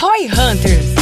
Roy 0.00 0.26
Hunters. 0.26 0.94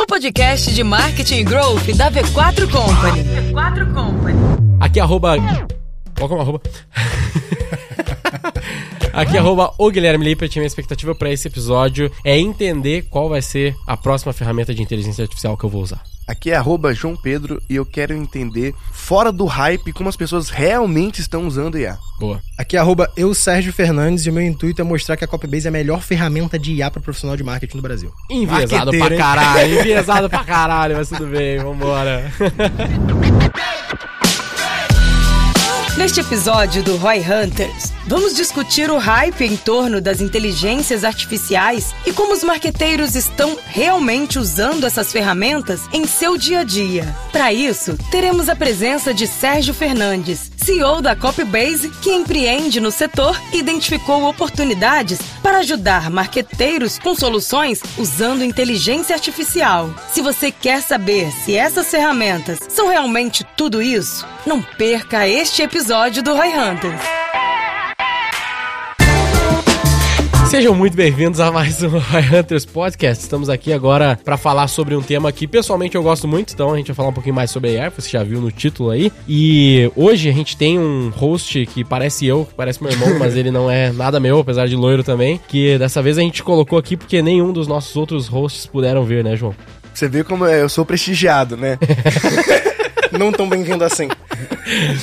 O 0.00 0.06
podcast 0.06 0.74
de 0.74 0.82
marketing 0.82 1.36
e 1.36 1.44
growth 1.44 1.86
da 1.96 2.10
V4 2.10 2.68
Company. 2.68 3.22
V4 3.52 3.94
Company. 3.94 4.36
Aqui 4.80 4.98
é 4.98 5.02
arroba. 5.02 5.36
Qual 6.18 6.28
que 6.28 6.34
é 6.34 6.38
o 6.38 6.40
arroba? 6.40 6.60
Aqui 9.14 9.36
é 9.36 9.38
arroba 9.38 9.72
o 9.78 9.88
Guilherme 9.92 10.24
Lippert. 10.24 10.56
Minha 10.56 10.66
expectativa 10.66 11.14
para 11.14 11.30
esse 11.30 11.46
episódio 11.46 12.10
é 12.24 12.36
entender 12.36 13.02
qual 13.02 13.28
vai 13.28 13.40
ser 13.40 13.76
a 13.86 13.96
próxima 13.96 14.32
ferramenta 14.32 14.74
de 14.74 14.82
inteligência 14.82 15.22
artificial 15.22 15.56
que 15.56 15.64
eu 15.64 15.70
vou 15.70 15.82
usar. 15.82 16.02
Aqui 16.26 16.50
é 16.50 16.56
arroba 16.56 16.92
João 16.92 17.14
Pedro 17.16 17.62
e 17.70 17.76
eu 17.76 17.86
quero 17.86 18.12
entender, 18.12 18.74
fora 18.90 19.30
do 19.30 19.44
hype, 19.44 19.92
como 19.92 20.08
as 20.08 20.16
pessoas 20.16 20.50
realmente 20.50 21.20
estão 21.20 21.46
usando 21.46 21.78
IA. 21.78 21.96
Boa. 22.18 22.42
Aqui 22.58 22.76
é 22.76 22.80
arroba 22.80 23.08
eu, 23.16 23.32
Sérgio 23.32 23.72
Fernandes, 23.72 24.26
e 24.26 24.30
o 24.30 24.32
meu 24.32 24.42
intuito 24.42 24.80
é 24.80 24.84
mostrar 24.84 25.16
que 25.16 25.24
a 25.24 25.28
Copybase 25.28 25.66
é 25.66 25.68
a 25.68 25.72
melhor 25.72 26.02
ferramenta 26.02 26.58
de 26.58 26.72
IA 26.72 26.90
para 26.90 27.00
profissional 27.00 27.36
de 27.36 27.44
marketing 27.44 27.76
no 27.76 27.82
Brasil. 27.82 28.12
Enviesado 28.28 28.90
pra 28.90 29.16
caralho, 29.16 29.80
enviesado 29.80 30.28
pra 30.28 30.42
caralho, 30.42 30.96
mas 30.96 31.08
tudo 31.08 31.26
bem, 31.26 31.58
vambora. 31.58 32.28
Neste 35.96 36.20
episódio 36.20 36.82
do 36.82 36.96
Roy 36.98 37.20
Hunters, 37.20 37.90
vamos 38.06 38.34
discutir 38.34 38.90
o 38.90 38.98
hype 38.98 39.42
em 39.42 39.56
torno 39.56 39.98
das 39.98 40.20
inteligências 40.20 41.04
artificiais 41.04 41.94
e 42.04 42.12
como 42.12 42.34
os 42.34 42.44
marqueteiros 42.44 43.14
estão 43.16 43.56
realmente 43.64 44.38
usando 44.38 44.84
essas 44.84 45.10
ferramentas 45.10 45.80
em 45.94 46.06
seu 46.06 46.36
dia 46.36 46.60
a 46.60 46.64
dia. 46.64 47.16
Para 47.32 47.50
isso, 47.50 47.96
teremos 48.10 48.50
a 48.50 48.54
presença 48.54 49.14
de 49.14 49.26
Sérgio 49.26 49.72
Fernandes, 49.72 50.50
CEO 50.58 51.00
da 51.00 51.16
Copybase, 51.16 51.88
que 52.02 52.12
empreende 52.12 52.78
no 52.78 52.90
setor 52.90 53.40
e 53.50 53.58
identificou 53.58 54.28
oportunidades 54.28 55.18
para 55.42 55.58
ajudar 55.58 56.10
marqueteiros 56.10 56.98
com 56.98 57.14
soluções 57.14 57.80
usando 57.96 58.44
inteligência 58.44 59.14
artificial. 59.14 59.88
Se 60.12 60.20
você 60.20 60.50
quer 60.50 60.82
saber 60.82 61.32
se 61.32 61.56
essas 61.56 61.86
ferramentas 61.86 62.58
são 62.68 62.88
realmente 62.88 63.46
tudo 63.56 63.80
isso, 63.80 64.26
não 64.44 64.60
perca 64.60 65.26
este 65.26 65.62
episódio 65.62 65.85
do 65.86 66.34
Roy 66.34 66.48
Hunters. 66.48 67.00
Sejam 70.50 70.74
muito 70.74 70.96
bem-vindos 70.96 71.38
a 71.38 71.52
mais 71.52 71.80
um 71.80 71.90
Roy 71.96 72.40
Hunters 72.40 72.64
Podcast. 72.64 73.22
Estamos 73.22 73.48
aqui 73.48 73.72
agora 73.72 74.18
para 74.24 74.36
falar 74.36 74.66
sobre 74.66 74.96
um 74.96 75.02
tema 75.02 75.30
que 75.30 75.46
pessoalmente 75.46 75.94
eu 75.94 76.02
gosto 76.02 76.26
muito, 76.26 76.52
então 76.52 76.74
a 76.74 76.76
gente 76.76 76.88
vai 76.88 76.96
falar 76.96 77.10
um 77.10 77.12
pouquinho 77.12 77.36
mais 77.36 77.52
sobre 77.52 77.78
AI, 77.78 77.90
você 77.90 78.08
já 78.08 78.24
viu 78.24 78.40
no 78.40 78.50
título 78.50 78.90
aí. 78.90 79.12
E 79.28 79.88
hoje 79.94 80.28
a 80.28 80.32
gente 80.32 80.56
tem 80.56 80.76
um 80.76 81.10
host 81.10 81.64
que 81.66 81.84
parece 81.84 82.26
eu, 82.26 82.46
que 82.46 82.54
parece 82.54 82.82
meu 82.82 82.90
irmão, 82.90 83.14
mas 83.20 83.36
ele 83.36 83.52
não 83.52 83.70
é 83.70 83.92
nada 83.92 84.18
meu, 84.18 84.40
apesar 84.40 84.66
de 84.66 84.74
loiro 84.74 85.04
também, 85.04 85.40
que 85.46 85.78
dessa 85.78 86.02
vez 86.02 86.18
a 86.18 86.20
gente 86.20 86.42
colocou 86.42 86.80
aqui 86.80 86.96
porque 86.96 87.22
nenhum 87.22 87.52
dos 87.52 87.68
nossos 87.68 87.94
outros 87.94 88.26
hosts 88.26 88.66
puderam 88.66 89.04
vir, 89.04 89.22
né, 89.22 89.36
João? 89.36 89.54
Você 89.94 90.08
vê 90.08 90.24
como 90.24 90.46
eu 90.46 90.68
sou 90.68 90.84
prestigiado, 90.84 91.56
né? 91.56 91.78
Não 93.12 93.32
tão 93.32 93.48
bem-vindo 93.48 93.84
assim. 93.84 94.08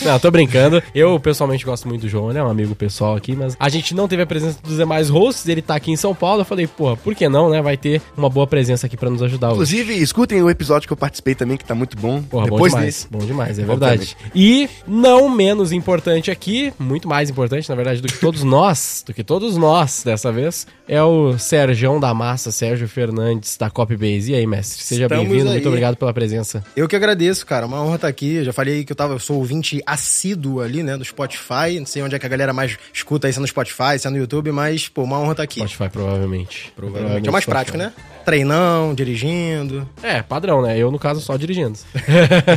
Não, 0.03 0.19
tô 0.19 0.29
brincando. 0.29 0.81
Eu 0.93 1.19
pessoalmente 1.19 1.65
gosto 1.65 1.87
muito 1.87 2.01
do 2.01 2.09
João, 2.09 2.29
ele 2.29 2.39
é 2.39 2.43
um 2.43 2.49
amigo 2.49 2.75
pessoal 2.75 3.15
aqui, 3.15 3.35
mas 3.35 3.55
a 3.59 3.69
gente 3.69 3.95
não 3.95 4.07
teve 4.07 4.21
a 4.21 4.25
presença 4.25 4.59
dos 4.61 4.77
demais 4.77 5.09
hosts, 5.09 5.47
ele 5.47 5.61
tá 5.61 5.75
aqui 5.75 5.91
em 5.91 5.95
São 5.95 6.13
Paulo. 6.13 6.41
Eu 6.41 6.45
falei, 6.45 6.67
porra, 6.67 6.97
por 6.97 7.15
que 7.15 7.27
não, 7.29 7.49
né? 7.49 7.61
Vai 7.61 7.77
ter 7.77 8.01
uma 8.17 8.29
boa 8.29 8.45
presença 8.45 8.85
aqui 8.87 8.97
pra 8.97 9.09
nos 9.09 9.21
ajudar 9.23 9.47
hoje. 9.49 9.55
Inclusive, 9.55 9.93
escutem 10.01 10.41
o 10.41 10.49
episódio 10.49 10.87
que 10.87 10.93
eu 10.93 10.97
participei 10.97 11.35
também, 11.35 11.57
que 11.57 11.65
tá 11.65 11.73
muito 11.75 11.97
bom. 11.97 12.21
Porra, 12.21 12.47
bom 12.47 12.55
Depois 12.55 12.73
demais. 12.73 12.85
desse. 12.85 13.07
Bom 13.09 13.19
demais, 13.19 13.59
é 13.59 13.63
verdade. 13.63 14.17
E 14.35 14.69
não 14.87 15.29
menos 15.29 15.71
importante 15.71 16.29
aqui, 16.29 16.73
muito 16.77 17.07
mais 17.07 17.29
importante, 17.29 17.69
na 17.69 17.75
verdade, 17.75 18.01
do 18.01 18.07
que 18.07 18.19
todos 18.19 18.43
nós, 18.43 19.03
do 19.05 19.13
que 19.13 19.23
todos 19.23 19.57
nós 19.57 20.03
dessa 20.03 20.31
vez, 20.31 20.67
é 20.87 21.01
o 21.01 21.37
Serjão 21.37 21.99
da 21.99 22.13
Massa, 22.13 22.51
Sérgio 22.51 22.87
Fernandes, 22.87 23.57
da 23.57 23.69
Copybase. 23.69 24.31
E 24.31 24.35
aí, 24.35 24.45
mestre? 24.45 24.83
Seja 24.83 25.07
bem-vindo, 25.07 25.49
muito 25.49 25.67
obrigado 25.67 25.95
pela 25.95 26.13
presença. 26.13 26.63
Eu 26.75 26.87
que 26.87 26.95
agradeço, 26.95 27.45
cara. 27.45 27.65
Uma 27.65 27.81
honra 27.81 27.92
estar 27.95 28.07
aqui. 28.07 28.35
Eu 28.35 28.45
já 28.45 28.53
falei 28.53 28.83
que 28.83 28.91
eu 28.91 28.95
tava, 28.95 29.13
eu 29.13 29.19
sou 29.19 29.37
ouvinte 29.37 29.81
assíduo 29.85 30.61
ali, 30.61 30.83
né, 30.83 30.97
do 30.97 31.05
Spotify. 31.05 31.79
Não 31.79 31.85
sei 31.85 32.01
onde 32.01 32.15
é 32.15 32.19
que 32.19 32.25
a 32.25 32.29
galera 32.29 32.53
mais 32.53 32.77
escuta 32.93 33.27
aí, 33.27 33.33
se 33.33 33.39
é 33.39 33.41
no 33.41 33.47
Spotify, 33.47 33.97
se 33.97 34.07
é 34.07 34.09
no 34.09 34.17
YouTube, 34.17 34.51
mas, 34.51 34.87
pô, 34.87 35.03
uma 35.03 35.19
honra 35.19 35.31
estar 35.31 35.43
aqui. 35.43 35.59
Spotify, 35.59 35.89
provavelmente. 35.89 36.73
Provavelmente 36.75 37.27
é 37.27 37.31
mais 37.31 37.45
prático, 37.45 37.77
né? 37.77 37.93
Treinão, 38.25 38.93
dirigindo. 38.93 39.87
É, 40.01 40.21
padrão, 40.21 40.61
né? 40.61 40.77
Eu, 40.77 40.91
no 40.91 40.99
caso, 40.99 41.21
só 41.21 41.35
dirigindo. 41.37 41.77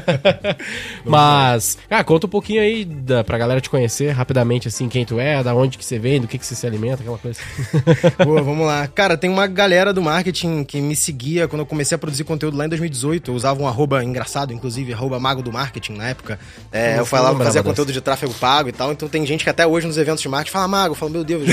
Mas, 1.05 1.79
cara, 1.89 2.05
conta 2.05 2.27
um 2.27 2.31
pouquinho 2.31 2.61
aí 2.61 2.85
da, 2.85 3.25
pra 3.25 3.39
galera 3.39 3.61
te 3.61 3.71
conhecer 3.71 4.11
rapidamente, 4.11 4.69
assim, 4.69 4.89
quem 4.89 5.05
tu 5.05 5.19
é, 5.19 5.43
da 5.43 5.55
onde 5.55 5.79
que 5.79 5.85
você 5.85 5.99
vem, 5.99 6.21
do 6.21 6.29
que 6.29 6.39
que 6.39 6.47
você 6.47 6.55
se 6.55 6.67
alimenta, 6.67 7.03
aquela 7.03 7.19
coisa. 7.19 7.41
Boa, 8.25 8.43
vamos 8.43 8.67
lá. 8.67 8.87
Cara, 8.89 9.17
tem 9.17 9.31
uma 9.31 9.47
galera 9.47 9.93
do 9.93 10.03
marketing 10.03 10.65
que 10.65 10.81
me 10.81 10.95
seguia 10.95 11.49
quando 11.49 11.61
eu 11.61 11.67
comecei 11.67 11.95
a 11.95 11.99
produzir 11.99 12.25
conteúdo 12.25 12.57
lá 12.57 12.67
em 12.67 12.69
2018. 12.69 13.31
Eu 13.31 13.35
usava 13.35 13.63
um 13.63 13.67
arroba 13.67 14.03
engraçado, 14.05 14.53
inclusive, 14.53 14.93
arroba 14.93 15.19
mago 15.19 15.43
do 15.43 15.53
marketing 15.53 15.95
na 15.95 16.09
época. 16.09 16.39
É, 16.71 16.99
eu 16.99 17.07
falava, 17.07 17.29
eu 17.29 17.33
lembrava 17.33 17.51
fazia 17.51 17.63
conteúdo 17.63 17.93
de 17.93 18.01
tráfego 18.01 18.35
pago 18.35 18.69
e 18.69 18.73
tal. 18.73 18.93
Então 18.93 19.09
tem 19.09 19.25
gente 19.27 19.45
que 19.45 19.51
até 19.51 19.67
hoje 19.67 19.87
nos 19.87 19.99
eventos 19.99 20.23
de 20.23 20.29
marketing 20.29 20.53
fala, 20.53 20.69
mago, 20.69 20.95
fala, 20.95 21.11
meu 21.11 21.25
Deus, 21.25 21.45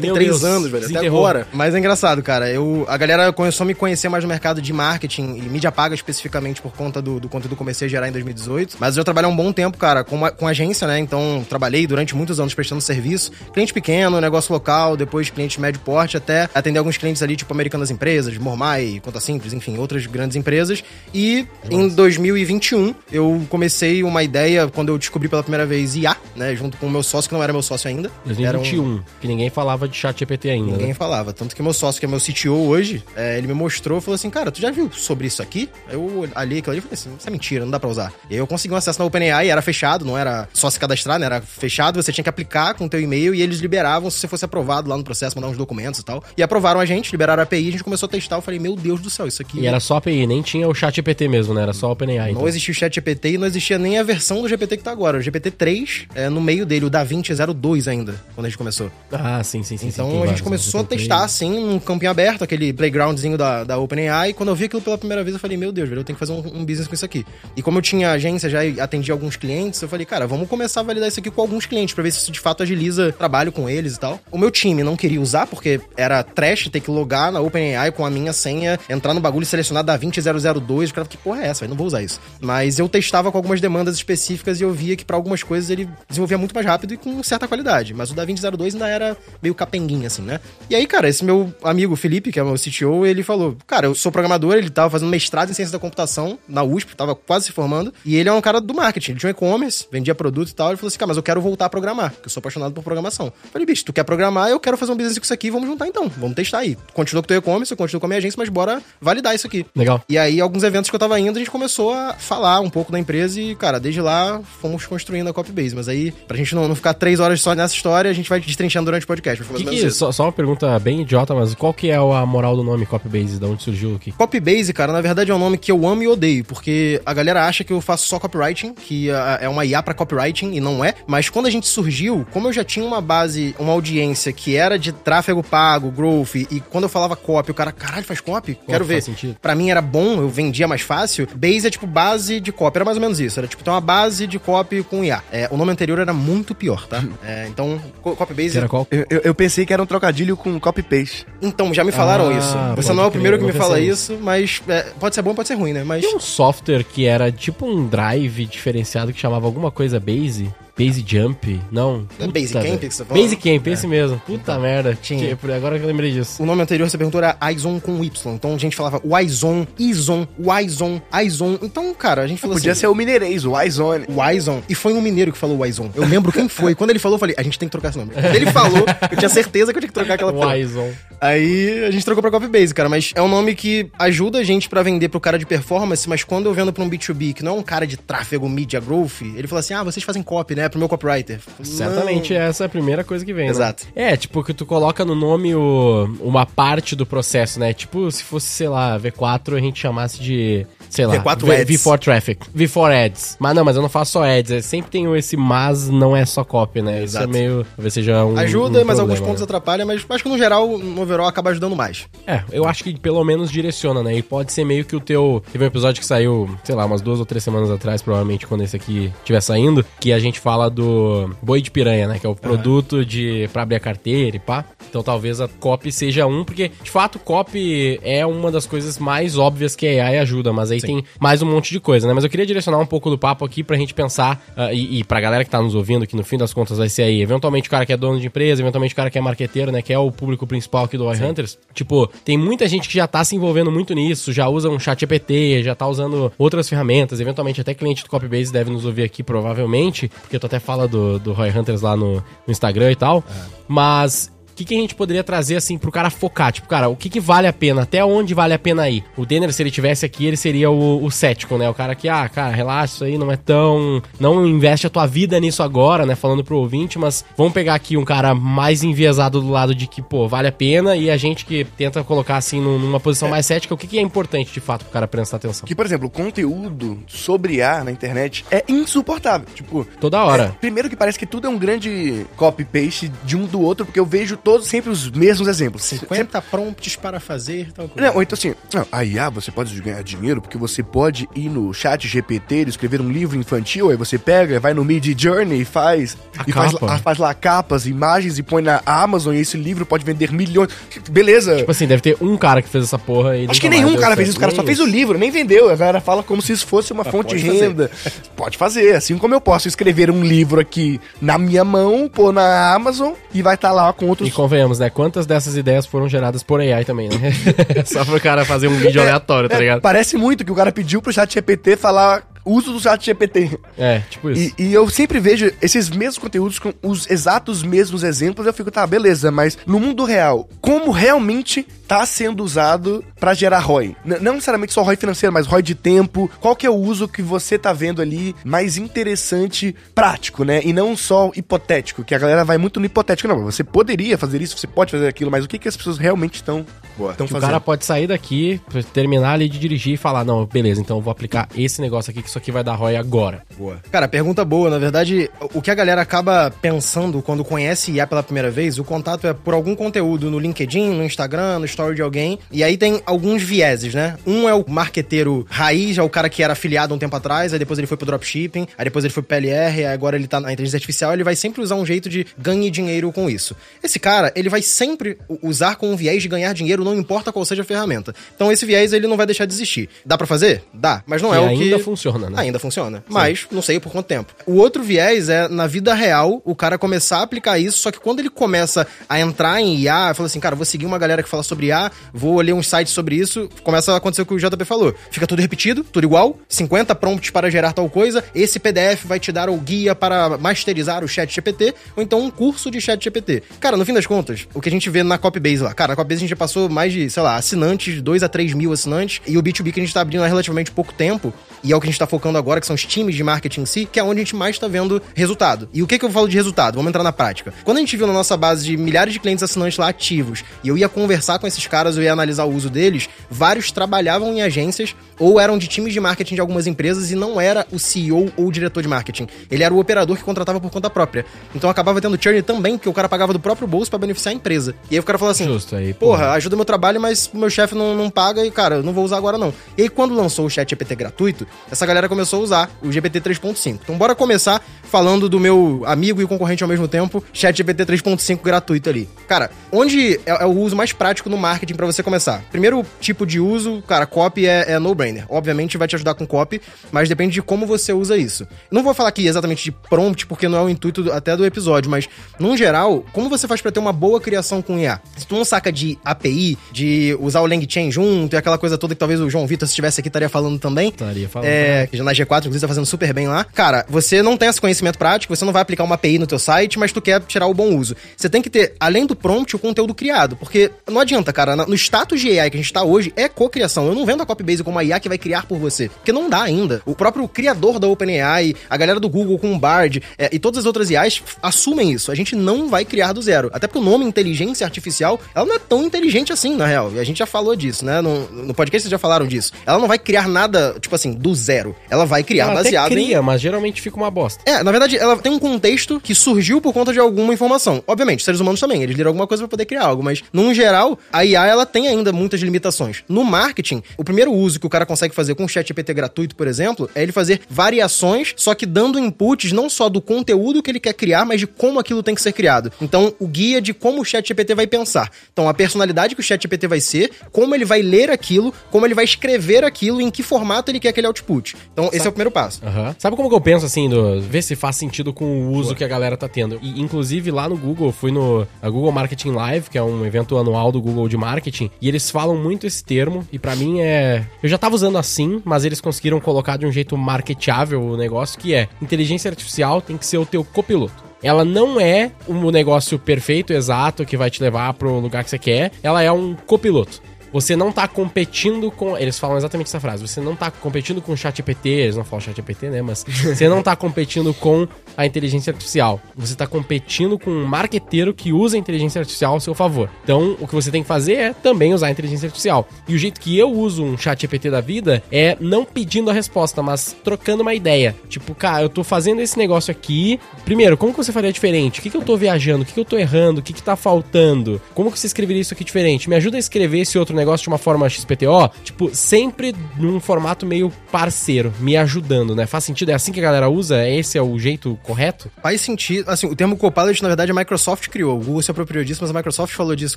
tem 0.00 0.12
três 0.14 0.40
Deus, 0.40 0.44
anos, 0.44 0.70
velho, 0.70 0.86
até 0.86 1.06
agora. 1.06 1.46
Mas 1.52 1.74
é 1.74 1.78
engraçado, 1.78 2.22
cara. 2.22 2.50
Eu, 2.50 2.84
a 2.88 2.96
galera 2.96 3.32
começou 3.56 3.64
a 3.64 3.68
me 3.68 3.74
conhecer 3.74 4.08
mais 4.10 4.22
no 4.22 4.28
mercado 4.28 4.60
de 4.60 4.70
marketing 4.72 5.36
e 5.36 5.48
mídia 5.48 5.72
paga 5.72 5.94
especificamente 5.94 6.60
por 6.60 6.72
conta 6.72 7.00
do, 7.00 7.18
do 7.18 7.26
conteúdo 7.28 7.52
que 7.52 7.56
comecei 7.56 7.86
a 7.86 7.88
gerar 7.90 8.06
em 8.08 8.12
2018. 8.12 8.76
Mas 8.78 8.96
eu 8.96 9.00
já 9.00 9.04
trabalhei 9.04 9.30
há 9.30 9.32
um 9.32 9.36
bom 9.36 9.50
tempo, 9.50 9.78
cara, 9.78 10.04
com, 10.04 10.14
uma- 10.16 10.30
com 10.30 10.46
agência, 10.46 10.86
né? 10.86 10.98
Então 10.98 11.44
trabalhei 11.48 11.86
durante 11.86 12.14
muitos 12.14 12.38
anos 12.38 12.52
prestando 12.52 12.82
serviço. 12.82 13.30
Cliente 13.54 13.72
pequeno, 13.72 14.20
negócio 14.20 14.52
local, 14.52 14.94
depois 14.96 15.30
cliente 15.30 15.58
médio 15.58 15.80
porte, 15.80 16.16
até 16.18 16.50
atender 16.54 16.78
alguns 16.78 16.98
clientes 16.98 17.22
ali, 17.22 17.34
tipo 17.34 17.52
Americanas 17.54 17.90
Empresas, 17.90 18.36
Mormai, 18.36 19.00
Conta 19.02 19.20
Simples, 19.20 19.54
enfim, 19.54 19.78
outras 19.78 20.04
grandes 20.06 20.36
empresas. 20.36 20.84
E 21.14 21.46
em 21.70 21.88
2021 21.88 22.94
eu 23.10 23.42
comecei 23.48 24.02
uma 24.02 24.22
ideia 24.22 24.68
quando 24.68 24.90
eu 24.90 24.98
descobri 24.98 25.28
pela 25.28 25.42
primeira 25.42 25.64
vez 25.64 25.96
IA, 25.96 26.14
né? 26.34 26.54
Junto 26.54 26.76
com 26.76 26.86
o 26.86 26.90
meu 26.90 27.02
sócio, 27.02 27.28
que 27.28 27.34
não 27.34 27.42
era 27.42 27.52
meu 27.54 27.62
sócio 27.62 27.88
ainda. 27.88 28.10
Era 28.26 28.58
um- 28.58 28.62
2021, 28.62 29.00
que 29.20 29.26
ninguém 29.28 29.48
falava 29.48 29.88
de 29.88 29.96
chat 29.96 30.18
GPT 30.18 30.50
ainda, 30.50 30.72
Ninguém 30.72 30.88
né? 30.88 30.94
falava. 30.94 31.32
Tanto 31.32 31.56
que 31.56 31.62
meu 31.62 31.72
sócio, 31.72 31.98
que 31.98 32.04
é 32.04 32.08
meu 32.08 32.20
CTO 32.20 32.66
hoje, 32.66 33.02
é, 33.16 33.38
ele 33.38 33.45
me 33.46 33.54
mostrou 33.54 33.98
e 33.98 34.00
falou 34.00 34.14
assim: 34.14 34.30
Cara, 34.30 34.50
tu 34.50 34.60
já 34.60 34.70
viu 34.70 34.90
sobre 34.92 35.26
isso 35.26 35.42
aqui? 35.42 35.68
Eu 35.90 36.28
ali 36.34 36.58
aquilo 36.58 36.72
ali 36.72 36.78
e 36.78 36.82
falei 36.82 36.94
assim: 36.94 37.10
Isso 37.18 37.28
é 37.28 37.30
mentira, 37.30 37.64
não 37.64 37.70
dá 37.70 37.80
pra 37.80 37.88
usar. 37.88 38.12
E 38.30 38.34
aí 38.34 38.38
eu 38.40 38.46
consegui 38.46 38.74
um 38.74 38.76
acesso 38.76 38.98
na 38.98 39.04
OpenAI, 39.04 39.48
era 39.48 39.62
fechado, 39.62 40.04
não 40.04 40.16
era 40.16 40.48
só 40.52 40.68
se 40.70 40.78
cadastrar, 40.78 41.18
né? 41.18 41.26
Era 41.26 41.40
fechado, 41.40 42.02
você 42.02 42.12
tinha 42.12 42.22
que 42.22 42.28
aplicar 42.30 42.74
com 42.74 42.84
o 42.86 42.88
teu 42.88 43.00
e-mail 43.00 43.34
e 43.34 43.42
eles 43.42 43.58
liberavam 43.58 44.10
se 44.10 44.18
você 44.18 44.28
fosse 44.28 44.44
aprovado 44.44 44.88
lá 44.88 44.96
no 44.96 45.04
processo, 45.04 45.36
mandar 45.36 45.48
uns 45.48 45.56
documentos 45.58 46.00
e 46.00 46.04
tal. 46.04 46.22
E 46.36 46.42
aprovaram 46.42 46.80
a 46.80 46.84
gente, 46.86 47.10
liberaram 47.12 47.40
a 47.40 47.44
API, 47.44 47.68
a 47.68 47.72
gente 47.72 47.84
começou 47.84 48.06
a 48.06 48.10
testar. 48.10 48.36
Eu 48.36 48.42
falei: 48.42 48.58
Meu 48.60 48.74
Deus 48.76 49.00
do 49.00 49.10
céu, 49.10 49.26
isso 49.26 49.42
aqui. 49.42 49.60
E 49.60 49.66
era 49.66 49.80
só 49.80 49.96
API, 49.96 50.26
nem 50.26 50.42
tinha 50.42 50.68
o 50.68 50.74
chat 50.74 50.94
GPT 50.96 51.28
mesmo, 51.28 51.54
né? 51.54 51.62
Era 51.62 51.72
só 51.72 51.90
OpenAI. 51.92 52.32
Não 52.32 52.40
Então. 52.40 52.48
existia 52.48 52.72
o 52.72 52.74
chat 52.74 52.94
GPT 52.94 53.30
e 53.32 53.38
não 53.38 53.46
existia 53.46 53.78
nem 53.78 53.98
a 53.98 54.02
versão 54.02 54.42
do 54.42 54.48
GPT 54.48 54.76
que 54.78 54.82
tá 54.82 54.90
agora. 54.92 55.18
O 55.18 55.20
GPT 55.20 55.50
3, 55.52 56.06
é, 56.14 56.28
no 56.28 56.40
meio 56.40 56.64
dele, 56.66 56.86
o 56.86 56.90
DaVinci 56.90 57.32
02 57.34 57.88
ainda, 57.88 58.14
quando 58.34 58.46
a 58.46 58.48
gente 58.48 58.58
começou. 58.58 58.90
Ah, 59.12 59.42
sim, 59.42 59.62
sim, 59.62 59.76
sim. 59.76 59.86
sim, 59.86 59.88
Então 59.88 60.06
tem 60.06 60.16
a 60.16 60.18
gente 60.20 60.26
vários, 60.26 60.40
começou 60.42 60.80
a 60.80 60.84
testar 60.84 61.24
assim, 61.24 61.50
num 61.60 61.78
campinho 61.78 62.10
aberto, 62.10 62.42
aquele 62.42 62.72
playgroundzinho 62.72 63.35
da, 63.36 63.64
da 63.64 63.78
OpenAI. 63.78 64.32
Quando 64.32 64.50
eu 64.50 64.54
vi 64.54 64.64
aquilo 64.64 64.82
pela 64.82 64.98
primeira 64.98 65.22
vez, 65.22 65.34
eu 65.34 65.40
falei, 65.40 65.56
meu 65.56 65.72
Deus, 65.72 65.88
velho, 65.88 66.00
eu 66.00 66.04
tenho 66.04 66.16
que 66.16 66.20
fazer 66.20 66.32
um, 66.32 66.60
um 66.60 66.64
business 66.64 66.86
com 66.86 66.94
isso 66.94 67.04
aqui. 67.04 67.24
E 67.56 67.62
como 67.62 67.78
eu 67.78 67.82
tinha 67.82 68.10
agência 68.12 68.48
já 68.48 68.60
atendia 68.82 69.12
alguns 69.12 69.36
clientes, 69.36 69.80
eu 69.80 69.88
falei, 69.88 70.06
cara, 70.06 70.26
vamos 70.26 70.48
começar 70.48 70.80
a 70.80 70.82
validar 70.82 71.08
isso 71.08 71.20
aqui 71.20 71.30
com 71.30 71.40
alguns 71.40 71.66
clientes, 71.66 71.94
pra 71.94 72.02
ver 72.02 72.10
se 72.10 72.18
isso 72.18 72.32
de 72.32 72.40
fato 72.40 72.62
agiliza 72.62 73.12
trabalho 73.12 73.52
com 73.52 73.68
eles 73.68 73.96
e 73.96 74.00
tal. 74.00 74.20
O 74.30 74.38
meu 74.38 74.50
time 74.50 74.82
não 74.82 74.96
queria 74.96 75.20
usar, 75.20 75.46
porque 75.46 75.80
era 75.96 76.22
trash 76.22 76.68
ter 76.68 76.80
que 76.80 76.90
logar 76.90 77.32
na 77.32 77.40
OpenAI 77.40 77.90
com 77.92 78.04
a 78.04 78.10
minha 78.10 78.32
senha, 78.32 78.78
entrar 78.88 79.14
no 79.14 79.20
bagulho 79.20 79.44
e 79.44 79.46
selecionar 79.46 79.82
da 79.82 79.96
20002. 79.96 80.90
O 80.90 80.94
cara, 80.94 81.06
que 81.06 81.16
porra 81.16 81.42
é 81.42 81.48
essa? 81.48 81.64
Eu 81.64 81.68
não 81.68 81.76
vou 81.76 81.86
usar 81.86 82.02
isso. 82.02 82.20
Mas 82.40 82.78
eu 82.78 82.88
testava 82.88 83.30
com 83.30 83.38
algumas 83.38 83.60
demandas 83.60 83.96
específicas 83.96 84.60
e 84.60 84.64
eu 84.64 84.72
via 84.72 84.96
que 84.96 85.04
pra 85.04 85.16
algumas 85.16 85.42
coisas 85.42 85.70
ele 85.70 85.88
desenvolvia 86.08 86.38
muito 86.38 86.54
mais 86.54 86.66
rápido 86.66 86.94
e 86.94 86.96
com 86.96 87.22
certa 87.22 87.48
qualidade. 87.48 87.94
Mas 87.94 88.10
o 88.10 88.14
da 88.14 88.24
2002 88.24 88.74
ainda 88.74 88.88
era 88.88 89.16
meio 89.42 89.54
capenguinha, 89.54 90.06
assim, 90.08 90.22
né? 90.22 90.40
E 90.68 90.74
aí, 90.74 90.86
cara, 90.86 91.08
esse 91.08 91.24
meu 91.24 91.52
amigo 91.62 91.96
Felipe, 91.96 92.32
que 92.32 92.38
é 92.38 92.42
o 92.42 92.46
meu 92.46 92.56
CTO, 92.56 93.06
ele 93.06 93.22
falou: 93.26 93.56
Cara, 93.66 93.86
eu 93.86 93.94
sou 93.94 94.10
programador, 94.10 94.54
ele 94.54 94.70
tava 94.70 94.90
fazendo 94.90 95.08
mestrado 95.08 95.50
em 95.50 95.54
ciência 95.54 95.72
da 95.72 95.78
computação 95.78 96.38
na 96.48 96.62
USP, 96.62 96.96
tava 96.96 97.14
quase 97.14 97.46
se 97.46 97.52
formando. 97.52 97.92
E 98.04 98.16
ele 98.16 98.28
é 98.28 98.32
um 98.32 98.40
cara 98.40 98.60
do 98.60 98.74
marketing, 98.74 99.12
ele 99.12 99.20
tinha 99.20 99.28
um 99.28 99.32
e-commerce, 99.32 99.86
vendia 99.90 100.14
produto 100.14 100.48
e 100.48 100.54
tal. 100.54 100.68
Ele 100.68 100.76
falou 100.76 100.88
assim: 100.88 100.98
Cara, 100.98 101.08
mas 101.08 101.16
eu 101.16 101.22
quero 101.22 101.40
voltar 101.40 101.66
a 101.66 101.68
programar, 101.68 102.12
porque 102.12 102.26
eu 102.26 102.30
sou 102.30 102.40
apaixonado 102.40 102.72
por 102.72 102.82
programação. 102.82 103.26
Eu 103.26 103.50
falei, 103.50 103.66
bicho, 103.66 103.84
tu 103.84 103.92
quer 103.92 104.04
programar, 104.04 104.48
eu 104.48 104.60
quero 104.60 104.76
fazer 104.76 104.92
um 104.92 104.96
business 104.96 105.18
com 105.18 105.24
isso 105.24 105.34
aqui, 105.34 105.50
vamos 105.50 105.68
juntar 105.68 105.86
então. 105.86 106.08
Vamos 106.16 106.34
testar 106.36 106.58
aí. 106.58 106.76
Continua 106.94 107.22
com 107.22 107.26
o 107.26 107.28
teu 107.28 107.38
e-commerce, 107.38 107.72
eu 107.72 107.76
continuo 107.76 108.00
com 108.00 108.06
a 108.06 108.08
minha 108.08 108.18
agência, 108.18 108.36
mas 108.38 108.48
bora 108.48 108.80
validar 109.00 109.34
isso 109.34 109.46
aqui. 109.46 109.66
Legal. 109.74 110.02
E 110.08 110.16
aí, 110.16 110.40
alguns 110.40 110.62
eventos 110.62 110.90
que 110.90 110.96
eu 110.96 111.00
tava 111.00 111.18
indo, 111.18 111.36
a 111.36 111.38
gente 111.38 111.50
começou 111.50 111.92
a 111.92 112.14
falar 112.14 112.60
um 112.60 112.70
pouco 112.70 112.92
da 112.92 112.98
empresa 112.98 113.40
e, 113.40 113.54
cara, 113.54 113.78
desde 113.78 114.00
lá 114.00 114.40
fomos 114.60 114.86
construindo 114.86 115.28
a 115.28 115.32
Copybase. 115.32 115.74
Mas 115.74 115.88
aí, 115.88 116.12
pra 116.12 116.36
gente 116.36 116.54
não, 116.54 116.68
não 116.68 116.74
ficar 116.74 116.94
três 116.94 117.20
horas 117.20 117.40
só 117.40 117.54
nessa 117.54 117.74
história, 117.74 118.10
a 118.10 118.14
gente 118.14 118.28
vai 118.28 118.40
destrinchando 118.40 118.86
durante 118.86 119.04
o 119.04 119.06
podcast. 119.06 119.44
Que 119.44 119.64
que, 119.64 119.90
só, 119.90 120.12
só 120.12 120.24
uma 120.24 120.32
pergunta 120.32 120.78
bem 120.78 121.02
idiota, 121.02 121.34
mas 121.34 121.54
qual 121.54 121.72
que 121.72 121.90
é 121.90 121.96
a 121.96 122.26
moral 122.26 122.56
do 122.56 122.62
nome 122.62 122.86
Copybase? 122.86 123.15
Copybase? 123.16 123.38
Da 123.40 123.46
onde 123.46 123.62
surgiu 123.62 123.96
aqui? 123.96 124.12
Copybase, 124.12 124.72
cara, 124.72 124.92
na 124.92 125.00
verdade 125.00 125.30
é 125.30 125.34
um 125.34 125.38
nome 125.38 125.58
que 125.58 125.70
eu 125.70 125.86
amo 125.86 126.02
e 126.02 126.08
odeio, 126.08 126.44
porque 126.44 127.00
a 127.04 127.12
galera 127.14 127.46
acha 127.46 127.64
que 127.64 127.72
eu 127.72 127.80
faço 127.80 128.06
só 128.06 128.18
copywriting, 128.18 128.74
que 128.74 129.08
uh, 129.10 129.14
é 129.40 129.48
uma 129.48 129.64
IA 129.64 129.82
pra 129.82 129.94
copywriting, 129.94 130.52
e 130.54 130.60
não 130.60 130.84
é. 130.84 130.94
Mas 131.06 131.28
quando 131.28 131.46
a 131.46 131.50
gente 131.50 131.66
surgiu, 131.66 132.26
como 132.32 132.48
eu 132.48 132.52
já 132.52 132.64
tinha 132.64 132.84
uma 132.84 133.00
base, 133.00 133.54
uma 133.58 133.72
audiência 133.72 134.32
que 134.32 134.56
era 134.56 134.78
de 134.78 134.92
tráfego 134.92 135.42
pago, 135.42 135.90
growth, 135.90 136.34
e 136.36 136.60
quando 136.70 136.84
eu 136.84 136.88
falava 136.90 137.16
copy, 137.16 137.50
o 137.50 137.54
cara, 137.54 137.72
caralho, 137.72 138.04
faz 138.04 138.20
copy? 138.20 138.58
Quero 138.66 138.84
ver. 138.84 139.02
Pra 139.40 139.54
mim 139.54 139.70
era 139.70 139.80
bom, 139.80 140.20
eu 140.20 140.28
vendia 140.28 140.66
mais 140.68 140.82
fácil. 140.82 141.26
Base 141.34 141.66
é 141.66 141.70
tipo 141.70 141.86
base 141.86 142.40
de 142.40 142.52
copy, 142.52 142.78
era 142.78 142.84
mais 142.84 142.96
ou 142.96 143.00
menos 143.00 143.20
isso. 143.20 143.38
Era 143.40 143.46
tipo 143.48 143.62
ter 143.62 143.70
uma 143.70 143.80
base 143.80 144.26
de 144.26 144.38
copy 144.38 144.82
com 144.82 145.04
IA. 145.04 145.22
É, 145.32 145.48
o 145.50 145.56
nome 145.56 145.72
anterior 145.72 145.98
era 145.98 146.12
muito 146.12 146.54
pior, 146.54 146.86
tá? 146.86 147.02
É, 147.26 147.46
então, 147.48 147.80
co- 148.02 148.14
Copybase 148.14 148.56
era 148.58 148.68
qual? 148.68 148.86
Eu, 148.90 149.04
eu- 149.10 149.20
eu 149.24 149.34
pensei 149.34 149.66
que 149.66 149.72
era 149.72 149.82
um 149.82 149.86
trocadilho 149.86 150.36
com 150.36 150.58
copy-paste. 150.60 151.26
Então, 151.42 151.72
já 151.74 151.82
me 151.82 151.90
falaram 151.92 152.28
Ah, 152.28 152.38
isso. 152.38 152.56
Você 152.76 152.92
não 152.92 153.02
é 153.02 153.05
o 153.06 153.10
primeiro 153.10 153.38
que 153.38 153.44
me 153.44 153.52
fala 153.52 153.80
isso, 153.80 154.18
mas 154.20 154.62
é, 154.68 154.86
pode 154.98 155.14
ser 155.14 155.22
bom, 155.22 155.34
pode 155.34 155.48
ser 155.48 155.54
ruim, 155.54 155.72
né? 155.72 155.84
Mas. 155.84 156.04
Tem 156.04 156.14
um 156.14 156.20
software 156.20 156.84
que 156.84 157.06
era 157.06 157.30
tipo 157.30 157.66
um 157.66 157.86
drive 157.86 158.46
diferenciado 158.46 159.12
que 159.12 159.18
chamava 159.18 159.46
alguma 159.46 159.70
coisa 159.70 159.98
Base? 159.98 160.52
Base 160.78 161.02
Jump? 161.06 161.58
Não. 161.72 162.06
É 162.20 162.26
Base 162.26 162.52
Camp 162.52 162.78
que 162.80 162.90
você 162.90 163.02
tá 163.02 163.08
falando? 163.08 163.22
Base 163.22 163.36
Camp, 163.36 163.66
esse 163.66 163.86
mesmo. 163.86 164.20
Puta 164.26 164.58
merda. 164.58 164.94
Tinha. 165.00 165.34
Que- 165.34 165.52
agora 165.52 165.78
que 165.78 165.84
eu 165.84 165.88
lembrei 165.88 166.12
disso. 166.12 166.42
O 166.42 166.46
nome 166.46 166.60
anterior 166.62 166.88
você 166.88 166.98
perguntou 166.98 167.18
era 167.22 167.36
Izon 167.50 167.80
com 167.80 168.04
Y. 168.04 168.34
Então 168.34 168.54
a 168.54 168.58
gente 168.58 168.76
falava 168.76 169.00
Yzon, 169.22 169.66
Izon, 169.78 170.26
Yzon, 170.38 171.00
Izon. 171.24 171.58
Então, 171.62 171.94
cara, 171.94 172.22
a 172.22 172.26
gente 172.26 172.40
falou 172.40 172.56
Podia 172.56 172.72
assim. 172.72 172.82
ser 172.82 172.86
o 172.88 172.94
Mineirês, 172.94 173.44
o 173.46 173.58
Izone. 173.62 174.04
Yzon. 174.36 174.62
E 174.68 174.74
foi 174.74 174.92
um 174.92 175.00
mineiro 175.00 175.32
que 175.32 175.38
falou 175.38 175.64
Yzon. 175.64 175.90
Eu 175.94 176.04
lembro 176.06 176.30
quem 176.30 176.48
foi. 176.48 176.74
Quando 176.74 176.90
ele 176.90 176.98
falou, 176.98 177.16
eu 177.16 177.20
falei, 177.20 177.34
a 177.38 177.42
gente 177.42 177.58
tem 177.58 177.68
que 177.68 177.72
trocar 177.72 177.88
esse 177.88 177.98
nome. 177.98 178.10
Quando 178.12 178.34
ele 178.34 178.50
falou, 178.52 178.84
eu 179.10 179.16
tinha 179.16 179.28
certeza 179.30 179.72
que 179.72 179.78
eu 179.78 179.80
tinha 179.80 179.88
que 179.88 179.94
trocar 179.94 180.14
aquela 180.14 180.32
porra. 180.32 180.54
Wison. 180.54 180.90
Aí 181.20 181.84
a 181.86 181.90
gente 181.90 182.04
trocou 182.04 182.20
pra 182.20 182.30
Copybase, 182.30 182.74
cara. 182.74 182.88
Mas 182.90 183.12
é 183.14 183.22
um 183.22 183.28
nome 183.28 183.54
que 183.54 183.90
ajuda 183.98 184.40
a 184.40 184.44
gente 184.44 184.68
pra 184.68 184.82
vender 184.82 185.08
pro 185.08 185.18
cara 185.20 185.38
de 185.38 185.46
performance, 185.46 186.06
mas 186.06 186.22
quando 186.22 186.46
eu 186.46 186.52
vendo 186.54 186.70
pra 186.72 186.84
um 186.84 186.90
B2B, 186.90 187.32
que 187.32 187.42
não 187.42 187.56
é 187.56 187.58
um 187.60 187.62
cara 187.62 187.86
de 187.86 187.96
tráfego, 187.96 188.46
media 188.48 188.78
growth, 188.78 189.22
ele 189.22 189.46
fala 189.48 189.60
assim: 189.60 189.72
ah, 189.72 189.82
vocês 189.82 190.04
fazem 190.04 190.22
copy, 190.22 190.54
né? 190.54 190.65
Pro 190.68 190.78
meu 190.78 190.88
copywriter. 190.88 191.40
Certamente 191.62 192.32
Não. 192.34 192.40
essa 192.40 192.64
é 192.64 192.66
a 192.66 192.68
primeira 192.68 193.04
coisa 193.04 193.24
que 193.24 193.32
vem, 193.32 193.46
né? 193.46 193.50
Exato. 193.50 193.84
É, 193.94 194.16
tipo, 194.16 194.42
que 194.42 194.52
tu 194.54 194.64
coloca 194.66 195.04
no 195.04 195.14
nome 195.14 195.54
o- 195.54 196.08
uma 196.20 196.46
parte 196.46 196.94
do 196.96 197.04
processo, 197.06 197.58
né? 197.60 197.72
Tipo, 197.72 198.10
se 198.10 198.22
fosse, 198.24 198.46
sei 198.48 198.68
lá, 198.68 198.98
V4, 198.98 199.56
a 199.56 199.60
gente 199.60 199.80
chamasse 199.80 200.20
de, 200.22 200.66
sei 200.88 201.06
lá, 201.06 201.14
V4 201.16 201.46
V- 201.46 201.56
Ads. 201.56 201.82
V4 201.84 201.98
Traffic, 201.98 202.46
V4 202.54 203.04
Ads. 203.06 203.36
Mas 203.38 203.54
não, 203.54 203.64
mas 203.64 203.76
eu 203.76 203.82
não 203.82 203.88
faço 203.88 204.12
só 204.12 204.24
Ads, 204.24 204.50
é, 204.52 204.60
sempre 204.62 204.90
tem 204.90 205.12
esse 205.16 205.36
mas, 205.36 205.88
não 205.88 206.16
é 206.16 206.24
só 206.24 206.44
copy, 206.44 206.82
né? 206.82 207.04
Isso 207.04 207.16
é 207.16 207.20
Exato. 207.20 207.28
meio, 207.28 207.66
talvez 207.76 207.94
seja 207.94 208.24
um 208.24 208.36
Ajuda, 208.38 208.80
um 208.82 208.84
mas 208.84 208.98
alguns 208.98 209.14
problema, 209.14 209.26
pontos 209.26 209.40
né? 209.40 209.44
atrapalham, 209.44 209.86
mas 209.86 210.04
acho 210.08 210.22
que 210.22 210.28
no 210.30 210.38
geral, 210.38 210.78
no 210.78 211.02
overall, 211.02 211.26
acaba 211.28 211.50
ajudando 211.50 211.76
mais. 211.76 212.06
É, 212.26 212.42
eu 212.52 212.66
acho 212.66 212.82
que 212.84 212.98
pelo 212.98 213.22
menos 213.24 213.50
direciona, 213.50 214.02
né? 214.02 214.16
E 214.16 214.22
pode 214.22 214.52
ser 214.52 214.64
meio 214.64 214.84
que 214.84 214.96
o 214.96 215.00
teu. 215.00 215.42
Teve 215.52 215.64
um 215.64 215.66
episódio 215.66 216.00
que 216.00 216.06
saiu, 216.06 216.48
sei 216.64 216.74
lá, 216.74 216.84
umas 216.86 217.00
duas 217.00 217.18
ou 217.20 217.26
três 217.26 217.42
semanas 217.44 217.70
atrás, 217.70 218.02
provavelmente, 218.02 218.46
quando 218.46 218.62
esse 218.62 218.76
aqui 218.76 219.12
estiver 219.18 219.40
saindo, 219.40 219.84
que 220.00 220.12
a 220.12 220.18
gente 220.18 220.40
fala 220.40 220.55
do 220.68 221.30
boi 221.42 221.60
de 221.60 221.70
piranha, 221.70 222.08
né? 222.08 222.18
Que 222.18 222.26
é 222.26 222.28
o 222.28 222.34
produto 222.34 223.04
de 223.04 223.48
pra 223.52 223.62
abrir 223.62 223.76
a 223.76 223.80
carteira 223.80 224.36
e 224.36 224.40
pá. 224.40 224.64
Então 224.88 225.02
talvez 225.02 225.40
a 225.40 225.48
copy 225.48 225.92
seja 225.92 226.26
um, 226.26 226.44
porque 226.44 226.70
de 226.82 226.90
fato 226.90 227.18
copy 227.18 227.98
é 228.02 228.24
uma 228.24 228.50
das 228.50 228.66
coisas 228.66 228.98
mais 228.98 229.36
óbvias 229.36 229.76
que 229.76 229.86
a 229.86 230.06
AI 230.06 230.18
ajuda, 230.18 230.52
mas 230.52 230.70
aí 230.70 230.80
tem 230.80 231.04
mais 231.20 231.42
um 231.42 231.46
monte 231.46 231.70
de 231.70 231.80
coisa, 231.80 232.06
né? 232.06 232.14
Mas 232.14 232.24
eu 232.24 232.30
queria 232.30 232.46
direcionar 232.46 232.78
um 232.78 232.86
pouco 232.86 233.10
do 233.10 233.18
papo 233.18 233.44
aqui 233.44 233.62
pra 233.62 233.76
gente 233.76 233.94
pensar, 233.94 234.42
ah, 234.56 234.72
e, 234.72 235.00
e 235.00 235.04
pra 235.04 235.20
galera 235.20 235.44
que 235.44 235.50
tá 235.50 235.60
nos 235.60 235.74
ouvindo, 235.74 236.06
que 236.06 236.16
no 236.16 236.24
fim 236.24 236.38
das 236.38 236.52
contas 236.52 236.78
vai 236.78 236.88
ser 236.88 237.02
aí, 237.02 237.20
eventualmente 237.20 237.68
o 237.68 237.70
cara 237.70 237.84
que 237.84 237.92
é 237.92 237.96
dono 237.96 238.20
de 238.20 238.26
empresa, 238.26 238.62
eventualmente 238.62 238.94
o 238.94 238.96
cara 238.96 239.10
que 239.10 239.18
é 239.18 239.20
marqueteiro, 239.20 239.70
né? 239.70 239.82
Que 239.82 239.92
é 239.92 239.98
o 239.98 240.10
público 240.10 240.46
principal 240.46 240.84
aqui 240.84 240.96
do 240.96 241.04
Oi 241.04 241.16
Hunters. 241.16 241.58
Tipo, 241.74 242.06
tem 242.24 242.38
muita 242.38 242.66
gente 242.68 242.88
que 242.88 242.94
já 242.94 243.06
tá 243.06 243.24
se 243.24 243.36
envolvendo 243.36 243.70
muito 243.70 243.94
nisso, 243.94 244.32
já 244.32 244.48
usa 244.48 244.68
um 244.68 244.78
chat 244.78 245.00
GPT, 245.00 245.62
já 245.62 245.74
tá 245.74 245.86
usando 245.86 246.32
outras 246.38 246.68
ferramentas, 246.68 247.20
eventualmente 247.20 247.60
até 247.60 247.74
cliente 247.74 248.02
do 248.02 248.10
Copybase 248.10 248.52
deve 248.52 248.70
nos 248.70 248.84
ouvir 248.84 249.02
aqui, 249.02 249.22
provavelmente, 249.22 250.10
porque 250.22 250.38
até 250.46 250.58
fala 250.58 250.88
do, 250.88 251.18
do 251.18 251.32
Roy 251.32 251.50
Hunters 251.50 251.82
lá 251.82 251.96
no, 251.96 252.14
no 252.14 252.22
Instagram 252.48 252.92
e 252.92 252.96
tal. 252.96 253.24
Mas 253.68 254.32
o 254.35 254.35
que, 254.56 254.64
que 254.64 254.74
a 254.74 254.80
gente 254.80 254.94
poderia 254.94 255.22
trazer 255.22 255.56
assim 255.56 255.76
pro 255.78 255.92
cara 255.92 256.10
focar? 256.10 256.52
Tipo, 256.52 256.66
cara, 256.68 256.88
o 256.88 256.96
que, 256.96 257.08
que 257.10 257.20
vale 257.20 257.46
a 257.46 257.52
pena? 257.52 257.82
Até 257.82 258.04
onde 258.04 258.34
vale 258.34 258.54
a 258.54 258.58
pena 258.58 258.88
ir? 258.88 259.04
O 259.16 259.24
Denner, 259.26 259.52
se 259.52 259.62
ele 259.62 259.70
tivesse 259.70 260.04
aqui, 260.06 260.24
ele 260.26 260.36
seria 260.36 260.70
o, 260.70 261.04
o 261.04 261.10
cético, 261.10 261.56
né? 261.58 261.68
O 261.68 261.74
cara 261.74 261.94
que, 261.94 262.08
ah, 262.08 262.28
cara, 262.28 262.54
relaxa, 262.54 262.94
isso 262.94 263.04
aí 263.04 263.18
não 263.18 263.30
é 263.30 263.36
tão. 263.36 264.02
Não 264.18 264.46
investe 264.46 264.86
a 264.86 264.90
tua 264.90 265.06
vida 265.06 265.38
nisso 265.38 265.62
agora, 265.62 266.06
né? 266.06 266.14
Falando 266.14 266.42
pro 266.42 266.56
ouvinte, 266.58 266.98
mas 266.98 267.24
vamos 267.36 267.52
pegar 267.52 267.74
aqui 267.74 267.96
um 267.96 268.04
cara 268.04 268.34
mais 268.34 268.82
enviesado 268.82 269.40
do 269.40 269.50
lado 269.50 269.74
de 269.74 269.86
que, 269.86 270.00
pô, 270.02 270.26
vale 270.26 270.48
a 270.48 270.52
pena 270.52 270.96
e 270.96 271.10
a 271.10 271.16
gente 271.16 271.44
que 271.44 271.64
tenta 271.64 272.02
colocar 272.02 272.36
assim 272.36 272.60
num- 272.60 272.78
numa 272.78 272.98
posição 272.98 273.28
mais 273.28 273.44
cética, 273.46 273.74
o 273.74 273.76
que, 273.76 273.86
que 273.86 273.98
é 273.98 274.02
importante 274.02 274.52
de 274.52 274.60
fato 274.60 274.84
pro 274.84 274.92
cara 274.92 275.06
prestar 275.06 275.36
atenção? 275.36 275.66
Que, 275.66 275.74
por 275.74 275.84
exemplo, 275.84 276.06
o 276.06 276.10
conteúdo 276.10 276.98
sobre 277.06 277.56
IA 277.56 277.84
na 277.84 277.90
internet 277.90 278.44
é 278.50 278.64
insuportável. 278.68 279.46
Tipo, 279.54 279.86
Toda 280.00 280.22
hora. 280.24 280.44
É, 280.44 280.48
primeiro 280.60 280.88
que 280.88 280.96
parece 280.96 281.18
que 281.18 281.26
tudo 281.26 281.46
é 281.46 281.50
um 281.50 281.58
grande 281.58 282.26
copy-paste 282.36 283.10
de 283.24 283.36
um 283.36 283.44
do 283.46 283.60
outro, 283.60 283.84
porque 283.84 283.98
eu 284.00 284.06
vejo 284.06 284.36
todos 284.46 284.68
sempre 284.68 284.90
os 284.90 285.10
mesmos 285.10 285.48
exemplos. 285.48 285.82
Sempre- 285.82 286.06
50 286.06 286.40
prompts 286.40 286.94
para 286.94 287.18
fazer 287.18 287.72
tal 287.72 287.88
coisa. 287.88 288.08
Não, 288.08 288.14
ou 288.14 288.22
então 288.22 288.36
assim, 288.38 288.54
não, 288.72 288.86
a 288.92 289.04
IA 289.04 289.28
você 289.28 289.50
pode 289.50 289.74
ganhar 289.80 290.00
dinheiro 290.04 290.40
porque 290.40 290.56
você 290.56 290.84
pode 290.84 291.28
ir 291.34 291.48
no 291.48 291.74
chat 291.74 292.06
GPT 292.06 292.62
e 292.62 292.68
escrever 292.68 293.00
um 293.00 293.10
livro 293.10 293.36
infantil, 293.36 293.90
aí 293.90 293.96
você 293.96 294.16
pega, 294.18 294.60
vai 294.60 294.72
no 294.72 294.84
Mid 294.84 295.04
Journey 295.20 295.62
e 295.62 295.64
faz, 295.64 296.16
A 296.38 296.44
e 296.46 296.52
faz, 296.52 296.72
capa. 296.74 296.86
lá- 296.86 296.98
faz 296.98 297.18
lá 297.18 297.34
capas, 297.34 297.86
imagens 297.86 298.38
e 298.38 298.42
põe 298.44 298.62
na 298.62 298.80
Amazon 298.86 299.34
e 299.34 299.40
esse 299.40 299.56
livro 299.56 299.84
pode 299.84 300.04
vender 300.04 300.30
milhões. 300.32 300.70
Beleza. 301.10 301.56
Tipo 301.56 301.72
assim, 301.72 301.88
deve 301.88 302.02
ter 302.02 302.16
um 302.20 302.36
cara 302.36 302.62
que 302.62 302.68
fez 302.68 302.84
essa 302.84 302.98
porra 303.00 303.36
e 303.36 303.46
Acho 303.50 303.60
que 303.60 303.68
nenhum 303.68 303.96
cara 303.96 304.14
fez 304.14 304.28
isso, 304.28 304.38
o 304.38 304.40
cara 304.40 304.54
só 304.54 304.62
fez 304.62 304.78
o 304.78 304.86
livro, 304.86 305.18
nem 305.18 305.32
vendeu. 305.32 305.70
A 305.70 305.74
galera 305.74 306.00
fala 306.00 306.22
como 306.22 306.40
se 306.40 306.52
isso 306.52 306.66
fosse 306.66 306.92
uma 306.92 307.02
fonte 307.02 307.34
de 307.34 307.42
pode 307.44 307.46
fazer. 307.58 307.66
renda. 307.68 307.90
Pode 308.36 308.56
fazer, 308.56 308.94
assim 308.94 309.18
como 309.18 309.34
eu 309.34 309.40
posso 309.40 309.66
escrever 309.66 310.08
um 310.08 310.22
livro 310.22 310.60
aqui 310.60 311.00
na 311.20 311.36
minha 311.36 311.64
mão, 311.64 312.08
pôr 312.08 312.32
na 312.32 312.72
Amazon 312.72 313.12
e 313.34 313.42
vai 313.42 313.56
estar 313.56 313.72
lá 313.72 313.92
com 313.92 314.06
outros 314.06 314.28
convenhamos, 314.36 314.78
né? 314.78 314.90
Quantas 314.90 315.26
dessas 315.26 315.56
ideias 315.56 315.86
foram 315.86 316.08
geradas 316.08 316.42
por 316.42 316.60
AI 316.60 316.84
também, 316.84 317.08
né? 317.08 317.32
Só 317.86 318.04
pro 318.04 318.20
cara 318.20 318.44
fazer 318.44 318.68
um 318.68 318.76
vídeo 318.76 319.00
aleatório, 319.00 319.48
tá 319.48 319.56
É, 319.56 319.60
ligado? 319.60 319.80
Parece 319.80 320.16
muito 320.16 320.44
que 320.44 320.52
o 320.52 320.54
cara 320.54 320.70
pediu 320.70 321.00
pro 321.02 321.12
chat 321.12 321.32
GPT 321.34 321.76
falar 321.76 322.22
uso 322.46 322.72
do 322.72 322.80
chat 322.80 323.04
GPT. 323.04 323.58
É, 323.76 324.00
tipo 324.08 324.30
isso. 324.30 324.54
E, 324.58 324.64
e 324.68 324.72
eu 324.72 324.88
sempre 324.88 325.18
vejo 325.20 325.50
esses 325.60 325.90
mesmos 325.90 326.18
conteúdos 326.18 326.58
com 326.58 326.72
os 326.82 327.08
exatos 327.10 327.62
mesmos 327.62 328.02
exemplos, 328.02 328.46
eu 328.46 328.52
fico, 328.54 328.70
tá, 328.70 328.86
beleza, 328.86 329.30
mas 329.30 329.58
no 329.66 329.78
mundo 329.80 330.04
real, 330.04 330.48
como 330.60 330.90
realmente 330.90 331.66
tá 331.86 332.04
sendo 332.04 332.42
usado 332.42 333.04
pra 333.20 333.34
gerar 333.34 333.60
ROI? 333.60 333.96
N- 334.04 334.18
não 334.20 334.32
necessariamente 334.34 334.72
só 334.72 334.82
ROI 334.82 334.96
financeiro, 334.96 335.32
mas 335.32 335.46
ROI 335.46 335.62
de 335.62 335.74
tempo. 335.74 336.30
Qual 336.40 336.56
que 336.56 336.66
é 336.66 336.70
o 336.70 336.74
uso 336.74 337.06
que 337.08 337.22
você 337.22 337.58
tá 337.58 337.72
vendo 337.72 338.02
ali 338.02 338.34
mais 338.44 338.76
interessante, 338.76 339.74
prático, 339.94 340.44
né? 340.44 340.60
E 340.64 340.72
não 340.72 340.96
só 340.96 341.30
hipotético, 341.34 342.02
que 342.04 342.14
a 342.14 342.18
galera 342.18 342.44
vai 342.44 342.58
muito 342.58 342.80
no 342.80 342.86
hipotético. 342.86 343.28
Não, 343.28 343.44
você 343.44 343.62
poderia 343.64 344.18
fazer 344.18 344.42
isso, 344.42 344.58
você 344.58 344.66
pode 344.66 344.90
fazer 344.92 345.06
aquilo, 345.08 345.30
mas 345.30 345.44
o 345.44 345.48
que, 345.48 345.58
que 345.58 345.68
as 345.68 345.76
pessoas 345.76 345.98
realmente 345.98 346.36
estão 346.36 346.66
estão 347.10 347.26
Que 347.26 347.34
o 347.34 347.40
cara 347.40 347.60
pode 347.60 347.84
sair 347.84 348.06
daqui, 348.06 348.60
terminar 348.92 349.34
ali 349.34 349.48
de 349.48 349.58
dirigir 349.58 349.94
e 349.94 349.96
falar, 349.96 350.24
não, 350.24 350.46
beleza, 350.46 350.80
então 350.80 350.96
eu 350.96 351.02
vou 351.02 351.10
aplicar 351.10 351.48
esse 351.56 351.80
negócio 351.80 352.10
aqui, 352.10 352.22
que 352.22 352.28
isso 352.28 352.38
aqui 352.38 352.50
vai 352.50 352.64
dar 352.64 352.74
ROI 352.74 352.96
agora. 352.96 353.42
Boa. 353.56 353.80
Cara, 353.90 354.08
pergunta 354.08 354.44
boa. 354.44 354.70
Na 354.70 354.78
verdade, 354.78 355.30
o 355.54 355.60
que 355.60 355.70
a 355.70 355.74
galera 355.74 356.00
acaba 356.00 356.50
pensando 356.50 357.22
quando 357.22 357.44
conhece 357.44 357.92
IA 357.92 358.06
pela 358.06 358.22
primeira 358.22 358.50
vez, 358.50 358.78
o 358.78 358.84
contato 358.84 359.26
é 359.26 359.32
por 359.32 359.54
algum 359.54 359.74
conteúdo 359.74 360.30
no 360.30 360.38
LinkedIn, 360.38 360.90
no 360.90 361.04
Instagram, 361.04 361.58
no 361.58 361.64
story 361.64 361.94
de 361.94 362.02
alguém. 362.02 362.38
E 362.50 362.62
aí 362.62 362.76
tem 362.76 363.00
alguns 363.06 363.42
vieses, 363.42 363.94
né? 363.94 364.16
Um 364.26 364.48
é 364.48 364.54
o 364.54 364.64
marqueteiro 364.68 365.46
raiz, 365.48 365.98
é 365.98 366.02
o 366.02 366.08
cara 366.08 366.28
que 366.28 366.42
era 366.42 366.52
afiliado 366.52 366.94
um 366.94 366.98
tempo 366.98 367.16
atrás, 367.16 367.52
aí 367.52 367.58
depois 367.58 367.78
ele 367.78 367.86
foi 367.86 367.96
pro 367.96 368.06
dropshipping, 368.06 368.66
aí 368.76 368.84
depois 368.84 369.04
ele 369.04 369.12
foi 369.12 369.22
pro 369.22 369.36
PLR, 369.36 369.78
aí 369.78 369.86
agora 369.86 370.16
ele 370.16 370.26
tá 370.26 370.40
na 370.40 370.52
inteligência 370.52 370.76
artificial, 370.76 371.12
ele 371.12 371.24
vai 371.24 371.36
sempre 371.36 371.60
usar 371.60 371.74
um 371.74 371.84
jeito 371.84 372.08
de 372.08 372.26
ganhe 372.38 372.70
dinheiro 372.70 373.12
com 373.12 373.28
isso. 373.28 373.56
Esse 373.82 373.98
cara, 373.98 374.32
ele 374.34 374.48
vai 374.48 374.62
sempre 374.62 375.18
usar 375.42 375.76
com 375.76 375.90
um 375.90 375.96
viés 375.96 376.22
de 376.22 376.28
ganhar 376.28 376.52
dinheiro, 376.52 376.84
não 376.86 377.00
importa 377.00 377.32
qual 377.32 377.44
seja 377.44 377.62
a 377.62 377.64
ferramenta. 377.64 378.14
Então 378.34 378.50
esse 378.50 378.64
viés 378.64 378.92
ele 378.92 379.06
não 379.06 379.16
vai 379.16 379.26
deixar 379.26 379.44
de 379.44 379.52
existir. 379.52 379.88
Dá 380.04 380.16
pra 380.16 380.26
fazer? 380.26 380.62
Dá, 380.72 381.02
mas 381.06 381.20
não 381.20 381.34
é 381.34 381.40
o 381.40 381.48
que 381.48 381.64
ainda 381.64 381.78
funciona, 381.78 382.30
né? 382.30 382.36
Ainda 382.38 382.58
funciona. 382.58 383.04
Mas 383.08 383.46
não 383.50 383.62
sei 383.62 383.80
por 383.80 383.90
quanto 383.90 384.06
tempo. 384.06 384.34
O 384.46 384.56
outro 384.56 384.82
viés 384.82 385.28
é, 385.28 385.48
na 385.48 385.66
vida 385.66 385.94
real, 385.94 386.40
o 386.44 386.54
cara 386.54 386.78
começar 386.78 387.18
a 387.18 387.22
aplicar 387.22 387.58
isso, 387.58 387.78
só 387.78 387.90
que 387.90 387.98
quando 387.98 388.20
ele 388.20 388.30
começa 388.30 388.86
a 389.08 389.18
entrar 389.18 389.60
em 389.60 389.76
IA, 389.80 390.14
fala 390.14 390.26
assim, 390.26 390.40
cara, 390.40 390.54
vou 390.54 390.64
seguir 390.64 390.86
uma 390.86 390.98
galera 390.98 391.22
que 391.22 391.28
fala 391.28 391.42
sobre 391.42 391.66
IA, 391.66 391.90
vou 392.12 392.40
ler 392.40 392.52
uns 392.52 392.68
sites 392.68 392.92
sobre 392.92 393.16
isso, 393.16 393.48
começa 393.62 393.92
a 393.92 393.96
acontecer 393.96 394.22
o 394.22 394.26
que 394.26 394.34
o 394.34 394.38
JP 394.38 394.64
falou. 394.64 394.94
Fica 395.10 395.26
tudo 395.26 395.40
repetido, 395.40 395.84
tudo 395.84 396.04
igual, 396.04 396.38
50 396.48 396.94
prompts 396.94 397.30
para 397.30 397.50
gerar 397.50 397.72
tal 397.72 397.88
coisa, 397.88 398.22
esse 398.34 398.58
PDF 398.58 399.04
vai 399.04 399.18
te 399.18 399.32
dar 399.32 399.48
o 399.48 399.56
guia 399.56 399.94
para 399.94 400.38
masterizar 400.38 401.04
o 401.04 401.08
chat 401.08 401.34
GPT, 401.34 401.74
ou 401.96 402.02
então 402.02 402.20
um 402.20 402.30
curso 402.30 402.70
de 402.70 402.80
chat 402.80 403.02
GPT. 403.02 403.42
Cara, 403.60 403.76
no 403.76 403.84
fim 403.84 403.94
das 403.94 404.06
contas, 404.06 404.46
o 404.54 404.60
que 404.60 404.68
a 404.68 404.72
gente 404.72 404.88
vê 404.90 405.02
na 405.02 405.18
Copybase 405.18 405.62
lá, 405.62 405.74
cara, 405.74 405.92
na 405.92 405.96
Copybase 405.96 406.18
a 406.18 406.20
gente 406.20 406.30
já 406.30 406.36
passou 406.36 406.68
mais 406.76 406.92
de, 406.92 407.08
sei 407.08 407.22
lá, 407.22 407.36
assinantes, 407.36 408.02
2 408.02 408.22
a 408.22 408.28
3 408.28 408.52
mil 408.52 408.70
assinantes, 408.70 409.22
e 409.26 409.38
o 409.38 409.42
B2B 409.42 409.72
que 409.72 409.80
a 409.80 409.82
gente 409.82 409.94
tá 409.94 410.02
abrindo 410.02 410.22
há 410.22 410.26
relativamente 410.26 410.70
pouco 410.70 410.92
tempo, 410.92 411.32
e 411.64 411.72
é 411.72 411.76
o 411.76 411.80
que 411.80 411.86
a 411.86 411.90
gente 411.90 411.98
tá 411.98 412.06
focando 412.06 412.36
agora, 412.36 412.60
que 412.60 412.66
são 412.66 412.74
os 412.74 412.84
times 412.84 413.14
de 413.14 413.24
marketing 413.24 413.62
em 413.62 413.66
si, 413.66 413.88
que 413.90 413.98
é 413.98 414.04
onde 414.04 414.20
a 414.20 414.24
gente 414.24 414.36
mais 414.36 414.58
tá 414.58 414.68
vendo 414.68 415.00
resultado. 415.14 415.70
E 415.72 415.82
o 415.82 415.86
que 415.86 415.98
que 415.98 416.04
eu 416.04 416.10
falo 416.10 416.28
de 416.28 416.36
resultado? 416.36 416.74
Vamos 416.74 416.90
entrar 416.90 417.02
na 417.02 417.12
prática. 417.12 417.54
Quando 417.64 417.78
a 417.78 417.80
gente 417.80 417.96
viu 417.96 418.06
na 418.06 418.12
nossa 418.12 418.36
base 418.36 418.66
de 418.66 418.76
milhares 418.76 419.14
de 419.14 419.18
clientes 419.18 419.42
assinantes 419.42 419.78
lá 419.78 419.88
ativos, 419.88 420.44
e 420.62 420.68
eu 420.68 420.76
ia 420.76 420.88
conversar 420.88 421.38
com 421.38 421.46
esses 421.46 421.66
caras, 421.66 421.96
eu 421.96 422.02
ia 422.02 422.12
analisar 422.12 422.44
o 422.44 422.54
uso 422.54 422.68
deles, 422.68 423.08
vários 423.30 423.70
trabalhavam 423.70 424.34
em 424.34 424.42
agências 424.42 424.94
ou 425.18 425.40
eram 425.40 425.56
de 425.56 425.66
times 425.66 425.92
de 425.92 426.00
marketing 426.00 426.34
de 426.34 426.40
algumas 426.40 426.66
empresas 426.66 427.10
e 427.10 427.14
não 427.14 427.40
era 427.40 427.66
o 427.72 427.78
CEO 427.78 428.30
ou 428.36 428.48
o 428.48 428.52
diretor 428.52 428.82
de 428.82 428.88
marketing. 428.88 429.26
Ele 429.50 429.62
era 429.62 429.72
o 429.72 429.78
operador 429.78 430.16
que 430.16 430.22
contratava 430.22 430.60
por 430.60 430.70
conta 430.70 430.90
própria. 430.90 431.24
Então 431.54 431.70
acabava 431.70 432.00
tendo 432.00 432.22
churn 432.22 432.42
também, 432.42 432.76
porque 432.76 432.88
o 432.88 432.92
cara 432.92 433.08
pagava 433.08 433.32
do 433.32 433.40
próprio 433.40 433.66
bolso 433.66 433.90
para 433.90 433.98
beneficiar 433.98 434.32
a 434.32 434.36
empresa. 434.36 434.74
E 434.90 434.94
aí 434.94 435.00
o 435.00 435.02
cara 435.02 435.18
falou 435.18 435.32
assim: 435.32 435.44
Justo 435.46 435.74
aí, 435.76 435.94
porra, 435.94 436.18
porra. 436.18 436.32
ajuda 436.32 436.56
meu 436.56 436.64
trabalho, 436.66 437.00
mas 437.00 437.30
meu 437.32 437.48
chefe 437.48 437.74
não, 437.74 437.94
não 437.94 438.10
paga 438.10 438.44
e, 438.44 438.50
cara, 438.50 438.76
eu 438.76 438.82
não 438.82 438.92
vou 438.92 439.04
usar 439.04 439.16
agora 439.16 439.38
não. 439.38 439.54
E 439.78 439.82
aí 439.82 439.88
quando 439.88 440.14
lançou 440.14 440.44
o 440.44 440.50
chat 440.50 440.68
GPT 440.68 440.94
gratuito, 440.94 441.46
essa 441.70 441.86
galera 441.86 442.08
começou 442.08 442.40
a 442.40 442.42
usar 442.42 442.70
o 442.82 442.92
GPT 442.92 443.20
3.5. 443.22 443.78
Então 443.82 443.96
bora 443.96 444.14
começar 444.14 444.62
falando 444.82 445.28
do 445.28 445.40
meu 445.40 445.82
amigo 445.86 446.20
e 446.20 446.26
concorrente 446.26 446.62
ao 446.62 446.68
mesmo 446.68 446.86
tempo, 446.86 447.22
chat 447.32 447.56
GPT 447.56 447.86
3.5 447.86 448.40
gratuito 448.42 448.88
ali. 448.90 449.08
Cara, 449.26 449.50
onde 449.72 450.16
é, 450.26 450.42
é 450.42 450.46
o 450.46 450.50
uso 450.58 450.76
mais 450.76 450.92
prático 450.92 451.28
no 451.30 451.36
marketing 451.38 451.74
para 451.74 451.86
você 451.86 452.02
começar? 452.02 452.42
Primeiro 452.50 452.84
tipo 453.00 453.24
de 453.26 453.40
uso, 453.40 453.82
cara, 453.86 454.06
copy 454.06 454.46
é, 454.46 454.72
é 454.72 454.78
no-brainer. 454.78 455.24
Obviamente 455.28 455.78
vai 455.78 455.88
te 455.88 455.94
ajudar 455.96 456.14
com 456.14 456.26
copy, 456.26 456.60
mas 456.92 457.08
depende 457.08 457.34
de 457.34 457.42
como 457.42 457.66
você 457.66 457.92
usa 457.92 458.16
isso. 458.16 458.46
Não 458.70 458.82
vou 458.82 458.92
falar 458.94 459.08
aqui 459.10 459.26
exatamente 459.26 459.64
de 459.64 459.72
prompt, 459.72 460.26
porque 460.26 460.48
não 460.48 460.58
é 460.58 460.62
o 460.62 460.68
intuito 460.68 461.02
do- 461.02 461.12
até 461.12 461.36
do 461.36 461.44
episódio, 461.46 461.90
mas, 461.90 462.08
num 462.38 462.56
geral, 462.56 463.04
como 463.12 463.28
você 463.28 463.46
faz 463.46 463.60
pra 463.60 463.70
ter 463.72 463.80
uma 463.80 463.92
boa 463.92 464.20
criação 464.20 464.62
com 464.62 464.78
IA? 464.78 465.00
Se 465.16 465.26
tu 465.26 465.34
não 465.34 465.44
saca 465.44 465.70
de 465.72 465.98
API, 466.04 466.45
de 466.70 467.16
usar 467.20 467.40
o 467.40 467.46
LangChain 467.46 467.90
junto 467.90 468.34
e 468.34 468.36
aquela 468.36 468.58
coisa 468.58 468.76
toda 468.76 468.94
que 468.94 468.98
talvez 468.98 469.20
o 469.20 469.30
João 469.30 469.46
Vitor, 469.46 469.66
se 469.66 469.72
estivesse 469.72 470.00
aqui, 470.00 470.08
estaria 470.08 470.28
falando 470.28 470.58
também. 470.58 470.88
Estaria 470.88 471.28
falando, 471.28 471.48
É, 471.48 471.86
que 471.86 471.96
já 471.96 472.04
na 472.04 472.12
G4, 472.12 472.40
inclusive, 472.40 472.60
tá 472.60 472.68
fazendo 472.68 472.86
super 472.86 473.12
bem 473.12 473.26
lá. 473.26 473.44
Cara, 473.44 473.86
você 473.88 474.22
não 474.22 474.36
tem 474.36 474.48
esse 474.48 474.60
conhecimento 474.60 474.98
prático, 474.98 475.34
você 475.34 475.44
não 475.44 475.52
vai 475.52 475.62
aplicar 475.62 475.84
uma 475.84 475.94
API 475.94 476.18
no 476.18 476.26
teu 476.26 476.38
site, 476.38 476.78
mas 476.78 476.92
tu 476.92 477.00
quer 477.00 477.20
tirar 477.22 477.46
o 477.46 477.54
bom 477.54 477.76
uso. 477.76 477.96
Você 478.16 478.28
tem 478.28 478.42
que 478.42 478.50
ter, 478.50 478.74
além 478.78 479.06
do 479.06 479.16
prompt, 479.16 479.56
o 479.56 479.58
conteúdo 479.58 479.94
criado. 479.94 480.36
Porque 480.36 480.70
não 480.90 481.00
adianta, 481.00 481.32
cara, 481.32 481.56
no 481.56 481.74
status 481.74 482.20
de 482.20 482.38
AI 482.38 482.50
que 482.50 482.56
a 482.56 482.60
gente 482.60 482.72
tá 482.72 482.82
hoje, 482.82 483.12
é 483.16 483.28
co-criação. 483.28 483.86
Eu 483.86 483.94
não 483.94 484.04
vendo 484.04 484.22
a 484.22 484.26
Copybase 484.26 484.62
como 484.62 484.76
uma 484.76 484.84
IA 484.84 485.00
que 485.00 485.08
vai 485.08 485.18
criar 485.18 485.46
por 485.46 485.58
você. 485.58 485.88
Porque 485.88 486.12
não 486.12 486.28
dá 486.28 486.42
ainda. 486.42 486.82
O 486.84 486.94
próprio 486.94 487.26
criador 487.28 487.78
da 487.78 487.86
OpenAI, 487.86 488.54
a 488.68 488.76
galera 488.76 489.00
do 489.00 489.08
Google 489.08 489.38
com 489.38 489.54
o 489.54 489.58
Bard 489.58 490.02
é, 490.18 490.28
e 490.32 490.38
todas 490.38 490.60
as 490.60 490.66
outras 490.66 490.90
IAs 490.90 491.22
assumem 491.42 491.92
isso. 491.92 492.10
A 492.10 492.14
gente 492.14 492.34
não 492.34 492.68
vai 492.68 492.84
criar 492.84 493.12
do 493.12 493.22
zero. 493.22 493.50
Até 493.52 493.66
porque 493.66 493.78
o 493.78 493.82
nome 493.82 494.04
inteligência 494.04 494.64
artificial, 494.64 495.20
ela 495.34 495.44
não 495.44 495.54
é 495.54 495.58
tão 495.58 495.84
inteligente 495.84 496.32
assim, 496.38 496.54
na 496.54 496.66
real. 496.66 496.92
E 496.94 497.00
a 497.00 497.04
gente 497.04 497.18
já 497.18 497.26
falou 497.26 497.56
disso, 497.56 497.84
né? 497.84 498.00
No, 498.00 498.26
no 498.30 498.54
podcast 498.54 498.82
vocês 498.82 498.90
já 498.90 498.98
falaram 498.98 499.26
disso. 499.26 499.52
Ela 499.64 499.78
não 499.78 499.88
vai 499.88 499.98
criar 499.98 500.28
nada, 500.28 500.76
tipo 500.80 500.94
assim, 500.94 501.12
do 501.12 501.34
zero. 501.34 501.74
Ela 501.90 502.04
vai 502.04 502.22
criar 502.22 502.44
Ela 502.44 502.60
até 502.60 502.64
baseado 502.64 502.92
em 502.92 502.94
cria, 502.94 503.22
mas 503.22 503.40
geralmente 503.40 503.80
fica 503.80 503.96
uma 503.96 504.10
bosta. 504.10 504.42
é, 504.46 504.62
na 504.62 504.70
verdade, 504.70 504.96
ela 504.96 505.16
tem 505.16 505.32
um 505.32 505.38
contexto 505.38 506.00
que 506.00 506.14
surgiu 506.14 506.60
por 506.60 506.72
conta 506.72 506.92
de 506.92 506.98
alguma 506.98 507.32
informação. 507.32 507.82
Obviamente, 507.86 508.22
seres 508.22 508.40
humanos 508.40 508.60
também, 508.60 508.82
eles 508.82 508.96
leram 508.96 509.10
alguma 509.10 509.26
coisa 509.26 509.42
pra 509.42 509.48
poder 509.48 509.64
criar 509.66 509.84
algo, 509.84 510.02
mas, 510.02 510.22
num 510.32 510.52
geral, 510.54 510.98
a 511.12 511.24
IA, 511.24 511.46
ela 511.46 511.66
tem 511.66 511.88
ainda 511.88 512.12
muitas 512.12 512.40
limitações. 512.40 513.02
No 513.08 513.24
marketing, 513.24 513.82
o 513.96 514.04
primeiro 514.04 514.32
uso 514.32 514.60
que 514.60 514.66
o 514.66 514.70
cara 514.70 514.86
consegue 514.86 515.14
fazer 515.14 515.34
com 515.34 515.44
o 515.44 515.48
chat 515.48 515.66
GPT 515.66 515.94
gratuito, 515.94 516.36
por 516.36 516.46
exemplo, 516.46 516.88
é 516.94 517.02
ele 517.02 517.12
fazer 517.12 517.40
variações, 517.48 518.32
só 518.36 518.54
que 518.54 518.64
dando 518.66 518.98
inputs 518.98 519.52
não 519.52 519.68
só 519.68 519.88
do 519.88 520.00
conteúdo 520.00 520.62
que 520.62 520.70
ele 520.70 520.80
quer 520.80 520.92
criar, 520.94 521.24
mas 521.24 521.40
de 521.40 521.46
como 521.46 521.78
aquilo 521.78 522.02
tem 522.02 522.14
que 522.14 522.22
ser 522.22 522.32
criado. 522.32 522.72
Então, 522.80 523.14
o 523.18 523.26
guia 523.26 523.60
de 523.60 523.74
como 523.74 524.00
o 524.00 524.04
chat 524.04 524.26
GPT 524.26 524.54
vai 524.54 524.66
pensar. 524.66 525.10
Então, 525.32 525.48
a 525.48 525.54
personalidade 525.54 526.14
que 526.14 526.20
o 526.20 526.24
chat 526.26 526.42
GPT 526.42 526.66
vai 526.66 526.80
ser, 526.80 527.10
como 527.32 527.54
ele 527.54 527.64
vai 527.64 527.82
ler 527.82 528.10
aquilo, 528.10 528.52
como 528.70 528.86
ele 528.86 528.94
vai 528.94 529.04
escrever 529.04 529.64
aquilo, 529.64 530.00
em 530.00 530.10
que 530.10 530.22
formato 530.22 530.70
ele 530.70 530.80
quer 530.80 530.90
aquele 530.90 531.06
output. 531.06 531.56
Então, 531.72 531.90
esse 531.92 532.06
é 532.06 532.08
o 532.08 532.12
primeiro 532.12 532.30
passo. 532.30 532.60
Aham. 532.64 532.94
Sabe 532.98 533.16
como 533.16 533.28
que 533.28 533.34
eu 533.34 533.40
penso 533.40 533.66
assim, 533.66 533.88
do, 533.88 534.20
ver 534.20 534.42
se 534.42 534.56
faz 534.56 534.76
sentido 534.76 535.12
com 535.12 535.24
o 535.24 535.52
uso 535.52 535.74
que 535.74 535.84
a 535.84 535.88
galera 535.88 536.16
tá 536.16 536.28
tendo? 536.28 536.58
E, 536.62 536.80
inclusive, 536.80 537.30
lá 537.30 537.48
no 537.48 537.56
Google, 537.56 537.92
fui 537.92 538.10
no 538.10 538.46
a 538.62 538.68
Google 538.68 538.92
Marketing 538.92 539.30
Live, 539.30 539.70
que 539.70 539.78
é 539.78 539.82
um 539.82 540.04
evento 540.04 540.36
anual 540.36 540.70
do 540.72 540.80
Google 540.80 541.08
de 541.08 541.16
marketing, 541.16 541.70
e 541.80 541.88
eles 541.88 542.10
falam 542.10 542.36
muito 542.36 542.66
esse 542.66 542.84
termo, 542.84 543.26
e 543.32 543.38
pra 543.38 543.54
mim 543.56 543.80
é. 543.80 544.24
Eu 544.42 544.48
já 544.48 544.58
tava 544.58 544.74
usando 544.74 544.98
assim, 544.98 545.42
mas 545.44 545.64
eles 545.64 545.80
conseguiram 545.80 546.20
colocar 546.20 546.56
de 546.56 546.66
um 546.66 546.72
jeito 546.72 546.96
marketável 546.96 547.82
o 547.82 547.96
negócio, 547.96 548.38
que 548.38 548.54
é 548.54 548.68
inteligência 548.80 549.28
artificial 549.30 549.80
tem 549.80 549.96
que 549.96 550.06
ser 550.06 550.18
o 550.18 550.26
teu 550.26 550.44
copiloto. 550.44 551.06
Ela 551.22 551.44
não 551.44 551.80
é 551.80 552.10
um 552.28 552.50
negócio 552.50 552.98
perfeito, 552.98 553.52
exato, 553.52 554.04
que 554.04 554.16
vai 554.16 554.30
te 554.30 554.42
levar 554.42 554.74
pro 554.74 554.98
lugar 554.98 555.24
que 555.24 555.30
você 555.30 555.38
quer. 555.38 555.72
Ela 555.82 556.02
é 556.02 556.12
um 556.12 556.34
copiloto. 556.46 557.00
Você 557.32 557.56
não 557.56 557.72
tá 557.72 557.86
competindo 557.88 558.70
com. 558.70 558.96
Eles 558.96 559.18
falam 559.18 559.36
exatamente 559.36 559.68
essa 559.68 559.80
frase. 559.80 560.06
Você 560.06 560.20
não 560.20 560.36
tá 560.36 560.50
competindo 560.50 561.00
com 561.02 561.12
o 561.12 561.16
chat 561.16 561.36
GPT, 561.36 561.68
eles 561.68 561.96
não 561.96 562.04
falam 562.04 562.20
chat 562.20 562.36
GPT, 562.36 562.70
né? 562.70 562.82
Mas 562.82 563.04
você 563.06 563.48
não 563.48 563.62
tá 563.62 563.74
competindo 563.76 564.32
com 564.34 564.66
a 564.96 565.06
inteligência 565.06 565.50
artificial. 565.50 566.00
Você 566.16 566.34
tá 566.34 566.46
competindo 566.46 567.18
com 567.18 567.30
um 567.30 567.44
marqueteiro 567.44 568.14
que 568.14 568.32
usa 568.32 568.56
a 568.56 568.58
inteligência 568.58 569.00
artificial 569.00 569.34
ao 569.34 569.40
seu 569.40 569.54
favor. 569.54 569.90
Então, 570.02 570.36
o 570.40 570.46
que 570.46 570.54
você 570.54 570.70
tem 570.70 570.82
que 570.82 570.88
fazer 570.88 571.14
é 571.14 571.32
também 571.32 571.74
usar 571.74 571.88
a 571.88 571.90
inteligência 571.90 572.26
artificial. 572.26 572.68
E 572.88 572.94
o 572.94 572.98
jeito 572.98 573.20
que 573.20 573.36
eu 573.36 573.50
uso 573.50 573.84
um 573.84 573.98
chat 573.98 574.20
GPT 574.20 574.50
da 574.50 574.60
vida 574.60 575.02
é 575.10 575.36
não 575.40 575.64
pedindo 575.64 576.10
a 576.10 576.12
resposta, 576.12 576.62
mas 576.62 576.96
trocando 577.04 577.42
uma 577.42 577.54
ideia. 577.54 577.94
Tipo, 578.08 578.34
cara, 578.34 578.62
eu 578.62 578.68
tô 578.68 578.82
fazendo 578.82 579.20
esse 579.20 579.36
negócio 579.38 579.70
aqui. 579.70 580.18
Primeiro, 580.44 580.76
como 580.76 580.92
que 580.92 580.98
você 580.98 581.12
faria 581.12 581.32
diferente? 581.32 581.80
O 581.80 581.82
que, 581.82 581.90
que 581.90 581.96
eu 581.96 582.02
tô 582.02 582.16
viajando? 582.16 582.62
O 582.62 582.66
que, 582.66 582.72
que 582.72 582.80
eu 582.80 582.84
tô 582.84 582.96
errando? 582.96 583.40
O 583.40 583.42
que, 583.42 583.52
que 583.52 583.62
tá 583.62 583.76
faltando? 583.76 584.60
Como 584.74 584.90
que 584.90 584.98
você 584.98 585.06
escreveria 585.06 585.42
isso 585.42 585.54
aqui 585.54 585.64
diferente? 585.64 586.08
Me 586.08 586.16
ajuda 586.16 586.36
a 586.36 586.40
escrever 586.40 586.80
esse 586.80 586.98
outro 586.98 587.15
negócio 587.16 587.44
de 587.44 587.48
uma 587.48 587.58
forma 587.58 587.88
XPTO? 587.88 588.50
Tipo, 588.62 588.94
sempre 588.94 589.54
num 589.76 590.00
formato 590.00 590.46
meio 590.46 590.72
parceiro, 590.90 591.52
me 591.60 591.76
ajudando, 591.76 592.34
né? 592.34 592.46
Faz 592.46 592.64
sentido? 592.64 592.90
É 592.90 592.94
assim 592.94 593.12
que 593.12 593.20
a 593.20 593.22
galera 593.22 593.48
usa? 593.48 593.88
Esse 593.88 594.18
é 594.18 594.22
o 594.22 594.38
jeito 594.38 594.78
correto? 594.82 595.30
Faz 595.42 595.60
sentido. 595.60 596.08
Assim, 596.08 596.26
o 596.26 596.36
termo 596.36 596.56
Copilot, 596.56 597.02
na 597.02 597.08
verdade, 597.08 597.32
a 597.32 597.34
Microsoft 597.34 597.88
criou. 597.88 598.18
O 598.18 598.24
Google 598.24 598.42
se 598.42 598.50
apropriou 598.50 598.84
disso, 598.84 599.00
mas 599.02 599.10
a 599.10 599.14
Microsoft 599.14 599.54
falou 599.54 599.74
disso 599.74 599.96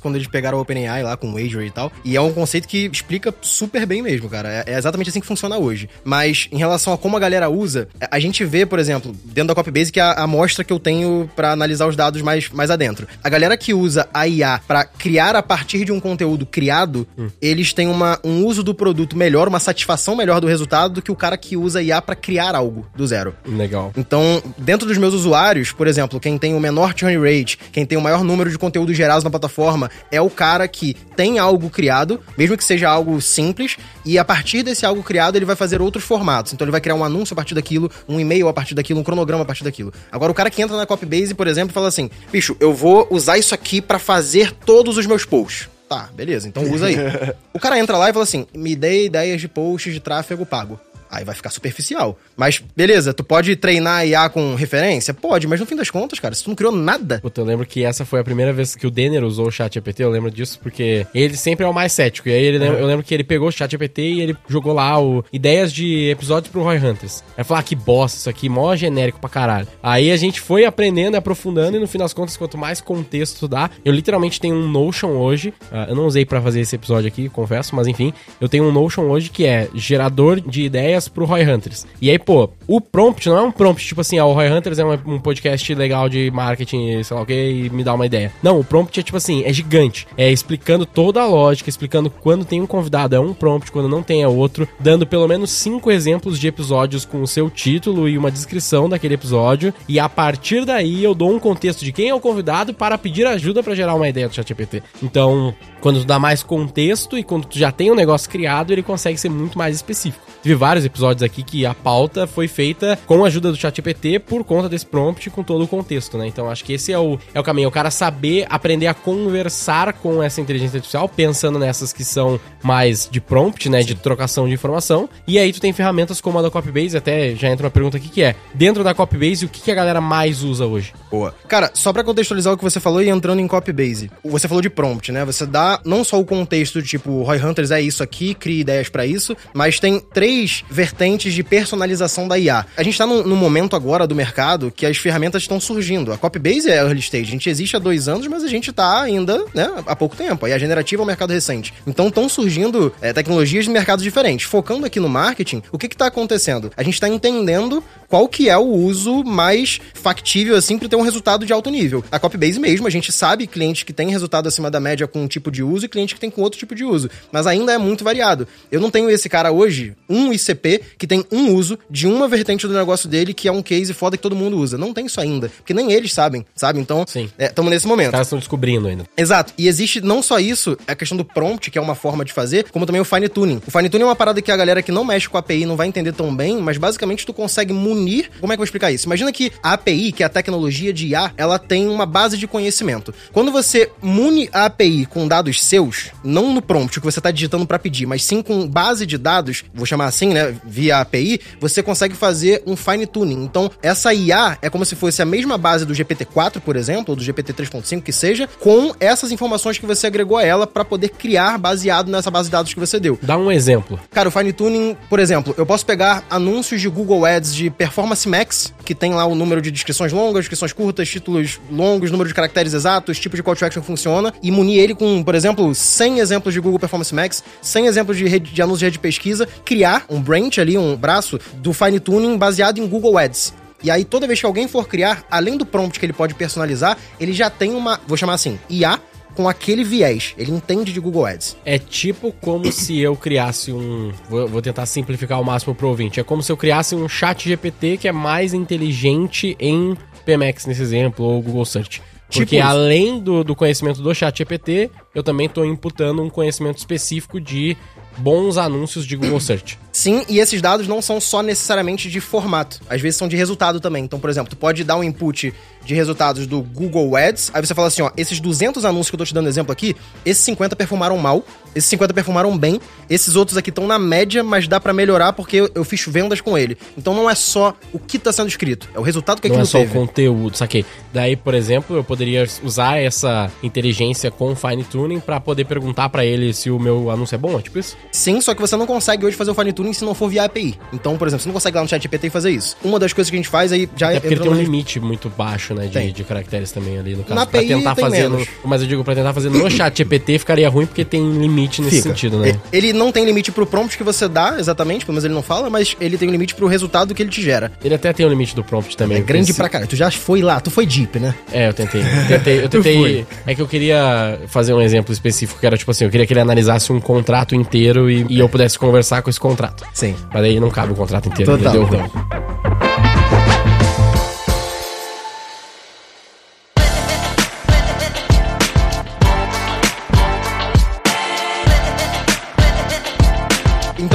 quando 0.00 0.16
eles 0.16 0.26
pegaram 0.26 0.58
o 0.58 0.60
OpenAI 0.60 1.02
lá 1.02 1.16
com 1.16 1.32
o 1.32 1.36
Azure 1.36 1.66
e 1.66 1.70
tal. 1.70 1.92
E 2.04 2.16
é 2.16 2.20
um 2.20 2.32
conceito 2.32 2.66
que 2.66 2.90
explica 2.92 3.34
super 3.40 3.86
bem 3.86 4.02
mesmo, 4.02 4.28
cara. 4.28 4.48
É, 4.48 4.74
é 4.74 4.78
exatamente 4.78 5.10
assim 5.10 5.20
que 5.20 5.26
funciona 5.26 5.58
hoje. 5.58 5.88
Mas 6.04 6.48
em 6.50 6.58
relação 6.58 6.92
a 6.92 6.98
como 6.98 7.16
a 7.16 7.20
galera 7.20 7.48
usa, 7.48 7.88
a 8.10 8.18
gente 8.18 8.44
vê, 8.44 8.64
por 8.64 8.78
exemplo, 8.78 9.14
dentro 9.24 9.48
da 9.48 9.54
Copybase, 9.54 9.92
que 9.92 10.00
é 10.00 10.02
a 10.02 10.22
amostra 10.22 10.64
que 10.64 10.72
eu 10.72 10.78
tenho 10.78 11.30
pra 11.34 11.52
analisar 11.52 11.86
os 11.86 11.96
dados 11.96 12.22
mais, 12.22 12.48
mais 12.50 12.70
adentro. 12.70 13.06
A 13.22 13.28
galera 13.28 13.56
que 13.56 13.74
usa 13.74 14.08
a 14.12 14.26
IA 14.26 14.60
pra 14.66 14.84
criar 14.84 15.36
a 15.36 15.42
partir 15.42 15.84
de 15.84 15.92
um 15.92 16.00
conteúdo 16.00 16.46
criado, 16.46 17.06
eles 17.40 17.72
têm 17.72 17.88
uma, 17.88 18.18
um 18.22 18.44
uso 18.44 18.62
do 18.62 18.74
produto 18.74 19.16
melhor, 19.16 19.48
uma 19.48 19.60
satisfação 19.60 20.14
melhor 20.16 20.40
do 20.40 20.46
resultado 20.46 20.94
do 20.94 21.02
que 21.02 21.10
o 21.10 21.16
cara 21.16 21.36
que 21.36 21.56
usa 21.56 21.82
IA 21.82 22.00
pra 22.00 22.14
criar 22.14 22.54
algo 22.54 22.86
do 22.94 23.06
zero. 23.06 23.34
Legal. 23.46 23.92
Então, 23.96 24.42
dentro 24.56 24.86
dos 24.86 24.98
meus 24.98 25.14
usuários, 25.14 25.72
por 25.72 25.86
exemplo, 25.86 26.20
quem 26.20 26.38
tem 26.38 26.54
o 26.54 26.60
menor 26.60 26.94
churn 26.96 27.18
rate, 27.18 27.58
quem 27.72 27.84
tem 27.84 27.98
o 27.98 28.00
maior 28.00 28.24
número 28.24 28.50
de 28.50 28.58
conteúdos 28.58 28.96
gerados 28.96 29.24
na 29.24 29.30
plataforma, 29.30 29.90
é 30.10 30.20
o 30.20 30.30
cara 30.30 30.66
que 30.68 30.94
tem 31.16 31.38
algo 31.38 31.68
criado, 31.70 32.20
mesmo 32.36 32.56
que 32.56 32.64
seja 32.64 32.88
algo 32.88 33.20
simples, 33.20 33.76
e 34.04 34.18
a 34.18 34.24
partir 34.24 34.62
desse 34.62 34.86
algo 34.86 35.02
criado 35.02 35.36
ele 35.36 35.44
vai 35.44 35.56
fazer 35.56 35.80
outros 35.80 36.04
formatos. 36.04 36.52
Então 36.52 36.64
ele 36.64 36.72
vai 36.72 36.80
criar 36.80 36.94
um 36.94 37.04
anúncio 37.04 37.34
a 37.34 37.36
partir 37.36 37.54
daquilo, 37.54 37.90
um 38.08 38.20
e-mail 38.20 38.48
a 38.48 38.52
partir 38.52 38.74
daquilo, 38.74 39.00
um 39.00 39.04
cronograma 39.04 39.42
a 39.42 39.46
partir 39.46 39.64
daquilo. 39.64 39.92
Agora 40.10 40.32
o 40.32 40.34
cara 40.34 40.50
que 40.50 40.62
entra 40.62 40.76
na 40.76 40.86
Copybase, 40.86 41.34
por 41.34 41.46
exemplo, 41.46 41.72
fala 41.72 41.88
assim: 41.88 42.10
"Bicho, 42.32 42.56
eu 42.60 42.72
vou 42.72 43.06
usar 43.10 43.38
isso 43.38 43.54
aqui 43.54 43.80
pra 43.80 43.98
fazer 43.98 44.52
todos 44.52 44.96
os 44.96 45.06
meus 45.06 45.24
posts". 45.24 45.68
Tá, 45.90 46.08
beleza, 46.14 46.46
então 46.46 46.62
usa 46.70 46.86
aí. 46.86 46.94
o 47.52 47.58
cara 47.58 47.76
entra 47.76 47.98
lá 47.98 48.08
e 48.08 48.12
fala 48.12 48.22
assim: 48.22 48.46
"Me 48.54 48.76
dê 48.76 49.06
ideias 49.06 49.40
de 49.40 49.48
posts 49.48 49.92
de 49.92 49.98
tráfego 49.98 50.46
pago". 50.46 50.78
Aí 51.10 51.24
vai 51.24 51.34
ficar 51.34 51.50
superficial. 51.50 52.18
Mas, 52.36 52.62
beleza, 52.76 53.12
tu 53.12 53.24
pode 53.24 53.56
treinar 53.56 53.98
a 53.98 54.06
IA 54.06 54.28
com 54.28 54.54
referência? 54.54 55.12
Pode, 55.12 55.46
mas 55.46 55.58
no 55.60 55.66
fim 55.66 55.74
das 55.76 55.90
contas, 55.90 56.18
cara, 56.20 56.34
se 56.34 56.44
tu 56.44 56.48
não 56.50 56.54
criou 56.56 56.72
nada. 56.72 57.18
Puta, 57.20 57.40
eu 57.40 57.44
lembro 57.44 57.66
que 57.66 57.82
essa 57.84 58.04
foi 58.04 58.20
a 58.20 58.24
primeira 58.24 58.52
vez 58.52 58.76
que 58.76 58.86
o 58.86 58.90
Denner 58.90 59.24
usou 59.24 59.48
o 59.48 59.50
chat 59.50 59.74
GPT, 59.74 60.04
eu 60.04 60.10
lembro 60.10 60.30
disso 60.30 60.58
porque 60.62 61.06
ele 61.14 61.36
sempre 61.36 61.64
é 61.64 61.68
o 61.68 61.74
mais 61.74 61.92
cético. 61.92 62.28
E 62.28 62.32
aí 62.32 62.44
ele 62.44 62.58
lembra- 62.58 62.78
eu 62.78 62.86
lembro 62.86 63.04
que 63.04 63.12
ele 63.12 63.24
pegou 63.24 63.48
o 63.48 63.52
chat 63.52 63.70
GPT 63.70 64.02
e 64.02 64.20
ele 64.20 64.36
jogou 64.48 64.72
lá 64.72 65.00
o 65.02 65.24
ideias 65.32 65.72
de 65.72 66.08
episódios 66.10 66.50
pro 66.52 66.62
Roy 66.62 66.78
Hunters. 66.78 67.24
Aí 67.36 67.42
falou, 67.44 67.60
ah, 67.60 67.62
que 67.62 67.74
bosta 67.74 68.18
isso 68.18 68.30
aqui, 68.30 68.48
mó 68.48 68.74
genérico 68.76 69.18
pra 69.20 69.28
caralho. 69.28 69.66
Aí 69.82 70.12
a 70.12 70.16
gente 70.16 70.40
foi 70.40 70.64
aprendendo, 70.64 71.16
aprofundando 71.16 71.76
e 71.76 71.80
no 71.80 71.88
fim 71.88 71.98
das 71.98 72.12
contas, 72.12 72.36
quanto 72.36 72.56
mais 72.56 72.80
contexto 72.80 73.48
dá, 73.48 73.68
eu 73.84 73.92
literalmente 73.92 74.40
tenho 74.40 74.54
um 74.54 74.68
Notion 74.68 75.08
hoje, 75.10 75.52
ah, 75.72 75.86
eu 75.88 75.94
não 75.96 76.06
usei 76.06 76.24
pra 76.24 76.40
fazer 76.40 76.60
esse 76.60 76.76
episódio 76.76 77.08
aqui, 77.08 77.28
confesso, 77.28 77.74
mas 77.74 77.86
enfim, 77.86 78.12
eu 78.40 78.48
tenho 78.48 78.64
um 78.64 78.72
Notion 78.72 79.02
hoje 79.08 79.28
que 79.30 79.44
é 79.44 79.68
gerador 79.74 80.40
de 80.40 80.62
ideias 80.62 80.99
ideias 81.00 81.08
pro 81.08 81.24
Roy 81.24 81.42
Hunters. 81.42 81.86
E 82.00 82.10
aí, 82.10 82.18
pô, 82.18 82.50
o 82.66 82.80
prompt 82.80 83.28
não 83.28 83.38
é 83.38 83.42
um 83.42 83.50
prompt 83.50 83.84
tipo 83.84 84.00
assim, 84.00 84.18
ó, 84.18 84.26
o 84.26 84.32
Roy 84.32 84.50
Hunters 84.50 84.78
é 84.78 84.84
um, 84.84 84.92
um 85.06 85.18
podcast 85.18 85.74
legal 85.74 86.08
de 86.08 86.30
marketing, 86.30 87.02
sei 87.02 87.16
lá 87.16 87.22
o 87.22 87.26
que, 87.26 87.32
e 87.32 87.70
me 87.70 87.82
dá 87.82 87.94
uma 87.94 88.06
ideia. 88.06 88.32
Não, 88.42 88.60
o 88.60 88.64
prompt 88.64 88.98
é 88.98 89.02
tipo 89.02 89.16
assim, 89.16 89.42
é 89.44 89.52
gigante. 89.52 90.06
É 90.16 90.30
explicando 90.30 90.84
toda 90.84 91.20
a 91.20 91.26
lógica, 91.26 91.70
explicando 91.70 92.10
quando 92.10 92.44
tem 92.44 92.60
um 92.60 92.66
convidado 92.66 93.16
é 93.16 93.20
um 93.20 93.32
prompt, 93.32 93.72
quando 93.72 93.88
não 93.88 94.02
tem 94.02 94.22
é 94.22 94.28
outro, 94.28 94.68
dando 94.78 95.06
pelo 95.06 95.26
menos 95.26 95.50
cinco 95.50 95.90
exemplos 95.90 96.38
de 96.38 96.46
episódios 96.46 97.04
com 97.04 97.22
o 97.22 97.26
seu 97.26 97.48
título 97.48 98.08
e 98.08 98.18
uma 98.18 98.30
descrição 98.30 98.88
daquele 98.88 99.14
episódio. 99.14 99.72
E 99.88 99.98
a 99.98 100.08
partir 100.08 100.64
daí 100.64 101.02
eu 101.02 101.14
dou 101.14 101.32
um 101.32 101.38
contexto 101.38 101.84
de 101.84 101.92
quem 101.92 102.08
é 102.08 102.14
o 102.14 102.20
convidado 102.20 102.74
para 102.74 102.98
pedir 102.98 103.26
ajuda 103.26 103.62
para 103.62 103.74
gerar 103.74 103.94
uma 103.94 104.08
ideia 104.08 104.28
do 104.28 104.34
ChatGPT. 104.34 104.82
Então, 105.02 105.54
quando 105.80 106.00
tu 106.00 106.06
dá 106.06 106.18
mais 106.18 106.42
contexto 106.42 107.16
e 107.16 107.22
quando 107.22 107.46
tu 107.46 107.58
já 107.58 107.72
tem 107.72 107.90
um 107.90 107.94
negócio 107.94 108.28
criado, 108.28 108.72
ele 108.72 108.82
consegue 108.82 109.18
ser 109.18 109.30
muito 109.30 109.56
mais 109.56 109.76
específico. 109.76 110.24
Tive 110.42 110.54
vários 110.54 110.84
episódios 110.90 111.22
aqui 111.22 111.42
que 111.42 111.64
a 111.64 111.74
pauta 111.74 112.26
foi 112.26 112.48
feita 112.48 112.98
com 113.06 113.24
a 113.24 113.26
ajuda 113.26 113.50
do 113.50 113.56
ChatGPT 113.56 114.18
por 114.18 114.44
conta 114.44 114.68
desse 114.68 114.84
prompt 114.84 115.30
com 115.30 115.42
todo 115.42 115.64
o 115.64 115.68
contexto, 115.68 116.18
né? 116.18 116.26
Então 116.26 116.50
acho 116.50 116.64
que 116.64 116.72
esse 116.72 116.92
é 116.92 116.98
o, 116.98 117.18
é 117.32 117.40
o 117.40 117.42
caminho. 117.42 117.68
O 117.68 117.72
cara 117.72 117.90
saber 117.90 118.46
aprender 118.50 118.86
a 118.86 118.94
conversar 118.94 119.92
com 119.94 120.22
essa 120.22 120.40
inteligência 120.40 120.78
artificial, 120.78 121.08
pensando 121.08 121.58
nessas 121.58 121.92
que 121.92 122.04
são 122.04 122.40
mais 122.62 123.08
de 123.10 123.20
prompt, 123.20 123.68
né? 123.68 123.82
De 123.82 123.94
trocação 123.94 124.46
de 124.46 124.54
informação. 124.54 125.08
E 125.26 125.38
aí 125.38 125.52
tu 125.52 125.60
tem 125.60 125.72
ferramentas 125.72 126.20
como 126.20 126.38
a 126.38 126.42
da 126.42 126.50
Copybase, 126.50 126.96
até 126.96 127.34
já 127.34 127.48
entra 127.48 127.66
uma 127.66 127.70
pergunta 127.70 127.96
aqui 127.96 128.08
que 128.08 128.22
é: 128.22 128.34
dentro 128.54 128.82
da 128.82 128.94
Copybase, 128.94 129.44
o 129.44 129.48
que, 129.48 129.60
que 129.60 129.70
a 129.70 129.74
galera 129.74 130.00
mais 130.00 130.42
usa 130.42 130.66
hoje? 130.66 130.92
Boa. 131.10 131.34
Cara, 131.48 131.70
só 131.74 131.92
para 131.92 132.04
contextualizar 132.04 132.52
o 132.52 132.56
que 132.56 132.64
você 132.64 132.80
falou 132.80 133.02
e 133.02 133.08
entrando 133.08 133.40
em 133.40 133.46
Copybase, 133.48 134.10
você 134.24 134.48
falou 134.48 134.62
de 134.62 134.70
prompt, 134.70 135.12
né? 135.12 135.24
Você 135.24 135.46
dá 135.46 135.80
não 135.84 136.04
só 136.04 136.18
o 136.18 136.24
contexto, 136.24 136.82
tipo, 136.82 137.22
Roy 137.22 137.38
Hunters 137.42 137.70
é 137.70 137.80
isso 137.80 138.02
aqui, 138.02 138.34
cria 138.34 138.60
ideias 138.60 138.88
para 138.88 139.06
isso, 139.06 139.36
mas 139.54 139.78
tem 139.78 140.00
três 140.00 140.64
vertentes 140.80 141.34
de 141.34 141.44
personalização 141.44 142.26
da 142.26 142.38
IA. 142.38 142.64
A 142.74 142.82
gente 142.82 142.96
tá 142.96 143.06
num, 143.06 143.22
num, 143.22 143.36
momento 143.36 143.76
agora 143.76 144.06
do 144.06 144.14
mercado 144.14 144.72
que 144.74 144.86
as 144.86 144.96
ferramentas 144.96 145.42
estão 145.42 145.60
surgindo. 145.60 146.10
A 146.10 146.16
Copybase 146.16 146.70
é 146.70 146.76
early 146.78 147.00
stage, 147.00 147.28
a 147.28 147.32
gente 147.32 147.50
existe 147.50 147.76
há 147.76 147.78
dois 147.78 148.08
anos, 148.08 148.26
mas 148.28 148.42
a 148.42 148.48
gente 148.48 148.72
tá 148.72 149.02
ainda, 149.02 149.44
né, 149.52 149.70
há 149.86 149.94
pouco 149.94 150.16
tempo. 150.16 150.48
E 150.48 150.54
a 150.54 150.58
generativa 150.58 151.02
é 151.02 151.04
um 151.04 151.06
mercado 151.06 151.34
recente. 151.34 151.74
Então 151.86 152.08
estão 152.08 152.30
surgindo 152.30 152.90
é, 153.02 153.12
tecnologias 153.12 153.66
de 153.66 153.70
mercados 153.70 154.02
diferentes. 154.02 154.46
Focando 154.46 154.86
aqui 154.86 154.98
no 154.98 155.08
marketing, 155.08 155.62
o 155.70 155.76
que 155.76 155.86
que 155.86 155.96
tá 155.96 156.06
acontecendo? 156.06 156.72
A 156.74 156.82
gente 156.82 156.98
tá 156.98 157.10
entendendo 157.10 157.84
qual 158.08 158.26
que 158.26 158.48
é 158.48 158.56
o 158.56 158.64
uso 158.64 159.22
mais 159.22 159.80
factível, 159.92 160.56
assim, 160.56 160.78
para 160.78 160.88
ter 160.88 160.96
um 160.96 161.02
resultado 161.02 161.44
de 161.44 161.52
alto 161.52 161.68
nível. 161.68 162.02
A 162.10 162.18
Copybase 162.18 162.58
mesmo, 162.58 162.86
a 162.86 162.90
gente 162.90 163.12
sabe 163.12 163.46
clientes 163.46 163.82
que 163.82 163.92
têm 163.92 164.08
resultado 164.08 164.48
acima 164.48 164.70
da 164.70 164.80
média 164.80 165.06
com 165.06 165.22
um 165.22 165.28
tipo 165.28 165.50
de 165.50 165.62
uso 165.62 165.84
e 165.84 165.88
cliente 165.90 166.14
que 166.14 166.20
tem 166.20 166.30
com 166.30 166.40
outro 166.40 166.58
tipo 166.58 166.74
de 166.74 166.84
uso. 166.84 167.10
Mas 167.30 167.46
ainda 167.46 167.72
é 167.72 167.78
muito 167.78 168.02
variado. 168.02 168.48
Eu 168.72 168.80
não 168.80 168.90
tenho 168.90 169.10
esse 169.10 169.28
cara 169.28 169.52
hoje, 169.52 169.94
um 170.08 170.32
ICP, 170.32 170.69
que 170.78 171.06
tem 171.06 171.24
um 171.30 171.54
uso 171.54 171.78
de 171.90 172.06
uma 172.06 172.28
vertente 172.28 172.66
do 172.66 172.74
negócio 172.74 173.08
dele, 173.08 173.34
que 173.34 173.48
é 173.48 173.52
um 173.52 173.62
case 173.62 173.92
foda 173.92 174.16
que 174.16 174.22
todo 174.22 174.36
mundo 174.36 174.56
usa. 174.58 174.78
Não 174.78 174.92
tem 174.92 175.06
isso 175.06 175.20
ainda. 175.20 175.48
Porque 175.48 175.74
nem 175.74 175.92
eles 175.92 176.12
sabem, 176.12 176.44
sabe? 176.54 176.80
Então, 176.80 177.04
estamos 177.38 177.70
é, 177.70 177.74
nesse 177.74 177.86
momento. 177.86 178.08
Os 178.08 178.12
caras 178.12 178.26
estão 178.26 178.38
descobrindo 178.38 178.88
ainda. 178.88 179.04
Exato. 179.16 179.52
E 179.56 179.68
existe 179.68 180.00
não 180.00 180.22
só 180.22 180.38
isso, 180.38 180.76
a 180.86 180.94
questão 180.94 181.16
do 181.16 181.24
prompt, 181.24 181.70
que 181.70 181.78
é 181.78 181.80
uma 181.80 181.94
forma 181.94 182.24
de 182.24 182.32
fazer, 182.32 182.70
como 182.70 182.86
também 182.86 183.00
o 183.00 183.04
fine 183.04 183.28
tuning. 183.28 183.60
O 183.66 183.70
fine 183.70 183.88
tuning 183.88 184.04
é 184.04 184.06
uma 184.06 184.16
parada 184.16 184.40
que 184.40 184.50
a 184.50 184.56
galera 184.56 184.82
que 184.82 184.92
não 184.92 185.04
mexe 185.04 185.28
com 185.28 185.36
a 185.36 185.40
API 185.40 185.66
não 185.66 185.76
vai 185.76 185.86
entender 185.86 186.12
tão 186.12 186.34
bem, 186.34 186.58
mas 186.58 186.78
basicamente 186.78 187.26
tu 187.26 187.32
consegue 187.32 187.72
munir. 187.72 188.30
Como 188.40 188.52
é 188.52 188.56
que 188.56 188.60
eu 188.60 188.60
vou 188.60 188.64
explicar 188.64 188.92
isso? 188.92 189.06
Imagina 189.06 189.32
que 189.32 189.52
a 189.62 189.72
API, 189.72 190.12
que 190.12 190.22
é 190.22 190.26
a 190.26 190.28
tecnologia 190.28 190.92
de 190.92 191.08
IA, 191.08 191.32
ela 191.36 191.58
tem 191.58 191.88
uma 191.88 192.06
base 192.06 192.36
de 192.36 192.46
conhecimento. 192.46 193.14
Quando 193.32 193.50
você 193.50 193.90
mune 194.02 194.48
a 194.52 194.66
API 194.66 195.06
com 195.06 195.26
dados 195.26 195.62
seus, 195.62 196.10
não 196.22 196.52
no 196.52 196.62
prompt 196.62 197.00
que 197.00 197.06
você 197.06 197.18
está 197.18 197.30
digitando 197.30 197.66
para 197.66 197.78
pedir, 197.78 198.06
mas 198.06 198.24
sim 198.24 198.42
com 198.42 198.66
base 198.66 199.06
de 199.06 199.16
dados, 199.18 199.64
vou 199.74 199.86
chamar 199.86 200.06
assim, 200.06 200.28
né, 200.28 200.56
via 200.64 200.98
API, 200.98 201.40
você 201.60 201.82
consegue 201.82 202.14
fazer 202.14 202.62
um 202.66 202.76
fine 202.76 203.06
tuning. 203.06 203.44
Então, 203.44 203.70
essa 203.82 204.12
IA 204.12 204.58
é 204.62 204.70
como 204.70 204.84
se 204.84 204.94
fosse 204.96 205.22
a 205.22 205.24
mesma 205.24 205.56
base 205.58 205.84
do 205.84 205.94
GPT-4, 205.94 206.60
por 206.60 206.76
exemplo, 206.76 207.06
ou 207.12 207.16
do 207.16 207.22
GPT 207.22 207.52
3.5 207.52 208.02
que 208.02 208.12
seja, 208.12 208.48
com 208.58 208.94
essas 208.98 209.32
informações 209.32 209.78
que 209.78 209.86
você 209.86 210.06
agregou 210.06 210.36
a 210.36 210.44
ela 210.44 210.66
para 210.66 210.84
poder 210.84 211.10
criar 211.10 211.58
baseado 211.58 212.10
nessa 212.10 212.30
base 212.30 212.48
de 212.48 212.52
dados 212.52 212.72
que 212.74 212.80
você 212.80 212.98
deu. 212.98 213.18
Dá 213.22 213.36
um 213.36 213.50
exemplo. 213.50 213.98
Cara, 214.10 214.28
o 214.28 214.32
fine 214.32 214.52
tuning, 214.52 214.96
por 215.08 215.18
exemplo, 215.18 215.54
eu 215.56 215.66
posso 215.66 215.84
pegar 215.84 216.24
anúncios 216.30 216.80
de 216.80 216.88
Google 216.88 217.24
Ads 217.24 217.54
de 217.54 217.70
Performance 217.70 218.28
Max, 218.28 218.72
que 218.84 218.94
tem 218.94 219.14
lá 219.14 219.24
o 219.24 219.34
número 219.34 219.60
de 219.60 219.70
descrições 219.70 220.12
longas, 220.12 220.42
descrições 220.42 220.72
curtas, 220.72 221.08
títulos 221.08 221.60
longos, 221.70 222.10
número 222.10 222.28
de 222.28 222.34
caracteres 222.34 222.74
exatos, 222.74 223.18
tipo 223.18 223.36
de 223.36 223.42
call 223.42 223.56
to 223.56 223.64
action 223.64 223.82
funciona, 223.82 224.32
e 224.42 224.50
munir 224.50 224.78
ele 224.78 224.94
com, 224.94 225.22
por 225.22 225.34
exemplo, 225.34 225.74
100 225.74 226.18
exemplos 226.18 226.54
de 226.54 226.60
Google 226.60 226.78
Performance 226.78 227.14
Max, 227.14 227.44
100 227.62 227.86
exemplos 227.86 228.16
de, 228.16 228.26
rede, 228.26 228.52
de 228.52 228.62
anúncios 228.62 228.80
de 228.80 228.84
rede 228.86 228.94
de 228.94 228.98
pesquisa, 228.98 229.48
criar 229.64 230.04
um 230.08 230.20
branch 230.40 230.58
ali, 230.58 230.78
um 230.78 230.96
braço 230.96 231.38
do 231.54 231.72
fine 231.72 232.00
tuning 232.00 232.36
baseado 232.38 232.78
em 232.78 232.86
Google 232.86 233.18
Ads. 233.18 233.54
E 233.82 233.90
aí, 233.90 234.04
toda 234.04 234.26
vez 234.26 234.40
que 234.40 234.46
alguém 234.46 234.68
for 234.68 234.86
criar, 234.86 235.24
além 235.30 235.56
do 235.56 235.64
prompt 235.64 235.98
que 235.98 236.04
ele 236.04 236.12
pode 236.12 236.34
personalizar, 236.34 236.98
ele 237.18 237.32
já 237.32 237.48
tem 237.48 237.74
uma, 237.74 237.98
vou 238.06 238.16
chamar 238.16 238.34
assim, 238.34 238.58
IA 238.68 239.00
com 239.34 239.48
aquele 239.48 239.84
viés. 239.84 240.34
Ele 240.36 240.50
entende 240.50 240.92
de 240.92 241.00
Google 241.00 241.24
Ads. 241.24 241.56
É 241.64 241.78
tipo 241.78 242.32
como 242.40 242.70
se 242.72 242.98
eu 242.98 243.16
criasse 243.16 243.72
um. 243.72 244.12
Vou, 244.28 244.46
vou, 244.46 244.62
tentar 244.62 244.84
simplificar 244.84 245.38
ao 245.38 245.44
máximo 245.44 245.74
pro 245.74 245.88
ouvinte. 245.88 246.20
É 246.20 246.22
como 246.22 246.42
se 246.42 246.52
eu 246.52 246.56
criasse 246.56 246.94
um 246.94 247.08
chat 247.08 247.48
GPT 247.48 247.96
que 247.96 248.08
é 248.08 248.12
mais 248.12 248.52
inteligente 248.52 249.56
em 249.58 249.96
PMX 250.26 250.66
nesse 250.66 250.82
exemplo, 250.82 251.24
ou 251.24 251.40
Google 251.40 251.64
Search. 251.64 252.02
Porque 252.26 252.56
tipo 252.56 252.62
além 252.62 253.18
do, 253.18 253.42
do 253.42 253.56
conhecimento 253.56 254.00
do 254.02 254.14
chat 254.14 254.38
GPT, 254.38 254.90
eu 255.14 255.22
também 255.22 255.46
estou 255.46 255.64
imputando 255.64 256.22
um 256.22 256.28
conhecimento 256.28 256.78
específico 256.78 257.40
de 257.40 257.76
bons 258.18 258.56
anúncios 258.56 259.06
de 259.06 259.16
Google 259.16 259.40
Search. 259.40 259.78
Sim, 260.00 260.24
e 260.30 260.38
esses 260.38 260.62
dados 260.62 260.88
não 260.88 261.02
são 261.02 261.20
só 261.20 261.42
necessariamente 261.42 262.08
de 262.08 262.20
formato, 262.22 262.80
às 262.88 263.02
vezes 263.02 263.18
são 263.18 263.28
de 263.28 263.36
resultado 263.36 263.80
também. 263.80 264.02
Então, 264.02 264.18
por 264.18 264.30
exemplo, 264.30 264.48
tu 264.48 264.56
pode 264.56 264.82
dar 264.82 264.96
um 264.96 265.04
input 265.04 265.52
de 265.84 265.94
resultados 265.94 266.46
do 266.46 266.62
Google 266.62 267.16
Ads, 267.16 267.50
aí 267.52 267.64
você 267.64 267.74
fala 267.74 267.88
assim, 267.88 268.00
ó, 268.02 268.10
esses 268.16 268.40
200 268.40 268.84
anúncios 268.84 269.10
que 269.10 269.14
eu 269.14 269.18
tô 269.18 269.24
te 269.24 269.34
dando 269.34 269.48
exemplo 269.48 269.72
aqui, 269.72 269.94
esses 270.24 270.42
50 270.44 270.74
perfumaram 270.74 271.18
mal, 271.18 271.44
esses 271.74 271.88
50 271.90 272.14
perfumaram 272.14 272.56
bem, 272.56 272.80
esses 273.08 273.36
outros 273.36 273.56
aqui 273.56 273.70
estão 273.70 273.86
na 273.86 273.98
média, 273.98 274.42
mas 274.42 274.66
dá 274.66 274.80
para 274.80 274.92
melhorar 274.92 275.32
porque 275.32 275.70
eu, 275.74 275.84
fiz 275.84 276.04
vendas 276.06 276.40
com 276.40 276.56
ele. 276.56 276.76
Então 276.96 277.14
não 277.14 277.28
é 277.28 277.34
só 277.34 277.74
o 277.92 277.98
que 277.98 278.18
tá 278.18 278.32
sendo 278.32 278.48
escrito, 278.48 278.88
é 278.94 278.98
o 278.98 279.02
resultado 279.02 279.40
que 279.40 279.48
aquilo 279.48 279.66
teve. 279.66 279.74
Não 279.74 279.80
é 279.82 279.84
só 279.84 279.90
teve. 279.90 279.98
o 279.98 280.06
conteúdo, 280.06 280.56
saquei. 280.56 280.84
Daí, 281.12 281.36
por 281.36 281.54
exemplo, 281.54 281.96
eu 281.96 282.04
poderia 282.04 282.46
usar 282.62 282.98
essa 282.98 283.50
inteligência 283.62 284.30
com 284.30 284.54
fine 284.54 284.84
tuning 284.84 285.20
para 285.20 285.40
poder 285.40 285.64
perguntar 285.64 286.08
para 286.08 286.24
ele 286.24 286.52
se 286.52 286.70
o 286.70 286.78
meu 286.78 287.10
anúncio 287.10 287.34
é 287.34 287.38
bom, 287.38 287.58
é 287.58 287.62
tipo 287.62 287.78
isso? 287.78 287.96
Sim, 288.12 288.40
só 288.40 288.54
que 288.54 288.60
você 288.60 288.76
não 288.76 288.86
consegue 288.86 289.24
hoje 289.24 289.36
fazer 289.36 289.50
o 289.50 289.54
fine 289.54 289.72
tuning 289.72 289.89
se 289.92 290.04
não 290.04 290.14
for 290.14 290.28
via 290.28 290.44
API. 290.44 290.78
Então, 290.92 291.16
por 291.16 291.26
exemplo, 291.26 291.42
você 291.42 291.48
não 291.48 291.54
consegue 291.54 291.76
lá 291.76 291.82
no 291.82 291.88
chat 291.88 292.02
GPT 292.02 292.28
e 292.28 292.30
fazer 292.30 292.50
isso. 292.50 292.76
Uma 292.82 292.98
das 292.98 293.12
coisas 293.12 293.30
que 293.30 293.36
a 293.36 293.38
gente 293.38 293.48
faz 293.48 293.72
aí 293.72 293.88
já 293.96 294.12
é 294.12 294.20
porque 294.20 294.34
ele 294.34 294.40
tem 294.40 294.50
um 294.50 294.54
limite 294.54 295.00
muito 295.00 295.28
baixo, 295.28 295.74
né, 295.74 295.86
de, 295.86 296.12
de, 296.12 296.24
caracteres 296.24 296.72
também 296.72 296.98
ali 296.98 297.16
no 297.16 297.22
caso. 297.22 297.34
Na 297.34 297.46
pra 297.46 297.60
API 297.60 297.68
tentar 297.68 297.94
fazer 297.94 298.28
no, 298.28 298.46
mas 298.64 298.82
eu 298.82 298.88
digo 298.88 299.04
para 299.04 299.14
tentar 299.14 299.32
fazer 299.32 299.50
no 299.50 299.70
chat 299.70 299.98
GPT 299.98 300.38
ficaria 300.38 300.68
ruim 300.68 300.86
porque 300.86 301.04
tem 301.04 301.30
limite 301.38 301.82
nesse 301.82 301.96
Fica. 301.96 302.08
sentido, 302.10 302.38
né? 302.38 302.58
Ele 302.72 302.92
não 302.92 303.12
tem 303.12 303.24
limite 303.24 303.52
pro 303.52 303.66
prompt 303.66 303.96
que 303.96 304.04
você 304.04 304.28
dá, 304.28 304.56
exatamente, 304.58 305.04
pelo 305.04 305.14
menos 305.14 305.24
ele 305.24 305.34
não 305.34 305.42
fala, 305.42 305.68
mas 305.68 305.96
ele 306.00 306.16
tem 306.16 306.28
um 306.28 306.32
limite 306.32 306.54
pro 306.54 306.66
resultado 306.66 307.14
que 307.14 307.22
ele 307.22 307.30
te 307.30 307.42
gera. 307.42 307.72
Ele 307.82 307.94
até 307.94 308.12
tem 308.12 308.24
um 308.26 308.28
limite 308.28 308.54
do 308.54 308.64
prompt 308.64 308.96
também. 308.96 309.18
É 309.18 309.20
grande 309.20 309.50
esse... 309.50 309.58
pra 309.58 309.68
caralho. 309.68 309.88
Tu 309.88 309.96
já 309.96 310.10
foi 310.10 310.42
lá, 310.42 310.60
tu 310.60 310.70
foi 310.70 310.86
deep, 310.86 311.18
né? 311.18 311.34
É, 311.52 311.68
eu 311.68 311.74
tentei. 311.74 312.00
Eu 312.02 312.26
tentei, 312.28 312.64
eu 312.64 312.68
tentei 312.70 313.26
é 313.46 313.54
que 313.54 313.62
eu 313.62 313.68
queria 313.68 314.40
fazer 314.46 314.72
um 314.72 314.80
exemplo 314.80 315.12
específico 315.12 315.60
que 315.60 315.66
era 315.66 315.76
tipo 315.76 315.90
assim, 315.90 316.04
eu 316.04 316.10
queria 316.10 316.26
que 316.26 316.32
ele 316.32 316.40
analisasse 316.40 316.92
um 316.92 317.00
contrato 317.00 317.54
inteiro 317.54 318.10
e, 318.10 318.26
e 318.28 318.38
eu 318.38 318.48
pudesse 318.48 318.78
conversar 318.78 319.22
com 319.22 319.30
esse 319.30 319.40
contrato. 319.40 319.79
Sim. 319.92 320.14
Mas 320.32 320.44
aí 320.44 320.60
não 320.60 320.70
cabe 320.70 320.92
o 320.92 320.96
contrato 320.96 321.28
inteiro. 321.28 321.56
Total, 321.56 321.72
deu 321.72 321.84
ruim. 321.84 322.10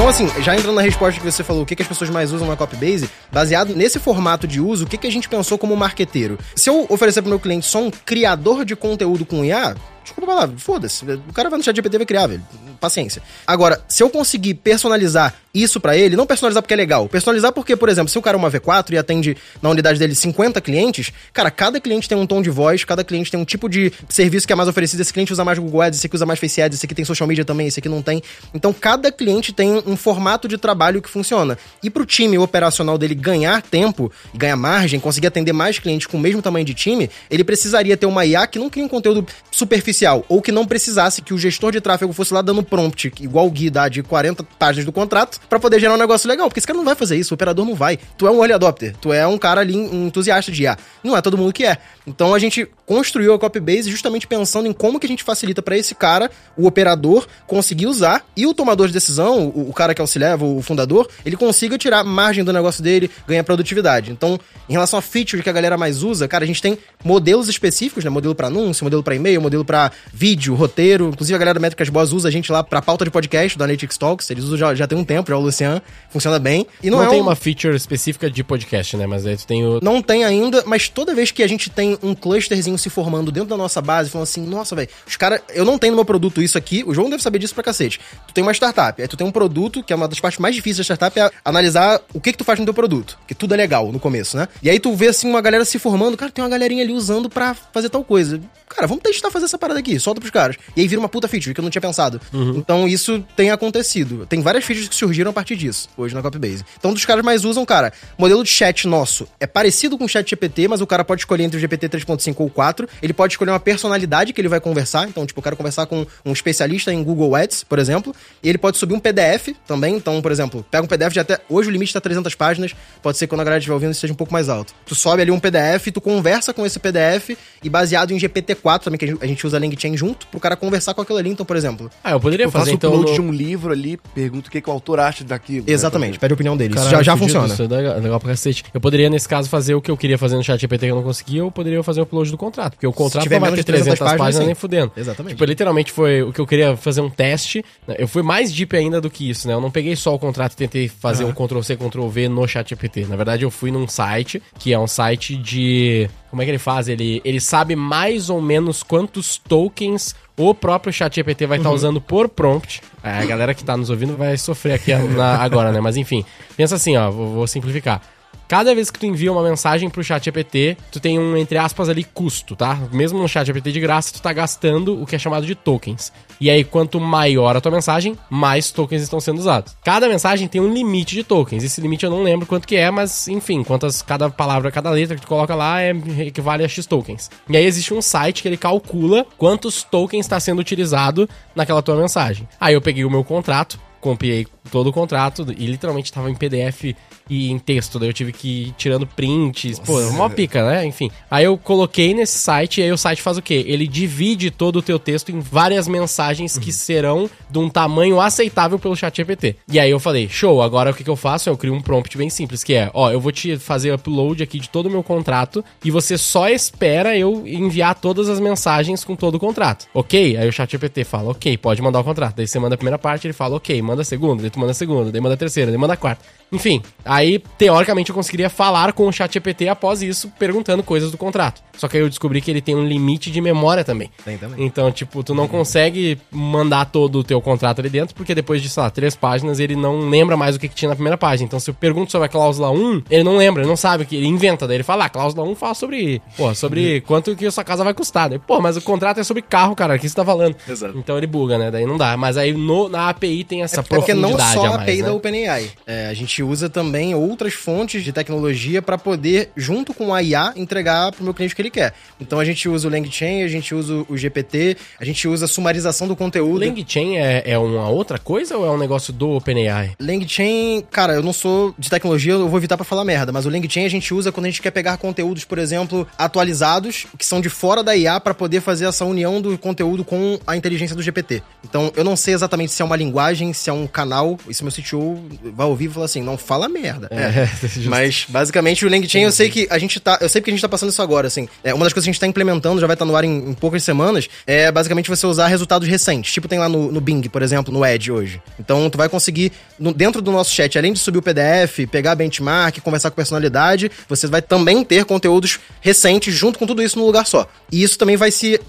Então, 0.05 0.09
assim, 0.09 0.29
já 0.43 0.55
entrando 0.55 0.75
na 0.75 0.81
resposta 0.81 1.19
que 1.19 1.25
você 1.25 1.43
falou, 1.43 1.63
o 1.63 1.65
que, 1.65 1.75
que 1.75 1.81
as 1.81 1.87
pessoas 1.87 2.09
mais 2.09 2.31
usam 2.31 2.47
na 2.47 2.55
Copybase, 2.55 3.09
baseado 3.31 3.75
nesse 3.75 3.97
formato 3.97 4.47
de 4.47 4.61
uso, 4.61 4.85
o 4.85 4.87
que, 4.87 4.97
que 4.97 5.07
a 5.07 5.11
gente 5.11 5.27
pensou 5.27 5.57
como 5.57 5.75
marqueteiro? 5.75 6.37
Se 6.55 6.69
eu 6.69 6.85
oferecer 6.89 7.21
para 7.21 7.27
o 7.27 7.31
meu 7.31 7.39
cliente 7.39 7.65
só 7.65 7.81
um 7.81 7.89
criador 7.89 8.65
de 8.65 8.75
conteúdo 8.75 9.25
com 9.25 9.43
IA, 9.43 9.75
Desculpa 10.05 10.31
a 10.31 10.35
palavra, 10.35 10.55
foda-se. 10.59 11.03
O 11.03 11.33
cara 11.33 11.49
vai 11.49 11.57
no 11.57 11.63
chat 11.63 11.75
GPT 11.75 11.95
e 11.95 11.97
vai 11.97 12.05
criar, 12.05 12.27
velho. 12.27 12.43
Paciência. 12.79 13.23
Agora, 13.47 13.83
se 13.87 14.03
eu 14.03 14.09
conseguir 14.09 14.53
personalizar 14.53 15.33
isso 15.51 15.79
para 15.79 15.97
ele, 15.97 16.15
não 16.15 16.27
personalizar 16.27 16.61
porque 16.61 16.73
é 16.73 16.77
legal, 16.77 17.07
personalizar 17.07 17.51
porque, 17.51 17.75
por 17.75 17.89
exemplo, 17.89 18.09
se 18.09 18.19
o 18.19 18.21
cara 18.21 18.37
é 18.37 18.39
uma 18.39 18.51
V4 18.51 18.91
e 18.91 18.97
atende 18.97 19.37
na 19.61 19.69
unidade 19.69 19.97
dele 19.97 20.13
50 20.13 20.61
clientes, 20.61 21.11
cara, 21.33 21.49
cada 21.49 21.79
cliente 21.79 22.07
tem 22.07 22.17
um 22.17 22.27
tom 22.27 22.41
de 22.41 22.49
voz, 22.51 22.83
cada 22.83 23.03
cliente 23.03 23.31
tem 23.31 23.39
um 23.39 23.45
tipo 23.45 23.67
de 23.67 23.91
serviço 24.09 24.45
que 24.45 24.53
é 24.53 24.55
mais 24.55 24.69
oferecido. 24.69 24.99
Esse 24.99 25.13
cliente 25.13 25.31
usa 25.31 25.43
mais 25.43 25.57
Google 25.57 25.81
Ads, 25.81 25.97
esse 25.97 26.07
aqui 26.07 26.15
usa 26.15 26.25
mais 26.25 26.39
Face 26.39 26.61
Ads, 26.61 26.77
esse 26.77 26.85
aqui 26.85 26.93
tem 26.93 27.05
social 27.05 27.25
media 27.25 27.43
também, 27.43 27.65
esse 27.65 27.79
aqui 27.79 27.89
não 27.89 28.01
tem. 28.01 28.21
Então, 28.53 28.71
cada 28.71 29.11
cliente 29.11 29.53
tem 29.53 29.81
um 29.87 29.97
formato 29.97 30.47
de 30.47 30.57
trabalho 30.57 31.01
que 31.01 31.09
funciona. 31.09 31.57
E 31.81 31.89
pro 31.89 32.05
time 32.05 32.37
operacional 32.37 32.97
dele 32.97 33.15
ganhar 33.15 33.61
tempo, 33.63 34.11
ganhar 34.35 34.57
margem, 34.57 34.99
conseguir 34.99 35.27
atender 35.27 35.53
mais 35.53 35.79
clientes 35.79 36.05
com 36.05 36.17
o 36.17 36.19
mesmo 36.19 36.41
tamanho 36.41 36.65
de 36.65 36.73
time, 36.73 37.09
ele 37.31 37.43
precisaria 37.43 37.95
ter 37.97 38.05
uma 38.05 38.25
IA 38.25 38.45
que 38.45 38.59
não 38.59 38.69
cria 38.69 38.85
um 38.85 38.89
conteúdo 38.89 39.25
superficial 39.49 39.94
ou 40.27 40.41
que 40.41 40.51
não 40.51 40.65
precisasse 40.65 41.21
que 41.21 41.33
o 41.33 41.37
gestor 41.37 41.71
de 41.71 41.79
tráfego 41.79 42.11
fosse 42.13 42.33
lá 42.33 42.41
dando 42.41 42.63
prompt 42.63 43.11
igual 43.19 43.47
o 43.47 43.51
Gui 43.51 43.69
dá 43.69 43.87
de 43.87 44.03
40 44.03 44.43
páginas 44.57 44.85
do 44.85 44.91
contrato 44.91 45.39
pra 45.49 45.59
poder 45.59 45.79
gerar 45.79 45.93
um 45.93 45.97
negócio 45.97 46.27
legal. 46.27 46.47
Porque 46.47 46.59
esse 46.59 46.67
cara 46.67 46.77
não 46.77 46.85
vai 46.85 46.95
fazer 46.95 47.15
isso, 47.17 47.33
o 47.33 47.35
operador 47.35 47.65
não 47.65 47.75
vai. 47.75 47.97
Tu 48.17 48.27
é 48.27 48.31
um 48.31 48.37
early 48.37 48.53
adopter, 48.53 48.95
tu 48.99 49.13
é 49.13 49.25
um 49.25 49.37
cara 49.37 49.61
ali, 49.61 49.75
um 49.75 50.07
entusiasta 50.07 50.51
de 50.51 50.63
IA. 50.63 50.77
Não 51.03 51.15
é 51.15 51.21
todo 51.21 51.37
mundo 51.37 51.53
que 51.53 51.65
é. 51.65 51.77
Então 52.07 52.33
a 52.33 52.39
gente 52.39 52.67
construiu 52.85 53.33
a 53.33 53.39
Copybase 53.39 53.89
justamente 53.89 54.27
pensando 54.27 54.67
em 54.67 54.73
como 54.73 54.99
que 54.99 55.05
a 55.05 55.09
gente 55.09 55.23
facilita 55.23 55.61
pra 55.61 55.77
esse 55.77 55.95
cara, 55.95 56.29
o 56.55 56.67
operador, 56.67 57.27
conseguir 57.47 57.87
usar 57.87 58.25
e 58.35 58.45
o 58.45 58.53
tomador 58.53 58.87
de 58.87 58.93
decisão, 58.93 59.47
o, 59.47 59.69
o 59.69 59.73
cara 59.73 59.93
que 59.93 60.01
auxilia, 60.01 60.35
o 60.35 60.61
fundador, 60.61 61.09
ele 61.25 61.35
consiga 61.35 61.77
tirar 61.77 62.03
margem 62.03 62.43
do 62.43 62.53
negócio 62.53 62.83
dele, 62.83 63.09
ganhar 63.27 63.43
produtividade. 63.43 64.11
Então, 64.11 64.39
em 64.69 64.73
relação 64.73 64.99
a 64.99 65.01
feature 65.01 65.41
que 65.41 65.49
a 65.49 65.53
galera 65.53 65.77
mais 65.77 66.03
usa, 66.03 66.27
cara, 66.27 66.43
a 66.43 66.47
gente 66.47 66.61
tem 66.61 66.77
modelos 67.03 67.47
específicos, 67.47 68.03
né? 68.03 68.09
Modelo 68.09 68.35
pra 68.35 68.47
anúncio, 68.47 68.83
modelo 68.83 69.03
pra 69.03 69.15
e-mail, 69.15 69.41
modelo 69.41 69.65
pra 69.65 69.91
vídeo, 70.13 70.53
roteiro. 70.55 71.09
Inclusive 71.09 71.35
a 71.35 71.39
galera 71.39 71.55
da 71.55 71.61
Métricas 71.61 71.89
Boas 71.89 72.11
usa 72.13 72.27
a 72.27 72.31
gente 72.31 72.51
lá 72.51 72.63
pra 72.63 72.81
pauta 72.81 73.03
de 73.03 73.11
podcast 73.11 73.57
do 73.57 73.63
Analytics 73.63 73.97
Talks. 73.97 74.29
Eles 74.29 74.43
usam 74.43 74.57
já, 74.57 74.75
já 74.75 74.87
tem 74.87 74.97
um 74.97 75.03
tempo, 75.03 75.29
já 75.29 75.37
o 75.37 75.41
Luciano. 75.41 75.81
Funciona 76.09 76.39
bem. 76.39 76.67
E 76.83 76.89
não, 76.89 76.99
não 76.99 77.05
é 77.05 77.09
tem 77.09 77.19
um... 77.19 77.23
uma 77.23 77.35
feature 77.35 77.75
específica 77.75 78.29
de 78.29 78.43
podcast, 78.43 78.95
né? 78.97 79.05
Mas 79.07 79.25
aí 79.25 79.37
tu 79.37 79.47
tem 79.47 79.65
o... 79.65 79.79
Não 79.81 80.01
tem 80.01 80.23
ainda, 80.23 80.63
mas 80.65 80.89
toda 80.89 81.13
vez 81.13 81.31
que 81.31 81.43
a 81.43 81.47
gente 81.47 81.69
tem 81.69 81.94
um 82.01 82.13
clusterzinho 82.13 82.77
se 82.77 82.89
formando 82.89 83.31
dentro 83.31 83.49
da 83.49 83.57
nossa 83.57 83.81
base, 83.81 84.09
falando 84.09 84.23
assim, 84.23 84.45
nossa, 84.45 84.75
velho, 84.75 84.89
os 85.07 85.15
caras, 85.15 85.41
eu 85.53 85.65
não 85.65 85.77
tenho 85.77 85.91
no 85.91 85.97
meu 85.97 86.05
produto 86.05 86.41
isso 86.41 86.57
aqui, 86.57 86.83
o 86.85 86.93
João 86.93 87.09
deve 87.09 87.21
saber 87.21 87.39
disso 87.39 87.53
pra 87.53 87.63
cacete. 87.63 87.99
Tu 88.27 88.33
tem 88.33 88.43
uma 88.43 88.53
startup, 88.53 89.01
aí 89.01 89.07
tu 89.07 89.17
tem 89.17 89.25
um 89.25 89.31
produto, 89.31 89.83
que 89.83 89.93
é 89.93 89.95
uma 89.95 90.07
das 90.07 90.19
partes 90.19 90.39
mais 90.39 90.55
difíceis 90.55 90.87
da 90.87 90.95
startup, 90.95 91.19
é 91.19 91.31
analisar 91.43 92.01
o 92.13 92.19
que 92.19 92.31
que 92.31 92.37
tu 92.37 92.43
faz 92.43 92.59
no 92.59 92.65
teu 92.65 92.73
produto. 92.73 93.17
Que 93.27 93.35
tudo 93.35 93.53
é 93.53 93.57
legal 93.57 93.91
no 93.91 93.99
começo, 93.99 94.37
né? 94.37 94.47
E 94.61 94.69
aí 94.69 94.79
tu 94.79 94.95
vê, 94.95 95.07
assim, 95.07 95.29
uma 95.29 95.41
galera 95.41 95.65
se 95.65 95.79
formando, 95.79 96.17
cara, 96.17 96.31
tem 96.31 96.43
uma 96.43 96.49
galerinha 96.49 96.83
ali 96.83 96.93
usando 96.93 97.29
pra 97.29 97.53
fazer 97.53 97.89
tal 97.89 98.03
coisa. 98.03 98.39
Cara, 98.75 98.87
vamos 98.87 99.03
testar 99.03 99.31
fazer 99.31 99.45
essa 99.45 99.57
parada 99.57 99.79
aqui, 99.79 99.99
solta 99.99 100.19
pros 100.19 100.31
caras. 100.31 100.57
E 100.75 100.81
aí 100.81 100.87
vira 100.87 100.99
uma 100.99 101.09
puta 101.09 101.27
feature 101.27 101.53
que 101.53 101.59
eu 101.59 101.63
não 101.63 101.69
tinha 101.69 101.81
pensado. 101.81 102.19
Uhum. 102.33 102.57
Então 102.57 102.87
isso 102.87 103.23
tem 103.35 103.51
acontecido. 103.51 104.25
Tem 104.25 104.41
várias 104.41 104.65
features 104.65 104.89
que 104.89 104.95
surgiram 104.95 105.31
a 105.31 105.33
partir 105.33 105.55
disso, 105.55 105.89
hoje 105.97 106.13
na 106.13 106.21
Copybase. 106.21 106.65
Então, 106.77 106.91
um 106.91 106.93
dos 106.93 107.05
caras 107.05 107.23
mais 107.23 107.45
usam, 107.45 107.65
cara, 107.65 107.93
modelo 108.17 108.43
de 108.43 108.49
chat 108.49 108.87
nosso 108.87 109.27
é 109.39 109.47
parecido 109.47 109.97
com 109.97 110.05
o 110.05 110.09
chat 110.09 110.29
GPT, 110.29 110.67
mas 110.67 110.81
o 110.81 110.87
cara 110.87 111.03
pode 111.03 111.21
escolher 111.21 111.43
entre 111.43 111.57
o 111.57 111.59
GPT 111.59 111.89
3.5 111.89 112.35
ou 112.37 112.49
4. 112.49 112.87
Ele 113.01 113.13
pode 113.13 113.33
escolher 113.33 113.51
uma 113.51 113.59
personalidade 113.59 114.33
que 114.33 114.41
ele 114.41 114.47
vai 114.47 114.59
conversar. 114.59 115.07
Então, 115.07 115.25
tipo, 115.25 115.39
eu 115.39 115.43
quero 115.43 115.55
conversar 115.55 115.85
com 115.85 116.05
um 116.25 116.33
especialista 116.33 116.91
em 116.91 117.03
Google 117.03 117.35
Ads, 117.35 117.63
por 117.63 117.79
exemplo. 117.79 118.13
E 118.43 118.49
ele 118.49 118.57
pode 118.57 118.77
subir 118.77 118.93
um 118.93 118.99
PDF 118.99 119.55
também. 119.65 119.95
Então, 119.95 120.21
por 120.21 120.31
exemplo, 120.31 120.65
pega 120.69 120.83
um 120.83 120.87
PDF 120.87 121.13
de 121.13 121.19
até. 121.19 121.39
Hoje 121.49 121.69
o 121.69 121.71
limite 121.71 121.93
tá 121.93 122.01
300 122.01 122.35
páginas. 122.35 122.75
Pode 123.01 123.17
ser 123.17 123.25
que 123.25 123.29
quando 123.29 123.41
a 123.41 123.43
galera 123.43 123.59
estiver 123.59 123.73
ouvindo 123.73 123.93
seja 123.93 124.13
um 124.13 124.15
pouco 124.15 124.33
mais 124.33 124.49
alto. 124.49 124.73
Tu 124.85 124.95
sobe 124.95 125.21
ali 125.21 125.31
um 125.31 125.39
PDF, 125.39 125.87
tu 125.93 126.01
conversa 126.01 126.53
com 126.53 126.65
esse 126.65 126.79
PDF 126.79 127.37
e 127.63 127.69
baseado 127.69 128.11
em 128.11 128.19
GPT-4 128.65 128.79
também, 128.79 128.97
que 128.97 129.23
a 129.23 129.27
gente 129.27 129.45
usa 129.45 129.57
a 129.57 129.59
LangChain 129.59 129.95
junto, 129.95 130.25
pro 130.27 130.39
cara 130.39 130.55
conversar 130.55 130.93
com 130.93 131.01
aquilo 131.01 131.19
ali. 131.19 131.29
Então, 131.29 131.45
por 131.45 131.55
exemplo. 131.55 131.89
Ah, 132.03 132.11
eu 132.11 132.19
poderia 132.19 132.45
eu 132.45 132.51
fazer 132.51 132.71
então. 132.71 132.91
upload 132.91 133.11
no... 133.11 133.15
de 133.15 133.21
um 133.21 133.31
livro 133.31 133.71
ali, 133.71 133.97
pergunto 134.13 134.47
o 134.47 134.51
que, 134.51 134.59
que 134.59 134.69
o 134.69 134.73
autor 134.73 134.99
acha 134.99 135.23
daquilo. 135.23 135.65
Né, 135.65 135.73
Exatamente, 135.73 136.17
pede 136.17 136.33
a 136.33 136.35
opinião 136.35 136.57
dele. 136.57 136.73
Caralho, 136.73 136.87
isso 136.87 136.97
já, 136.97 137.03
já 137.03 137.17
funciona. 137.17 137.47
Isso 137.47 137.63
é 137.63 137.99
legal 137.99 138.19
pra 138.19 138.29
cacete. 138.29 138.63
Eu 138.73 138.81
poderia, 138.81 139.09
nesse 139.09 139.29
caso, 139.29 139.47
fazer 139.47 139.75
o 139.75 139.81
que 139.81 139.91
eu 139.91 139.97
queria 139.97 140.17
fazer 140.17 140.35
no 140.35 140.43
chat 140.43 140.59
GPT 140.59 140.85
que 140.87 140.91
eu 140.91 140.95
não 140.95 141.03
conseguia, 141.03 141.43
ou 141.43 141.51
poderia 141.51 141.81
fazer 141.83 141.99
o 141.99 142.03
upload 142.03 142.31
do 142.31 142.37
contrato. 142.37 142.73
Porque 142.73 142.87
o 142.87 142.93
contrato 142.93 143.29
não 143.29 143.39
vai 143.39 143.51
ter 143.51 143.63
300, 143.63 143.85
300 143.85 143.99
páginas, 143.99 144.17
páginas 144.19 144.45
nem 144.45 144.55
fudendo. 144.55 144.91
Exatamente. 144.97 145.35
Tipo, 145.35 145.45
literalmente 145.45 145.91
foi 145.91 146.23
o 146.23 146.33
que 146.33 146.41
eu 146.41 146.47
queria 146.47 146.75
fazer 146.75 147.01
um 147.01 147.09
teste. 147.09 147.63
Né? 147.87 147.95
Eu 147.99 148.07
fui 148.07 148.23
mais 148.23 148.51
deep 148.51 148.75
ainda 148.75 148.99
do 148.99 149.09
que 149.09 149.29
isso, 149.29 149.47
né? 149.47 149.53
Eu 149.53 149.61
não 149.61 149.71
peguei 149.71 149.95
só 149.95 150.13
o 150.13 150.19
contrato 150.19 150.53
e 150.53 150.55
tentei 150.55 150.87
fazer 150.87 151.23
uhum. 151.23 151.31
um 151.31 151.33
Ctrl-C, 151.33 151.75
Ctrl-V 151.75 152.29
no 152.29 152.47
chat 152.47 152.69
GPT. 152.69 153.05
Na 153.05 153.15
verdade, 153.15 153.43
eu 153.43 153.51
fui 153.51 153.71
num 153.71 153.87
site, 153.87 154.41
que 154.57 154.73
é 154.73 154.79
um 154.79 154.87
site 154.87 155.35
de... 155.35 156.09
Como 156.35 156.41
é 156.41 156.45
que 156.45 156.51
ele 156.51 156.59
faz? 156.59 156.89
Ele, 156.89 157.21
ele 157.23 157.39
sabe 157.39 157.77
mais 157.77 158.29
ou 158.29 158.41
menos 158.41 158.83
quantos 158.83 159.37
tokens 159.37 160.13
o 160.35 160.53
próprio 160.53 160.91
ChatGPT 160.91 161.45
vai 161.45 161.57
estar 161.57 161.69
tá 161.69 161.69
uhum. 161.69 161.75
usando 161.77 162.01
por 162.01 162.27
prompt. 162.27 162.81
É, 163.01 163.19
a 163.19 163.25
galera 163.25 163.53
que 163.53 163.61
está 163.61 163.77
nos 163.77 163.89
ouvindo 163.89 164.17
vai 164.17 164.37
sofrer 164.37 164.73
aqui 164.73 164.93
na, 164.93 165.37
agora, 165.37 165.71
né? 165.71 165.79
Mas 165.79 165.95
enfim, 165.95 166.25
pensa 166.57 166.75
assim, 166.75 166.97
ó, 166.97 167.09
vou, 167.09 167.35
vou 167.35 167.47
simplificar. 167.47 168.01
Cada 168.47 168.75
vez 168.75 168.91
que 168.91 168.99
tu 168.99 169.05
envia 169.05 169.31
uma 169.31 169.41
mensagem 169.41 169.89
pro 169.89 170.03
chat 170.03 170.23
GPT, 170.23 170.77
tu 170.91 170.99
tem 170.99 171.17
um, 171.17 171.35
entre 171.35 171.57
aspas, 171.57 171.89
ali, 171.89 172.03
custo, 172.03 172.55
tá? 172.55 172.79
Mesmo 172.91 173.19
no 173.19 173.27
chat 173.27 173.45
GPT 173.45 173.71
de 173.71 173.79
graça, 173.79 174.13
tu 174.13 174.21
tá 174.21 174.31
gastando 174.31 175.01
o 175.01 175.05
que 175.05 175.15
é 175.15 175.19
chamado 175.19 175.45
de 175.45 175.55
tokens. 175.55 176.11
E 176.39 176.49
aí, 176.49 176.63
quanto 176.63 176.99
maior 176.99 177.55
a 177.55 177.61
tua 177.61 177.71
mensagem, 177.71 178.17
mais 178.29 178.71
tokens 178.71 179.01
estão 179.01 179.19
sendo 179.19 179.39
usados. 179.39 179.75
Cada 179.83 180.07
mensagem 180.07 180.47
tem 180.47 180.61
um 180.61 180.71
limite 180.71 181.15
de 181.15 181.23
tokens. 181.23 181.63
Esse 181.63 181.81
limite 181.81 182.05
eu 182.05 182.11
não 182.11 182.23
lembro 182.23 182.45
quanto 182.45 182.67
que 182.67 182.75
é, 182.75 182.91
mas 182.91 183.27
enfim, 183.27 183.63
quantas 183.63 184.01
cada 184.01 184.29
palavra, 184.29 184.71
cada 184.71 184.89
letra 184.89 185.15
que 185.15 185.21
tu 185.21 185.27
coloca 185.27 185.55
lá 185.55 185.81
é, 185.81 185.91
equivale 186.19 186.63
a 186.63 186.67
X 186.67 186.85
tokens. 186.85 187.31
E 187.49 187.57
aí 187.57 187.65
existe 187.65 187.93
um 187.93 188.01
site 188.01 188.41
que 188.41 188.47
ele 188.47 188.57
calcula 188.57 189.25
quantos 189.37 189.83
tokens 189.83 190.25
está 190.25 190.39
sendo 190.39 190.59
utilizado 190.59 191.27
naquela 191.55 191.81
tua 191.81 191.95
mensagem. 191.95 192.47
Aí 192.59 192.73
eu 192.73 192.81
peguei 192.81 193.05
o 193.05 193.09
meu 193.09 193.23
contrato, 193.23 193.79
copiei 194.01 194.45
todo 194.71 194.87
o 194.87 194.93
contrato 194.93 195.45
e 195.57 195.65
literalmente 195.65 196.11
estava 196.11 196.29
em 196.29 196.35
PDF 196.35 196.95
e 197.29 197.51
em 197.51 197.57
texto, 197.57 197.97
daí 197.97 198.09
eu 198.09 198.13
tive 198.13 198.31
que 198.31 198.47
ir 198.47 198.71
tirando 198.77 199.07
prints, 199.07 199.79
Nossa. 199.79 199.91
pô, 199.91 199.99
uma 200.09 200.29
pica, 200.29 200.65
né? 200.65 200.85
Enfim. 200.85 201.09
Aí 201.29 201.45
eu 201.45 201.57
coloquei 201.57 202.13
nesse 202.13 202.37
site 202.37 202.79
e 202.79 202.83
aí 202.83 202.91
o 202.91 202.97
site 202.97 203.21
faz 203.21 203.37
o 203.37 203.41
quê? 203.41 203.65
Ele 203.67 203.87
divide 203.87 204.51
todo 204.51 204.77
o 204.77 204.81
teu 204.81 204.99
texto 204.99 205.29
em 205.29 205.39
várias 205.39 205.87
mensagens 205.87 206.55
uhum. 206.55 206.61
que 206.61 206.71
serão 206.71 207.29
de 207.49 207.59
um 207.59 207.69
tamanho 207.69 208.19
aceitável 208.19 208.77
pelo 208.77 208.95
chat 208.95 209.15
GPT. 209.15 209.55
E 209.71 209.79
aí 209.79 209.89
eu 209.89 209.99
falei, 209.99 210.29
show, 210.29 210.61
agora 210.61 210.91
o 210.91 210.93
que, 210.93 211.03
que 211.03 211.09
eu 211.09 211.15
faço? 211.15 211.49
Eu 211.49 211.57
crio 211.57 211.73
um 211.73 211.81
prompt 211.81 212.17
bem 212.17 212.29
simples, 212.29 212.63
que 212.63 212.73
é, 212.73 212.91
ó, 212.93 213.11
eu 213.11 213.19
vou 213.19 213.31
te 213.31 213.57
fazer 213.57 213.93
upload 213.93 214.43
aqui 214.43 214.59
de 214.59 214.69
todo 214.69 214.85
o 214.85 214.91
meu 214.91 215.03
contrato 215.03 215.63
e 215.83 215.89
você 215.89 216.17
só 216.17 216.47
espera 216.49 217.17
eu 217.17 217.45
enviar 217.47 217.95
todas 217.95 218.29
as 218.29 218.39
mensagens 218.39 219.03
com 219.03 219.15
todo 219.15 219.35
o 219.35 219.39
contrato. 219.39 219.87
Ok? 219.93 220.37
Aí 220.37 220.47
o 220.47 220.51
chat 220.51 220.71
GPT 220.71 221.03
fala, 221.03 221.31
ok, 221.31 221.57
pode 221.57 221.81
mandar 221.81 221.99
o 221.99 222.03
contrato. 222.03 222.35
Daí 222.35 222.47
você 222.47 222.59
manda 222.59 222.75
a 222.75 222.77
primeira 222.77 222.99
parte, 222.99 223.25
ele 223.25 223.33
fala, 223.33 223.55
ok, 223.55 223.81
manda 223.81 224.01
a 224.01 224.05
segunda, 224.05 224.41
daí 224.41 224.51
tu 224.51 224.59
manda 224.59 224.71
a 224.71 224.75
segunda, 224.75 225.11
daí 225.11 225.21
manda 225.21 225.35
a 225.35 225.37
terceira, 225.37 225.71
daí 225.71 225.79
manda 225.79 225.93
a 225.93 225.97
quarta. 225.97 226.23
Enfim, 226.51 226.81
aí 227.15 227.39
teoricamente 227.57 228.09
eu 228.09 228.15
conseguiria 228.15 228.49
falar 228.49 228.93
com 228.93 229.07
o 229.07 229.11
chat 229.11 229.33
GPT 229.33 229.67
após 229.67 230.01
isso, 230.01 230.31
perguntando 230.37 230.83
coisas 230.83 231.11
do 231.11 231.17
contrato. 231.17 231.61
Só 231.77 231.87
que 231.87 231.97
aí 231.97 232.03
eu 232.03 232.09
descobri 232.09 232.41
que 232.41 232.49
ele 232.49 232.61
tem 232.61 232.75
um 232.75 232.85
limite 232.85 233.29
de 233.31 233.41
memória 233.41 233.83
também. 233.83 234.09
Tem 234.23 234.37
também. 234.37 234.65
Então, 234.65 234.91
tipo, 234.91 235.23
tu 235.23 235.33
não 235.33 235.47
consegue 235.47 236.17
mandar 236.31 236.85
todo 236.85 237.19
o 237.19 237.23
teu 237.23 237.41
contrato 237.41 237.79
ali 237.79 237.89
dentro, 237.89 238.15
porque 238.15 238.33
depois 238.33 238.61
de, 238.61 238.69
sei 238.69 238.83
lá, 238.83 238.89
três 238.89 239.15
páginas, 239.15 239.59
ele 239.59 239.75
não 239.75 240.09
lembra 240.09 240.37
mais 240.37 240.55
o 240.55 240.59
que, 240.59 240.67
que 240.67 240.75
tinha 240.75 240.89
na 240.89 240.95
primeira 240.95 241.17
página. 241.17 241.45
Então, 241.45 241.59
se 241.59 241.69
eu 241.69 241.73
pergunto 241.73 242.11
sobre 242.11 242.27
a 242.27 242.29
cláusula 242.29 242.71
1, 242.71 243.03
ele 243.09 243.23
não 243.23 243.37
lembra, 243.37 243.61
ele 243.61 243.69
não 243.69 243.75
sabe 243.75 244.03
o 244.03 244.05
que 244.05 244.15
ele 244.15 244.27
inventa. 244.27 244.67
Daí 244.67 244.77
ele 244.77 244.83
fala, 244.83 245.03
ah, 245.03 245.07
a 245.07 245.09
cláusula 245.09 245.43
1 245.47 245.55
fala 245.55 245.73
sobre, 245.73 246.21
pô, 246.37 246.53
sobre 246.55 247.01
quanto 247.01 247.35
que 247.35 247.45
a 247.45 247.51
sua 247.51 247.63
casa 247.63 247.83
vai 247.83 247.93
custar. 247.93 248.29
Daí, 248.29 248.39
pô, 248.39 248.61
mas 248.61 248.77
o 248.77 248.81
contrato 248.81 249.19
é 249.19 249.23
sobre 249.23 249.41
carro, 249.41 249.75
cara, 249.75 249.95
o 249.95 249.99
que 249.99 250.07
você 250.07 250.15
tá 250.15 250.23
falando? 250.23 250.55
Exato. 250.67 250.97
Então 250.97 251.17
ele 251.17 251.27
buga, 251.27 251.57
né? 251.57 251.69
Daí 251.71 251.85
não 251.85 251.97
dá. 251.97 252.15
Mas 252.15 252.37
aí 252.37 252.53
no, 252.53 252.87
na 252.87 253.09
API 253.09 253.43
tem 253.43 253.63
essa 253.63 253.81
é 253.81 253.83
profundidade 253.83 254.21
porque 254.21 254.33
não 254.33 254.53
só 254.53 254.65
a, 254.65 254.69
mais, 254.77 254.81
API 254.81 255.01
né? 255.01 255.07
da 255.07 255.13
OpenAI. 255.13 255.71
É, 255.85 256.07
a 256.07 256.13
gente 256.13 256.41
usa 256.41 256.69
também 256.69 257.04
outras 257.13 257.53
fontes 257.53 258.03
de 258.03 258.11
tecnologia 258.11 258.81
para 258.81 258.97
poder, 258.97 259.51
junto 259.55 259.93
com 259.93 260.13
a 260.13 260.23
IA, 260.23 260.53
entregar 260.55 261.11
pro 261.11 261.23
meu 261.23 261.33
cliente 261.33 261.53
o 261.53 261.55
que 261.55 261.61
ele 261.61 261.69
quer. 261.69 261.93
Então 262.19 262.39
a 262.39 262.45
gente 262.45 262.67
usa 262.67 262.87
o 262.87 262.91
LangChain, 262.91 263.43
a 263.43 263.47
gente 263.47 263.75
usa 263.75 264.05
o 264.07 264.17
GPT, 264.17 264.77
a 264.99 265.05
gente 265.05 265.27
usa 265.27 265.45
a 265.45 265.47
sumarização 265.47 266.07
do 266.07 266.15
conteúdo. 266.15 266.65
LangChain 266.65 267.17
é, 267.17 267.43
é 267.45 267.57
uma 267.57 267.89
outra 267.89 268.17
coisa 268.17 268.57
ou 268.57 268.65
é 268.65 268.71
um 268.71 268.77
negócio 268.77 269.11
do 269.11 269.31
OpenAI? 269.31 269.95
LangChain, 269.99 270.81
cara, 270.89 271.13
eu 271.13 271.23
não 271.23 271.33
sou 271.33 271.75
de 271.77 271.89
tecnologia, 271.89 272.33
eu 272.33 272.47
vou 272.47 272.57
evitar 272.57 272.77
para 272.77 272.85
falar 272.85 273.03
merda, 273.03 273.31
mas 273.31 273.45
o 273.45 273.49
LangChain 273.49 273.85
a 273.85 273.89
gente 273.89 274.13
usa 274.13 274.31
quando 274.31 274.45
a 274.45 274.49
gente 274.49 274.61
quer 274.61 274.71
pegar 274.71 274.97
conteúdos, 274.97 275.43
por 275.43 275.57
exemplo, 275.57 276.07
atualizados, 276.17 277.05
que 277.17 277.25
são 277.25 277.41
de 277.41 277.49
fora 277.49 277.83
da 277.83 277.95
IA 277.95 278.19
para 278.19 278.33
poder 278.33 278.61
fazer 278.61 278.85
essa 278.85 279.05
união 279.05 279.41
do 279.41 279.57
conteúdo 279.57 280.03
com 280.03 280.39
a 280.47 280.55
inteligência 280.55 280.95
do 280.95 281.01
GPT. 281.01 281.43
Então 281.63 281.91
eu 281.95 282.03
não 282.03 282.15
sei 282.15 282.33
exatamente 282.33 282.71
se 282.71 282.81
é 282.81 282.85
uma 282.85 282.95
linguagem, 282.95 283.53
se 283.53 283.69
é 283.69 283.73
um 283.73 283.87
canal, 283.87 284.37
e 284.47 284.53
se 284.53 284.63
meu 284.63 284.71
CTO 284.71 285.23
vai 285.53 285.67
ouvir 285.67 285.85
e 285.85 285.89
falar 285.89 286.05
assim, 286.05 286.21
não 286.21 286.37
fala 286.37 286.69
merda. 286.69 286.94
É, 287.09 287.43
é. 287.43 287.49
Mas 287.87 288.25
basicamente 288.27 288.85
o 288.85 288.89
LangChain 288.89 289.23
eu 289.23 289.31
sei 289.31 289.49
que 289.49 289.67
a 289.69 289.77
gente 289.77 289.99
tá, 289.99 290.17
eu 290.21 290.29
sei 290.29 290.41
que 290.41 290.49
a 290.49 290.53
gente 290.53 290.61
tá 290.61 290.69
passando 290.69 290.89
isso 290.89 291.01
agora, 291.01 291.27
assim. 291.27 291.47
É, 291.63 291.73
uma 291.73 291.85
das 291.85 291.93
coisas 291.93 292.05
que 292.05 292.09
a 292.09 292.13
gente 292.13 292.19
tá 292.19 292.27
implementando, 292.27 292.79
já 292.79 292.87
vai 292.87 292.95
estar 292.95 293.05
tá 293.05 293.11
no 293.11 293.17
ar 293.17 293.23
em, 293.23 293.49
em, 293.49 293.53
poucas 293.53 293.83
semanas, 293.83 294.27
é 294.45 294.71
basicamente 294.71 295.09
você 295.09 295.25
usar 295.25 295.47
resultados 295.47 295.87
recentes. 295.87 296.31
Tipo 296.31 296.47
tem 296.47 296.59
lá 296.59 296.69
no, 296.69 296.91
no 296.91 297.01
Bing, 297.01 297.21
por 297.23 297.41
exemplo, 297.41 297.73
no 297.73 297.85
Edge 297.85 298.11
hoje. 298.11 298.41
Então 298.59 298.89
tu 298.89 298.97
vai 298.97 299.09
conseguir, 299.09 299.51
no, 299.79 299.93
dentro 299.93 300.21
do 300.21 300.31
nosso 300.31 300.53
chat, 300.53 300.77
além 300.77 300.93
de 300.93 300.99
subir 300.99 301.19
o 301.19 301.21
PDF, 301.21 301.87
pegar 301.91 302.15
benchmark, 302.15 302.79
conversar 302.81 303.09
com 303.09 303.15
personalidade, 303.15 303.91
você 304.07 304.27
vai 304.27 304.41
também 304.41 304.83
ter 304.83 305.05
conteúdos 305.05 305.59
recentes 305.81 306.33
junto 306.33 306.59
com 306.59 306.65
tudo 306.65 306.81
isso 306.81 306.97
num 306.97 307.05
lugar 307.05 307.25
só. 307.25 307.47
E 307.71 307.83
isso 307.83 307.97
também 307.97 308.15
vai 308.15 308.31
se. 308.31 308.59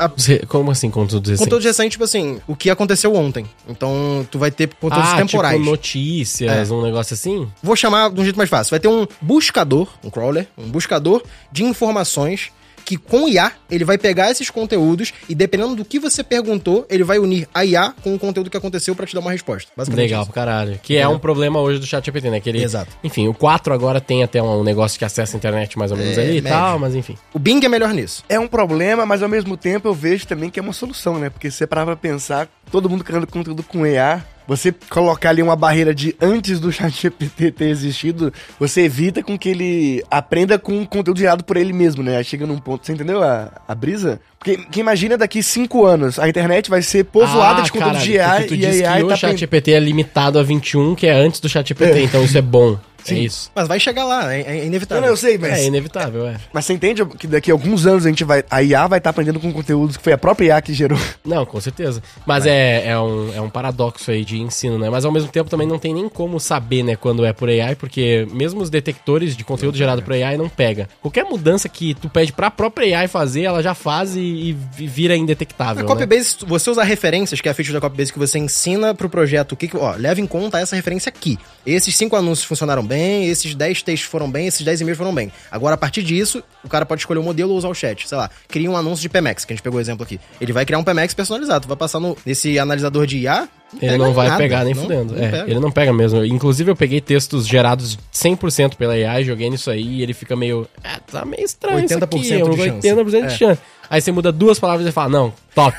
Como 0.48 0.70
assim, 0.70 0.90
conteúdos 0.90 1.30
recentes? 1.30 1.44
Conteúdos 1.44 1.66
recentes, 1.66 1.92
tipo 1.92 2.04
assim, 2.04 2.40
o 2.46 2.56
que 2.56 2.70
aconteceu 2.70 3.14
ontem. 3.14 3.46
Então 3.68 4.26
tu 4.30 4.38
vai 4.38 4.50
ter 4.50 4.68
conteúdos 4.80 5.10
ah, 5.10 5.16
temporais. 5.16 5.56
Tipo 5.56 5.70
notícias, 5.70 6.70
é. 6.70 6.74
um 6.74 6.82
negócio 6.82 7.14
assim? 7.14 7.48
Vou 7.62 7.76
chamar 7.76 8.08
de 8.16 8.22
um 8.22 8.24
jeito 8.24 8.36
mais 8.36 8.50
fácil. 8.50 8.70
Vai 8.70 8.80
ter 8.80 8.88
um 8.88 9.06
buscador, 9.20 9.88
um 10.02 10.10
crawler, 10.10 10.48
um 10.58 10.68
buscador 10.68 11.22
de 11.52 11.62
informações 11.64 12.50
que 12.86 12.96
com 12.96 13.28
IA, 13.28 13.50
ele 13.68 13.84
vai 13.84 13.98
pegar 13.98 14.30
esses 14.30 14.48
conteúdos 14.48 15.12
e 15.28 15.34
dependendo 15.34 15.74
do 15.74 15.84
que 15.84 15.98
você 15.98 16.22
perguntou, 16.22 16.86
ele 16.88 17.02
vai 17.02 17.18
unir 17.18 17.48
a 17.52 17.64
IA 17.64 17.92
com 18.00 18.14
o 18.14 18.18
conteúdo 18.18 18.48
que 18.48 18.56
aconteceu 18.56 18.94
pra 18.94 19.04
te 19.04 19.12
dar 19.12 19.20
uma 19.20 19.32
resposta. 19.32 19.72
Basicamente 19.76 20.06
Legal 20.06 20.22
isso. 20.22 20.30
caralho. 20.32 20.78
Que 20.80 20.96
é 20.96 21.08
um 21.08 21.18
problema 21.18 21.60
hoje 21.60 21.80
do 21.80 21.86
chat 21.86 22.06
GPT, 22.06 22.30
né? 22.30 22.38
Que 22.40 22.48
ele, 22.48 22.62
Exato. 22.62 22.96
Enfim, 23.02 23.26
o 23.26 23.34
4 23.34 23.74
agora 23.74 24.00
tem 24.00 24.22
até 24.22 24.40
um 24.40 24.62
negócio 24.62 24.96
que 24.96 25.04
acessa 25.04 25.36
a 25.36 25.38
internet 25.38 25.76
mais 25.76 25.90
ou 25.90 25.96
menos 25.96 26.16
É, 26.16 26.22
ali 26.22 26.36
e 26.38 26.42
tal, 26.42 26.78
mas 26.78 26.94
enfim. 26.94 27.16
O 27.34 27.40
Bing 27.40 27.60
é 27.64 27.68
melhor 27.68 27.92
nisso. 27.92 28.22
É 28.28 28.38
um 28.38 28.46
problema, 28.46 29.04
mas 29.04 29.20
ao 29.20 29.28
mesmo 29.28 29.56
tempo 29.56 29.88
eu 29.88 29.94
vejo 29.94 30.24
também 30.24 30.48
que 30.48 30.60
é 30.60 30.62
uma 30.62 30.72
solução, 30.72 31.18
né? 31.18 31.28
Porque 31.28 31.50
se 31.50 31.56
você 31.56 31.66
parar 31.66 31.86
pra 31.86 31.96
pensar, 31.96 32.48
todo 32.70 32.88
mundo 32.88 33.02
criando 33.02 33.26
conteúdo 33.26 33.64
com 33.64 33.84
EA, 33.84 34.24
você 34.46 34.72
colocar 34.90 35.30
ali 35.30 35.42
uma 35.42 35.56
barreira 35.56 35.94
de 35.94 36.16
antes 36.20 36.60
do 36.60 36.72
ChatGPT 36.72 37.50
ter 37.50 37.68
existido, 37.68 38.32
você 38.58 38.82
evita 38.82 39.22
com 39.22 39.38
que 39.38 39.48
ele 39.48 40.04
aprenda 40.10 40.58
com 40.58 40.86
conteúdo 40.86 41.18
gerado 41.18 41.44
por 41.44 41.56
ele 41.56 41.72
mesmo, 41.72 42.02
né? 42.02 42.16
Aí 42.16 42.24
chega 42.24 42.46
num 42.46 42.58
ponto, 42.58 42.86
você 42.86 42.92
entendeu 42.92 43.22
a, 43.22 43.50
a 43.66 43.74
brisa? 43.74 44.20
Porque 44.46 44.64
que 44.70 44.78
imagina 44.80 45.18
daqui 45.18 45.42
cinco 45.42 45.84
anos, 45.84 46.20
a 46.20 46.28
internet 46.28 46.70
vai 46.70 46.80
ser 46.80 47.04
povoada 47.04 47.60
Ah, 47.62 47.64
de 47.64 47.72
conteúdo 47.72 47.98
de 47.98 48.20
AI 48.20 48.44
tu 48.44 48.54
e 48.54 48.64
AI 48.64 48.98
que 48.98 49.04
o 49.04 49.08
tá 49.08 49.16
chat 49.16 49.24
aprendendo. 49.24 49.38
GPT 49.40 49.72
é 49.72 49.80
limitado 49.80 50.38
a 50.38 50.42
21, 50.44 50.94
que 50.94 51.08
é 51.08 51.12
antes 51.12 51.40
do 51.40 51.48
chat 51.48 51.66
GPT, 51.66 52.02
então 52.04 52.22
isso 52.22 52.38
é 52.38 52.42
bom. 52.42 52.78
É 53.04 53.08
Sim. 53.10 53.20
isso. 53.22 53.52
Mas 53.54 53.68
vai 53.68 53.78
chegar 53.78 54.04
lá, 54.04 54.34
é, 54.34 54.40
é 54.40 54.58
Não, 54.58 54.64
inevitável. 54.64 55.02
não, 55.02 55.08
eu 55.10 55.16
sei, 55.16 55.38
mas... 55.38 55.52
É 55.60 55.64
inevitável, 55.66 56.26
é. 56.26 56.38
Mas 56.52 56.64
você 56.64 56.72
entende 56.72 57.06
que 57.06 57.28
daqui 57.28 57.52
a 57.52 57.54
alguns 57.54 57.86
anos 57.86 58.04
a 58.04 58.08
gente 58.08 58.24
vai. 58.24 58.42
A 58.50 58.64
IA 58.64 58.84
vai 58.88 58.98
estar 58.98 59.10
aprendendo 59.10 59.38
com 59.38 59.52
conteúdos 59.52 59.96
que 59.96 60.02
foi 60.02 60.12
a 60.12 60.18
própria 60.18 60.46
IA 60.48 60.60
que 60.60 60.74
gerou. 60.74 60.98
Não, 61.24 61.46
com 61.46 61.60
certeza. 61.60 62.02
Mas 62.26 62.46
é, 62.46 62.88
é, 62.88 62.98
um, 62.98 63.32
é 63.32 63.40
um 63.40 63.48
paradoxo 63.48 64.10
aí 64.10 64.24
de 64.24 64.40
ensino, 64.40 64.76
né? 64.76 64.90
Mas 64.90 65.04
ao 65.04 65.12
mesmo 65.12 65.28
tempo 65.30 65.48
também 65.48 65.68
não 65.68 65.78
tem 65.78 65.94
nem 65.94 66.08
como 66.08 66.40
saber, 66.40 66.82
né, 66.82 66.96
quando 66.96 67.24
é 67.24 67.32
por 67.32 67.48
AI, 67.48 67.76
porque 67.76 68.26
mesmo 68.32 68.60
os 68.60 68.70
detectores 68.70 69.36
de 69.36 69.44
conteúdo 69.44 69.78
gerado 69.78 70.02
por 70.02 70.12
AI 70.12 70.36
não 70.36 70.48
pega. 70.48 70.88
Qualquer 71.00 71.24
mudança 71.26 71.68
que 71.68 71.94
tu 71.94 72.08
pede 72.08 72.32
pra 72.32 72.50
própria 72.50 72.98
AI 72.98 73.06
fazer, 73.06 73.42
ela 73.42 73.62
já 73.62 73.72
faz 73.74 74.16
e, 74.16 74.20
e 74.36 74.52
vira 74.86 75.14
A 75.14 75.16
indetectável. 75.16 75.82
né? 75.82 75.88
Copybase, 75.88 76.36
você 76.46 76.70
usa 76.70 76.82
referências, 76.84 77.40
que 77.40 77.48
é 77.48 77.52
a 77.52 77.54
feature 77.54 77.72
da 77.74 77.80
Copybase 77.80 78.12
que 78.12 78.18
você 78.18 78.38
ensina 78.38 78.94
pro 78.94 79.08
projeto 79.08 79.52
o 79.52 79.56
que, 79.56 79.68
que 79.68 79.76
ó, 79.76 79.94
leva 79.96 80.20
em 80.20 80.26
conta 80.26 80.58
essa 80.58 80.76
referência 80.76 81.08
aqui. 81.08 81.38
Esses 81.64 81.96
cinco 81.96 82.14
anúncios 82.16 82.46
funcionaram 82.46 82.84
bem, 82.86 83.28
esses 83.28 83.54
10 83.54 83.82
textos 83.82 84.08
foram 84.08 84.30
bem, 84.30 84.46
esses 84.46 84.62
10 84.64 84.80
e-mails 84.82 84.98
foram 84.98 85.14
bem. 85.14 85.32
Agora, 85.50 85.74
a 85.74 85.78
partir 85.78 86.02
disso, 86.02 86.42
o 86.64 86.68
cara 86.68 86.84
pode 86.86 87.00
escolher 87.02 87.20
o 87.20 87.22
modelo 87.22 87.50
ou 87.52 87.58
usar 87.58 87.68
o 87.68 87.74
chat. 87.74 88.08
Sei 88.08 88.16
lá, 88.16 88.30
cria 88.48 88.70
um 88.70 88.76
anúncio 88.76 89.02
de 89.02 89.08
PMX, 89.08 89.44
que 89.44 89.52
a 89.52 89.56
gente 89.56 89.62
pegou 89.62 89.78
o 89.78 89.80
exemplo 89.80 90.02
aqui. 90.04 90.20
Ele 90.40 90.52
vai 90.52 90.64
criar 90.64 90.78
um 90.78 90.84
PMX 90.84 91.14
personalizado. 91.14 91.66
Vai 91.66 91.76
passar 91.76 91.98
no, 92.00 92.16
nesse 92.24 92.58
analisador 92.58 93.06
de 93.06 93.18
IA. 93.18 93.48
Ele 93.82 93.98
não 93.98 94.12
vai 94.12 94.28
nada, 94.28 94.38
pegar 94.38 94.64
nem 94.64 94.74
não- 94.74 94.82
fudendo. 94.82 95.12
não 95.14 95.24
é, 95.24 95.28
pega. 95.28 95.50
ele 95.50 95.58
não 95.60 95.72
pega 95.72 95.92
mesmo. 95.92 96.24
Inclusive, 96.24 96.70
eu 96.70 96.76
peguei 96.76 97.00
textos 97.00 97.48
gerados 97.48 97.98
100% 98.14 98.76
pela 98.76 98.92
AI, 98.92 99.24
joguei 99.24 99.50
nisso 99.50 99.70
aí 99.70 99.82
e 99.82 100.02
ele 100.02 100.14
fica 100.14 100.36
meio. 100.36 100.68
É, 100.84 100.98
tá 101.10 101.24
meio 101.24 101.44
estranho. 101.44 101.84
isso 101.84 101.94
aqui, 101.94 102.16
80% 102.16 102.54
de 102.54 102.64
chance. 102.64 102.88
80% 102.88 103.26
de 103.36 103.44
É. 103.44 103.58
Aí 103.88 104.00
você 104.00 104.12
muda 104.12 104.30
duas 104.32 104.58
palavras 104.58 104.86
e 104.86 104.92
fala: 104.92 105.08
Não, 105.08 105.32
top. 105.54 105.76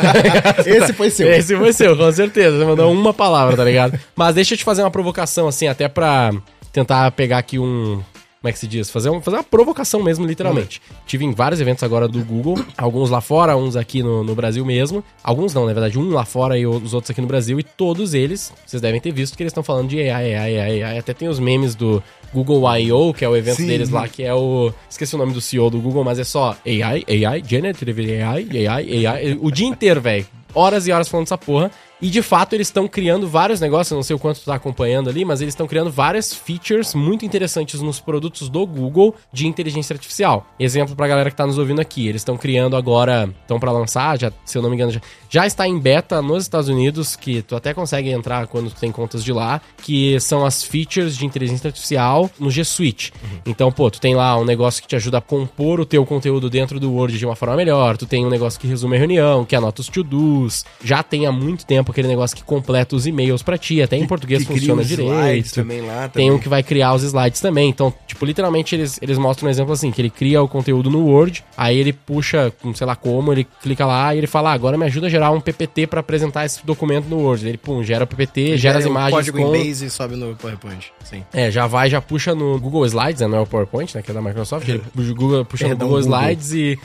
Esse 0.66 0.92
foi 0.92 1.10
seu. 1.10 1.28
Esse 1.32 1.56
foi 1.56 1.72
seu, 1.72 1.96
com 1.96 2.10
certeza. 2.12 2.58
Você 2.58 2.64
mandou 2.64 2.92
uma 2.92 3.14
palavra, 3.14 3.56
tá 3.56 3.64
ligado? 3.64 3.98
Mas 4.14 4.34
deixa 4.34 4.54
eu 4.54 4.58
te 4.58 4.64
fazer 4.64 4.82
uma 4.82 4.90
provocação, 4.90 5.48
assim, 5.48 5.68
até 5.68 5.88
pra 5.88 6.32
tentar 6.72 7.10
pegar 7.12 7.38
aqui 7.38 7.58
um. 7.58 8.02
Como 8.46 8.50
é 8.50 8.52
que 8.52 8.60
se 8.60 8.68
diz? 8.68 8.88
Fazer, 8.90 9.10
um, 9.10 9.20
fazer 9.20 9.38
uma 9.38 9.42
provocação 9.42 10.00
mesmo, 10.00 10.24
literalmente. 10.24 10.80
Tive 11.04 11.24
em 11.24 11.32
vários 11.32 11.60
eventos 11.60 11.82
agora 11.82 12.06
do 12.06 12.24
Google, 12.24 12.56
alguns 12.78 13.10
lá 13.10 13.20
fora, 13.20 13.56
uns 13.56 13.74
aqui 13.74 14.04
no, 14.04 14.22
no 14.22 14.36
Brasil 14.36 14.64
mesmo. 14.64 15.02
Alguns 15.20 15.52
não, 15.52 15.66
na 15.66 15.72
verdade, 15.72 15.98
um 15.98 16.10
lá 16.10 16.24
fora 16.24 16.56
e 16.56 16.64
os 16.64 16.94
outros 16.94 17.10
aqui 17.10 17.20
no 17.20 17.26
Brasil. 17.26 17.58
E 17.58 17.64
todos 17.64 18.14
eles, 18.14 18.52
vocês 18.64 18.80
devem 18.80 19.00
ter 19.00 19.10
visto 19.10 19.36
que 19.36 19.42
eles 19.42 19.50
estão 19.50 19.64
falando 19.64 19.88
de 19.88 19.98
AI, 19.98 20.32
AI, 20.36 20.60
AI, 20.60 20.82
AI. 20.84 20.98
Até 20.98 21.12
tem 21.12 21.26
os 21.26 21.40
memes 21.40 21.74
do 21.74 22.00
Google 22.32 22.72
I.O., 22.78 23.12
que 23.12 23.24
é 23.24 23.28
o 23.28 23.34
evento 23.34 23.56
Sim. 23.56 23.66
deles 23.66 23.90
lá, 23.90 24.06
que 24.06 24.22
é 24.22 24.32
o. 24.32 24.72
Esqueci 24.88 25.16
o 25.16 25.18
nome 25.18 25.32
do 25.32 25.40
CEO 25.40 25.68
do 25.68 25.80
Google, 25.80 26.04
mas 26.04 26.20
é 26.20 26.24
só 26.24 26.56
AI, 26.64 27.04
AI, 27.26 27.42
Generative 27.44 28.22
AI, 28.22 28.68
AI, 28.68 29.06
AI. 29.06 29.38
O 29.40 29.50
dia 29.50 29.66
inteiro, 29.66 30.00
velho. 30.00 30.24
Horas 30.54 30.86
e 30.86 30.92
horas 30.92 31.08
falando 31.08 31.24
dessa 31.24 31.36
porra. 31.36 31.68
E 32.00 32.10
de 32.10 32.20
fato 32.20 32.52
eles 32.52 32.66
estão 32.66 32.86
criando 32.86 33.26
vários 33.26 33.58
negócios, 33.58 33.96
não 33.96 34.02
sei 34.02 34.14
o 34.14 34.18
quanto 34.18 34.40
tu 34.40 34.44
tá 34.44 34.54
acompanhando 34.54 35.08
ali, 35.08 35.24
mas 35.24 35.40
eles 35.40 35.52
estão 35.52 35.66
criando 35.66 35.90
várias 35.90 36.34
features 36.34 36.94
muito 36.94 37.24
interessantes 37.24 37.80
nos 37.80 38.00
produtos 38.00 38.50
do 38.50 38.66
Google 38.66 39.14
de 39.32 39.46
inteligência 39.46 39.94
artificial. 39.94 40.46
Exemplo 40.60 40.94
pra 40.94 41.08
galera 41.08 41.30
que 41.30 41.36
tá 41.36 41.46
nos 41.46 41.56
ouvindo 41.56 41.80
aqui, 41.80 42.06
eles 42.06 42.20
estão 42.20 42.36
criando 42.36 42.76
agora, 42.76 43.34
estão 43.40 43.58
pra 43.58 43.72
lançar, 43.72 44.18
já, 44.18 44.30
se 44.44 44.58
eu 44.58 44.62
não 44.62 44.68
me 44.68 44.76
engano, 44.76 44.92
já, 44.92 45.00
já 45.30 45.46
está 45.46 45.66
em 45.66 45.78
beta 45.78 46.20
nos 46.20 46.42
Estados 46.42 46.68
Unidos, 46.68 47.16
que 47.16 47.40
tu 47.40 47.56
até 47.56 47.72
consegue 47.72 48.10
entrar 48.10 48.46
quando 48.46 48.70
tu 48.70 48.78
tem 48.78 48.92
contas 48.92 49.24
de 49.24 49.32
lá, 49.32 49.62
que 49.82 50.20
são 50.20 50.44
as 50.44 50.62
features 50.62 51.16
de 51.16 51.24
inteligência 51.24 51.68
artificial 51.68 52.30
no 52.38 52.50
G 52.50 52.62
Suite. 52.62 53.10
Então, 53.46 53.72
pô, 53.72 53.90
tu 53.90 54.02
tem 54.02 54.14
lá 54.14 54.38
um 54.38 54.44
negócio 54.44 54.82
que 54.82 54.88
te 54.88 54.96
ajuda 54.96 55.16
a 55.16 55.22
compor 55.22 55.80
o 55.80 55.86
teu 55.86 56.04
conteúdo 56.04 56.50
dentro 56.50 56.78
do 56.78 56.92
Word 56.92 57.18
de 57.18 57.24
uma 57.24 57.34
forma 57.34 57.56
melhor, 57.56 57.96
tu 57.96 58.04
tem 58.04 58.26
um 58.26 58.30
negócio 58.30 58.60
que 58.60 58.66
resume 58.66 58.96
a 58.96 58.98
reunião, 58.98 59.46
que 59.46 59.56
anota 59.56 59.80
os 59.80 59.88
to-dos, 59.88 60.62
já 60.84 61.02
tem 61.02 61.24
há 61.24 61.32
muito 61.32 61.64
tempo 61.64 61.85
aquele 61.90 62.08
negócio 62.08 62.36
que 62.36 62.42
completa 62.42 62.94
os 62.96 63.06
e-mails 63.06 63.42
pra 63.42 63.56
ti, 63.58 63.80
até 63.82 63.96
em 63.96 64.06
português 64.06 64.42
que 64.44 64.52
funciona 64.52 64.84
direito. 64.84 65.54
também 65.54 65.80
lá, 65.82 66.08
Tem 66.08 66.26
também. 66.26 66.30
um 66.32 66.38
que 66.38 66.48
vai 66.48 66.62
criar 66.62 66.94
os 66.94 67.02
slides 67.02 67.40
também. 67.40 67.68
Então, 67.68 67.92
tipo, 68.06 68.24
literalmente 68.24 68.74
eles, 68.74 68.98
eles 69.02 69.18
mostram 69.18 69.48
um 69.48 69.50
exemplo 69.50 69.72
assim, 69.72 69.90
que 69.90 70.00
ele 70.00 70.10
cria 70.10 70.42
o 70.42 70.48
conteúdo 70.48 70.90
no 70.90 71.06
Word, 71.06 71.44
aí 71.56 71.78
ele 71.78 71.92
puxa, 71.92 72.52
sei 72.74 72.86
lá 72.86 72.96
como, 72.96 73.32
ele 73.32 73.46
clica 73.62 73.84
lá 73.86 74.14
e 74.14 74.18
ele 74.18 74.26
fala, 74.26 74.50
ah, 74.50 74.52
agora 74.52 74.76
me 74.78 74.84
ajuda 74.84 75.06
a 75.06 75.10
gerar 75.10 75.30
um 75.30 75.40
PPT 75.40 75.86
pra 75.86 76.00
apresentar 76.00 76.44
esse 76.44 76.64
documento 76.64 77.06
no 77.06 77.18
Word. 77.18 77.46
Ele, 77.46 77.58
pum, 77.58 77.82
gera 77.82 78.04
o 78.04 78.06
PPT, 78.06 78.56
gera 78.56 78.78
as 78.78 78.84
o 78.84 78.88
imagens 78.88 79.14
código 79.14 79.38
com... 79.38 79.54
em 79.54 79.58
Base 79.64 79.86
e 79.86 79.90
sobe 79.90 80.16
no 80.16 80.34
PowerPoint. 80.36 80.92
Sim. 81.04 81.22
É, 81.32 81.50
já 81.50 81.66
vai, 81.66 81.88
já 81.88 82.00
puxa 82.00 82.34
no 82.34 82.58
Google 82.58 82.84
Slides, 82.86 83.20
né? 83.20 83.26
Não 83.28 83.38
é 83.38 83.40
o 83.40 83.46
PowerPoint, 83.46 83.94
né? 83.94 84.02
Que 84.02 84.10
é 84.10 84.14
da 84.14 84.22
Microsoft. 84.22 84.68
Ele 84.68 84.82
puxa, 84.94 85.10
o 85.10 85.14
Google, 85.14 85.44
puxa 85.44 85.68
no 85.68 85.76
Google 85.76 86.00
Google. 86.00 86.18
Slides 86.20 86.52
e 86.52 86.78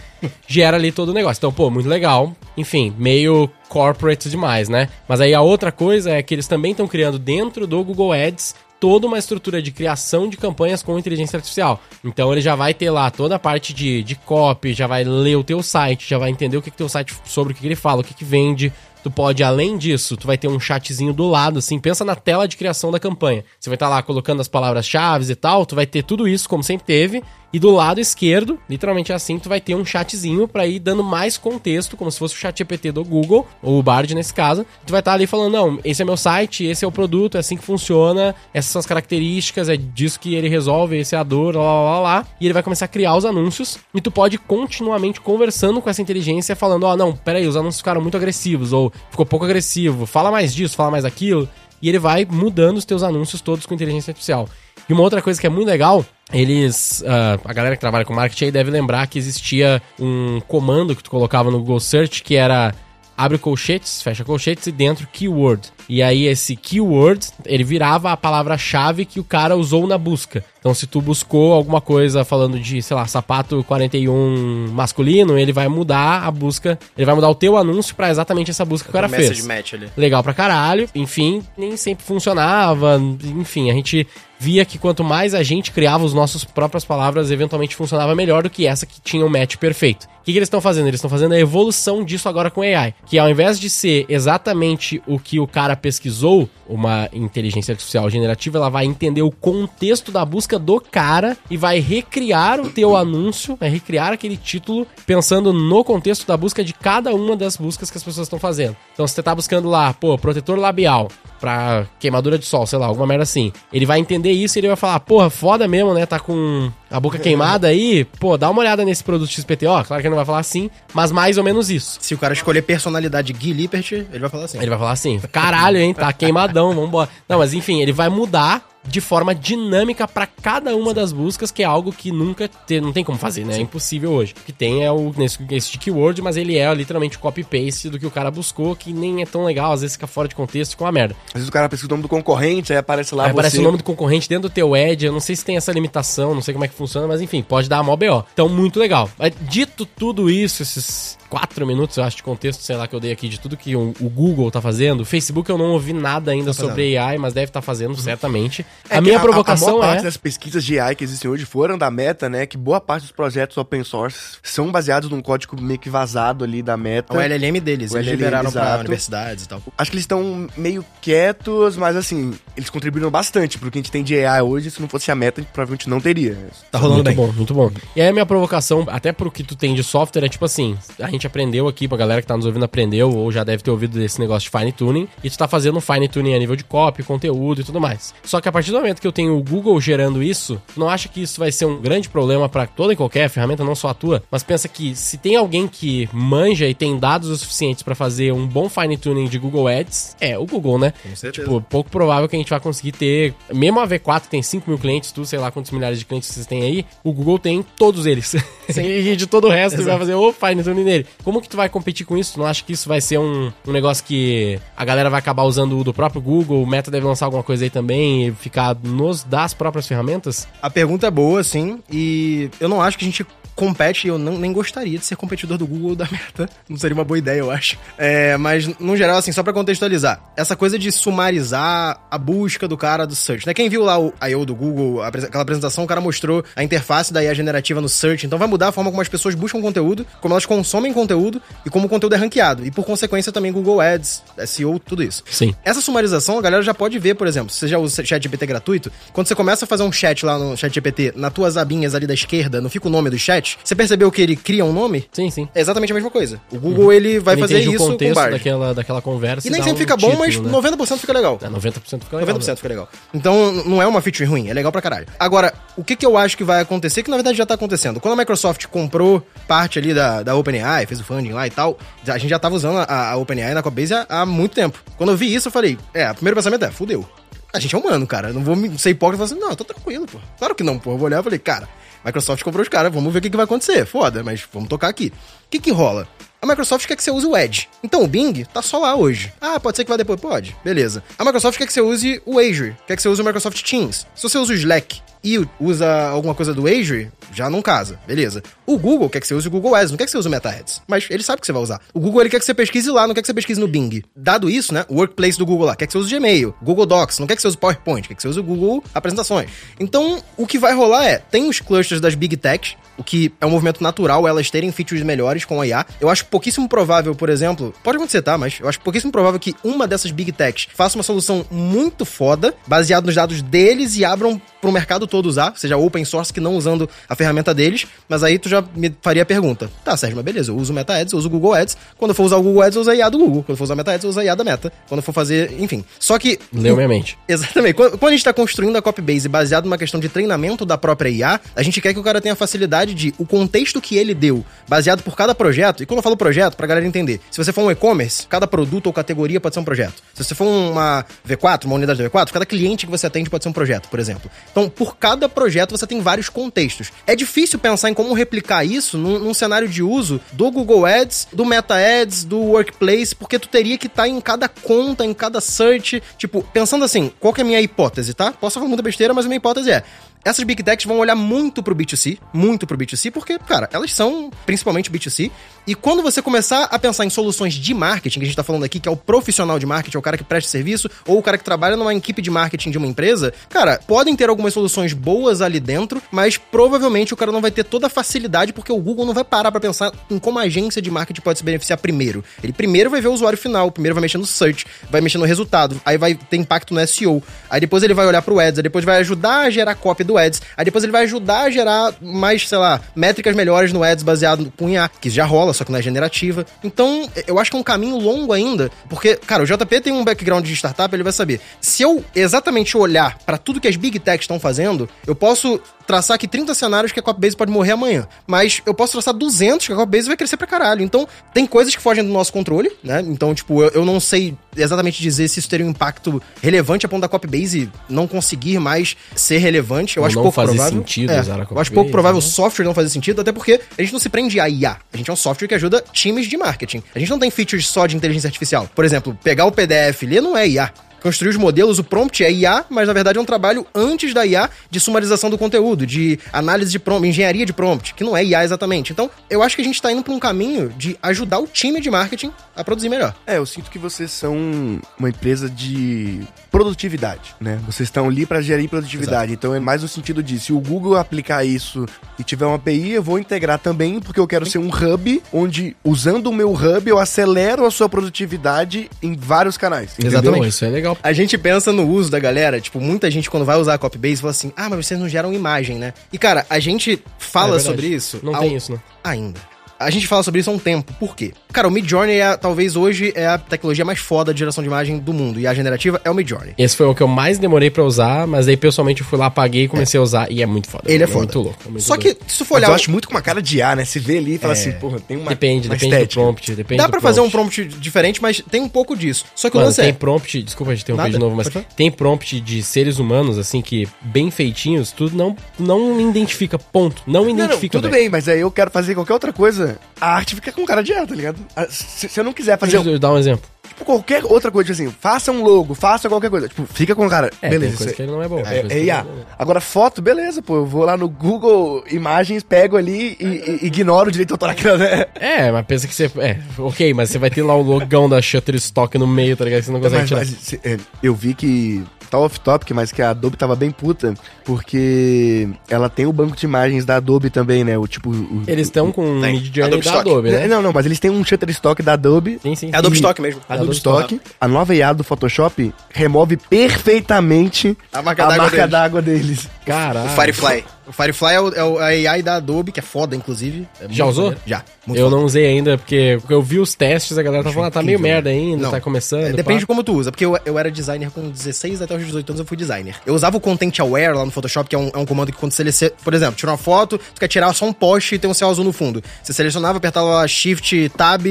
gera 0.47 0.77
ali 0.77 0.91
todo 0.91 1.09
o 1.09 1.13
negócio. 1.13 1.39
Então, 1.39 1.51
pô, 1.51 1.69
muito 1.69 1.89
legal. 1.89 2.35
Enfim, 2.57 2.93
meio 2.97 3.49
corporate 3.71 4.29
demais, 4.29 4.67
né? 4.67 4.89
Mas 5.07 5.21
aí 5.21 5.33
a 5.33 5.39
outra 5.39 5.71
coisa 5.71 6.11
é 6.11 6.21
que 6.21 6.35
eles 6.35 6.45
também 6.45 6.71
estão 6.71 6.89
criando 6.89 7.17
dentro 7.17 7.65
do 7.65 7.81
Google 7.85 8.11
Ads 8.11 8.53
toda 8.81 9.07
uma 9.07 9.17
estrutura 9.17 9.61
de 9.61 9.71
criação 9.71 10.27
de 10.27 10.35
campanhas 10.35 10.83
com 10.83 10.99
inteligência 10.99 11.37
artificial. 11.37 11.79
Então 12.03 12.33
ele 12.33 12.41
já 12.41 12.53
vai 12.53 12.73
ter 12.73 12.89
lá 12.89 13.09
toda 13.09 13.35
a 13.35 13.39
parte 13.39 13.73
de, 13.73 14.03
de 14.03 14.15
copy, 14.15 14.73
já 14.73 14.87
vai 14.87 15.05
ler 15.05 15.37
o 15.37 15.43
teu 15.43 15.63
site, 15.63 16.09
já 16.09 16.17
vai 16.17 16.31
entender 16.31 16.57
o 16.57 16.61
que, 16.61 16.69
que 16.69 16.77
teu 16.77 16.89
site 16.89 17.15
sobre 17.23 17.53
o 17.53 17.55
que, 17.55 17.61
que 17.61 17.67
ele 17.67 17.75
fala, 17.75 18.01
o 18.01 18.03
que, 18.03 18.13
que 18.13 18.25
vende. 18.25 18.73
Tu 19.03 19.09
pode, 19.09 19.41
além 19.41 19.77
disso, 19.77 20.17
tu 20.17 20.27
vai 20.27 20.37
ter 20.37 20.47
um 20.47 20.59
chatzinho 20.59 21.13
do 21.13 21.27
lado, 21.27 21.59
assim, 21.59 21.79
pensa 21.79 22.03
na 22.03 22.15
tela 22.15 22.47
de 22.47 22.57
criação 22.57 22.91
da 22.91 22.99
campanha. 22.99 23.43
Você 23.59 23.69
vai 23.69 23.75
estar 23.75 23.87
lá 23.87 24.03
colocando 24.03 24.41
as 24.41 24.47
palavras-chave 24.47 25.31
e 25.31 25.35
tal, 25.35 25.65
tu 25.65 25.75
vai 25.75 25.85
ter 25.85 26.03
tudo 26.03 26.27
isso, 26.27 26.49
como 26.49 26.61
sempre 26.61 26.85
teve, 26.85 27.23
e 27.53 27.59
do 27.59 27.71
lado 27.71 27.99
esquerdo, 27.99 28.59
literalmente 28.69 29.11
assim, 29.11 29.37
tu 29.37 29.49
vai 29.49 29.59
ter 29.59 29.75
um 29.75 29.85
chatzinho 29.85 30.47
pra 30.47 30.65
ir 30.65 30.79
dando 30.79 31.03
mais 31.03 31.37
contexto, 31.37 31.97
como 31.97 32.11
se 32.11 32.17
fosse 32.17 32.35
o 32.35 32.37
chat 32.37 32.57
GPT 32.57 32.91
do 32.91 33.03
Google, 33.03 33.47
ou 33.61 33.79
o 33.79 33.83
Bard 33.83 34.13
nesse 34.15 34.33
caso. 34.33 34.65
Tu 34.85 34.91
vai 34.91 34.99
estar 34.99 35.13
ali 35.13 35.27
falando, 35.27 35.51
não, 35.51 35.79
esse 35.83 36.01
é 36.01 36.05
meu 36.05 36.17
site, 36.17 36.63
esse 36.63 36.85
é 36.85 36.87
o 36.87 36.91
produto, 36.91 37.35
é 37.35 37.39
assim 37.39 37.57
que 37.57 37.63
funciona, 37.63 38.33
essas 38.53 38.71
são 38.71 38.79
as 38.79 38.85
características, 38.85 39.69
é 39.69 39.75
disso 39.75 40.19
que 40.19 40.35
ele 40.35 40.47
resolve, 40.47 40.97
esse 40.97 41.15
é 41.15 41.17
a 41.17 41.23
dor, 41.23 41.55
lá, 41.55 41.63
lá, 41.63 41.83
lá, 41.83 41.99
lá. 41.99 42.27
E 42.39 42.45
ele 42.45 42.53
vai 42.53 42.63
começar 42.63 42.85
a 42.85 42.87
criar 42.87 43.15
os 43.15 43.25
anúncios, 43.25 43.77
e 43.93 43.99
tu 43.99 44.11
pode 44.11 44.37
continuamente 44.37 45.19
conversando 45.19 45.81
com 45.81 45.89
essa 45.89 46.01
inteligência, 46.01 46.55
falando, 46.55 46.83
ó, 46.83 46.95
não, 46.95 47.13
peraí, 47.13 47.47
os 47.47 47.55
anúncios 47.55 47.79
ficaram 47.79 48.01
muito 48.01 48.17
agressivos, 48.17 48.71
ou 48.71 48.91
ficou 49.09 49.25
pouco 49.25 49.45
agressivo, 49.45 50.05
fala 50.05 50.31
mais 50.31 50.53
disso, 50.53 50.75
fala 50.75 50.91
mais 50.91 51.03
daquilo. 51.03 51.49
E 51.81 51.89
ele 51.89 51.97
vai 51.97 52.25
mudando 52.29 52.77
os 52.77 52.85
teus 52.85 53.01
anúncios 53.01 53.41
todos 53.41 53.65
com 53.65 53.73
inteligência 53.73 54.11
artificial. 54.11 54.47
E 54.89 54.93
uma 54.93 55.01
outra 55.01 55.21
coisa 55.21 55.39
que 55.39 55.47
é 55.47 55.49
muito 55.49 55.67
legal, 55.67 56.05
eles. 56.33 57.03
ah, 57.07 57.39
a 57.43 57.53
galera 57.53 57.75
que 57.75 57.81
trabalha 57.81 58.05
com 58.05 58.13
marketing 58.13 58.45
aí 58.45 58.51
deve 58.51 58.71
lembrar 58.71 59.07
que 59.07 59.17
existia 59.19 59.81
um 59.99 60.39
comando 60.47 60.95
que 60.95 61.03
tu 61.03 61.09
colocava 61.09 61.51
no 61.51 61.59
Google 61.59 61.79
Search 61.79 62.23
que 62.23 62.35
era 62.35 62.73
abre 63.17 63.37
colchetes, 63.37 64.01
fecha 64.01 64.23
colchetes 64.23 64.65
e 64.65 64.71
dentro 64.71 65.07
keyword. 65.07 65.69
E 65.87 66.01
aí 66.01 66.25
esse 66.25 66.55
keyword, 66.55 67.27
ele 67.45 67.63
virava 67.63 68.11
a 68.11 68.17
palavra-chave 68.17 69.05
que 69.05 69.19
o 69.19 69.23
cara 69.23 69.55
usou 69.55 69.85
na 69.85 69.95
busca. 69.95 70.43
Então 70.59 70.73
se 70.73 70.87
tu 70.87 70.99
buscou 71.01 71.53
alguma 71.53 71.79
coisa 71.79 72.23
falando 72.23 72.59
de, 72.59 72.81
sei 72.81 72.95
lá, 72.95 73.05
sapato 73.05 73.63
41 73.65 74.71
masculino, 74.71 75.37
ele 75.37 75.53
vai 75.53 75.67
mudar 75.67 76.23
a 76.23 76.31
busca, 76.31 76.79
ele 76.97 77.05
vai 77.05 77.13
mudar 77.13 77.29
o 77.29 77.35
teu 77.35 77.57
anúncio 77.57 77.95
pra 77.95 78.09
exatamente 78.09 78.49
essa 78.49 78.65
busca 78.65 78.85
que 78.85 78.89
o 78.89 78.93
cara 78.93 79.07
fez 79.09 79.45
match 79.45 79.73
ali. 79.73 79.89
legal 79.95 80.23
pra 80.23 80.33
caralho. 80.33 80.89
Enfim, 80.95 81.43
nem 81.55 81.77
sempre 81.77 82.03
funcionava. 82.03 82.99
Enfim, 83.23 83.69
a 83.69 83.73
gente 83.73 84.07
via 84.41 84.65
que 84.65 84.79
quanto 84.79 85.03
mais 85.03 85.35
a 85.35 85.43
gente 85.43 85.71
criava 85.71 86.03
as 86.03 86.15
nossas 86.15 86.43
próprias 86.43 86.83
palavras, 86.83 87.29
eventualmente 87.29 87.75
funcionava 87.75 88.15
melhor 88.15 88.41
do 88.41 88.49
que 88.49 88.65
essa 88.65 88.87
que 88.87 88.99
tinha 88.99 89.23
o 89.23 89.29
match 89.29 89.57
perfeito. 89.57 90.05
O 90.05 90.23
que, 90.23 90.31
que 90.31 90.37
eles 90.39 90.47
estão 90.47 90.59
fazendo? 90.59 90.87
Eles 90.87 90.97
estão 90.97 91.09
fazendo 91.09 91.33
a 91.33 91.39
evolução 91.39 92.03
disso 92.03 92.27
agora 92.27 92.49
com 92.49 92.61
AI. 92.61 92.95
Que 93.05 93.19
ao 93.19 93.29
invés 93.29 93.59
de 93.59 93.69
ser 93.69 94.05
exatamente 94.09 94.99
o 95.05 95.19
que 95.19 95.39
o 95.39 95.45
cara 95.45 95.75
pesquisou, 95.75 96.49
uma 96.67 97.07
inteligência 97.13 97.71
artificial 97.71 98.09
generativa, 98.09 98.57
ela 98.57 98.69
vai 98.69 98.85
entender 98.85 99.21
o 99.21 99.29
contexto 99.29 100.11
da 100.11 100.25
busca 100.25 100.57
do 100.57 100.81
cara 100.81 101.37
e 101.49 101.55
vai 101.55 101.79
recriar 101.79 102.59
o 102.59 102.69
teu 102.69 102.95
anúncio, 102.95 103.55
vai 103.59 103.69
recriar 103.69 104.11
aquele 104.11 104.37
título 104.37 104.87
pensando 105.05 105.53
no 105.53 105.83
contexto 105.83 106.25
da 106.25 106.35
busca 106.35 106.63
de 106.63 106.73
cada 106.73 107.13
uma 107.13 107.35
das 107.35 107.57
buscas 107.57 107.91
que 107.91 107.97
as 107.97 108.03
pessoas 108.03 108.25
estão 108.25 108.39
fazendo. 108.39 108.75
Então, 108.93 109.05
se 109.05 109.13
você 109.13 109.21
tá 109.21 109.35
buscando 109.35 109.69
lá, 109.69 109.93
pô, 109.93 110.17
protetor 110.17 110.57
labial, 110.57 111.09
pra 111.41 111.87
queimadura 111.99 112.37
de 112.37 112.45
sol, 112.45 112.67
sei 112.67 112.77
lá, 112.77 112.85
alguma 112.85 113.07
merda 113.07 113.23
assim. 113.23 113.51
Ele 113.73 113.85
vai 113.85 113.99
entender 113.99 114.31
isso 114.31 114.57
e 114.57 114.59
ele 114.59 114.67
vai 114.67 114.77
falar, 114.77 114.99
porra, 114.99 115.29
foda 115.29 115.67
mesmo, 115.67 115.93
né? 115.93 116.05
Tá 116.05 116.19
com 116.19 116.71
a 116.89 116.99
boca 116.99 117.17
queimada 117.17 117.67
aí, 117.67 118.05
pô, 118.05 118.37
dá 118.37 118.49
uma 118.49 118.61
olhada 118.61 118.85
nesse 118.85 119.03
produto 119.03 119.31
XPTO. 119.31 119.83
Claro 119.83 119.87
que 119.87 119.93
ele 120.01 120.09
não 120.09 120.17
vai 120.17 120.25
falar 120.25 120.39
assim, 120.39 120.69
mas 120.93 121.11
mais 121.11 121.37
ou 121.37 121.43
menos 121.43 121.71
isso. 121.71 121.97
Se 121.99 122.13
o 122.13 122.17
cara 122.17 122.33
escolher 122.33 122.61
personalidade 122.61 123.33
Gui 123.33 123.53
Lippert, 123.53 123.91
ele 123.91 124.19
vai 124.19 124.29
falar 124.29 124.45
assim. 124.45 124.59
Ele 124.59 124.69
vai 124.69 124.79
falar 124.79 124.91
assim, 124.91 125.19
caralho, 125.31 125.77
hein, 125.77 125.93
tá 125.93 126.13
queimadão, 126.13 126.73
vambora. 126.75 127.09
Não, 127.27 127.39
mas 127.39 127.53
enfim, 127.53 127.81
ele 127.81 127.91
vai 127.91 128.07
mudar 128.07 128.63
de 128.83 128.99
forma 128.99 129.33
dinâmica 129.35 130.07
para 130.07 130.25
cada 130.25 130.75
uma 130.75 130.93
das 130.93 131.11
buscas, 131.11 131.51
que 131.51 131.63
é 131.63 131.65
algo 131.65 131.91
que 131.91 132.11
nunca 132.11 132.47
te, 132.47 132.81
não 132.81 132.91
tem 132.91 133.03
como 133.03 133.17
fazer, 133.17 133.45
né? 133.45 133.57
É 133.57 133.59
impossível 133.59 134.11
hoje. 134.11 134.33
O 134.39 134.43
que 134.43 134.51
tem 134.51 134.83
é 134.83 134.91
o 134.91 135.13
nesse, 135.15 135.37
esse 135.51 135.77
keyword, 135.77 136.21
mas 136.21 136.37
ele 136.37 136.57
é 136.57 136.73
literalmente 136.73 137.17
o 137.17 137.19
copy-paste 137.19 137.89
do 137.89 137.99
que 137.99 138.05
o 138.05 138.11
cara 138.11 138.31
buscou, 138.31 138.75
que 138.75 138.91
nem 138.91 139.21
é 139.21 139.25
tão 139.25 139.43
legal, 139.43 139.71
às 139.71 139.81
vezes 139.81 139.95
fica 139.95 140.07
fora 140.07 140.27
de 140.27 140.35
contexto, 140.35 140.71
fica 140.71 140.83
uma 140.83 140.91
merda. 140.91 141.15
Às 141.27 141.33
vezes 141.33 141.49
o 141.49 141.51
cara 141.51 141.69
pesquisa 141.69 141.87
o 141.87 141.91
nome 141.91 142.03
do 142.03 142.09
concorrente, 142.09 142.73
aí 142.73 142.79
aparece 142.79 143.13
lá 143.13 143.25
Aí 143.25 143.31
aparece 143.31 143.59
o 143.59 143.61
nome 143.61 143.77
do 143.77 143.83
concorrente 143.83 144.27
dentro 144.27 144.49
do 144.49 144.53
teu 144.53 144.73
ad, 144.73 145.05
eu 145.05 145.11
não 145.11 145.19
sei 145.19 145.35
se 145.35 145.45
tem 145.45 145.57
essa 145.57 145.71
limitação, 145.71 146.33
não 146.33 146.41
sei 146.41 146.53
como 146.53 146.65
é 146.65 146.67
que 146.67 146.75
funciona, 146.75 147.07
mas 147.07 147.21
enfim, 147.21 147.41
pode 147.41 147.69
dar 147.69 147.83
mó 147.83 147.95
BO. 147.95 148.25
Então, 148.33 148.49
muito 148.49 148.79
legal. 148.79 149.09
Dito 149.41 149.85
tudo 149.85 150.29
isso, 150.29 150.63
esses 150.63 151.17
quatro 151.31 151.65
minutos, 151.65 151.95
eu 151.95 152.03
acho, 152.03 152.17
de 152.17 152.23
contexto, 152.23 152.61
sei 152.61 152.75
lá, 152.75 152.85
que 152.85 152.93
eu 152.93 152.99
dei 152.99 153.13
aqui, 153.13 153.29
de 153.29 153.39
tudo 153.39 153.55
que 153.55 153.73
o, 153.73 153.93
o 154.01 154.09
Google 154.09 154.51
tá 154.51 154.59
fazendo, 154.59 154.99
o 154.99 155.05
Facebook 155.05 155.49
eu 155.49 155.57
não 155.57 155.71
ouvi 155.71 155.93
nada 155.93 156.31
ainda 156.31 156.51
sobre 156.51 156.97
AI, 156.97 157.17
mas 157.17 157.33
deve 157.33 157.45
estar 157.45 157.61
fazendo, 157.61 157.95
certamente. 157.95 158.65
É 158.89 158.97
a 158.97 159.01
minha 159.01 159.17
provocação 159.17 159.69
a, 159.69 159.71
a 159.71 159.73
maior 159.75 159.85
é... 159.85 159.87
parte 159.93 160.03
das 160.03 160.17
pesquisas 160.17 160.61
de 160.61 160.77
AI 160.77 160.93
que 160.93 161.05
existem 161.05 161.31
hoje 161.31 161.45
foram 161.45 161.77
da 161.77 161.89
Meta, 161.89 162.27
né? 162.27 162.45
Que 162.45 162.57
boa 162.57 162.81
parte 162.81 163.03
dos 163.03 163.13
projetos 163.13 163.55
open 163.55 163.81
source 163.81 164.39
são 164.43 164.69
baseados 164.69 165.09
num 165.09 165.21
código 165.21 165.59
meio 165.61 165.79
que 165.79 165.89
vazado 165.89 166.43
ali 166.43 166.61
da 166.61 166.75
Meta. 166.75 167.13
É 167.13 167.17
o 167.17 167.21
LLM 167.21 167.61
deles, 167.61 167.93
O 167.93 167.97
eles 167.97 168.07
LLM, 168.07 168.17
liberaram 168.17 168.51
pra 168.51 168.61
exato. 168.61 168.79
universidades 168.81 169.45
e 169.45 169.47
tal. 169.47 169.61
Acho 169.77 169.89
que 169.89 169.95
eles 169.95 170.03
estão 170.03 170.47
meio 170.57 170.83
quietos, 171.01 171.77
mas 171.77 171.95
assim, 171.95 172.33
eles 172.57 172.69
contribuíram 172.69 173.09
bastante 173.09 173.57
pro 173.57 173.71
que 173.71 173.79
a 173.79 173.81
gente 173.81 173.91
tem 173.91 174.03
de 174.03 174.25
AI 174.25 174.41
hoje. 174.41 174.69
Se 174.69 174.81
não 174.81 174.89
fosse 174.89 175.09
a 175.09 175.15
Meta, 175.15 175.39
a 175.39 175.43
gente 175.43 175.53
provavelmente 175.53 175.89
não 175.89 176.01
teria. 176.01 176.37
Tá 176.69 176.77
rolando 176.77 177.03
muito 177.03 177.07
bem. 177.07 177.15
bom, 177.15 177.31
muito 177.31 177.53
bom. 177.53 177.71
E 177.95 178.01
aí 178.01 178.09
a 178.09 178.13
minha 178.13 178.25
provocação, 178.25 178.85
até 178.89 179.13
pro 179.13 179.31
que 179.31 179.43
tu 179.43 179.55
tem 179.55 179.73
de 179.73 179.83
software, 179.83 180.25
é 180.25 180.29
tipo 180.29 180.43
assim, 180.43 180.77
a 180.99 181.09
gente 181.09 181.20
aprendeu 181.27 181.67
aqui, 181.67 181.87
pra 181.87 181.97
galera 181.97 182.21
que 182.21 182.27
tá 182.27 182.35
nos 182.35 182.45
ouvindo 182.45 182.63
aprendeu, 182.63 183.09
ou 183.11 183.31
já 183.31 183.43
deve 183.43 183.63
ter 183.63 183.71
ouvido 183.71 183.97
desse 183.99 184.19
negócio 184.19 184.49
de 184.49 184.57
fine 184.57 184.71
tuning, 184.71 185.07
e 185.23 185.29
tu 185.29 185.37
tá 185.37 185.47
fazendo 185.47 185.77
um 185.77 185.81
fine 185.81 186.07
tuning 186.07 186.33
a 186.33 186.39
nível 186.39 186.55
de 186.55 186.63
copy, 186.63 187.03
conteúdo 187.03 187.61
e 187.61 187.63
tudo 187.63 187.79
mais. 187.79 188.13
Só 188.23 188.39
que 188.41 188.47
a 188.47 188.51
partir 188.51 188.71
do 188.71 188.77
momento 188.77 189.01
que 189.01 189.07
eu 189.07 189.11
tenho 189.11 189.37
o 189.37 189.43
Google 189.43 189.79
gerando 189.79 190.21
isso, 190.23 190.61
tu 190.73 190.79
não 190.79 190.89
acha 190.89 191.07
que 191.07 191.21
isso 191.21 191.39
vai 191.39 191.51
ser 191.51 191.65
um 191.65 191.79
grande 191.79 192.09
problema 192.09 192.47
pra 192.47 192.65
toda 192.67 192.93
e 192.93 192.95
qualquer 192.95 193.29
ferramenta, 193.29 193.63
não 193.63 193.75
só 193.75 193.89
a 193.89 193.93
tua, 193.93 194.23
mas 194.29 194.43
pensa 194.43 194.67
que 194.67 194.95
se 194.95 195.17
tem 195.17 195.35
alguém 195.35 195.67
que 195.67 196.09
manja 196.13 196.67
e 196.67 196.73
tem 196.73 196.97
dados 196.97 197.29
o 197.29 197.37
suficientes 197.37 197.83
pra 197.83 197.95
fazer 197.95 198.31
um 198.31 198.47
bom 198.47 198.69
fine 198.69 198.97
tuning 198.97 199.27
de 199.27 199.37
Google 199.37 199.67
Ads, 199.67 200.15
é 200.19 200.37
o 200.37 200.45
Google, 200.45 200.77
né? 200.77 200.93
Com 201.03 201.15
certeza. 201.15 201.47
Tipo, 201.47 201.61
pouco 201.61 201.89
provável 201.89 202.27
que 202.27 202.35
a 202.35 202.39
gente 202.39 202.49
vai 202.49 202.59
conseguir 202.59 202.91
ter. 202.91 203.33
Mesmo 203.53 203.79
a 203.79 203.87
V4 203.87 204.23
tem 204.29 204.41
5 204.41 204.69
mil 204.69 204.79
clientes, 204.79 205.11
tu 205.11 205.25
sei 205.25 205.39
lá 205.39 205.51
quantos 205.51 205.71
milhares 205.71 205.99
de 205.99 206.05
clientes 206.05 206.29
vocês 206.29 206.45
têm 206.45 206.63
aí, 206.63 206.85
o 207.03 207.11
Google 207.11 207.39
tem 207.39 207.63
todos 207.77 208.05
eles. 208.05 208.35
e 208.75 209.15
de 209.15 209.27
todo 209.27 209.47
o 209.47 209.49
resto 209.49 209.77
tu 209.77 209.83
vai 209.83 209.97
fazer 209.97 210.15
o 210.15 210.31
fine 210.31 210.63
tuning 210.63 210.83
nele. 210.83 211.05
Como 211.23 211.41
que 211.41 211.49
tu 211.49 211.57
vai 211.57 211.69
competir 211.69 212.05
com 212.05 212.17
isso? 212.17 212.33
Tu 212.33 212.39
não 212.39 212.45
acha 212.45 212.63
que 212.63 212.73
isso 212.73 212.87
vai 212.87 213.01
ser 213.01 213.19
um, 213.19 213.51
um 213.67 213.71
negócio 213.71 214.03
que 214.03 214.59
a 214.75 214.83
galera 214.83 215.09
vai 215.09 215.19
acabar 215.19 215.43
usando 215.43 215.83
do 215.83 215.93
próprio 215.93 216.21
Google? 216.21 216.61
O 216.61 216.67
Meta 216.67 216.89
deve 216.89 217.05
lançar 217.05 217.25
alguma 217.25 217.43
coisa 217.43 217.63
aí 217.63 217.69
também 217.69 218.27
e 218.27 218.31
ficar 218.31 218.75
nos 218.83 219.23
das 219.23 219.53
próprias 219.53 219.87
ferramentas? 219.87 220.47
A 220.61 220.69
pergunta 220.69 221.07
é 221.07 221.11
boa, 221.11 221.43
sim, 221.43 221.79
e 221.91 222.49
eu 222.59 222.67
não 222.67 222.81
acho 222.81 222.97
que 222.97 223.05
a 223.05 223.07
gente 223.07 223.25
compete, 223.55 224.07
eu 224.07 224.17
não, 224.17 224.37
nem 224.37 224.51
gostaria 224.51 224.97
de 224.97 225.05
ser 225.05 225.15
competidor 225.15 225.57
do 225.57 225.67
Google 225.67 225.91
ou 225.91 225.95
da 225.95 226.07
Meta. 226.11 226.49
Não 226.67 226.77
seria 226.77 226.95
uma 226.95 227.03
boa 227.03 227.17
ideia, 227.17 227.39
eu 227.39 227.51
acho. 227.51 227.77
É, 227.97 228.37
mas, 228.37 228.67
no 228.79 228.95
geral, 228.95 229.17
assim, 229.17 229.31
só 229.31 229.43
pra 229.43 229.53
contextualizar, 229.53 230.21
essa 230.35 230.55
coisa 230.55 230.77
de 230.77 230.91
sumarizar 230.91 231.99
a 232.09 232.17
busca 232.17 232.67
do 232.67 232.77
cara 232.77 233.05
do 233.05 233.15
search, 233.15 233.45
né? 233.45 233.53
Quem 233.53 233.69
viu 233.69 233.83
lá 233.83 233.99
o 233.99 234.13
I.O. 234.21 234.45
do 234.45 234.55
Google, 234.55 235.03
aquela 235.03 235.43
apresentação, 235.43 235.83
o 235.83 235.87
cara 235.87 236.01
mostrou 236.01 236.43
a 236.55 236.63
interface 236.63 237.13
da 237.13 237.23
IA 237.23 237.33
generativa 237.33 237.81
no 237.81 237.89
search, 237.89 238.25
então 238.25 238.39
vai 238.39 238.47
mudar 238.47 238.69
a 238.69 238.71
forma 238.71 238.89
como 238.89 239.01
as 239.01 239.09
pessoas 239.09 239.35
buscam 239.35 239.61
conteúdo, 239.61 240.05
como 240.19 240.33
elas 240.33 240.45
consomem 240.45 240.93
conteúdo 240.93 241.41
e 241.65 241.69
como 241.69 241.85
o 241.85 241.89
conteúdo 241.89 242.15
é 242.15 242.17
ranqueado. 242.17 242.65
E, 242.65 242.71
por 242.71 242.85
consequência, 242.85 243.31
também 243.31 243.51
Google 243.51 243.79
Ads, 243.79 244.23
SEO, 244.45 244.79
tudo 244.79 245.03
isso. 245.03 245.23
Sim. 245.29 245.53
Essa 245.63 245.81
sumarização 245.81 246.37
a 246.37 246.41
galera 246.41 246.63
já 246.63 246.73
pode 246.73 246.97
ver, 246.99 247.15
por 247.15 247.27
exemplo, 247.27 247.51
se 247.51 247.59
você 247.59 247.67
já 247.67 247.77
usa 247.77 248.03
chat 248.03 248.23
GPT 248.23 248.45
gratuito, 248.45 248.91
quando 249.13 249.27
você 249.27 249.35
começa 249.35 249.65
a 249.65 249.67
fazer 249.67 249.83
um 249.83 249.91
chat 249.91 250.25
lá 250.25 250.37
no 250.37 250.57
chat 250.57 250.73
GPT, 250.73 251.13
nas 251.15 251.33
tuas 251.33 251.57
abinhas 251.57 251.95
ali 251.95 252.07
da 252.07 252.13
esquerda, 252.13 252.61
não 252.61 252.69
fica 252.69 252.87
o 252.87 252.91
nome 252.91 253.09
do 253.09 253.17
chat, 253.17 253.50
você 253.63 253.75
percebeu 253.75 254.11
que 254.11 254.21
ele 254.21 254.35
cria 254.35 254.65
um 254.65 254.73
nome? 254.73 255.07
Sim, 255.11 255.29
sim. 255.29 255.47
É 255.53 255.61
exatamente 255.61 255.91
a 255.91 255.95
mesma 255.95 256.09
coisa. 256.09 256.39
O 256.51 256.59
Google, 256.59 256.91
ele 256.91 257.19
vai 257.19 257.35
Ele 257.35 257.41
fazer 257.41 257.59
isso 257.59 257.71
o 257.71 257.77
com 257.77 257.87
contexto 257.91 258.15
Bard. 258.15 258.31
daquela, 258.31 258.73
daquela 258.73 259.01
conversa. 259.01 259.47
E 259.47 259.51
nem 259.51 259.61
sempre 259.61 259.75
um 259.75 259.77
fica 259.77 259.97
bom, 259.97 260.15
mas 260.17 260.37
né? 260.37 260.51
90% 260.51 260.97
fica 260.97 261.13
legal. 261.13 261.39
É, 261.41 261.47
90% 261.47 262.03
fica 262.03 262.17
legal. 262.17 262.35
90% 262.35 262.47
né? 262.47 262.55
fica 262.55 262.67
legal. 262.67 262.89
Então, 263.13 263.51
não 263.65 263.81
é 263.81 263.87
uma 263.87 264.01
feature 264.01 264.25
ruim, 264.25 264.49
é 264.49 264.53
legal 264.53 264.71
pra 264.71 264.81
caralho. 264.81 265.07
Agora, 265.19 265.53
o 265.75 265.83
que, 265.83 265.95
que 265.95 266.05
eu 266.05 266.17
acho 266.17 266.37
que 266.37 266.43
vai 266.43 266.61
acontecer, 266.61 267.03
que 267.03 267.09
na 267.09 267.17
verdade 267.17 267.37
já 267.37 267.45
tá 267.45 267.53
acontecendo. 267.53 267.99
Quando 267.99 268.13
a 268.13 268.17
Microsoft 268.17 268.65
comprou 268.67 269.25
parte 269.47 269.79
ali 269.79 269.93
da, 269.93 270.23
da 270.23 270.35
OpenAI, 270.35 270.85
fez 270.85 270.99
o 270.99 271.03
funding 271.03 271.31
lá 271.31 271.47
e 271.47 271.49
tal, 271.49 271.77
a 272.07 272.17
gente 272.17 272.29
já 272.29 272.39
tava 272.39 272.55
usando 272.55 272.77
a, 272.77 273.11
a 273.11 273.17
OpenAI 273.17 273.53
na 273.53 273.61
Cobase 273.63 273.93
há, 273.93 274.05
há 274.09 274.25
muito 274.25 274.53
tempo. 274.53 274.83
Quando 274.97 275.11
eu 275.11 275.17
vi 275.17 275.33
isso, 275.33 275.47
eu 275.47 275.51
falei, 275.51 275.77
é, 275.93 276.09
o 276.11 276.15
primeiro 276.15 276.35
pensamento 276.35 276.65
é, 276.65 276.71
fudeu. 276.71 277.05
A 277.53 277.59
gente 277.59 277.75
é 277.75 277.77
humano, 277.77 278.07
cara. 278.07 278.29
Eu 278.29 278.33
não 278.33 278.43
vou 278.43 278.55
ser 278.77 278.91
hipócrita 278.91 279.23
e 279.23 279.27
falar 279.27 279.37
assim, 279.37 279.43
não, 279.43 279.49
eu 279.51 279.55
tô 279.57 279.63
tranquilo, 279.65 280.05
pô. 280.07 280.19
Claro 280.39 280.55
que 280.55 280.63
não, 280.63 280.79
pô. 280.79 280.91
Eu 280.91 280.97
vou 280.97 281.07
olhar 281.07 281.19
e 281.19 281.23
falei, 281.23 281.39
cara, 281.39 281.67
Microsoft 282.03 282.43
comprou 282.43 282.61
os 282.61 282.69
caras, 282.69 282.93
vamos 282.93 283.11
ver 283.11 283.19
o 283.19 283.21
que, 283.21 283.29
que 283.29 283.37
vai 283.37 283.45
acontecer. 283.45 283.85
Foda, 283.85 284.23
mas 284.23 284.43
vamos 284.51 284.69
tocar 284.69 284.87
aqui. 284.87 285.13
O 285.45 285.49
que 285.49 285.59
que 285.59 285.71
rola? 285.71 286.07
A 286.41 286.47
Microsoft 286.47 286.87
quer 286.87 286.95
que 286.95 287.03
você 287.03 287.11
use 287.11 287.27
o 287.27 287.37
Edge. 287.37 287.69
Então 287.83 288.03
o 288.03 288.07
Bing 288.07 288.43
tá 288.45 288.63
só 288.63 288.79
lá 288.79 288.95
hoje. 288.95 289.31
Ah, 289.39 289.59
pode 289.59 289.77
ser 289.77 289.83
que 289.83 289.91
vá 289.91 289.97
depois? 289.97 290.19
Pode. 290.19 290.55
Beleza. 290.63 291.03
A 291.19 291.23
Microsoft 291.23 291.57
quer 291.57 291.67
que 291.67 291.73
você 291.73 291.81
use 291.81 292.21
o 292.25 292.39
Azure. 292.39 292.75
Quer 292.87 292.95
que 292.95 293.01
você 293.01 293.09
use 293.09 293.21
o 293.21 293.25
Microsoft 293.25 293.61
Teams. 293.61 294.07
Se 294.15 294.23
você 294.23 294.39
usa 294.39 294.51
o 294.51 294.55
Slack 294.55 295.01
e 295.23 295.45
usa 295.59 296.09
alguma 296.09 296.33
coisa 296.33 296.53
do 296.53 296.67
Azure, 296.67 297.11
já 297.33 297.49
não 297.49 297.61
casa. 297.61 297.99
Beleza. 298.07 298.43
O 298.65 298.77
Google 298.77 299.09
quer 299.09 299.19
que 299.19 299.27
você 299.27 299.33
use 299.33 299.47
o 299.47 299.51
Google 299.51 299.75
Ads, 299.75 299.91
não 299.91 299.97
quer 299.97 300.05
que 300.05 300.11
você 300.11 300.17
use 300.17 300.27
o 300.27 300.31
Meta 300.31 300.49
Ads. 300.49 300.81
Mas 300.87 301.07
ele 301.09 301.23
sabe 301.23 301.41
que 301.41 301.47
você 301.47 301.53
vai 301.53 301.61
usar. 301.61 301.81
O 301.93 301.99
Google 301.99 302.21
ele 302.21 302.29
quer 302.29 302.39
que 302.39 302.45
você 302.45 302.53
pesquise 302.53 302.89
lá, 302.89 303.07
não 303.07 303.13
quer 303.13 303.21
que 303.21 303.27
você 303.27 303.33
pesquise 303.33 303.59
no 303.59 303.67
Bing. 303.67 304.03
Dado 304.15 304.49
isso, 304.49 304.73
né? 304.73 304.85
O 304.87 304.95
Workplace 304.95 305.37
do 305.37 305.45
Google 305.45 305.67
lá 305.67 305.75
quer 305.75 305.87
que 305.87 305.93
você 305.93 305.99
use 305.99 306.15
o 306.15 306.19
Gmail, 306.19 306.53
Google 306.61 306.85
Docs, 306.85 307.19
não 307.19 307.27
quer 307.27 307.35
que 307.35 307.41
você 307.41 307.47
use 307.47 307.57
o 307.57 307.59
PowerPoint, 307.59 308.07
quer 308.07 308.15
que 308.15 308.21
você 308.21 308.27
use 308.27 308.39
o 308.39 308.43
Google 308.43 308.83
Apresentações. 308.93 309.49
Então, 309.79 310.23
o 310.37 310.47
que 310.47 310.57
vai 310.57 310.73
rolar 310.73 311.05
é, 311.05 311.17
tem 311.17 311.47
os 311.47 311.59
clusters 311.59 312.01
das 312.01 312.15
Big 312.15 312.35
Techs, 312.37 312.75
o 312.97 313.03
que 313.03 313.33
é 313.41 313.45
um 313.45 313.49
movimento 313.49 313.81
natural 313.81 314.27
elas 314.27 314.49
terem 314.49 314.71
features 314.71 315.03
melhores 315.03 315.45
com 315.45 315.59
a 315.61 315.67
IA. 315.67 315.85
Eu 315.99 316.09
acho 316.09 316.25
pouquíssimo 316.25 316.67
provável, 316.69 317.15
por 317.15 317.29
exemplo, 317.29 317.73
pode 317.83 317.97
acontecer, 317.97 318.21
tá? 318.21 318.37
Mas 318.37 318.59
eu 318.59 318.69
acho 318.69 318.79
pouquíssimo 318.79 319.11
provável 319.11 319.39
que 319.39 319.55
uma 319.63 319.87
dessas 319.87 320.11
Big 320.11 320.31
Techs 320.31 320.67
faça 320.73 320.97
uma 320.97 321.03
solução 321.03 321.45
muito 321.49 322.05
foda, 322.05 322.53
baseado 322.67 323.05
nos 323.05 323.15
dados 323.15 323.41
deles 323.41 323.97
e 323.97 324.05
abram 324.05 324.41
pro 324.61 324.71
mercado 324.71 325.07
todo 325.07 325.25
usar, 325.25 325.53
seja 325.55 325.75
open 325.75 326.05
source 326.05 326.31
que 326.31 326.39
não 326.39 326.55
usando 326.55 326.89
a 327.09 327.15
ferramenta 327.15 327.53
deles, 327.53 327.87
mas 328.07 328.23
aí 328.23 328.37
tu 328.37 328.47
já 328.47 328.63
me 328.75 328.95
faria 329.01 329.23
a 329.23 329.25
pergunta. 329.25 329.69
Tá, 329.83 329.97
Sérgio, 329.97 330.15
mas 330.15 330.23
beleza, 330.23 330.51
eu 330.51 330.57
uso 330.57 330.71
o 330.71 330.75
Meta 330.75 330.93
Ads, 330.93 331.13
eu 331.13 331.19
uso 331.19 331.27
o 331.27 331.31
Google 331.31 331.53
Ads. 331.53 331.75
Quando 331.97 332.11
eu 332.11 332.15
for 332.15 332.23
usar 332.23 332.37
o 332.37 332.43
Google 332.43 332.61
Ads, 332.61 332.75
eu 332.75 332.81
uso 332.81 332.91
a 332.91 332.95
IA 332.95 333.09
do 333.09 333.17
Google. 333.17 333.43
Quando 333.43 333.49
eu 333.49 333.57
for 333.57 333.63
usar 333.63 333.73
o 333.73 333.77
Meta 333.77 333.91
Ads, 333.91 334.03
eu 334.03 334.09
uso 334.09 334.19
a 334.19 334.25
IA 334.25 334.35
da 334.35 334.43
Meta. 334.43 334.71
Quando 334.87 334.99
eu 334.99 335.03
for 335.03 335.13
fazer, 335.13 335.59
enfim. 335.59 335.83
Só 335.99 336.17
que 336.19 336.39
Leu 336.53 336.75
minha 336.75 336.87
mente. 336.87 337.17
Exatamente. 337.27 337.73
Quando, 337.73 337.97
quando 337.97 338.09
a 338.09 338.11
gente 338.11 338.19
está 338.19 338.33
construindo 338.33 338.75
a 338.75 338.81
copybase 338.81 339.27
baseado 339.27 339.65
numa 339.65 339.77
questão 339.77 339.99
de 339.99 340.09
treinamento 340.09 340.65
da 340.65 340.77
própria 340.77 341.09
IA, 341.09 341.41
a 341.55 341.63
gente 341.63 341.81
quer 341.81 341.93
que 341.93 341.99
o 341.99 342.03
cara 342.03 342.21
tenha 342.21 342.35
facilidade 342.35 342.93
de 342.93 343.13
o 343.17 343.25
contexto 343.25 343.81
que 343.81 343.97
ele 343.97 344.13
deu, 344.13 344.45
baseado 344.67 345.01
por 345.01 345.15
cada 345.15 345.33
projeto. 345.33 345.83
E 345.83 345.85
quando 345.85 345.97
eu 345.97 346.03
falo 346.03 346.17
projeto, 346.17 346.55
pra 346.55 346.67
galera 346.67 346.85
entender, 346.85 347.19
se 347.31 347.37
você 347.37 347.51
for 347.51 347.63
um 347.63 347.71
e-commerce, 347.71 348.27
cada 348.27 348.45
produto 348.45 348.87
ou 348.87 348.93
categoria 348.93 349.39
pode 349.39 349.55
ser 349.55 349.61
um 349.61 349.63
projeto. 349.63 350.03
Se 350.13 350.23
você 350.23 350.35
for 350.35 350.45
uma 350.45 351.05
V4, 351.27 351.65
uma 351.65 351.75
unidade 351.75 352.01
da 352.01 352.09
V4, 352.09 352.31
cada 352.31 352.45
cliente 352.45 352.85
que 352.85 352.91
você 352.91 353.07
atende 353.07 353.29
pode 353.29 353.43
ser 353.43 353.49
um 353.49 353.53
projeto, 353.53 353.89
por 353.89 353.99
exemplo. 353.99 354.29
Então, 354.51 354.69
por 354.69 354.97
cada 354.97 355.27
projeto 355.29 355.71
você 355.71 355.87
tem 355.87 356.01
vários 356.01 356.29
contextos. 356.29 356.91
É 357.07 357.15
difícil 357.15 357.57
pensar 357.57 357.89
em 357.89 357.93
como 357.93 358.13
replicar 358.13 358.65
isso 358.65 358.97
num, 358.97 359.19
num 359.19 359.33
cenário 359.33 359.67
de 359.67 359.81
uso 359.81 360.19
do 360.33 360.51
Google 360.51 360.85
Ads, 360.85 361.29
do 361.31 361.45
Meta 361.45 361.75
Ads, 361.75 362.23
do 362.23 362.37
Workplace, 362.37 363.15
porque 363.15 363.39
tu 363.39 363.47
teria 363.47 363.77
que 363.77 363.87
estar 363.87 364.07
em 364.07 364.19
cada 364.19 364.47
conta, 364.47 365.05
em 365.05 365.13
cada 365.13 365.41
search. 365.41 366.01
Tipo, 366.17 366.43
pensando 366.53 366.85
assim, 366.85 367.11
qual 367.19 367.33
que 367.33 367.41
é 367.41 367.43
a 367.43 367.47
minha 367.47 367.61
hipótese, 367.61 368.13
tá? 368.13 368.31
Posso 368.31 368.55
falar 368.55 368.67
muita 368.67 368.83
besteira, 368.83 369.13
mas 369.13 369.25
a 369.25 369.27
minha 369.27 369.37
hipótese 369.37 369.71
é. 369.71 369.83
Essas 370.23 370.43
Big 370.43 370.61
Techs 370.61 370.85
vão 370.85 370.99
olhar 370.99 371.15
muito 371.15 371.63
pro 371.63 371.75
B2C, 371.75 372.19
muito 372.31 372.67
pro 372.67 372.77
B2C, 372.77 373.11
porque, 373.11 373.39
cara, 373.39 373.67
elas 373.73 373.91
são 373.91 374.29
principalmente 374.45 374.91
B2C. 374.91 375.31
E 375.65 375.73
quando 375.73 376.03
você 376.03 376.21
começar 376.21 376.65
a 376.65 376.77
pensar 376.77 377.05
em 377.05 377.09
soluções 377.09 377.55
de 377.55 377.73
marketing, 377.73 378.19
que 378.19 378.25
a 378.25 378.27
gente 378.27 378.35
tá 378.35 378.43
falando 378.43 378.63
aqui, 378.63 378.79
que 378.79 378.87
é 378.87 378.91
o 378.91 378.95
profissional 378.95 379.57
de 379.57 379.65
marketing, 379.65 379.97
é 379.97 379.99
o 379.99 380.01
cara 380.01 380.17
que 380.17 380.23
presta 380.23 380.49
serviço, 380.49 380.89
ou 381.07 381.17
o 381.17 381.23
cara 381.23 381.37
que 381.39 381.43
trabalha 381.43 381.75
numa 381.75 381.93
equipe 381.93 382.21
de 382.21 382.29
marketing 382.29 382.69
de 382.69 382.77
uma 382.77 382.85
empresa, 382.85 383.33
cara, 383.49 383.79
podem 383.87 384.15
ter 384.15 384.29
algumas 384.29 384.53
soluções 384.53 384.93
boas 384.93 385.41
ali 385.41 385.59
dentro, 385.59 386.01
mas 386.11 386.37
provavelmente 386.37 387.13
o 387.13 387.17
cara 387.17 387.31
não 387.31 387.41
vai 387.41 387.51
ter 387.51 387.63
toda 387.63 387.87
a 387.87 387.89
facilidade, 387.89 388.53
porque 388.53 388.71
o 388.71 388.77
Google 388.77 389.05
não 389.05 389.13
vai 389.13 389.23
parar 389.23 389.51
pra 389.51 389.59
pensar 389.59 389.91
em 390.09 390.19
como 390.19 390.37
a 390.37 390.43
agência 390.43 390.81
de 390.81 390.91
marketing 390.91 391.21
pode 391.21 391.39
se 391.39 391.45
beneficiar 391.45 391.79
primeiro. 391.79 392.23
Ele 392.43 392.53
primeiro 392.53 392.91
vai 392.91 393.01
ver 393.01 393.07
o 393.07 393.13
usuário 393.13 393.37
final, 393.37 393.71
primeiro 393.71 393.95
vai 393.95 394.03
mexer 394.03 394.19
no 394.19 394.25
search, 394.25 394.65
vai 394.89 395.01
mexer 395.01 395.17
no 395.17 395.25
resultado, 395.25 395.81
aí 395.83 395.97
vai 395.97 396.13
ter 396.13 396.37
impacto 396.37 396.73
no 396.73 396.87
SEO, 396.87 397.23
aí 397.49 397.59
depois 397.59 397.81
ele 397.81 397.93
vai 397.93 398.05
olhar 398.05 398.21
pro 398.21 398.39
Ads, 398.39 398.59
aí 398.59 398.63
depois 398.63 398.85
vai 398.85 398.97
ajudar 398.99 399.41
a 399.41 399.49
gerar 399.49 399.73
cópia 399.75 400.10
do 400.11 400.17
Ads. 400.17 400.41
Aí 400.57 400.65
depois 400.65 400.83
ele 400.83 400.91
vai 400.91 401.03
ajudar 401.03 401.41
a 401.41 401.49
gerar 401.49 401.93
mais, 402.01 402.47
sei 402.47 402.57
lá, 402.57 402.81
métricas 402.95 403.35
melhores 403.35 403.71
no 403.71 403.83
Ads 403.83 404.03
baseado 404.03 404.51
com 404.57 404.69
IA, 404.69 404.89
que 404.99 405.09
já 405.09 405.25
rola, 405.25 405.53
só 405.53 405.63
que 405.63 405.71
não 405.71 405.79
é 405.79 405.81
generativa. 405.81 406.45
Então, 406.63 407.09
eu 407.25 407.39
acho 407.39 407.49
que 407.49 407.57
é 407.57 407.59
um 407.59 407.63
caminho 407.63 407.97
longo 407.97 408.33
ainda, 408.33 408.69
porque, 408.89 409.15
cara, 409.15 409.43
o 409.43 409.45
JP 409.45 409.81
tem 409.81 409.93
um 409.93 410.03
background 410.03 410.45
de 410.45 410.53
startup, 410.53 410.93
ele 410.93 411.03
vai 411.03 411.13
saber. 411.13 411.39
Se 411.59 411.83
eu 411.83 412.03
exatamente 412.15 412.77
olhar 412.77 413.17
para 413.25 413.37
tudo 413.37 413.59
que 413.59 413.67
as 413.67 413.75
big 413.75 413.99
techs 413.99 414.23
estão 414.23 414.39
fazendo, 414.39 414.89
eu 415.07 415.15
posso 415.15 415.59
traçar 415.85 416.15
aqui 416.15 416.27
30 416.27 416.53
cenários 416.53 416.91
que 416.91 416.99
a 416.99 417.03
Copybase 417.03 417.35
pode 417.35 417.51
morrer 417.51 417.71
amanhã, 417.71 418.07
mas 418.25 418.61
eu 418.65 418.73
posso 418.73 418.93
traçar 418.93 419.13
200 419.13 419.67
que 419.67 419.73
a 419.73 419.75
Copybase 419.75 420.07
vai 420.07 420.17
crescer 420.17 420.37
pra 420.37 420.47
caralho. 420.47 420.83
Então, 420.83 421.07
tem 421.33 421.45
coisas 421.45 421.75
que 421.75 421.81
fogem 421.81 422.03
do 422.03 422.09
nosso 422.09 422.31
controle, 422.31 422.71
né? 422.83 423.03
Então, 423.05 423.33
tipo, 423.33 423.61
eu, 423.61 423.69
eu 423.69 423.85
não 423.85 423.99
sei 423.99 424.37
exatamente 424.55 425.01
dizer 425.01 425.27
se 425.27 425.39
isso 425.39 425.49
teria 425.49 425.65
um 425.65 425.69
impacto 425.69 426.21
relevante 426.41 426.85
a 426.85 426.89
ponto 426.89 427.01
da 427.01 427.09
Copybase 427.09 427.69
não 427.89 428.07
conseguir 428.07 428.59
mais 428.59 428.95
ser 429.15 429.37
relevante. 429.37 429.99
Eu 430.01 430.05
acho 430.07 430.15
não 430.15 430.23
pouco 430.23 430.35
fazer 430.35 430.53
provável. 430.53 430.79
sentido 430.79 431.11
É, 431.11 431.19
usar 431.21 431.41
a 431.41 431.47
Eu 431.49 431.59
acho 431.59 431.71
pouco 431.71 431.91
provável 431.91 432.19
o 432.19 432.23
né? 432.23 432.29
software 432.29 432.65
não 432.65 432.73
fazer 432.73 432.89
sentido, 432.89 433.21
até 433.21 433.31
porque 433.31 433.59
a 433.77 433.81
gente 433.81 433.93
não 433.93 433.99
se 433.99 434.09
prende 434.09 434.39
a 434.39 434.49
IA. 434.49 434.77
A 434.91 434.97
gente 434.97 435.09
é 435.09 435.13
um 435.13 435.15
software 435.15 435.47
que 435.47 435.55
ajuda 435.55 435.83
times 435.91 436.27
de 436.27 436.37
marketing. 436.37 436.83
A 436.93 436.99
gente 436.99 437.09
não 437.09 437.19
tem 437.19 437.29
features 437.31 437.67
só 437.67 437.85
de 437.87 437.95
inteligência 437.95 438.27
artificial. 438.27 438.69
Por 438.73 438.85
exemplo, 438.85 439.17
pegar 439.23 439.45
o 439.45 439.51
PDF 439.51 440.03
e 440.03 440.05
ler 440.05 440.21
não 440.21 440.37
é 440.37 440.47
IA. 440.47 440.71
Construir 441.01 441.29
os 441.29 441.37
modelos, 441.37 441.79
o 441.79 441.83
prompt 441.83 442.23
é 442.23 442.31
IA, 442.31 442.65
mas 442.69 442.87
na 442.87 442.93
verdade 442.93 443.17
é 443.17 443.21
um 443.21 443.25
trabalho 443.25 443.65
antes 443.73 444.13
da 444.13 444.25
IA 444.25 444.49
de 444.69 444.79
sumarização 444.79 445.29
do 445.29 445.37
conteúdo, 445.37 445.85
de 445.85 446.19
análise 446.31 446.71
de 446.71 446.79
prompt, 446.79 447.07
engenharia 447.07 447.45
de 447.45 447.53
prompt, 447.53 447.93
que 447.93 448.03
não 448.03 448.15
é 448.15 448.23
IA 448.23 448.43
exatamente. 448.43 448.91
Então, 448.91 449.09
eu 449.29 449.41
acho 449.41 449.55
que 449.55 449.61
a 449.61 449.65
gente 449.65 449.81
tá 449.81 449.91
indo 449.91 450.03
pra 450.03 450.13
um 450.13 450.19
caminho 450.19 450.69
de 450.77 450.97
ajudar 451.01 451.39
o 451.39 451.47
time 451.47 451.81
de 451.81 451.89
marketing 451.89 452.31
a 452.55 452.63
produzir 452.63 452.89
melhor. 452.89 453.15
É, 453.25 453.37
eu 453.37 453.45
sinto 453.45 453.71
que 453.71 453.79
vocês 453.79 454.11
são 454.11 454.79
uma 454.97 455.09
empresa 455.09 455.49
de 455.49 456.21
produtividade, 456.51 457.33
né? 457.39 457.59
Vocês 457.65 457.87
estão 457.87 458.07
ali 458.07 458.25
para 458.25 458.41
gerir 458.41 458.69
produtividade. 458.69 459.33
Então 459.33 459.55
é 459.55 459.59
mais 459.59 459.81
no 459.81 459.87
sentido 459.87 460.21
de 460.21 460.39
se 460.39 460.51
o 460.53 460.59
Google 460.59 460.97
aplicar 460.97 461.45
isso 461.45 461.85
e 462.19 462.23
tiver 462.23 462.45
uma 462.45 462.55
API, 462.55 462.91
eu 462.91 463.01
vou 463.03 463.17
integrar 463.17 463.57
também, 463.57 463.99
porque 463.99 464.19
eu 464.19 464.27
quero 464.27 464.45
ser 464.45 464.57
um 464.59 464.67
hub 464.69 465.23
onde, 465.31 465.75
usando 465.83 466.27
o 466.27 466.33
meu 466.33 466.51
hub, 466.53 466.87
eu 466.89 466.99
acelero 466.99 467.65
a 467.65 467.71
sua 467.71 467.87
produtividade 467.89 468.89
em 469.01 469.15
vários 469.15 469.57
canais. 469.57 469.93
entendeu? 469.93 470.11
Exatamente. 470.19 470.47
Isso 470.49 470.65
é 470.65 470.69
legal. 470.69 470.90
A 471.03 471.13
gente 471.13 471.37
pensa 471.37 471.71
no 471.71 471.87
uso 471.87 472.09
da 472.11 472.19
galera, 472.19 472.59
tipo, 472.61 472.79
muita 472.79 473.09
gente 473.11 473.29
quando 473.29 473.45
vai 473.45 473.57
usar 473.57 473.73
a 473.73 473.77
Copybase 473.77 474.17
fala 474.21 474.31
assim: 474.31 474.51
ah, 474.55 474.69
mas 474.69 474.85
vocês 474.85 474.99
não 474.99 475.07
geram 475.09 475.33
imagem, 475.33 475.77
né? 475.77 475.93
E 476.11 476.17
cara, 476.17 476.45
a 476.49 476.59
gente 476.59 477.01
fala 477.19 477.57
É 477.57 477.59
sobre 477.59 477.87
isso. 477.87 478.19
Não 478.23 478.35
ao- 478.35 478.41
tem 478.41 478.55
isso, 478.55 478.71
né? 478.73 478.79
Ainda. 479.03 479.50
A 479.81 479.89
gente 479.89 480.07
fala 480.07 480.23
sobre 480.23 480.39
isso 480.41 480.49
há 480.49 480.53
um 480.53 480.59
tempo. 480.59 480.93
Por 480.99 481.15
quê? 481.15 481.31
Cara, 481.51 481.67
o 481.67 481.71
Midjourney 481.71 482.19
é, 482.19 482.37
talvez 482.37 482.75
hoje 482.75 483.11
é 483.15 483.27
a 483.27 483.37
tecnologia 483.37 483.83
mais 483.83 483.99
foda 483.99 484.33
de 484.33 484.39
geração 484.39 484.63
de 484.63 484.67
imagem 484.67 484.97
do 484.99 485.11
mundo. 485.13 485.39
E 485.39 485.47
a 485.47 485.53
generativa 485.53 485.99
é 486.03 486.09
o 486.09 486.13
Midjourney. 486.13 486.53
Esse 486.57 486.75
foi 486.77 486.85
o 486.85 486.95
que 486.95 487.01
eu 487.03 487.07
mais 487.07 487.37
demorei 487.37 487.69
pra 487.69 487.83
usar, 487.83 488.25
mas 488.27 488.47
aí 488.47 488.55
pessoalmente 488.55 489.01
eu 489.01 489.07
fui 489.07 489.17
lá, 489.17 489.25
apaguei 489.27 489.63
e 489.63 489.67
comecei 489.67 489.99
a 489.99 490.03
usar. 490.03 490.31
E 490.31 490.41
é 490.41 490.45
muito 490.45 490.69
foda. 490.69 490.83
Ele 490.87 491.03
é 491.03 491.07
foda. 491.07 491.19
muito 491.19 491.39
louco. 491.39 491.57
é 491.65 491.69
muito 491.69 491.83
Só 491.83 491.95
doido. 491.97 492.15
que, 492.15 492.31
se 492.31 492.37
tu 492.37 492.45
for 492.45 492.55
Mas 492.55 492.63
olhar. 492.63 492.69
eu 492.69 492.75
acho 492.75 492.91
muito 492.91 493.07
com 493.07 493.13
uma 493.13 493.21
cara 493.21 493.41
de 493.41 493.61
A, 493.61 493.75
né? 493.75 493.83
Se 493.85 493.99
vê 493.99 494.17
ali 494.17 494.35
e 494.35 494.37
fala 494.37 494.53
assim, 494.53 494.71
porra, 494.73 494.99
tem 494.99 495.17
uma. 495.17 495.29
Depende, 495.29 495.67
uma 495.67 495.75
depende 495.75 495.93
estética. 495.95 496.21
do 496.21 496.23
prompt. 496.25 496.55
Depende 496.55 496.81
Dá 496.81 496.89
pra 496.89 497.01
fazer 497.01 497.21
um 497.21 497.29
prompt. 497.29 497.63
diferente, 497.65 498.21
mas 498.21 498.41
tem 498.49 498.61
um 498.61 498.69
pouco 498.69 498.95
disso. 498.95 499.25
Só 499.35 499.49
que 499.49 499.55
o 499.55 499.59
Mano, 499.59 499.67
lance 499.67 499.81
tem 499.81 499.89
é. 499.89 499.93
prompt, 499.93 500.41
desculpa 500.43 500.75
te 500.75 500.81
interromper 500.83 501.03
Nada, 501.03 501.13
de 501.13 501.19
novo, 501.19 501.35
mas 501.35 501.49
tem 501.75 501.91
prompt 501.91 502.39
de 502.39 502.63
seres 502.63 502.99
humanos, 502.99 503.37
assim, 503.37 503.61
que 503.61 503.87
bem 504.01 504.29
feitinhos, 504.31 504.91
tu 504.91 505.09
não, 505.15 505.35
não 505.59 505.99
identifica, 506.09 506.57
ponto. 506.57 507.01
Não 507.05 507.21
Não, 507.21 507.29
não, 507.29 507.45
identifica, 507.45 507.77
tudo 507.77 507.89
velho. 507.89 508.03
bem, 508.03 508.09
mas 508.09 508.27
aí 508.27 508.39
eu 508.39 508.51
quero 508.51 508.71
fazer 508.71 508.95
qualquer 508.95 509.13
outra 509.13 509.31
coisa. 509.33 509.70
A 509.99 510.15
arte 510.15 510.35
fica 510.35 510.51
com 510.51 510.65
cara 510.65 510.81
de 510.83 510.93
A, 510.93 511.05
tá 511.05 511.15
ligado? 511.15 511.37
Ah, 511.55 511.65
Se, 511.69 512.07
se 512.09 512.19
eu 512.19 512.23
não 512.23 512.33
quiser 512.33 512.57
fazer 512.57 512.73
Deixa 512.77 512.89
eu 512.89 512.99
dar 512.99 513.11
um 513.13 513.17
exemplo. 513.17 513.49
tipo, 513.67 513.85
qualquer 513.85 514.23
outra 514.25 514.49
coisa, 514.51 514.73
tipo 514.73 514.81
assim, 514.89 514.95
faça 514.99 515.31
um 515.31 515.43
logo, 515.43 515.73
faça 515.75 516.07
qualquer 516.09 516.29
coisa. 516.29 516.47
Tipo, 516.47 516.65
fica 516.65 516.95
com 516.95 517.07
cara. 517.09 517.29
É, 517.41 517.49
beleza, 517.49 517.69
tem 517.71 517.77
coisa 517.77 517.93
que 517.93 518.01
ele 518.01 518.11
não 518.11 518.21
é 518.23 518.27
bom. 518.27 518.39
É, 518.39 518.59
é 518.69 518.87
é 518.89 519.03
bom. 519.03 519.09
Agora, 519.37 519.61
foto, 519.61 520.01
beleza, 520.01 520.41
pô. 520.41 520.55
Eu 520.57 520.65
vou 520.65 520.83
lá 520.85 520.95
no 520.97 521.07
Google 521.09 521.83
Imagens, 521.89 522.43
pego 522.43 522.77
ali 522.77 523.15
e, 523.19 523.59
e 523.63 523.65
ignoro 523.67 524.09
o 524.09 524.11
direito 524.11 524.31
autoral. 524.33 524.55
né? 524.77 525.05
É, 525.15 525.51
mas 525.51 525.65
pensa 525.65 525.87
que 525.87 525.93
você. 525.95 526.11
É, 526.17 526.37
ok, 526.57 526.93
mas 526.93 527.09
você 527.09 527.17
vai 527.17 527.29
ter 527.29 527.43
lá 527.43 527.55
o 527.55 527.61
logão 527.61 528.09
da 528.09 528.21
Shutterstock 528.21 528.97
no 528.97 529.07
meio, 529.07 529.35
tá 529.37 529.45
ligado? 529.45 529.63
Você 529.63 529.71
não 529.71 529.79
consegue 529.79 529.99
Mas, 530.01 530.07
tirar. 530.09 530.19
mas, 530.21 530.29
se- 530.29 530.59
é, 530.63 530.77
eu 531.03 531.13
vi 531.15 531.33
que 531.33 531.83
tá 532.11 532.17
off-topic, 532.19 532.69
mas 532.75 532.91
que 532.91 533.01
a 533.01 533.09
Adobe 533.11 533.37
tava 533.37 533.55
bem 533.55 533.71
puta, 533.71 534.13
porque 534.43 535.47
ela 535.69 535.89
tem 535.89 536.05
o 536.05 536.13
banco 536.13 536.35
de 536.35 536.45
imagens 536.45 536.83
da 536.85 536.97
Adobe 536.97 537.29
também, 537.29 537.63
né? 537.63 537.77
O 537.77 537.87
tipo. 537.87 538.09
o- 538.11 538.43
Eles 538.45 538.67
estão 538.67 538.91
com 538.91 539.17
o 539.17 539.21
Tem. 539.21 539.33
Mid 539.33 539.45
Journey 539.45 539.63
Adobe 539.73 539.83
da 539.83 539.89
Stock. 539.91 540.09
Adobe, 540.09 540.31
né? 540.31 540.47
Não, 540.47 540.61
não, 540.61 540.73
mas 540.73 540.85
eles 540.85 540.99
têm 540.99 541.09
um 541.09 541.23
Shutterstock 541.23 541.81
da 541.81 541.93
Adobe. 541.93 542.37
Sim, 542.43 542.53
sim. 542.55 542.69
É 542.73 542.77
Adobe 542.77 542.95
Stock 542.97 543.21
mesmo. 543.21 543.39
Adobe, 543.47 543.61
Adobe 543.63 543.75
Stock. 543.77 544.21
A 544.39 544.47
nova 544.47 544.75
IA 544.75 544.93
do 544.93 545.03
Photoshop 545.03 545.73
remove 545.89 546.35
perfeitamente 546.37 547.77
A 547.93 548.01
marca 548.01 548.25
d'água 548.27 548.49
deles. 548.49 548.69
d'água 548.69 549.01
deles. 549.01 549.49
Caralho. 549.65 550.07
O 550.07 550.09
Firefly. 550.09 550.65
O 550.87 550.91
Firefly 550.91 551.33
é, 551.33 551.39
o, 551.41 551.49
é 551.53 551.63
o- 551.63 551.77
a 551.79 551.85
AI 551.85 552.21
da 552.23 552.35
Adobe, 552.35 552.71
que 552.71 552.79
é 552.79 552.83
foda, 552.83 553.15
inclusive. 553.15 553.67
É 553.79 553.87
Já 553.89 554.05
usou? 554.05 554.25
maneiro. 554.25 554.41
Já. 554.45 554.63
Eu 554.87 554.95
foda. 554.95 555.09
não 555.15 555.23
usei 555.25 555.45
ainda, 555.45 555.77
porque 555.77 556.19
eu 556.29 556.41
vi 556.41 556.57
os 556.59 556.73
testes, 556.73 557.17
a 557.17 557.21
galera 557.23 557.43
tá 557.43 557.51
falando, 557.51 557.67
ah, 557.67 557.71
tá 557.71 557.83
meio 557.83 557.95
incrível, 557.97 558.13
merda 558.15 558.29
ainda, 558.31 558.63
Não. 558.63 558.71
tá 558.71 558.81
começando. 558.81 559.25
É, 559.25 559.33
depende 559.33 559.59
de 559.59 559.65
pá. 559.65 559.73
como 559.73 559.83
tu 559.83 559.93
usa, 559.93 560.11
porque 560.11 560.25
eu, 560.25 560.37
eu 560.43 560.57
era 560.57 560.71
designer 560.71 561.11
com 561.11 561.29
16 561.29 561.81
até 561.81 561.95
os 561.95 562.03
18 562.05 562.29
anos 562.31 562.39
eu 562.39 562.45
fui 562.45 562.57
designer. 562.57 562.95
Eu 563.05 563.13
usava 563.13 563.37
o 563.37 563.39
Content 563.39 563.79
Aware 563.79 564.13
lá 564.15 564.25
no 564.25 564.31
Photoshop, 564.31 564.67
que 564.69 564.75
é 564.75 564.79
um, 564.79 564.89
é 564.93 564.97
um 564.97 565.05
comando 565.05 565.31
que 565.31 565.37
quando 565.37 565.51
você 565.51 565.57
seleciona, 565.57 565.93
por 566.03 566.13
exemplo, 566.13 566.35
tira 566.35 566.51
uma 566.51 566.57
foto, 566.57 566.97
tu 566.97 567.19
quer 567.19 567.27
tirar 567.27 567.53
só 567.53 567.65
um 567.65 567.73
poste 567.73 568.15
e 568.15 568.19
tem 568.19 568.29
um 568.29 568.33
céu 568.33 568.49
azul 568.49 568.65
no 568.65 568.73
fundo. 568.73 569.03
Você 569.21 569.33
selecionava, 569.33 569.77
apertava 569.77 570.27
Shift, 570.27 570.89
Tab, 570.97 571.23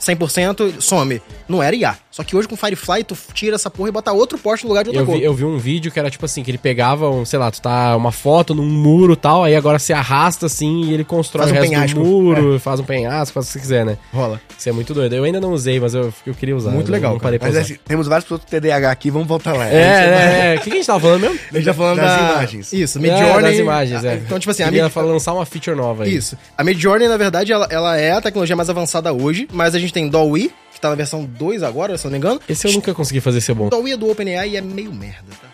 100%, 0.00 0.80
some. 0.80 1.20
Não 1.48 1.62
era 1.62 1.74
IA. 1.74 1.96
Só 2.18 2.24
que 2.24 2.34
hoje 2.34 2.48
com 2.48 2.56
Firefly 2.56 3.04
tu 3.04 3.16
tira 3.32 3.54
essa 3.54 3.70
porra 3.70 3.90
e 3.90 3.92
bota 3.92 4.10
outro 4.12 4.36
poste 4.38 4.64
no 4.64 4.70
lugar 4.70 4.82
de 4.82 4.90
outra 4.90 5.02
Eu 5.02 5.06
cor. 5.06 5.16
vi, 5.16 5.22
eu 5.22 5.32
vi 5.34 5.44
um 5.44 5.56
vídeo 5.56 5.92
que 5.92 6.00
era 6.00 6.10
tipo 6.10 6.24
assim, 6.24 6.42
que 6.42 6.50
ele 6.50 6.58
pegava, 6.58 7.08
um, 7.08 7.24
sei 7.24 7.38
lá, 7.38 7.48
tu 7.48 7.62
tá 7.62 7.96
uma 7.96 8.10
foto 8.10 8.56
num 8.56 8.66
muro 8.66 9.12
e 9.12 9.16
tal, 9.16 9.44
aí 9.44 9.54
agora 9.54 9.78
você 9.78 9.92
arrasta 9.92 10.46
assim 10.46 10.82
e 10.86 10.92
ele 10.94 11.04
constrói 11.04 11.46
Faz 11.46 11.52
o 11.52 11.54
um 11.54 11.60
resto 11.60 11.70
penhasco. 11.72 11.98
do 12.00 12.04
muro, 12.04 12.58
faz 12.58 12.80
um 12.80 12.84
penhasco, 12.84 13.32
faz 13.34 13.46
o 13.46 13.48
que 13.48 13.52
você 13.52 13.60
quiser, 13.60 13.86
né? 13.86 13.96
Rola. 14.12 14.40
Isso 14.58 14.68
é 14.68 14.72
muito 14.72 14.92
doido. 14.92 15.14
Eu 15.14 15.22
ainda 15.22 15.40
não 15.40 15.52
usei, 15.52 15.78
mas 15.78 15.94
eu, 15.94 16.12
eu 16.26 16.34
queria 16.34 16.56
usar. 16.56 16.72
Muito 16.72 16.90
legal, 16.90 17.12
Não 17.12 17.20
parei 17.20 17.38
pra 17.38 17.46
Mas 17.46 17.54
usar. 17.56 17.64
assim, 17.64 17.76
temos 17.86 18.08
vários 18.08 18.26
produtos 18.26 18.50
TDAH 18.50 18.90
aqui, 18.90 19.10
vamos 19.10 19.28
voltar 19.28 19.52
lá. 19.52 19.68
É, 19.68 19.74
é, 19.76 20.54
é. 20.54 20.56
O 20.56 20.62
que, 20.62 20.70
que 20.70 20.76
a 20.76 20.76
gente 20.78 20.86
tava 20.86 20.98
falando 20.98 21.20
mesmo? 21.20 21.38
A 21.52 21.54
gente 21.54 21.64
tá 21.66 21.74
falando 21.74 21.96
Das 21.98 22.16
da... 22.20 22.32
imagens. 22.32 22.72
Isso, 22.72 22.98
É, 22.98 23.00
Midjourney. 23.02 23.42
das 23.42 23.56
imagens, 23.58 24.04
é. 24.04 24.14
Então, 24.16 24.38
tipo 24.40 24.50
assim, 24.50 24.64
a 24.64 24.70
Mid... 24.72 24.88
falar, 24.90 25.06
lançar 25.12 25.32
uma 25.34 25.46
feature 25.46 25.76
nova 25.76 26.02
aí. 26.02 26.16
Isso. 26.16 26.36
A 26.56 26.64
Midjourney, 26.64 27.06
na 27.06 27.16
verdade, 27.16 27.52
ela, 27.52 27.68
ela 27.70 27.96
é 27.96 28.10
a 28.12 28.20
tecnologia 28.20 28.56
mais 28.56 28.68
avançada 28.68 29.12
hoje, 29.12 29.46
mas 29.52 29.74
a 29.74 29.78
gente 29.78 29.92
tem 29.92 30.08
DALL-E, 30.08 30.50
que 30.78 30.82
tá 30.82 30.88
na 30.90 30.94
versão 30.94 31.24
2 31.24 31.62
agora, 31.62 31.98
se 31.98 32.06
eu 32.06 32.10
não 32.10 32.18
me 32.18 32.18
engano. 32.18 32.40
Esse 32.48 32.66
eu 32.68 32.72
nunca 32.72 32.94
consegui 32.94 33.20
fazer 33.20 33.40
ser 33.40 33.54
bom. 33.54 33.68
DALL-E 33.68 33.92
é 33.92 33.96
do 33.96 34.08
OpenAI 34.10 34.50
e 34.50 34.56
é 34.56 34.60
meio 34.60 34.92
merda, 34.92 35.30
tá? 35.42 35.48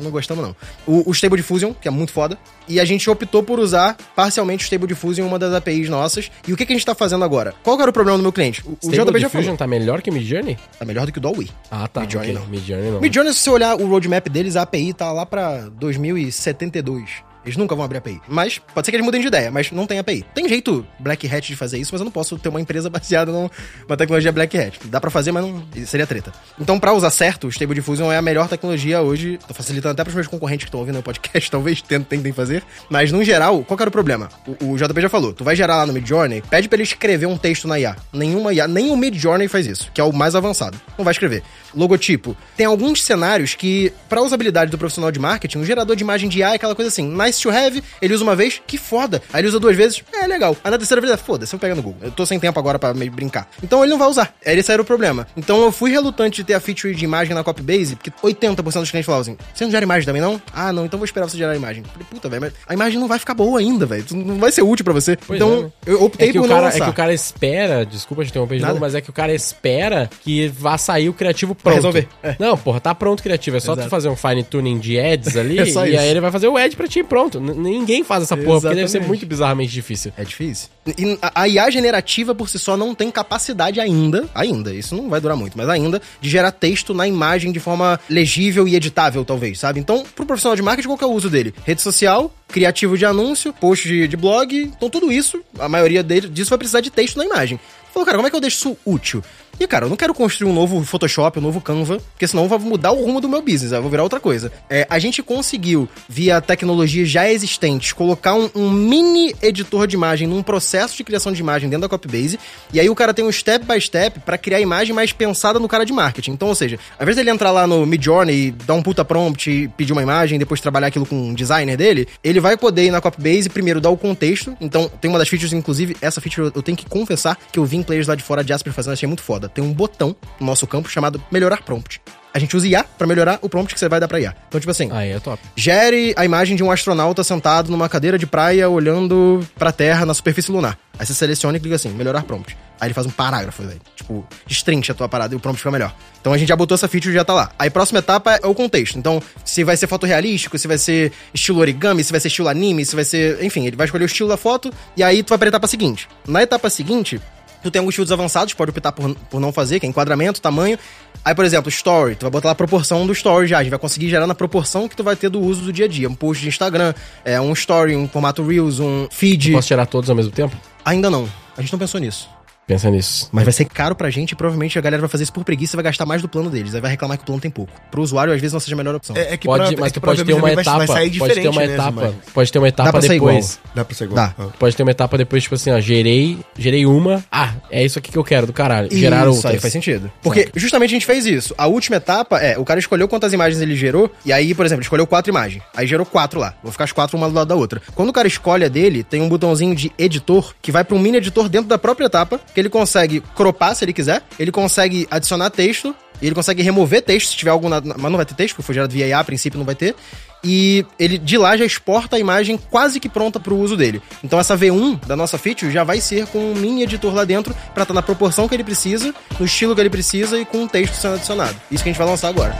Não 0.00 0.10
gostamos, 0.12 0.44
não. 0.44 0.54
O, 0.86 1.10
o 1.10 1.12
Stable 1.12 1.36
Diffusion, 1.38 1.72
que 1.74 1.88
é 1.88 1.90
muito 1.90 2.12
foda. 2.12 2.38
E 2.68 2.78
a 2.78 2.84
gente 2.84 3.10
optou 3.10 3.42
por 3.42 3.58
usar 3.58 3.96
parcialmente 4.14 4.62
o 4.62 4.66
Stable 4.66 4.86
Diffusion 4.86 5.24
em 5.24 5.28
uma 5.28 5.38
das 5.40 5.52
APIs 5.52 5.88
nossas. 5.88 6.30
E 6.46 6.52
o 6.52 6.56
que, 6.56 6.64
que 6.64 6.72
a 6.72 6.76
gente 6.76 6.86
tá 6.86 6.94
fazendo 6.94 7.24
agora? 7.24 7.52
Qual 7.64 7.80
era 7.80 7.90
o 7.90 7.92
problema 7.92 8.16
do 8.16 8.22
meu 8.22 8.32
cliente? 8.32 8.62
O, 8.64 8.70
o 8.70 8.90
Stable 8.90 9.12
JP 9.12 9.18
já 9.18 9.26
Diffusion 9.26 9.42
falou. 9.42 9.58
tá 9.58 9.66
melhor 9.66 10.02
que 10.02 10.10
Midjourney? 10.10 10.56
Tá 10.78 10.84
melhor 10.84 11.04
do 11.06 11.10
que 11.12 11.18
o 11.18 11.20
DALL-E. 11.20 11.50
Ah, 11.68 11.88
tá. 11.88 12.02
Midjourney 12.02 12.30
ok. 12.30 12.40
não. 12.40 12.48
Midjourney 12.48 12.90
não. 12.92 13.00
Midjourney, 13.00 13.34
se 13.34 13.40
você 13.40 13.50
olhar 13.50 13.74
o 13.74 13.86
roadmap 13.88 14.28
deles, 14.28 14.54
a 14.54 14.62
API 14.62 14.92
tá 14.92 15.10
lá 15.10 15.26
pra 15.26 15.68
2072. 15.70 17.10
Eles 17.46 17.56
nunca 17.56 17.76
vão 17.76 17.84
abrir 17.84 17.98
API. 17.98 18.20
Mas 18.26 18.58
pode 18.58 18.84
ser 18.84 18.90
que 18.90 18.96
eles 18.96 19.04
mudem 19.04 19.20
de 19.20 19.28
ideia, 19.28 19.52
mas 19.52 19.70
não 19.70 19.86
tem 19.86 20.00
API. 20.00 20.24
Tem 20.34 20.48
jeito 20.48 20.84
Black 20.98 21.26
Hat 21.32 21.46
de 21.46 21.54
fazer 21.54 21.78
isso, 21.78 21.94
mas 21.94 22.00
eu 22.00 22.04
não 22.04 22.10
posso 22.10 22.36
ter 22.36 22.48
uma 22.48 22.60
empresa 22.60 22.90
baseada 22.90 23.30
numa 23.30 23.96
tecnologia 23.96 24.32
Black 24.32 24.58
Hat. 24.58 24.80
Dá 24.86 25.00
pra 25.00 25.10
fazer, 25.10 25.30
mas 25.30 25.44
não 25.44 25.64
seria 25.86 26.06
treta. 26.06 26.32
Então, 26.58 26.80
pra 26.80 26.92
usar 26.92 27.10
certo, 27.10 27.46
o 27.46 27.48
Stable 27.48 27.76
Diffusion 27.76 28.10
é 28.10 28.16
a 28.16 28.22
melhor 28.22 28.48
tecnologia 28.48 29.00
hoje. 29.00 29.38
Tô 29.46 29.54
facilitando 29.54 29.92
até 29.92 30.02
pros 30.02 30.14
meus 30.16 30.26
concorrentes 30.26 30.64
que 30.64 30.68
estão 30.68 30.80
ouvindo 30.80 30.98
o 30.98 31.02
podcast, 31.02 31.48
talvez 31.50 31.80
tentem, 31.80 32.32
fazer. 32.32 32.64
Mas, 32.90 33.12
no 33.12 33.22
geral, 33.22 33.62
qual 33.62 33.76
que 33.76 33.82
era 33.84 33.88
o 33.88 33.92
problema? 33.92 34.28
O, 34.60 34.72
o 34.72 34.76
JP 34.76 35.00
já 35.00 35.08
falou. 35.08 35.32
Tu 35.32 35.44
vai 35.44 35.54
gerar 35.54 35.76
lá 35.76 35.86
no 35.86 35.92
Midjourney, 35.92 36.42
pede 36.42 36.68
pra 36.68 36.76
ele 36.76 36.82
escrever 36.82 37.26
um 37.26 37.38
texto 37.38 37.68
na 37.68 37.78
IA. 37.78 37.94
Nenhuma 38.12 38.52
IA, 38.52 38.66
nem 38.66 38.90
o 38.90 38.96
Midjourney 38.96 39.46
faz 39.46 39.66
isso, 39.66 39.92
que 39.94 40.00
é 40.00 40.04
o 40.04 40.12
mais 40.12 40.34
avançado. 40.34 40.80
Não 40.98 41.04
vai 41.04 41.12
escrever. 41.12 41.44
Logotipo. 41.72 42.36
Tem 42.56 42.66
alguns 42.66 43.04
cenários 43.04 43.54
que, 43.54 43.92
pra 44.08 44.20
usabilidade 44.20 44.70
do 44.70 44.78
profissional 44.78 45.12
de 45.12 45.20
marketing, 45.20 45.58
um 45.58 45.64
gerador 45.64 45.94
de 45.94 46.02
imagem 46.02 46.28
de 46.28 46.40
IA 46.40 46.52
é 46.52 46.54
aquela 46.56 46.74
coisa 46.74 46.88
assim, 46.88 47.06
nice 47.06 47.35
to 47.40 47.50
have, 47.50 47.82
ele 48.00 48.14
usa 48.14 48.22
uma 48.24 48.34
vez, 48.36 48.60
que 48.66 48.78
foda. 48.78 49.22
Aí 49.32 49.40
ele 49.40 49.48
usa 49.48 49.58
duas 49.60 49.76
vezes, 49.76 50.02
é 50.12 50.26
legal. 50.26 50.56
Aí 50.64 50.70
na 50.70 50.78
terceira 50.78 51.00
vez, 51.00 51.12
é 51.12 51.16
foda-se, 51.16 51.54
eu 51.54 51.58
pego 51.58 51.74
no 51.76 51.82
Google. 51.82 52.00
Eu 52.02 52.10
tô 52.10 52.24
sem 52.26 52.38
tempo 52.38 52.58
agora 52.58 52.78
pra 52.78 52.92
meio 52.94 53.10
brincar. 53.12 53.48
Então 53.62 53.82
ele 53.82 53.90
não 53.90 53.98
vai 53.98 54.08
usar. 54.08 54.34
Aí 54.44 54.58
esse 54.58 54.70
era 54.72 54.80
o 54.80 54.84
problema. 54.84 55.26
Então 55.36 55.62
eu 55.62 55.70
fui 55.72 55.90
relutante 55.90 56.36
de 56.36 56.44
ter 56.44 56.54
a 56.54 56.60
feature 56.60 56.94
de 56.94 57.04
imagem 57.04 57.34
na 57.34 57.42
Copybase, 57.44 57.96
porque 57.96 58.10
80% 58.10 58.56
dos 58.62 58.90
clientes 58.90 59.06
falavam 59.06 59.20
assim, 59.22 59.36
você 59.54 59.64
não 59.64 59.70
gera 59.70 59.84
imagem 59.84 60.06
também 60.06 60.22
não? 60.22 60.40
Ah, 60.52 60.72
não, 60.72 60.84
então 60.84 60.98
vou 60.98 61.04
esperar 61.04 61.28
você 61.28 61.36
gerar 61.36 61.52
a 61.52 61.56
imagem. 61.56 61.82
Falei, 61.84 62.06
puta, 62.10 62.28
velho, 62.28 62.42
mas 62.42 62.52
a 62.68 62.74
imagem 62.74 62.98
não 62.98 63.08
vai 63.08 63.18
ficar 63.18 63.34
boa 63.34 63.58
ainda, 63.60 63.86
velho. 63.86 64.04
Não 64.12 64.36
vai 64.38 64.50
ser 64.52 64.62
útil 64.62 64.84
pra 64.84 64.92
você. 64.94 65.16
Pois 65.16 65.38
então 65.40 65.52
é, 65.58 65.62
né? 65.62 65.70
eu 65.86 66.02
optei 66.02 66.28
É 66.28 66.32
que, 66.32 66.38
por 66.38 66.44
o 66.44 66.48
não 66.48 66.54
cara, 66.56 66.66
lançar. 66.66 66.78
é 66.78 66.84
que 66.84 66.90
o 66.90 66.94
cara 66.94 67.12
espera, 67.14 67.84
desculpa 67.86 68.24
te 68.24 68.30
interromper 68.30 68.58
de 68.58 68.64
novo, 68.64 68.80
mas 68.80 68.94
é 68.94 69.00
que 69.00 69.10
o 69.10 69.12
cara 69.12 69.32
espera 69.34 70.08
que 70.22 70.48
vá 70.48 70.76
sair 70.78 71.08
o 71.08 71.12
criativo 71.14 71.54
pronto. 71.54 71.74
resolver. 71.74 72.08
É. 72.22 72.36
Não, 72.38 72.56
porra, 72.56 72.80
tá 72.80 72.94
pronto 72.94 73.20
o 73.20 73.22
criativo. 73.22 73.56
É 73.56 73.60
só 73.60 73.74
tu 73.74 73.80
Exato. 73.80 73.90
fazer 73.90 74.08
um 74.08 74.16
fine 74.16 74.42
tuning 74.42 74.78
de 74.78 74.98
ads 74.98 75.36
ali 75.36 75.58
É 75.60 75.66
só 75.66 75.86
e 75.86 75.90
isso. 75.90 76.00
aí 76.00 76.08
ele 76.08 76.20
vai 76.20 76.30
fazer 76.30 76.48
o 76.48 76.56
ad 76.56 76.74
pra 76.76 76.86
ti, 76.88 77.02
pronto. 77.02 77.25
Pronto. 77.30 77.40
Ninguém 77.40 78.02
faz 78.04 78.22
essa 78.24 78.36
porra, 78.36 78.60
porque 78.60 78.74
deve 78.74 78.88
ser 78.88 78.98
Exatamente. 78.98 79.08
muito 79.08 79.26
bizarramente 79.26 79.72
difícil. 79.72 80.12
É 80.16 80.24
difícil. 80.24 80.68
E 80.86 81.18
a- 81.20 81.42
a 81.42 81.48
IA 81.48 81.70
generativa 81.70 82.34
por 82.34 82.48
si 82.48 82.58
só 82.58 82.76
não 82.76 82.94
tem 82.94 83.10
capacidade 83.10 83.80
ainda, 83.80 84.28
ainda, 84.34 84.74
isso 84.74 84.94
não 84.96 85.08
vai 85.08 85.20
durar 85.20 85.36
muito, 85.36 85.56
mas 85.56 85.68
ainda, 85.68 86.00
de 86.20 86.28
gerar 86.30 86.52
texto 86.52 86.94
na 86.94 87.06
imagem 87.06 87.52
de 87.52 87.60
forma 87.60 87.98
legível 88.08 88.66
e 88.68 88.74
editável, 88.76 89.24
talvez, 89.24 89.58
sabe? 89.58 89.80
Então, 89.80 90.04
pro 90.14 90.24
profissional 90.26 90.56
de 90.56 90.62
marketing, 90.62 90.88
qual 90.88 90.98
que 90.98 91.04
é 91.04 91.06
o 91.06 91.12
uso 91.12 91.28
dele? 91.28 91.54
Rede 91.64 91.82
social, 91.82 92.32
criativo 92.48 92.96
de 92.96 93.04
anúncio, 93.04 93.52
post 93.52 93.88
de, 93.88 94.06
de 94.08 94.16
blog, 94.16 94.54
então 94.76 94.88
tudo 94.88 95.10
isso, 95.12 95.40
a 95.58 95.68
maioria 95.68 96.02
dele, 96.02 96.28
disso 96.28 96.50
vai 96.50 96.58
precisar 96.58 96.80
de 96.80 96.90
texto 96.90 97.16
na 97.16 97.24
imagem. 97.24 97.58
Falou, 97.92 98.04
cara, 98.04 98.18
como 98.18 98.28
é 98.28 98.30
que 98.30 98.36
eu 98.36 98.40
deixo 98.40 98.56
isso 98.58 98.76
útil? 98.84 99.24
E, 99.58 99.66
cara, 99.66 99.86
eu 99.86 99.88
não 99.88 99.96
quero 99.96 100.12
construir 100.12 100.50
um 100.50 100.52
novo 100.52 100.84
Photoshop, 100.84 101.38
um 101.38 101.42
novo 101.42 101.62
Canva, 101.62 101.98
porque 102.12 102.28
senão 102.28 102.46
vai 102.46 102.58
mudar 102.58 102.92
o 102.92 103.02
rumo 103.02 103.22
do 103.22 103.28
meu 103.28 103.40
business, 103.40 103.70
vou 103.80 103.88
virar 103.90 104.02
outra 104.02 104.20
coisa. 104.20 104.52
É, 104.68 104.86
a 104.90 104.98
gente 104.98 105.22
conseguiu, 105.22 105.88
via 106.08 106.40
tecnologias 106.42 107.08
já 107.08 107.30
existentes, 107.30 107.92
colocar 107.94 108.34
um, 108.34 108.50
um 108.54 108.70
mini 108.70 109.34
editor 109.40 109.86
de 109.86 109.96
imagem 109.96 110.28
num 110.28 110.42
processo 110.42 110.94
de 110.96 111.02
criação 111.02 111.32
de 111.32 111.40
imagem 111.40 111.70
dentro 111.70 111.82
da 111.82 111.88
Copybase, 111.88 112.38
e 112.72 112.78
aí 112.78 112.90
o 112.90 112.94
cara 112.94 113.14
tem 113.14 113.24
um 113.24 113.32
step 113.32 113.64
by 113.64 113.80
step 113.80 114.20
pra 114.20 114.36
criar 114.36 114.58
a 114.58 114.60
imagem 114.60 114.94
mais 114.94 115.10
pensada 115.10 115.58
no 115.58 115.66
cara 115.68 115.84
de 115.84 115.92
marketing. 115.92 116.32
Então, 116.32 116.48
ou 116.48 116.54
seja, 116.54 116.78
ao 116.98 117.04
invés 117.04 117.16
dele 117.16 117.30
entrar 117.30 117.50
lá 117.50 117.66
no 117.66 117.86
Midjourney 117.86 118.50
dar 118.50 118.74
um 118.74 118.82
puta 118.82 119.04
prompt 119.06 119.70
pedir 119.76 119.92
uma 119.92 120.02
imagem, 120.02 120.38
depois 120.38 120.60
trabalhar 120.60 120.88
aquilo 120.88 121.06
com 121.06 121.16
um 121.30 121.34
designer 121.34 121.78
dele, 121.78 122.06
ele 122.22 122.40
vai 122.40 122.58
poder 122.58 122.84
ir 122.84 122.90
na 122.90 123.00
Copybase 123.00 123.48
primeiro 123.48 123.80
dar 123.80 123.88
o 123.90 123.96
contexto. 123.96 124.54
Então, 124.60 124.90
tem 125.00 125.08
uma 125.08 125.18
das 125.18 125.28
features, 125.28 125.54
inclusive, 125.54 125.96
essa 126.02 126.20
feature 126.20 126.52
eu- 126.54 126.62
tenho 126.62 126.76
que 126.76 126.84
confessar 126.86 127.38
que 127.50 127.58
eu 127.58 127.64
vi 127.64 127.78
em 127.78 127.82
players 127.82 128.06
lá 128.06 128.14
de 128.14 128.22
fora 128.22 128.42
de 128.42 128.50
Jasper 128.50 128.72
fazendo, 128.72 128.92
achei 128.92 129.06
muito 129.06 129.22
foda. 129.22 129.45
Tem 129.48 129.62
um 129.62 129.72
botão 129.72 130.14
no 130.40 130.46
nosso 130.46 130.66
campo 130.66 130.88
chamado 130.88 131.22
melhorar 131.30 131.62
prompt. 131.62 132.00
A 132.36 132.38
gente 132.38 132.54
usa 132.54 132.68
IA 132.68 132.84
pra 132.84 133.06
melhorar 133.06 133.38
o 133.40 133.48
prompt 133.48 133.72
que 133.72 133.80
você 133.80 133.88
vai 133.88 133.98
dar 133.98 134.06
pra 134.06 134.20
IA. 134.20 134.36
Então, 134.48 134.60
tipo 134.60 134.70
assim, 134.70 134.90
Aí 134.92 135.10
é 135.10 135.18
top. 135.18 135.42
Gere 135.56 136.12
a 136.18 136.24
imagem 136.24 136.54
de 136.54 136.62
um 136.62 136.70
astronauta 136.70 137.24
sentado 137.24 137.70
numa 137.70 137.88
cadeira 137.88 138.18
de 138.18 138.26
praia 138.26 138.68
olhando 138.68 139.40
pra 139.58 139.72
Terra 139.72 140.04
na 140.04 140.12
superfície 140.12 140.52
lunar. 140.52 140.78
Aí 140.98 141.06
você 141.06 141.14
seleciona 141.14 141.56
e 141.56 141.60
clica 141.60 141.76
assim, 141.76 141.88
melhorar 141.88 142.24
prompt. 142.24 142.54
Aí 142.78 142.88
ele 142.88 142.94
faz 142.94 143.06
um 143.06 143.10
parágrafo, 143.10 143.62
velho. 143.62 143.80
Tipo, 143.94 144.26
destrincha 144.46 144.92
a 144.92 144.94
tua 144.94 145.08
parada 145.08 145.32
e 145.32 145.36
o 145.36 145.40
prompt 145.40 145.56
fica 145.56 145.70
melhor. 145.70 145.94
Então 146.20 146.30
a 146.30 146.36
gente 146.36 146.48
já 146.48 146.56
botou 146.56 146.74
essa 146.74 146.86
feature 146.86 147.10
e 147.10 147.14
já 147.14 147.24
tá 147.24 147.32
lá. 147.32 147.50
Aí 147.58 147.68
a 147.68 147.70
próxima 147.70 148.00
etapa 148.00 148.38
é 148.42 148.46
o 148.46 148.54
contexto. 148.54 148.98
Então, 148.98 149.22
se 149.42 149.64
vai 149.64 149.74
ser 149.78 149.86
fotorrealístico, 149.86 150.58
se 150.58 150.68
vai 150.68 150.76
ser 150.76 151.12
estilo 151.32 151.60
origami, 151.60 152.04
se 152.04 152.10
vai 152.10 152.20
ser 152.20 152.28
estilo 152.28 152.48
anime, 152.48 152.84
se 152.84 152.94
vai 152.94 153.04
ser. 153.04 153.42
Enfim, 153.42 153.66
ele 153.66 153.76
vai 153.76 153.86
escolher 153.86 154.04
o 154.04 154.06
estilo 154.06 154.28
da 154.28 154.36
foto 154.36 154.70
e 154.94 155.02
aí 155.02 155.22
tu 155.22 155.30
vai 155.30 155.38
pra 155.38 155.48
etapa 155.48 155.66
seguinte. 155.66 156.06
Na 156.28 156.42
etapa 156.42 156.68
seguinte, 156.68 157.18
Tu 157.66 157.70
tem 157.72 157.80
alguns 157.80 157.96
filtros 157.96 158.12
avançados, 158.12 158.54
pode 158.54 158.70
optar 158.70 158.92
por, 158.92 159.12
por 159.28 159.40
não 159.40 159.50
fazer, 159.50 159.80
que 159.80 159.86
é 159.86 159.88
enquadramento, 159.88 160.40
tamanho. 160.40 160.78
Aí, 161.24 161.34
por 161.34 161.44
exemplo, 161.44 161.68
story, 161.68 162.14
tu 162.14 162.22
vai 162.22 162.30
botar 162.30 162.46
lá 162.46 162.52
a 162.52 162.54
proporção 162.54 163.04
do 163.04 163.12
story 163.12 163.48
já, 163.48 163.58
a 163.58 163.62
gente 163.64 163.70
vai 163.70 163.78
conseguir 163.80 164.08
gerar 164.08 164.28
na 164.28 164.36
proporção 164.36 164.88
que 164.88 164.94
tu 164.94 165.02
vai 165.02 165.16
ter 165.16 165.28
do 165.28 165.40
uso 165.40 165.62
do 165.62 165.72
dia 165.72 165.86
a 165.86 165.88
dia. 165.88 166.08
Um 166.08 166.14
post 166.14 166.40
de 166.40 166.48
Instagram, 166.48 166.94
é, 167.24 167.40
um 167.40 167.52
story, 167.54 167.96
um 167.96 168.06
formato 168.06 168.46
Reels, 168.46 168.78
um 168.78 169.08
feed. 169.10 169.50
Posso 169.50 169.66
tirar 169.66 169.86
todos 169.86 170.08
ao 170.08 170.14
mesmo 170.14 170.30
tempo? 170.30 170.56
Ainda 170.84 171.10
não. 171.10 171.28
A 171.56 171.60
gente 171.60 171.72
não 171.72 171.78
pensou 171.80 172.00
nisso. 172.00 172.35
Pensa 172.66 172.90
nisso. 172.90 173.28
Mas 173.30 173.44
vai 173.44 173.52
ser 173.52 173.64
caro 173.66 173.94
pra 173.94 174.10
gente 174.10 174.32
e 174.32 174.34
provavelmente 174.34 174.76
a 174.76 174.82
galera 174.82 175.00
vai 175.00 175.08
fazer 175.08 175.22
isso 175.22 175.32
por 175.32 175.44
preguiça 175.44 175.74
e 175.74 175.76
vai 175.76 175.84
gastar 175.84 176.04
mais 176.04 176.20
do 176.20 176.28
plano 176.28 176.50
deles. 176.50 176.74
Aí 176.74 176.80
vai 176.80 176.90
reclamar 176.90 177.16
que 177.16 177.22
o 177.22 177.26
plano 177.26 177.40
tem 177.40 177.50
pouco. 177.50 177.72
Pro 177.92 178.02
usuário, 178.02 178.32
às 178.32 178.40
vezes, 178.40 178.52
não 178.52 178.58
seja 178.58 178.74
a 178.74 178.76
melhor 178.76 178.94
opção. 178.96 179.16
É, 179.16 179.34
é 179.34 179.36
que 179.36 179.46
Pode, 179.46 179.74
pra- 179.74 179.80
mas 179.82 179.90
é 179.90 179.94
que 179.94 180.00
pode 180.00 180.24
ter 180.24 180.32
uma 180.32 180.50
etapa. 180.50 180.78
vai, 180.78 180.86
vai 180.86 180.96
sair 180.96 181.18
pode 181.18 181.34
ter 181.34 181.48
uma 181.48 181.60
mesmo, 181.60 181.74
etapa. 181.74 181.92
mas- 181.92 182.32
Pode 182.34 182.52
ter 182.52 182.58
uma 182.58 182.68
etapa 182.68 182.90
pra 182.92 183.00
ser 183.02 183.08
depois. 183.10 183.60
Dá 183.72 183.84
pra 183.84 183.94
ser 183.94 184.04
igual. 184.04 184.16
Dá. 184.16 184.34
Ah. 184.36 184.48
Pode 184.58 184.74
ter 184.76 184.82
uma 184.82 184.90
etapa 184.90 185.16
depois, 185.16 185.42
tipo 185.44 185.54
assim, 185.54 185.70
ó, 185.70 185.78
gerei, 185.78 186.38
gerei 186.58 186.84
uma. 186.86 187.24
Ah, 187.30 187.52
é 187.70 187.84
isso 187.84 188.00
aqui 188.00 188.10
que 188.10 188.18
eu 188.18 188.24
quero 188.24 188.46
do 188.48 188.52
caralho. 188.52 188.88
Gerar 188.90 189.20
Isso 189.28 189.36
outras. 189.36 189.54
aí 189.54 189.60
faz 189.60 189.72
sentido. 189.72 190.10
Porque 190.20 190.48
justamente 190.56 190.90
a 190.90 190.94
gente 190.94 191.06
fez 191.06 191.24
isso. 191.24 191.54
A 191.56 191.68
última 191.68 191.96
etapa 191.98 192.38
é, 192.40 192.58
o 192.58 192.64
cara 192.64 192.80
escolheu 192.80 193.06
quantas 193.06 193.32
imagens 193.32 193.62
ele 193.62 193.76
gerou, 193.76 194.10
e 194.24 194.32
aí, 194.32 194.52
por 194.56 194.66
exemplo, 194.66 194.80
ele 194.80 194.86
escolheu 194.86 195.06
quatro 195.06 195.30
imagens. 195.30 195.62
Aí 195.76 195.86
gerou 195.86 196.04
quatro 196.04 196.40
lá. 196.40 196.54
Vou 196.64 196.72
ficar 196.72 196.82
as 196.84 196.90
quatro 196.92 197.16
uma 197.16 197.28
do 197.28 197.34
lado 197.34 197.46
da 197.46 197.54
outra. 197.54 197.80
Quando 197.94 198.08
o 198.08 198.12
cara 198.12 198.26
escolhe 198.26 198.64
a 198.64 198.68
dele, 198.68 199.04
tem 199.04 199.22
um 199.22 199.28
botãozinho 199.28 199.74
de 199.74 199.92
editor 199.96 200.52
que 200.60 200.72
vai 200.72 200.82
para 200.82 200.96
um 200.96 200.98
mini 200.98 201.18
editor 201.18 201.48
dentro 201.48 201.68
da 201.68 201.78
própria 201.78 202.06
etapa, 202.06 202.40
que 202.56 202.60
ele 202.60 202.70
consegue 202.70 203.22
cropar 203.34 203.76
se 203.76 203.84
ele 203.84 203.92
quiser, 203.92 204.22
ele 204.38 204.50
consegue 204.50 205.06
adicionar 205.10 205.50
texto, 205.50 205.94
ele 206.22 206.34
consegue 206.34 206.62
remover 206.62 207.02
texto 207.02 207.28
se 207.28 207.36
tiver 207.36 207.50
algum. 207.50 207.68
na- 207.68 207.82
Mas 207.82 208.10
não 208.10 208.16
vai 208.16 208.24
ter 208.24 208.32
texto, 208.32 208.54
porque 208.54 208.64
foi 208.64 208.74
gerado 208.74 208.90
via 208.94 209.06
IA, 209.06 209.18
a 209.18 209.24
princípio 209.24 209.58
não 209.58 209.66
vai 209.66 209.74
ter. 209.74 209.94
E 210.42 210.86
ele 210.98 211.18
de 211.18 211.36
lá 211.36 211.54
já 211.54 211.66
exporta 211.66 212.16
a 212.16 212.18
imagem 212.18 212.56
quase 212.70 212.98
que 212.98 213.10
pronta 213.10 213.38
pro 213.38 213.54
uso 213.58 213.76
dele. 213.76 214.00
Então 214.24 214.40
essa 214.40 214.56
V1 214.56 214.98
da 215.06 215.14
nossa 215.14 215.36
feature 215.36 215.70
já 215.70 215.84
vai 215.84 216.00
ser 216.00 216.26
com 216.28 216.38
um 216.38 216.54
mini 216.54 216.82
editor 216.84 217.12
lá 217.12 217.24
dentro 217.24 217.54
pra 217.74 217.82
estar 217.82 217.92
na 217.92 218.00
proporção 218.00 218.48
que 218.48 218.54
ele 218.54 218.64
precisa, 218.64 219.14
no 219.38 219.44
estilo 219.44 219.74
que 219.74 219.80
ele 219.82 219.90
precisa 219.90 220.38
e 220.38 220.46
com 220.46 220.62
um 220.62 220.66
texto 220.68 220.94
sendo 220.94 221.16
adicionado. 221.16 221.54
Isso 221.70 221.82
que 221.84 221.90
a 221.90 221.92
gente 221.92 221.98
vai 221.98 222.08
lançar 222.08 222.28
agora. 222.28 222.56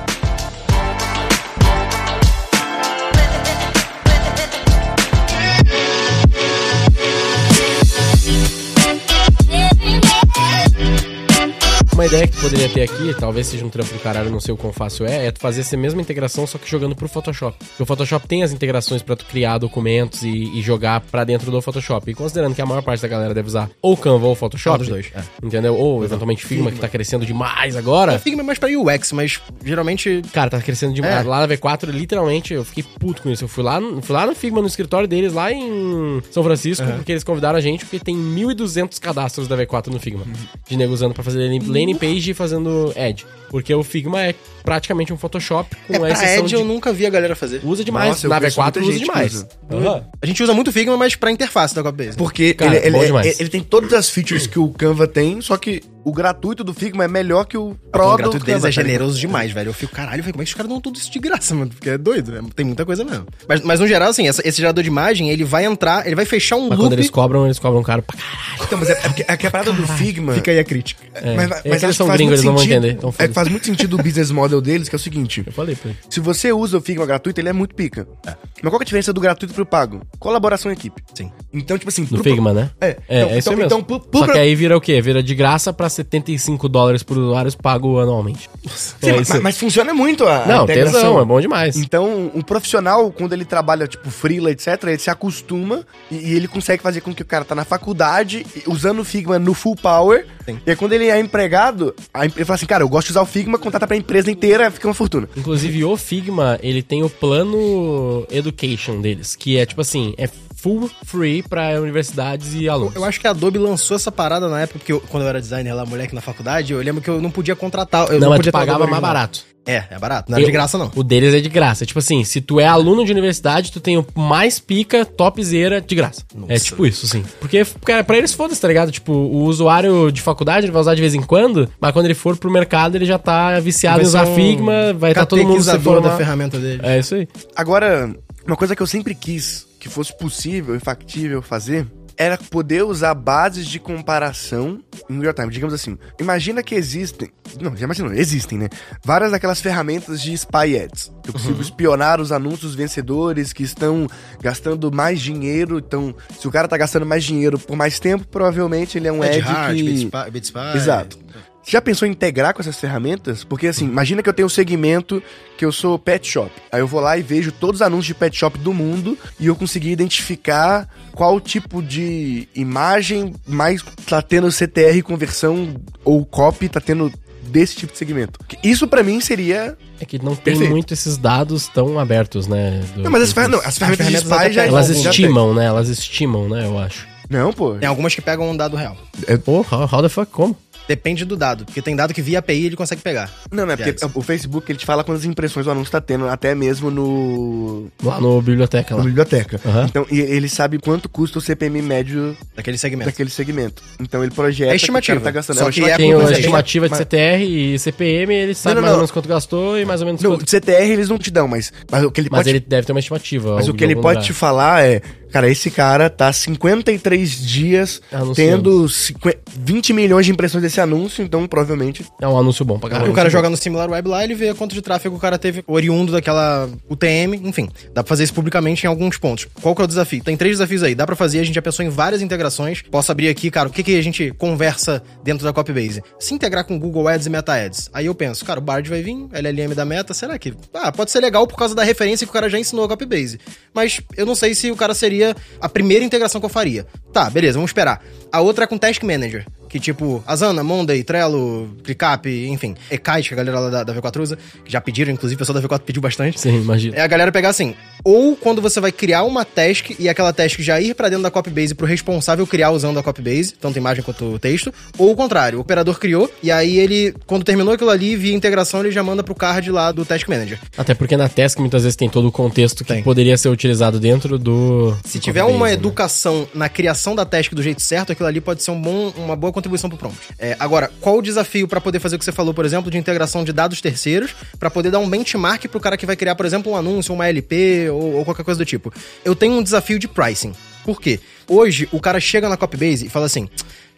Uma 11.97 12.05
ideia 12.05 12.27
que 12.29 12.37
tu 12.37 12.43
poderia 12.43 12.69
ter 12.69 12.83
aqui, 12.83 13.15
talvez 13.19 13.47
seja 13.47 13.65
um 13.65 13.71
trampo 13.71 13.91
do 13.95 13.99
caralho, 14.01 14.31
não 14.31 14.39
sei 14.39 14.53
o 14.53 14.57
quão 14.57 14.71
fácil 14.71 15.07
é, 15.07 15.29
é 15.29 15.31
tu 15.33 15.41
fazer 15.41 15.63
essa 15.63 15.79
mesma 15.79 15.99
integração, 16.03 16.47
só 16.47 16.59
que 16.59 16.69
jogando 16.71 16.95
pro 16.95 17.09
Photoshop. 17.09 17.57
Porque 17.59 17.83
o 17.83 17.87
Photoshop 17.87 18.29
tem 18.29 18.43
as 18.43 18.53
integrações 18.53 19.01
pra 19.01 19.17
tu 19.17 19.25
criar 19.25 19.57
documentos 19.57 20.23
e, 20.23 20.29
e 20.29 20.61
jogar 20.61 21.01
pra 21.01 21.25
dentro 21.25 21.51
do 21.51 21.63
Photoshop. 21.63 22.11
E 22.11 22.15
considerando 22.15 22.55
que 22.55 22.61
a 22.61 22.67
maior 22.67 22.83
parte 22.83 23.01
da 23.01 23.09
galera 23.09 23.33
deve 23.33 23.49
usar 23.49 23.71
ou 23.81 23.97
Canva 23.97 24.27
ou 24.27 24.35
Photoshop. 24.35 24.77
Dos 24.81 24.89
dois, 24.89 25.11
é. 25.15 25.23
Entendeu? 25.43 25.75
Ou 25.75 26.05
eventualmente 26.05 26.45
Figma, 26.45 26.71
que 26.71 26.79
tá 26.79 26.87
crescendo 26.87 27.25
demais 27.25 27.75
agora. 27.77 28.17
A 28.17 28.19
Figma 28.19 28.43
é 28.43 28.45
mais 28.45 28.59
pra 28.59 28.69
UX, 28.69 29.13
mas 29.13 29.41
geralmente 29.65 30.21
Cara, 30.35 30.51
tá 30.51 30.61
crescendo 30.61 30.93
demais. 30.93 31.25
É. 31.25 31.27
Lá 31.27 31.47
na 31.47 31.49
V4, 31.57 31.89
literalmente, 31.89 32.53
eu 32.53 32.63
fiquei 32.63 32.85
puto 33.01 33.23
com 33.23 33.31
isso. 33.31 33.45
Eu 33.45 33.49
fui 33.49 33.65
lá, 33.65 33.81
fui 34.03 34.15
lá 34.15 34.27
no 34.27 34.35
Figma, 34.35 34.61
no 34.61 34.67
escritório 34.67 35.09
deles, 35.09 35.33
lá 35.33 35.51
em 35.51 36.23
São 36.31 36.45
Francisco, 36.45 36.85
porque 36.97 37.13
eles 37.13 37.25
convidaram 37.25 37.57
a 37.57 37.61
gente, 37.63 37.87
porque 37.87 37.99
tem 38.01 38.15
1.200 38.15 39.01
cadastros 39.01 39.49
da 39.49 39.57
V4 39.57 39.87
no 39.87 39.99
Figma. 39.99 40.25
De 40.69 40.77
nego 40.77 40.93
usando 40.93 41.15
pra 41.15 41.25
fazer 41.25 41.39
landing- 41.39 41.86
landing 41.87 41.99
page 41.99 42.35
fazendo 42.35 42.93
Edge. 42.97 43.25
Porque 43.49 43.73
o 43.75 43.83
Figma 43.85 44.21
é 44.23 44.35
praticamente 44.65 45.13
um 45.13 45.17
Photoshop 45.17 45.75
com 45.87 45.95
é, 45.95 45.99
pra 45.99 46.11
exceção 46.11 46.45
Edge 46.45 46.49
de... 46.49 46.55
eu 46.55 46.65
nunca 46.65 46.93
vi 46.93 47.07
a 47.07 47.11
galera 47.11 47.37
fazer. 47.37 47.61
Usa 47.65 47.85
demais. 47.85 48.09
Nossa, 48.09 48.29
na 48.29 48.39
conheço 48.39 48.61
V4 48.61 48.65
muita 48.65 48.81
usa 48.81 48.99
demais. 48.99 49.35
usa. 49.35 49.49
Aham. 49.71 50.05
A 50.21 50.27
gente 50.27 50.43
usa 50.43 50.53
muito 50.53 50.73
Figma, 50.73 50.97
mas 50.97 51.15
pra 51.15 51.31
interface 51.31 51.75
da 51.75 51.83
Copybase. 51.83 52.17
Porque 52.17 52.55
Cara, 52.55 52.77
ele, 52.77 52.87
ele, 52.87 52.91
bom 52.91 52.99
ele- 52.99 53.07
demais. 53.07 53.41
ele 53.41 53.49
tem 53.49 53.63
todas 53.63 53.93
as 53.93 54.11
features 54.11 54.47
que 54.47 54.59
o 54.59 54.69
Canva 54.71 55.07
tem, 55.07 55.41
só 55.41 55.57
que 55.57 55.81
o 56.09 56.13
gratuito 56.13 56.63
do 56.63 56.73
Figma 56.73 57.03
é 57.05 57.09
melhor 57.09 57.45
que 57.45 57.59
o 57.59 57.71
O 57.71 57.75
Pro 57.91 58.11
do 58.13 58.17
gratuito 58.19 58.47
deles 58.47 58.63
é 58.63 58.67
tá 58.69 58.71
generoso 58.71 59.19
demais, 59.19 59.51
velho. 59.51 59.71
Eu 59.71 59.75
fico, 59.75 59.93
caralho, 59.93 60.23
velho, 60.23 60.33
como 60.35 60.43
é 60.43 60.45
que 60.45 60.51
os 60.51 60.55
caras 60.55 60.71
dão 60.71 60.81
tudo 60.81 60.97
isso 60.97 61.11
de 61.11 61.19
graça, 61.19 61.55
mano? 61.55 61.71
Porque 61.71 61.91
é 61.91 61.99
doido, 61.99 62.31
né? 62.31 62.41
Tem 62.55 62.65
muita 62.65 62.85
coisa 62.87 63.03
mesmo. 63.05 63.27
Mas, 63.49 63.61
mas 63.63 63.81
no 63.81 63.89
geral, 63.89 64.11
assim, 64.11 64.29
essa- 64.29 64.47
esse 64.47 64.59
gerador 64.59 64.85
de 64.85 64.89
imagem, 64.89 65.31
ele 65.31 65.45
vai 65.45 65.65
entrar, 65.65 66.07
ele 66.07 66.15
vai 66.15 66.25
fechar 66.25 66.57
um 66.57 66.69
Mas 66.69 66.71
loop. 66.79 66.83
quando 66.83 66.93
eles 66.93 67.11
cobram, 67.11 67.45
eles 67.47 67.59
cobram 67.59 67.83
caro 67.83 68.03
pra 68.03 68.17
caralho. 68.17 68.63
Então, 68.65 68.79
mas 68.79 68.89
é, 68.89 68.93
é 68.93 69.09
porque 69.09 69.25
é 69.27 69.37
que 69.37 69.47
a 69.47 69.51
parada 69.51 69.73
do 69.73 69.87
Figma... 69.89 70.33
Fica 70.35 70.51
aí 70.53 70.59
a 70.61 70.65
crítica. 70.65 71.03
É. 71.15 71.35
Mas, 71.35 71.51
É 71.51 71.69
mas 71.71 71.79
que 71.81 71.87
eles 71.87 71.97
são 71.97 72.07
gringos, 72.09 72.21
muito 72.21 72.33
eles 72.35 72.45
não 72.45 72.53
vão 72.53 72.59
sentido- 72.63 72.77
entender, 72.77 72.93
então 72.99 73.15
é 73.19 73.27
que 73.29 73.35
faz 73.35 73.49
muito 73.49 73.67
sentido 73.67 73.95
o 73.99 74.03
business 74.03 74.31
model 74.31 74.61
deles, 74.61 74.89
que 74.89 74.95
é 74.95 74.99
o 74.99 75.01
seguinte... 75.01 75.43
Eu 75.47 75.53
falei 75.53 75.75
pra 75.75 75.91
ele. 75.91 75.99
Se 76.09 76.21
você 76.21 76.53
usa 76.53 76.79
o 76.79 76.81
Figma 76.81 77.05
gratuito, 77.05 77.41
ele 77.41 77.49
é 77.49 77.53
muito 77.53 77.75
pica. 77.75 78.07
Mas 78.25 78.71
qual 78.71 78.79
que 78.79 78.83
é 78.83 78.85
a 78.85 78.87
diferença 78.87 79.13
do 79.13 79.21
gratuito 79.21 79.53
pro 79.55 79.67
pago? 79.67 80.03
Colaboração 80.21 80.71
em 80.71 80.75
equipe. 80.75 81.03
Sim. 81.15 81.33
Então, 81.53 81.77
tipo 81.77 81.89
assim... 81.89 82.03
No 82.03 82.09
pro- 82.21 82.23
Figma, 82.25 82.53
né? 82.53 82.71
É, 82.81 82.87
É, 82.87 82.91
então- 82.91 83.17
é 83.35 83.39
isso 83.39 83.49
então- 83.49 83.53
mesmo. 83.57 83.65
então, 83.67 83.83
pro- 83.83 84.01
pro- 84.01 84.21
Só 84.21 84.33
que 84.33 84.39
aí 84.39 84.55
vira 84.55 84.77
o 84.77 84.81
quê? 84.81 85.01
Vira 85.01 85.23
de 85.23 85.35
graça 85.35 85.73
pra 85.73 85.89
75 85.97 86.69
dólares 86.69 87.03
por 87.03 87.17
usuários 87.19 87.55
pago 87.55 87.99
anualmente. 87.99 88.49
Sim, 88.67 88.95
É 89.03 89.13
mas, 89.17 89.29
mas 89.41 89.59
funciona 89.59 89.93
muito 89.93 90.27
a, 90.27 90.47
Não, 90.47 90.65
integração. 90.65 91.01
tesão, 91.01 91.21
é 91.21 91.25
bom 91.25 91.41
demais. 91.41 91.77
Então, 91.77 92.31
um 92.35 92.43
profissional, 92.43 93.11
quando 93.11 93.33
ele 93.33 93.45
trabalha, 93.45 93.87
tipo, 93.87 94.11
freela, 94.11 94.51
etc., 94.51 94.83
ele 94.85 94.99
se 94.99 95.11
acostuma 95.11 95.85
e, 96.11 96.35
ele 96.35 96.47
consegue 96.49 96.83
fazer 96.83 97.01
com 97.01 97.15
que 97.15 97.23
o 97.23 97.27
cara 97.27 97.45
tá 97.45 97.55
na 97.55 97.65
faculdade, 97.65 98.47
usando 98.67 99.01
o 99.01 99.05
Figma 99.05 99.39
no 99.39 99.55
full 99.55 99.77
power. 99.77 100.27
Sim. 100.45 100.59
E 100.67 100.71
aí, 100.71 100.77
quando 100.77 100.93
ele 100.93 101.09
é 101.09 101.19
empregado, 101.19 101.95
ele 102.15 102.45
fala 102.45 102.55
assim, 102.55 102.67
cara, 102.67 102.85
eu 102.85 102.89
gosto 102.89 103.07
de 103.09 103.13
usar 103.13 103.23
o 103.23 103.27
Figma, 103.27 103.59
contrata 103.59 103.87
pra 103.87 103.97
empresa 103.97 104.31
inteira, 104.31 104.71
fica 104.71 104.87
uma 104.87 104.95
fortuna. 104.95 105.29
Inclusive, 105.37 105.85
o 105.85 105.97
Figma, 105.97 106.59
ele 106.63 106.83
tem 106.83 107.03
o 107.03 107.11
plano 107.11 108.27
education 108.31 109.01
deles, 109.01 109.35
que 109.35 109.57
é 109.59 109.67
tipo 109.67 109.81
assim, 109.81 110.15
é 110.19 110.29
full 110.57 110.91
free 111.05 111.43
pra 111.43 111.81
universidades 111.81 112.55
e 112.55 112.69
alunos. 112.69 112.95
Eu 112.97 113.05
acho 113.05 113.21
que 113.21 113.27
a 113.27 113.31
Adobe 113.31 113.59
lançou 113.59 113.95
essa 113.97 114.11
parada 114.11 114.49
na 114.49 114.61
época, 114.63 114.79
porque 114.81 114.93
eu- 114.93 115.01
quando 115.09 115.23
eu 115.25 115.29
era 115.29 115.41
designer 115.41 115.73
lá, 115.75 115.85
moleque 115.87 116.15
na 116.15 116.21
faculdade, 116.21 116.73
eu 116.73 116.81
lembro 116.81 117.01
que 117.03 117.09
eu 117.11 117.21
não 117.21 117.31
podia 117.31 117.55
contratar. 117.55 118.11
Eu 118.11 118.19
não, 118.21 118.31
mas 118.31 118.39
podia 118.39 118.53
pagava 118.53 118.87
mais 118.87 119.01
barato. 119.03 119.45
É, 119.69 119.83
é 119.91 119.99
barato. 119.99 120.31
Não 120.31 120.39
era 120.39 120.47
de 120.47 120.53
graça, 120.53 120.79
não. 120.79 120.93
O 120.95 121.03
deles 121.03 121.35
é 121.35 121.41
de 121.41 121.49
graça. 121.49 121.85
Tipo 121.85 121.99
assim, 121.99 122.23
se 122.23 122.41
tu 122.41 122.61
é 122.61 122.67
aluno 122.67 123.05
de 123.05 123.11
universidade, 123.11 123.73
tu 123.73 123.81
tem 123.81 123.99
o 123.99 124.07
mais 124.15 124.61
pica, 124.61 125.05
topzera 125.05 125.81
de 125.81 125.93
graça. 125.95 126.23
É 126.49 126.57
tipo 126.57 126.87
isso, 126.87 127.05
assim. 127.05 127.25
Porque, 127.41 127.67
cara, 127.85 128.05
pra 128.05 128.17
eles 128.17 128.33
foda-se, 128.33 128.61
tá 128.61 128.69
ligado? 128.69 128.93
Tipo, 128.93 129.13
o 129.13 129.43
usuário 129.45 130.13
de 130.13 130.23
faculdade 130.23 130.67
ele 130.67 130.73
vai 130.73 130.81
usar 130.81 130.95
de 130.95 131.01
vez 131.01 131.15
em 131.17 131.21
quando, 131.23 131.69
mas 131.81 131.91
quando 131.93 132.05
ele 132.05 132.15
for 132.15 132.37
pro 132.37 132.49
mercado, 132.49 132.95
ele 132.95 133.05
já 133.05 133.19
tá 133.19 133.59
viciado 133.59 134.01
em 134.03 134.05
usar 134.07 134.25
um 134.29 134.37
Figma, 134.37 134.93
vai 134.95 135.11
estar 135.11 135.27
todo 135.27 135.43
mundo 135.43 135.61
se 135.63 135.79
formar. 135.81 136.11
da 136.11 136.17
ferramenta 136.17 136.59
dele. 136.61 136.81
É 136.85 137.01
isso 137.01 137.17
aí. 137.17 137.27
Agora, 137.57 138.15
uma 138.47 138.57
coisa 138.57 138.77
que 138.77 138.83
eu 138.83 138.87
sempre 138.87 139.17
quis 139.17 139.67
que 139.87 139.93
fosse 139.93 140.17
possível 140.17 140.75
e 140.75 140.81
factível 140.81 141.41
fazer 141.41 141.87
era 142.19 142.39
poder 142.39 142.83
usar 142.83 143.15
bases 143.15 143.67
de 143.67 143.79
comparação 143.79 144.81
em 145.09 145.21
real 145.21 145.35
time. 145.35 145.51
Digamos 145.51 145.75
assim, 145.75 145.99
imagina 146.19 146.63
que 146.63 146.75
existem. 146.75 147.31
Não, 147.61 147.77
já 147.77 147.85
imagina, 147.85 148.15
existem, 148.17 148.59
né? 148.59 148.69
Várias 149.05 149.31
daquelas 149.31 149.61
ferramentas 149.61 150.23
de 150.23 150.33
spy 150.33 150.79
ads. 150.79 151.13
Eu 151.27 151.33
consigo 151.33 151.61
espionar 151.61 152.21
os 152.21 152.33
anúncios 152.33 152.75
vencedores 152.75 153.53
que 153.53 153.63
estão 153.63 154.07
gastando 154.41 154.91
mais 154.91 155.21
dinheiro. 155.21 155.79
Então, 155.79 156.15
se 156.39 156.49
o 156.49 156.51
cara 156.51 156.67
tá 156.67 156.77
gastando 156.77 157.05
mais 157.05 157.23
dinheiro 157.23 157.59
por 157.59 157.77
mais 157.77 158.01
tempo, 158.01 158.27
provavelmente 158.27 158.97
ele 158.97 159.09
é 159.09 159.13
um 159.13 159.23
ad, 159.23 159.39
Heart, 159.39 159.77
que. 159.77 159.83
Bitspy, 159.83 160.31
Bitspy. 160.31 160.77
Exato. 160.77 161.19
Você 161.67 161.73
já 161.73 161.83
pensou 161.83 162.07
em 162.07 162.13
integrar 162.13 162.55
com 162.55 162.61
essas 162.63 162.79
ferramentas? 162.79 163.43
Porque 163.43 163.67
assim, 163.67 163.87
imagina 163.87 164.23
que 164.23 164.29
eu 164.29 164.33
tenho 164.33 164.47
um 164.47 164.49
segmento 164.49 165.21
que 165.59 165.65
eu 165.65 165.73
sou 165.73 165.99
pet 165.99 166.25
shop. 166.25 166.49
Aí 166.71 166.79
eu 166.81 166.87
vou 166.87 167.01
lá 167.01 167.19
e 167.19 167.23
vejo 167.23 167.51
todos 167.51 167.81
os 167.81 167.83
anúncios 167.85 168.07
de 168.07 168.15
pet 168.15 168.37
shop 168.37 168.57
do 168.61 168.73
mundo 168.73 169.19
e 169.41 169.49
eu 169.49 169.57
consegui 169.57 169.91
identificar 169.91 170.89
qual 171.13 171.41
tipo 171.41 171.83
de 171.83 172.47
imagem 172.55 173.35
mais 173.49 173.83
tá 174.07 174.23
tendo 174.23 174.49
CTR 174.53 175.03
conversão 175.03 175.75
ou 176.05 176.25
copy 176.25 176.69
tá 176.69 176.81
tendo 176.81 177.13
desse 177.43 177.75
tipo 177.75 177.93
de 177.93 177.99
segmento. 177.99 178.39
Isso 178.63 178.87
pra 178.87 179.03
mim 179.03 179.21
seria 179.21 179.77
É 180.01 180.05
que 180.05 180.23
não 180.23 180.37
tem 180.37 180.45
Perfeito. 180.55 180.71
muito 180.71 180.95
esses 180.95 181.17
dados 181.17 181.67
tão 181.67 181.99
abertos, 181.99 182.47
né? 182.47 182.81
do- 182.95 183.03
Não, 183.03 183.11
mas 183.11 183.23
as, 183.23 183.33
dos- 183.33 183.43
fer... 183.43 183.49
não, 183.49 183.59
as 183.59 183.77
ferramentas 183.77 184.07
de 184.07 184.17
ferramentas 184.19 184.55
já 184.55 184.67
Elas 184.67 184.89
estimam, 184.89 185.53
né? 185.53 185.65
Elas 185.65 185.89
estimam, 185.89 186.49
né? 186.49 186.65
Eu 186.65 186.79
acho. 186.79 187.09
Não, 187.29 187.53
pô. 187.53 187.75
Tem 187.75 187.89
algumas 187.89 188.15
que 188.15 188.23
pegam 188.23 188.49
um 188.49 188.57
dado 188.57 188.77
real. 188.77 188.97
Pô, 189.45 189.67
how, 189.69 189.89
how 189.93 190.01
the 190.01 190.09
fuck, 190.09 190.31
como? 190.31 190.57
Depende 190.89 191.25
do 191.25 191.37
dado, 191.37 191.65
porque 191.65 191.83
tem 191.83 191.97
dado 191.97 192.15
que 192.15 192.23
via 192.23 192.39
API 192.39 192.67
ele 192.67 192.77
consegue 192.77 193.03
pegar. 193.03 193.31
Não, 193.51 193.67
não 193.67 193.73
é 193.73 193.77
porque 193.77 193.91
Yes. 193.91 194.11
o 194.15 194.23
Facebook 194.23 194.71
ele 194.71 194.79
te 194.79 194.87
fala 194.87 195.03
quantas 195.03 195.25
impressões 195.25 195.67
o 195.67 195.71
anúncio 195.71 195.91
tá 195.91 196.01
tendo, 196.01 196.29
até 196.29 196.55
mesmo 196.55 196.91
no, 196.91 197.87
Lá 198.03 198.21
no 198.21 198.41
biblioteca 198.41 198.91
na 198.95 198.99
lá. 198.99 199.05
biblioteca. 199.05 199.61
Aham. 199.65 199.85
Então, 199.87 200.07
e 200.11 200.21
ele 200.21 200.49
sabe 200.49 200.79
quanto 200.79 201.09
custa 201.09 201.39
o 201.39 201.41
CPM 201.41 201.81
médio 201.83 202.37
Daquele 202.55 202.79
segmento. 202.79 203.11
daquele 203.11 203.31
segmento. 203.31 203.83
Então 204.01 204.23
ele 204.23 204.33
projeta 204.33 204.73
É 204.73 204.77
estimativa. 204.77 205.17
que 205.17 205.21
o 205.21 205.25
cara 205.25 205.33
tá 205.33 205.37
gastando. 205.39 205.57
Só 205.59 205.65
uma 205.65 205.71
que 205.73 205.81
estimativa. 205.81 206.03
é 206.03 206.07
Tem 206.07 206.13
por 206.15 206.21
a 206.21 206.23
exemplo, 206.25 206.41
estimativa 206.41 206.87
de 206.87 206.91
mas- 206.91 206.99
CTR 206.99 207.45
e 207.45 207.79
CPM, 207.79 208.35
ele 208.35 208.55
sabe 208.55 208.75
não, 208.77 208.83
mais 208.83 208.93
ou 208.93 208.97
não. 208.97 208.99
menos 209.01 209.11
quanto 209.11 209.29
gastou 209.29 209.79
e 209.79 209.85
mais 209.85 210.01
ou 210.01 210.07
menos 210.07 210.23
Não, 210.23 210.31
quanto... 210.33 210.45
de 210.45 210.51
CTR 210.51 210.91
eles 210.93 211.09
não 211.09 211.19
te 211.19 211.31
dão, 211.31 211.49
mas, 211.49 211.73
mas 211.91 212.05
o 212.05 212.11
que 212.11 212.21
ele 212.21 212.29
Mas 212.31 212.39
pode 212.41 212.51
ele 212.51 212.61
deve 212.61 212.87
ter 212.87 212.93
uma 212.93 213.01
estimativa. 213.01 213.55
Mas 213.57 213.69
o 213.69 213.75
que 213.75 213.83
ele 213.85 213.95
pode 213.97 214.19
lugar. 214.19 214.23
te 214.25 214.33
falar 214.33 214.85
é, 214.85 215.01
cara, 215.37 215.51
esse 215.51 215.71
cara 215.71 216.09
tá 216.11 216.33
53 216.33 217.31
dias 217.47 218.01
Anunciando. 218.13 218.35
tendo 218.35 218.89
50 218.89 219.39
20 219.59 219.93
milhões 219.93 220.27
de 220.27 220.33
impressões 220.33 220.63
desse 220.63 220.81
anúncio, 220.81 221.25
então 221.25 221.47
provavelmente. 221.47 222.05
É 222.21 222.29
um 222.29 222.39
anúncio 222.39 222.65
bom 222.65 222.79
pra 222.79 222.89
O 222.89 222.91
caralho. 222.91 223.13
cara 223.13 223.31
joga 223.31 223.49
no 223.51 223.57
Similar 223.57 223.91
Web 223.91 224.09
lá, 224.09 224.23
ele 224.23 224.35
vê 224.35 224.53
quanto 224.55 224.75
de 224.75 224.83
tráfego 224.83 225.17
o 225.17 225.19
cara 225.19 225.39
teve 225.39 225.65
oriundo 225.67 226.13
daquela 226.13 226.69
UTM, 226.89 227.35
enfim. 227.43 227.69
Dá 227.95 228.03
pra 228.03 228.09
fazer 228.09 228.25
isso 228.25 228.35
publicamente 228.35 228.85
em 228.85 228.87
alguns 228.89 229.17
pontos. 229.19 229.47
Qual 229.63 229.75
que 229.75 229.81
é 229.81 229.85
o 229.85 229.89
desafio? 229.89 230.23
Tem 230.23 230.37
três 230.37 230.55
desafios 230.57 230.83
aí. 230.83 230.95
Dá 230.95 231.07
pra 231.07 231.17
fazer, 231.17 231.41
a 231.41 231.45
gente 231.45 231.55
já 231.55 231.63
pensou 231.63 231.85
em 231.85 231.89
várias 231.89 232.21
integrações. 232.23 232.83
Posso 232.91 233.11
abrir 233.11 233.29
aqui, 233.29 233.51
cara, 233.51 233.69
o 233.69 233.73
que, 233.73 233.83
que 233.83 233.99
a 233.99 234.03
gente 234.03 234.31
conversa 234.39 235.03
dentro 235.25 235.45
da 235.45 235.53
Copybase? 235.53 236.03
Se 236.21 236.35
integrar 236.35 236.65
com 236.65 236.79
Google 236.79 237.09
Ads 237.09 237.27
e 237.27 237.31
Meta 237.31 237.55
Ads. 237.55 237.89
Aí 237.95 238.07
eu 238.07 238.15
penso, 238.15 238.45
cara, 238.45 238.61
o 238.61 238.63
Bard 238.63 238.89
vai 238.91 239.03
vir, 239.03 239.27
LLM 239.33 239.75
da 239.75 239.85
Meta, 239.87 240.13
será 240.13 240.39
que... 240.39 240.53
Ah, 240.75 240.93
pode 240.93 241.11
ser 241.11 241.21
legal 241.21 241.47
por 241.47 241.57
causa 241.57 241.75
da 241.75 241.83
referência 241.83 242.27
que 242.27 242.31
o 242.31 242.33
cara 242.33 242.49
já 242.51 242.59
ensinou 242.59 242.85
a 242.85 242.89
Copybase. 242.89 243.41
Mas 243.75 244.01
eu 244.17 244.27
não 244.27 244.35
sei 244.35 244.55
se 244.55 244.71
o 244.71 244.77
cara 244.77 244.95
seria 244.95 245.26
a 245.61 245.69
primeira 245.69 246.05
integração 246.05 246.41
que 246.41 246.45
eu 246.45 246.51
faria. 246.51 246.87
Tá, 247.13 247.31
beleza, 247.31 247.55
vamos 247.55 247.71
esperar. 247.71 248.05
A 248.31 248.41
outra 248.41 248.65
é 248.65 248.67
com 248.67 248.77
Task 248.77 249.03
Manager. 249.03 249.47
Que 249.77 249.81
tipo, 249.81 250.25
Asana, 250.27 250.65
Monday, 250.65 251.03
Trello, 251.03 251.69
ClickUp, 251.85 252.27
enfim, 252.49 252.75
Ekite, 252.91 253.29
que 253.29 253.35
a 253.35 253.37
galera 253.37 253.61
lá 253.61 253.69
da, 253.69 253.85
da 253.85 253.95
V4 253.95 254.23
usa, 254.23 254.39
que 254.65 254.73
já 254.73 254.81
pediram, 254.81 255.13
inclusive 255.13 255.37
o 255.37 255.39
pessoal 255.39 255.61
da 255.61 255.69
V4 255.69 255.81
pediu 255.81 256.01
bastante. 256.01 256.41
Sim, 256.41 256.63
imagina. 256.63 256.97
É 256.97 257.03
a 257.03 257.07
galera 257.07 257.31
pegar 257.31 257.51
assim, 257.51 257.75
ou 258.03 258.35
quando 258.35 258.63
você 258.63 258.81
vai 258.81 258.91
criar 258.91 259.25
uma 259.25 259.45
task 259.45 259.91
e 259.99 260.09
aquela 260.09 260.33
task 260.33 260.61
já 260.61 260.81
ir 260.81 260.95
pra 260.95 261.11
dentro 261.11 261.25
da 261.25 261.31
Copybase 261.31 261.75
pro 261.75 261.87
responsável 261.87 262.47
criar 262.47 262.71
usando 262.71 262.99
a 262.99 263.03
Copybase, 263.03 263.53
tanto 263.61 263.77
imagem 263.77 264.03
quanto 264.03 264.39
texto, 264.39 264.73
ou 264.97 265.11
o 265.11 265.15
contrário, 265.15 265.59
o 265.59 265.61
operador 265.61 265.99
criou 265.99 266.31
e 266.43 266.51
aí 266.51 266.79
ele, 266.79 267.15
quando 267.27 267.45
terminou 267.45 267.75
aquilo 267.75 267.91
ali, 267.91 268.17
via 268.17 268.35
integração, 268.35 268.81
ele 268.81 268.93
já 268.93 269.03
manda 269.03 269.23
pro 269.23 269.35
card 269.35 269.71
lá 269.71 269.93
do 269.93 270.07
Task 270.07 270.27
Manager. 270.27 270.59
Até 270.79 270.95
porque 270.95 271.19
na 271.19 271.29
Task 271.29 271.59
muitas 271.59 271.83
vezes 271.83 271.97
tem 271.97 272.09
todo 272.09 272.29
o 272.29 272.33
contexto 272.33 272.83
que 272.83 272.95
Tem. 272.95 273.03
poderia 273.03 273.37
ser 273.37 273.51
utilizado 273.51 274.01
dentro 274.01 274.39
do. 274.39 274.97
Se 275.05 275.19
do 275.19 275.23
tiver 275.23 275.45
uma 275.45 275.67
né? 275.67 275.75
educação 275.75 276.49
na 276.55 276.71
criação 276.71 277.15
da 277.15 277.27
task 277.27 277.53
do 277.53 277.63
jeito 277.63 277.83
certo, 277.83 278.13
aquilo 278.13 278.27
ali 278.27 278.41
pode 278.41 278.63
ser 278.63 278.71
um 278.71 278.81
bom, 278.81 279.13
uma 279.17 279.35
boa 279.35 279.53
contribuição 279.67 279.91
pro 279.91 279.99
prompt. 279.99 280.19
É, 280.39 280.57
agora, 280.59 280.91
qual 281.01 281.19
o 281.19 281.23
desafio 281.23 281.67
pra 281.69 281.81
poder 281.81 281.99
fazer 281.99 282.17
o 282.17 282.19
que 282.19 282.25
você 282.25 282.33
falou, 282.33 282.55
por 282.55 282.65
exemplo, 282.65 282.91
de 282.91 282.97
integração 282.97 283.45
de 283.45 283.53
dados 283.53 283.81
terceiros, 283.81 284.35
pra 284.59 284.71
poder 284.71 284.91
dar 284.91 284.99
um 284.99 285.09
benchmark 285.09 285.67
pro 285.69 285.81
cara 285.81 285.97
que 285.97 286.07
vai 286.07 286.17
criar, 286.17 286.35
por 286.35 286.47
exemplo, 286.47 286.73
um 286.73 286.77
anúncio, 286.77 287.13
uma 287.13 287.29
LP 287.29 287.91
ou, 287.91 288.15
ou 288.17 288.25
qualquer 288.25 288.45
coisa 288.45 288.59
do 288.59 288.65
tipo? 288.65 288.93
Eu 289.25 289.35
tenho 289.35 289.55
um 289.55 289.63
desafio 289.63 289.99
de 289.99 290.09
pricing. 290.09 290.53
Por 290.85 291.01
quê? 291.01 291.19
Hoje, 291.49 291.89
o 291.93 292.01
cara 292.01 292.21
chega 292.21 292.49
na 292.49 292.57
Copybase 292.57 293.07
e 293.07 293.09
fala 293.09 293.27
assim: 293.27 293.49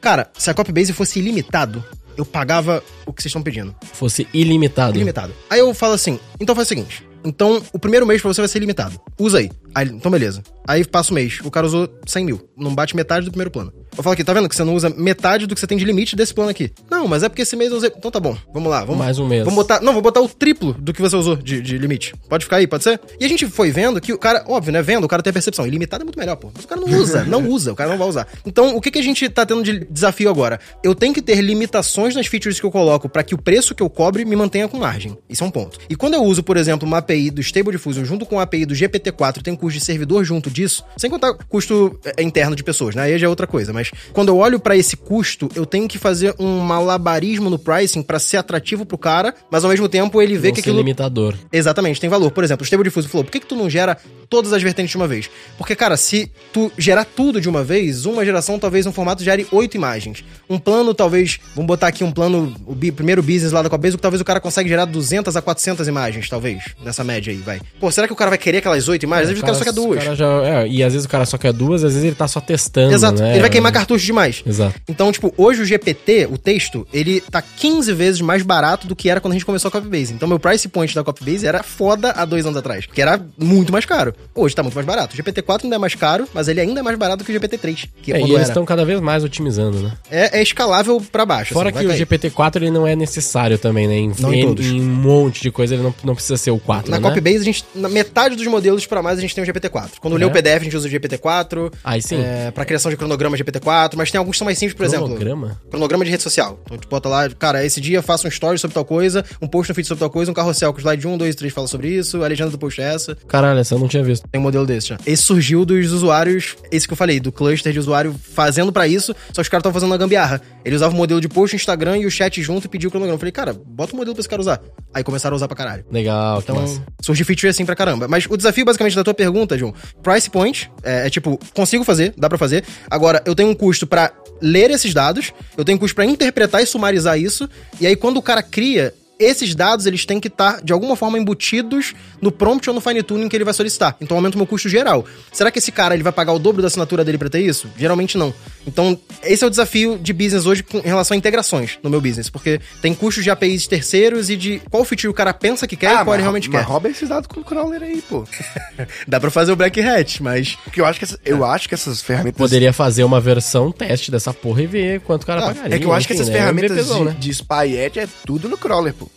Cara, 0.01 0.31
se 0.37 0.51
a 0.51 0.55
Copybase 0.55 0.93
fosse 0.93 1.19
ilimitado, 1.19 1.85
eu 2.17 2.25
pagava 2.25 2.83
o 3.05 3.13
que 3.13 3.23
vocês 3.23 3.31
estão 3.31 3.43
pedindo. 3.43 3.75
Fosse 3.93 4.27
ilimitado. 4.33 4.97
Ilimitado. 4.97 5.35
Aí 5.51 5.61
eu 5.61 5.73
falo 5.75 5.93
assim, 5.93 6.19
então 6.41 6.55
faz 6.55 6.67
o 6.67 6.69
seguinte. 6.69 7.07
Então, 7.25 7.63
o 7.73 7.79
primeiro 7.79 8.07
mês 8.07 8.23
pra 8.23 8.33
você 8.33 8.41
vai 8.41 8.49
ser 8.49 8.61
limitado. 8.61 8.99
Usa 9.19 9.39
aí. 9.39 9.51
Aí, 9.75 9.87
então, 9.87 10.11
beleza. 10.11 10.43
Aí 10.67 10.85
passa 10.85 11.13
o 11.13 11.15
mês. 11.15 11.39
O 11.45 11.51
cara 11.51 11.67
usou 11.67 11.89
100 12.07 12.25
mil. 12.25 12.49
Não 12.57 12.75
bate 12.75 12.95
metade 12.95 13.25
do 13.25 13.31
primeiro 13.31 13.51
plano. 13.51 13.73
Eu 13.97 14.03
falo 14.03 14.13
aqui, 14.13 14.23
tá 14.23 14.33
vendo 14.33 14.49
que 14.49 14.55
você 14.55 14.63
não 14.63 14.75
usa 14.75 14.91
metade 14.91 15.47
do 15.47 15.55
que 15.55 15.61
você 15.61 15.67
tem 15.67 15.79
de 15.79 15.85
limite 15.85 16.15
desse 16.15 16.33
plano 16.35 16.51
aqui? 16.51 16.71
Não, 16.91 17.09
mas 17.09 17.23
é 17.23 17.29
porque 17.29 17.43
esse 17.43 17.57
mês 17.57 17.71
eu 17.71 17.79
usei. 17.79 17.91
Então 17.97 18.11
tá 18.11 18.21
bom. 18.21 18.37
Vamos 18.53 18.71
lá. 18.71 18.85
Vamos, 18.85 18.99
Mais 18.99 19.19
um 19.19 19.27
mês. 19.27 19.45
Vamos 19.45 19.57
botar. 19.57 19.81
Não, 19.81 19.93
vou 19.93 20.03
botar 20.03 20.21
o 20.21 20.29
triplo 20.29 20.75
do 20.75 20.93
que 20.93 21.01
você 21.01 21.17
usou 21.17 21.37
de, 21.37 21.61
de 21.61 21.79
limite. 21.79 22.15
Pode 22.29 22.45
ficar 22.45 22.57
aí, 22.59 22.67
pode 22.67 22.85
ser? 22.85 23.01
E 23.19 23.25
a 23.25 23.29
gente 23.29 23.47
foi 23.47 23.71
vendo 23.71 24.01
que 24.01 24.13
o 24.13 24.19
cara, 24.19 24.45
óbvio, 24.47 24.73
né? 24.73 24.83
Vendo, 24.83 25.05
o 25.05 25.09
cara 25.09 25.23
tem 25.23 25.31
a 25.31 25.33
percepção. 25.33 25.67
Ilimitado 25.67 26.03
é 26.03 26.05
muito 26.05 26.19
melhor, 26.19 26.37
pô. 26.37 26.51
Mas 26.55 26.65
o 26.65 26.69
cara 26.69 26.81
não 26.81 26.99
usa. 26.99 27.25
não 27.25 27.49
usa. 27.49 27.73
O 27.73 27.77
cara 27.77 27.91
não 27.91 27.99
vai 27.99 28.09
usar. 28.09 28.29
Então, 28.45 28.77
o 28.77 28.81
que, 28.81 28.91
que 28.91 28.99
a 28.99 29.03
gente 29.03 29.29
tá 29.31 29.47
tendo 29.47 29.63
de 29.63 29.87
desafio 29.91 30.29
agora? 30.29 30.61
Eu 30.85 30.95
tenho 30.95 31.15
que 31.15 31.23
ter 31.23 31.41
limitações 31.41 32.15
nas 32.15 32.27
features 32.27 32.61
que 32.61 32.67
eu 32.67 32.71
coloco 32.71 33.09
pra 33.09 33.23
que 33.23 33.35
o 33.35 33.39
preço 33.39 33.75
que 33.75 33.83
eu 33.83 33.89
cobre 33.89 34.25
me 34.25 34.37
mantenha 34.37 34.69
com 34.69 34.77
margem. 34.77 35.17
Isso 35.29 35.43
é 35.43 35.47
um 35.47 35.51
ponto. 35.51 35.79
E 35.89 35.97
quando 35.97 36.15
eu 36.15 36.23
uso, 36.23 36.43
por 36.43 36.57
exemplo, 36.57 36.87
uma 36.87 36.99
API 36.99 37.31
do 37.31 37.41
Stable 37.41 37.73
Diffusion 37.73 38.05
junto 38.05 38.27
com 38.27 38.39
a 38.39 38.43
API 38.43 38.67
do 38.67 38.75
GPT-4, 38.75 39.43
tem 39.43 39.57
custo 39.59 39.79
de 39.79 39.85
servidor 39.85 40.25
junto 40.25 40.51
disso, 40.51 40.83
sem 40.97 41.11
contar 41.11 41.35
custo 41.49 41.99
é, 42.17 42.23
interno 42.23 42.57
de 42.57 42.63
pessoas, 42.65 42.95
né? 42.95 43.03
Aí 43.03 43.19
já 43.19 43.27
é 43.27 43.29
outra 43.31 43.47
coisa. 43.47 43.73
Mas 43.73 43.91
quando 44.13 44.29
eu 44.29 44.37
olho 44.39 44.59
pra 44.59 44.77
esse 44.77 44.97
custo, 44.97 45.49
eu 45.55 45.67
tenho 45.67 45.87
que 45.89 45.99
fazer 45.99 46.35
um 46.39 46.61
malabarismo 46.61 47.51
no 47.51 47.59
pricing 47.59 48.03
pra 48.03 48.19
ser 48.19 48.37
atrativo 48.39 48.87
pro 48.87 48.97
cara, 48.97 49.35
mas 49.51 49.65
ao 49.65 49.71
mesmo 49.71 49.89
tempo 49.89 50.23
ele 50.23 50.39
vê 50.39 50.49
Não 50.49 50.55
que 50.55 50.61
aquilo 50.61 50.77
limitador. 50.79 51.35
Exatamente, 51.53 52.01
tem 52.01 52.09
valor. 52.09 52.31
Por 52.31 52.45
exemplo, 52.45 52.63
o 52.63 52.65
Stable 52.65 52.85
Diffusion 52.85 53.11
falou, 53.11 53.25
por 53.25 53.31
que, 53.31 53.41
que 53.41 53.47
tu 53.47 53.57
não 53.57 53.69
gera 53.69 53.97
todas 54.31 54.53
as 54.53 54.63
vertentes 54.63 54.91
de 54.91 54.97
uma 54.97 55.09
vez? 55.09 55.29
Porque, 55.57 55.75
cara, 55.75 55.97
se 55.97 56.31
tu 56.53 56.71
gerar 56.79 57.05
tudo 57.05 57.41
de 57.41 57.49
uma 57.49 57.65
vez, 57.65 58.07
uma 58.07 58.25
geração, 58.25 58.59
talvez 58.59 58.87
um 58.87 58.93
formato 58.93 59.23
gere 59.23 59.47
oito 59.51 59.77
imagens. 59.77 60.25
Um 60.49 60.59
plano, 60.59 60.95
talvez, 60.95 61.39
vamos 61.55 61.67
botar 61.67 61.89
aqui 61.89 62.05
um 62.05 62.11
plano, 62.13 62.55
o 62.67 62.75
bi- 62.75 62.93
primeiro 62.93 63.23
business 63.23 63.53
lá 63.53 63.63
da 63.63 63.69
Cobase, 63.71 63.97
que 63.97 64.03
talvez 64.03 64.21
o 64.21 64.25
cara 64.25 64.41
consegue 64.41 64.69
gerar 64.69 64.85
200 64.85 65.35
a 65.37 65.43
400 65.43 65.87
imagens, 65.89 66.29
talvez, 66.29 66.63
nessa 66.83 67.03
média 67.05 67.33
aí, 67.33 67.39
vai. 67.39 67.61
Pô, 67.81 67.91
será 67.91 68.07
que 68.07 68.13
o 68.13 68.17
cara 68.17 68.31
vai 68.31 68.39
querer 68.39 68.59
aquelas 68.59 68.89
oito 68.89 69.03
imagens? 69.03 69.31
O 69.39 69.43
cara 69.53 69.59
só 69.59 69.65
quer 69.65 69.73
duas. 69.73 70.19
já- 70.19 70.43
é, 70.45 70.69
e 70.69 70.83
às 70.83 70.93
vezes 70.93 71.07
o 71.07 71.09
cara 71.09 71.25
só 71.27 71.37
quer 71.39 71.53
duas, 71.53 71.85
às 71.85 71.93
vezes 71.93 72.05
ele 72.07 72.15
tá 72.15 72.27
só 72.29 72.41
testando. 72.41 72.93
Exato, 72.95 73.21
né? 73.23 73.33
ele 73.33 73.41
vai 73.41 73.51
queimar 73.51 73.73
cartucho 73.73 74.05
demais. 74.05 74.43
Exato. 74.47 74.75
Então, 74.89 75.11
tipo, 75.13 75.33
hoje 75.37 75.63
o 75.63 75.65
GPT, 75.65 76.29
o 76.31 76.39
texto, 76.39 76.87
ele 76.93 77.21
tá 77.21 77.43
15 77.43 77.93
vezes 77.93 78.21
mais 78.21 78.43
barato 78.43 78.87
do 78.87 78.95
que 78.97 79.09
era 79.11 79.21
quando 79.21 79.33
a 79.33 79.35
gente 79.37 79.45
começou 79.47 79.69
a 79.69 79.73
Copybase. 79.73 80.13
Então, 80.15 80.29
meu 80.29 80.39
price 80.39 80.69
point 80.69 80.95
da 80.95 81.03
Copybase 81.05 81.47
era 81.47 81.63
foda 81.63 82.13
há 82.13 82.25
dois 82.25 82.45
anos 82.47 82.57
atrás, 82.57 82.87
que 82.87 83.01
era 83.03 83.21
muito 83.39 83.73
mais 83.73 83.85
caro. 83.85 84.15
Hoje 84.35 84.55
tá 84.55 84.63
muito 84.63 84.75
mais 84.75 84.87
barato. 84.87 85.15
O 85.15 85.17
GPT-4 85.17 85.65
ainda 85.65 85.77
é 85.77 85.79
mais 85.79 85.95
caro, 85.95 86.27
mas 86.35 86.49
ele 86.49 86.61
ainda 86.61 86.81
é 86.81 86.83
mais 86.83 86.97
barato 86.99 87.25
que 87.25 87.31
o 87.31 87.35
GPT-3, 87.35 87.89
que 88.03 88.13
É, 88.13 88.17
e 88.17 88.21
quando 88.21 88.35
eles 88.35 88.49
estão 88.49 88.65
cada 88.65 88.85
vez 88.85 89.01
mais 89.01 89.25
otimizando, 89.25 89.79
né? 89.81 89.93
É, 90.11 90.39
é 90.39 90.43
escalável 90.43 91.01
pra 91.13 91.25
baixo. 91.27 91.55
Fora 91.55 91.69
assim, 91.71 91.79
que 91.79 91.85
o 91.85 91.89
vai 91.89 91.97
cair. 91.99 92.07
GPT-4 92.31 92.57
ele 92.57 92.71
não 92.71 92.87
é 92.87 92.95
necessário 92.97 93.59
também, 93.59 93.87
né? 93.87 93.95
Em, 93.97 94.13
Não 94.19 94.33
em 94.33 94.41
em- 94.43 94.81
um 94.81 94.85
monte 94.85 95.43
de 95.43 95.51
coisa 95.51 95.75
ele 95.75 95.83
não, 95.83 95.95
não 96.05 96.15
precisa 96.15 96.37
ser 96.37 96.51
o 96.51 96.59
4, 96.59 96.91
Na 96.91 96.99
né? 96.99 97.09
Copybase, 97.09 97.39
a 97.39 97.45
gente, 97.45 97.65
na 97.75 97.89
metade 97.89 98.35
dos 98.37 98.47
modelos 98.47 98.87
pra 98.87 99.03
mais, 99.03 99.19
a 99.19 99.21
gente 99.21 99.35
tem 99.41 99.45
o 99.45 99.47
GPT-4. 99.55 99.99
Quando 100.01 100.17
É. 100.17 100.21
lê 100.21 100.25
o 100.25 100.31
PDF, 100.31 100.61
a 100.61 100.65
gente 100.65 100.77
usa 100.77 100.89
o 100.89 100.91
GPT-4. 100.91 101.73
Aí 101.85 102.03
sim. 102.03 102.21
É, 102.21 102.51
pra 102.51 102.65
criação 102.65 102.91
de 102.91 102.97
cronograma 102.97 103.37
GPT-4, 103.37 103.95
mas 103.97 104.11
tem 104.11 104.19
alguns 104.19 104.33
que 104.33 104.39
são 104.39 104.45
mais 104.45 104.59
simples, 104.59 104.77
por 104.77 104.85
exemplo. 104.85 105.07
Cronograma? 105.07 105.61
Cronograma 105.71 106.05
de 106.05 106.11
rede 106.11 106.23
social. 106.23 106.59
Então, 106.65 106.79
tu 106.79 106.89
bota 106.89 107.09
lá, 107.09 107.29
cara, 107.31 107.65
esse 107.65 107.81
dia 107.81 107.99
eu 107.99 108.03
faço 108.03 108.27
um 108.27 108.31
story 108.31 108.59
sobre 108.59 108.75
tal 108.75 108.85
coisa, 108.85 109.25
um 109.41 109.47
post 109.47 109.71
no 109.71 109.75
feed 109.75 109.87
sobre 109.87 110.01
tal 110.01 110.11
coisa, 110.11 110.31
um 110.31 110.35
carrossel 110.35 110.73
com 110.73 110.81
slide 110.81 111.07
1, 111.07 111.17
2, 111.19 111.35
3 111.35 111.53
fala 111.53 111.67
sobre 111.67 111.89
isso, 111.89 112.23
a 112.23 112.27
legenda 112.27 112.51
do 112.51 112.59
post 112.59 112.81
é 112.81 112.95
essa. 112.95 113.17
Caralho, 113.27 113.59
essa 113.61 113.75
eu 113.75 113.79
não 113.79 113.89
tinha 113.89 114.03
visto. 114.03 114.27
Tem 114.29 114.41
um 114.41 114.45
modelo 114.45 114.67
desse 114.67 114.89
já. 114.89 114.99
Esse 115.07 115.23
surgiu 115.23 115.65
dos 115.65 115.93
usuários, 115.93 116.57
esse 116.71 116.87
que 116.87 116.93
eu 116.93 116.97
falei, 116.97 117.21
do 117.21 117.31
cluster 117.33 117.73
de 117.73 117.79
usuário 117.79 118.15
fazendo 118.35 118.73
pra 118.73 118.87
isso, 118.87 119.15
só 119.29 119.35
que 119.37 119.41
os 119.43 119.49
caras 119.49 119.61
estão 119.61 119.73
fazendo 119.73 119.91
uma 119.91 119.97
gambiarra. 119.99 120.41
Ele 120.65 120.75
usava 120.77 120.93
o 120.95 120.97
modelo 120.97 121.21
de 121.21 121.29
post 121.29 121.55
no 121.55 121.59
Instagram 121.59 121.99
e 121.99 122.07
o 122.07 122.11
chat 122.11 122.43
junto 122.43 122.67
e 122.67 122.69
pediu 122.69 122.89
o 122.89 122.91
cronograma. 122.91 123.15
Eu 123.15 123.19
falei, 123.19 123.33
cara, 123.33 123.53
bota 123.67 123.93
o 123.93 123.97
modelo 123.97 124.15
pra 124.15 124.21
esse 124.21 124.29
cara 124.29 124.41
usar. 124.41 124.61
Aí 124.93 125.03
começaram 125.05 125.35
a 125.35 125.37
usar 125.37 125.49
pra 125.49 125.57
caralho. 125.57 125.85
Legal, 125.91 126.39
que 126.43 126.51
Então, 126.51 126.61
massa. 126.61 126.83
surge 127.03 127.25
feature 127.25 127.49
assim 127.49 127.65
pra 127.65 127.75
caramba. 127.77 128.07
Mas 128.09 128.27
o 128.29 128.37
desafio, 128.37 128.65
basicamente, 128.65 128.95
da 128.97 129.05
tua 129.05 129.15
pergunta, 129.15 129.28
João, 129.57 129.75
price 130.03 130.29
point, 130.31 130.71
é, 130.83 131.07
é 131.07 131.11
tipo, 131.11 131.39
consigo 131.55 131.85
fazer, 131.85 132.15
dá 132.17 132.29
pra 132.29 132.39
fazer. 132.39 132.65
Agora, 132.91 133.23
eu 133.25 133.35
tenho 133.35 133.49
um 133.49 133.55
custo 133.55 133.87
pra 133.87 134.13
ler 134.41 134.71
esses 134.71 134.95
dados, 134.95 135.33
eu 135.57 135.65
tenho 135.65 135.79
custo 135.79 135.95
pra 135.95 136.05
interpretar 136.05 136.63
e 136.63 136.67
sumarizar 136.67 137.19
isso, 137.19 137.49
e 137.81 137.87
aí 137.87 137.97
quando 137.97 138.19
o 138.19 138.23
cara 138.23 138.43
cria, 138.43 138.95
esses 139.19 139.55
dados 139.55 139.87
eles 139.87 140.05
têm 140.05 140.21
que 140.21 140.29
estar 140.29 140.63
de 140.63 140.73
alguma 140.73 140.95
forma 140.97 141.19
embutidos 141.19 141.95
no 142.21 142.31
prompt 142.31 142.69
ou 142.69 142.75
no 142.75 142.81
fine 142.81 143.03
tuning 143.03 143.29
que 143.29 143.37
ele 143.37 143.45
vai 143.45 143.55
solicitar. 143.55 143.97
Então 144.01 144.17
aumenta 144.17 144.37
o 144.37 144.39
meu 144.39 144.47
custo 144.47 144.69
geral. 144.69 145.05
Será 145.33 145.51
que 145.51 145.59
esse 145.59 145.73
cara 145.73 145.95
ele 145.95 146.03
vai 146.03 146.13
pagar 146.13 146.33
o 146.33 146.39
dobro 146.39 146.63
da 146.63 146.69
assinatura 146.69 147.05
dele 147.05 147.19
para 147.19 147.29
ter 147.29 147.41
isso? 147.41 147.69
Geralmente 147.77 148.17
não. 148.19 148.33
Então 148.67 148.99
esse 149.23 149.43
é 149.43 149.47
o 149.47 149.51
desafio 149.51 149.99
de 149.99 150.13
business 150.13 150.47
hoje 150.47 150.63
com, 150.63 150.79
em 150.79 150.83
relação 150.83 151.15
a 151.15 151.19
integrações 151.19 151.79
no 151.83 151.91
meu 151.91 152.01
business, 152.01 152.29
porque 152.31 152.61
tem 152.83 152.95
custos 152.95 153.25
de 153.25 153.31
APIs 153.31 153.67
terceiros 153.67 154.31
e 154.31 154.37
de 154.37 154.61
qual 154.71 154.85
feature 154.85 155.09
o 155.09 155.15
cara 155.15 155.33
pensa 155.35 155.67
que 155.67 155.77
quer 155.77 156.01
e 156.01 156.05
qual 156.05 156.15
ele 156.15 156.23
realmente 156.23 156.49
mas 156.51 156.61
quer. 156.65 156.67
rouba 156.71 156.89
esses 156.89 157.09
dados 157.09 157.27
com 157.27 157.41
o 157.41 157.45
crawler 157.45 157.83
aí, 157.83 158.03
pô. 158.03 158.25
Dá 159.07 159.19
pra 159.21 159.31
fazer 159.31 159.53
o 159.53 159.57
Black 159.57 159.81
Hat, 159.81 160.23
mas 160.23 160.57
Porque 160.65 160.81
eu 160.81 160.87
acho 160.87 160.99
que, 160.99 161.05
essa- 161.05 161.19
eu 161.25 161.45
acho 161.45 161.69
que 161.69 161.75
essas 161.75 162.01
ferramentas... 162.03 162.39
Poderia 162.39 162.73
fazer 162.73 163.05
uma 163.05 163.21
versão 163.21 163.71
teste 163.73 164.11
dessa 164.11 164.33
porra 164.33 164.63
e 164.63 164.67
ver 164.67 165.01
quanto 165.01 165.23
o 165.23 165.27
cara 165.27 165.41
Ah, 165.43 165.47
pagaria. 165.55 165.77
é 165.77 165.79
que 165.79 165.85
eu 165.87 165.93
acho 165.93 166.07
que 166.07 166.15
enfim, 166.15 166.23
essas 166.23 166.33
né? 166.33 166.39
ferramentas 166.41 166.71
MVPzão, 166.73 166.99
de, 166.99 167.05
né? 167.11 167.17
de 167.19 167.31
spy 167.31 167.77
edge 167.77 167.99
é 168.01 168.09
tudo 168.25 168.49
no 168.49 168.57
crawler, 168.59 168.93
pô. 168.95 169.08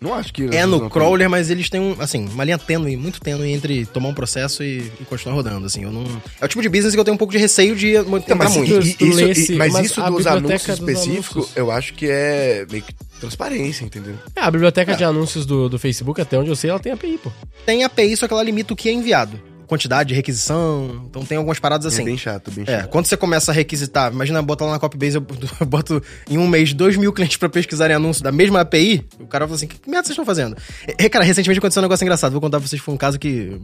Não 0.00 0.14
acho 0.14 0.32
que... 0.32 0.44
É 0.54 0.64
no 0.64 0.80
tem- 0.80 0.88
crawler, 0.88 1.28
mas 1.28 1.50
eles 1.50 1.68
têm 1.68 1.80
um, 1.80 1.94
assim, 1.98 2.26
uma 2.26 2.42
linha 2.42 2.56
tênue, 2.58 2.96
muito 2.96 3.20
tênue 3.20 3.50
entre 3.52 3.84
tomar 3.86 4.08
um 4.08 4.14
processo 4.14 4.62
e, 4.62 4.90
e 5.00 5.04
continuar 5.04 5.34
rodando, 5.34 5.66
assim. 5.66 5.82
Eu 5.84 5.92
não... 5.92 6.04
É 6.40 6.44
o 6.44 6.48
tipo 6.48 6.62
de 6.62 6.68
business 6.70 6.94
que 6.94 7.00
eu 7.00 7.04
tenho 7.04 7.14
um 7.14 7.18
pouco 7.18 7.32
de 7.32 7.38
receio 7.38 7.76
de 7.76 7.94
Então, 7.96 8.36
mas, 8.36 8.56
muito. 8.56 8.80
Tu 8.96 9.04
isso, 9.06 9.20
esse- 9.26 9.52
mas 9.56 9.72
mas 9.74 9.86
isso 9.86 10.02
dos 10.02 10.26
anúncios 10.26 10.68
específicos, 10.68 11.50
eu 11.54 11.70
acho 11.70 11.92
que 11.94 12.06
é 12.08 12.64
meio 12.70 12.82
que 12.82 12.94
transparência, 13.20 13.84
entendeu? 13.84 14.14
É, 14.34 14.40
a 14.40 14.50
biblioteca 14.50 14.94
de 14.96 15.04
anúncios 15.04 15.44
do, 15.44 15.68
do 15.68 15.78
Facebook, 15.78 16.18
até 16.20 16.38
onde 16.38 16.48
eu 16.48 16.56
sei, 16.56 16.70
ela 16.70 16.78
tem 16.80 16.92
API, 16.92 17.18
pô. 17.22 17.30
Tem 17.66 17.84
API, 17.84 18.16
só 18.16 18.26
que 18.26 18.32
ela 18.32 18.42
limita 18.42 18.72
o 18.72 18.76
que 18.76 18.88
é 18.88 18.92
enviado. 18.92 19.38
Quantidade 19.70 20.08
de 20.08 20.14
requisição, 20.16 21.06
então 21.08 21.24
tem 21.24 21.38
algumas 21.38 21.60
paradas 21.60 21.86
assim. 21.86 22.02
É 22.02 22.06
bem 22.06 22.18
chato, 22.18 22.50
bem 22.50 22.64
É, 22.66 22.80
chato. 22.80 22.88
quando 22.88 23.06
você 23.06 23.16
começa 23.16 23.52
a 23.52 23.54
requisitar, 23.54 24.12
imagina 24.12 24.42
botar 24.42 24.64
lá 24.64 24.72
na 24.72 24.78
Copybase, 24.80 25.14
eu, 25.14 25.20
boto 25.64 26.02
em 26.28 26.36
um 26.38 26.48
mês 26.48 26.72
dois 26.74 26.96
mil 26.96 27.12
clientes 27.12 27.36
pra 27.36 27.48
pesquisarem 27.48 27.94
anúncio 27.94 28.20
da 28.20 28.32
mesma 28.32 28.62
API, 28.62 29.06
o 29.20 29.28
cara 29.28 29.46
fala 29.46 29.54
assim, 29.54 29.68
que 29.68 29.76
merda 29.88 30.06
vocês 30.08 30.10
estão 30.10 30.24
fazendo? 30.24 30.56
É, 30.98 31.08
cara, 31.08 31.24
recentemente 31.24 31.58
aconteceu 31.60 31.80
um 31.80 31.84
negócio 31.84 32.02
engraçado, 32.02 32.32
vou 32.32 32.40
contar 32.40 32.58
pra 32.58 32.66
vocês, 32.66 32.82
foi 32.82 32.92
um 32.92 32.96
caso 32.96 33.16
que 33.16 33.60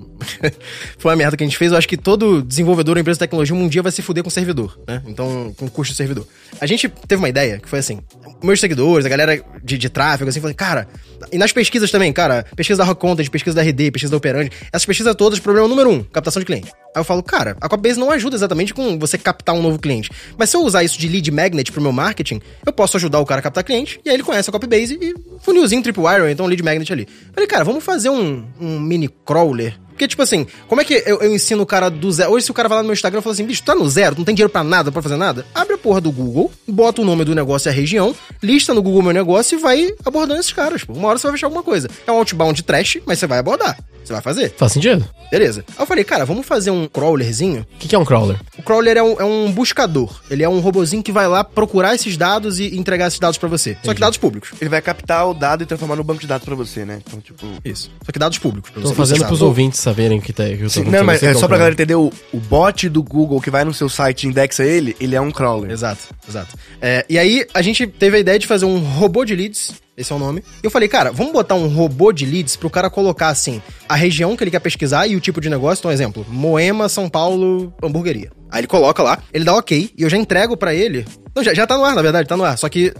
foi 0.97 1.11
uma 1.11 1.17
merda 1.17 1.37
que 1.37 1.43
a 1.43 1.47
gente 1.47 1.59
fez, 1.59 1.73
eu 1.73 1.79
acho 1.79 1.89
que 1.89 1.97
todo 1.97 2.41
desenvolvedor 2.41 2.95
ou 2.97 3.01
empresa 3.01 3.17
de 3.17 3.21
tecnologia 3.21 3.57
um 3.57 3.69
dia 3.69 3.83
vai 3.83 3.91
se 3.91 4.01
fuder 4.01 4.23
com 4.23 4.29
o 4.29 4.33
servidor, 4.33 4.79
né? 4.87 5.03
Então, 5.09 5.53
com 5.59 5.67
o 5.67 5.71
custo 5.71 5.93
do 5.93 5.97
servidor. 5.97 6.25
A 6.61 6.67
gente 6.67 6.89
teve 6.89 7.19
uma 7.21 7.29
ideia, 7.29 7.59
que 7.59 7.69
foi 7.69 7.81
assim, 7.81 7.99
meus 8.45 8.61
seguidores, 8.61 9.05
a 9.05 9.09
galera 9.09 9.43
de, 9.63 9.77
de 9.77 9.89
tráfego, 9.89 10.31
assim, 10.31 10.41
falei, 10.41 10.55
cara, 10.55 10.87
e 11.33 11.39
nas 11.39 11.51
pesquisas 11.51 11.91
também, 11.91 12.13
cara, 12.13 12.45
pesquisa 12.55 12.79
da 12.79 12.85
Rock 12.85 13.01
Content, 13.01 13.29
pesquisa 13.29 13.57
da 13.57 13.63
RD, 13.63 13.91
pesquisa 13.91 14.11
da 14.13 14.17
Operandi, 14.17 14.53
essas 14.73 14.87
pesquisas 14.87 15.15
todas, 15.17 15.41
problema 15.41 15.67
número 15.67 15.91
um, 15.91 15.96
captação 16.05 16.41
de 16.41 16.47
cliente. 16.47 16.71
Aí 16.95 17.01
eu 17.01 17.05
falo, 17.05 17.23
cara, 17.23 17.57
a 17.61 17.69
Copybase 17.69 17.99
não 17.99 18.11
ajuda 18.11 18.37
exatamente 18.37 18.73
com 18.73 18.99
você 18.99 19.19
captar 19.19 19.55
um 19.55 19.63
novo 19.63 19.79
cliente. 19.79 20.11
Mas 20.37 20.51
se 20.51 20.57
eu 20.57 20.63
usar 20.63 20.83
isso 20.83 20.99
de 20.99 21.09
lead 21.09 21.31
magnet 21.31 21.71
pro 21.71 21.83
meu 21.83 21.93
marketing, 21.93 22.41
eu 22.65 22.73
posso 22.73 22.97
ajudar 22.97 23.21
o 23.21 23.27
cara 23.27 23.41
a 23.41 23.43
captar 23.43 23.65
cliente, 23.65 24.01
e 24.05 24.09
aí 24.09 24.17
ele 24.17 24.23
conhece 24.23 24.49
a 24.49 24.53
Copybase 24.53 24.99
e 25.01 25.15
funilzinho 25.41 25.83
tripwire, 25.83 26.31
então 26.31 26.47
lead 26.47 26.63
magnet 26.63 26.93
ali. 26.93 27.07
Falei, 27.33 27.47
cara, 27.47 27.65
vamos 27.65 27.85
fazer 27.85 28.09
um, 28.09 28.45
um 28.61 28.81
mini 28.81 29.09
crawler 29.09 29.79
porque, 29.97 30.07
tipo 30.07 30.21
assim, 30.21 30.47
como 30.69 30.83
é 30.83 30.85
que 30.85 31.03
eu, 31.07 31.23
eu 31.23 31.35
ensino 31.35 31.63
o 31.63 31.67
cara 31.67 31.89
do 31.89 32.13
zero? 32.13 32.33
Hoje, 32.33 32.45
se 32.45 32.51
o 32.51 32.55
cara 32.55 32.69
vai 32.69 32.77
lá 32.77 32.83
no 32.83 32.89
meu 32.89 32.93
Instagram 32.93 33.21
e 33.21 33.23
fala 33.23 33.33
assim, 33.33 33.47
bicho, 33.47 33.63
tá 33.63 33.75
no 33.75 33.89
zero, 33.89 34.15
não 34.19 34.25
tem 34.27 34.35
dinheiro 34.35 34.53
pra 34.53 34.63
nada, 34.63 34.93
pra 34.93 35.01
fazer 35.01 35.17
nada? 35.17 35.47
Abre 35.55 35.75
a 35.75 35.79
porra 35.79 36.03
do 36.03 36.13
Google, 36.13 36.53
bota 36.69 37.01
o 37.01 37.05
nome 37.05 37.25
do 37.25 37.35
negócio 37.35 37.69
e 37.69 37.71
a 37.71 37.73
região, 37.73 38.15
lista 38.43 38.75
no 38.75 38.83
Google 38.83 39.03
meu 39.03 39.13
negócio 39.13 39.59
e 39.59 39.61
vai 39.61 39.91
abordando 40.05 40.39
esses 40.39 40.53
caras, 40.53 40.85
pô. 40.85 40.93
Uma 40.93 41.09
hora 41.09 41.19
você 41.19 41.27
vai 41.27 41.33
fechar 41.33 41.47
alguma 41.47 41.63
coisa. 41.63 41.89
É 42.07 42.13
um 42.13 42.17
outbound 42.17 42.63
trash, 42.63 42.99
mas 43.07 43.19
você 43.19 43.27
vai 43.27 43.39
abordar. 43.39 43.79
Você 44.05 44.13
vai 44.13 44.23
fazer. 44.23 44.55
Faz 44.57 44.73
sentido? 44.73 45.09
Beleza. 45.31 45.65
Aí 45.71 45.83
eu 45.83 45.87
falei, 45.87 46.05
cara, 46.05 46.25
vamos 46.25 46.47
fazer 46.47 46.71
um 46.71 46.87
crawlerzinho. 46.87 47.67
O 47.75 47.79
que, 47.79 47.89
que 47.89 47.95
é 47.97 47.99
um 47.99 48.05
crawler? 48.05 48.39
O 48.67 48.75
crawler 48.77 48.97
é 48.97 49.03
um, 49.03 49.21
é 49.21 49.25
um 49.25 49.53
buscador. 49.53 50.21
Ele 50.29 50.43
é 50.43 50.49
um 50.49 50.59
robozinho 50.59 51.01
que 51.01 51.13
vai 51.13 51.29
lá 51.29 51.45
procurar 51.45 51.95
esses 51.95 52.17
dados 52.17 52.59
e 52.59 52.77
entregar 52.77 53.07
esses 53.07 53.21
dados 53.21 53.39
pra 53.39 53.49
você. 53.49 53.77
Só 53.81 53.95
que 53.95 54.01
dados 54.01 54.19
públicos. 54.19 54.51
Ele 54.61 54.69
vai 54.69 54.83
captar 54.83 55.29
o 55.29 55.33
dado 55.33 55.63
e 55.63 55.67
transformar 55.67 55.95
no 55.95 56.03
banco 56.03 56.21
de 56.21 56.27
dados 56.27 56.45
pra 56.45 56.57
você, 56.57 56.85
né? 56.85 57.01
Então, 57.07 57.21
tipo... 57.21 57.47
Isso. 57.65 57.93
Só 58.05 58.11
que 58.11 58.19
dados 58.19 58.39
públicos. 58.39 58.73
pra 58.73 58.83
Tô 58.83 58.89
você 58.89 58.95
fazendo 58.97 59.25
pros 59.25 59.41
ouvintes 59.41 59.79
saberem 59.79 60.21
que, 60.21 60.33
tá, 60.33 60.43
que 60.47 60.55
eu 60.55 60.63
tô 60.63 60.71
Sim, 60.71 60.83
não, 60.83 61.05
mas 61.05 61.23
é 61.23 61.33
só 61.35 61.47
pra 61.47 61.59
galera 61.59 61.75
entender, 61.75 61.95
o, 61.95 62.13
o 62.33 62.41
bot 62.41 62.89
do 62.89 63.05
Google 63.05 63.41
que 63.41 63.53
vai 63.53 63.65
no 63.65 63.73
seu 63.73 63.89
site 63.89 64.25
e 64.25 64.27
indexa 64.27 64.65
ele, 64.65 64.97
ele 64.99 65.15
é 65.15 65.21
um 65.21 65.31
crawler. 65.31 65.71
Exato, 65.71 66.13
exato. 66.29 66.57
É, 66.83 67.07
e 67.09 67.21
aí, 67.21 67.47
a 67.55 67.63
gente 67.63 67.87
teve 67.87 68.17
a 68.17 68.21
ideia 68.21 68.37
de 68.37 68.49
fazer 68.49 68.65
um 68.65 68.81
robô 68.81 69.25
de 69.25 69.37
leads, 69.37 69.75
esse 69.97 70.13
é 70.13 70.15
o 70.15 70.19
nome. 70.19 70.43
E 70.63 70.67
eu 70.67 70.71
falei, 70.71 70.89
cara, 70.89 71.11
vamos 71.11 71.33
botar 71.33 71.55
um 71.55 71.69
robô 71.69 72.13
de 72.13 72.27
leads 72.27 72.57
pro 72.57 72.71
cara 72.71 72.91
colocar, 72.91 73.29
assim, 73.29 73.63
a 73.89 73.95
região 73.95 74.37
que 74.37 74.45
ele 74.45 74.51
quer 74.51 74.61
pesquisar 74.61 75.07
e 75.07 75.17
o 75.17 75.21
tipo 75.21 75.41
de 75.41 75.49
negócio. 75.49 75.81
Então, 75.81 75.91
exemplo, 75.91 76.27
Moema, 76.29 76.89
São 76.89 77.09
Paulo, 77.09 77.73
hamburgueria. 77.83 78.31
Aí 78.51 78.61
ele 78.61 78.67
coloca 78.67 79.03
lá, 79.03 79.19
ele 79.33 79.45
dá 79.45 79.55
ok, 79.55 79.91
e 79.97 80.03
eu 80.03 80.09
já 80.09 80.17
entrego 80.17 80.57
pra 80.57 80.73
ele. 80.73 81.05
Não, 81.35 81.43
já, 81.43 81.53
já 81.53 81.67
tá 81.67 81.77
no 81.77 81.85
ar, 81.85 81.95
na 81.95 82.01
verdade, 82.01 82.29
tá 82.29 82.37
no 82.37 82.45
ar. 82.45 82.57
Só 82.57 82.69
que, 82.69 82.93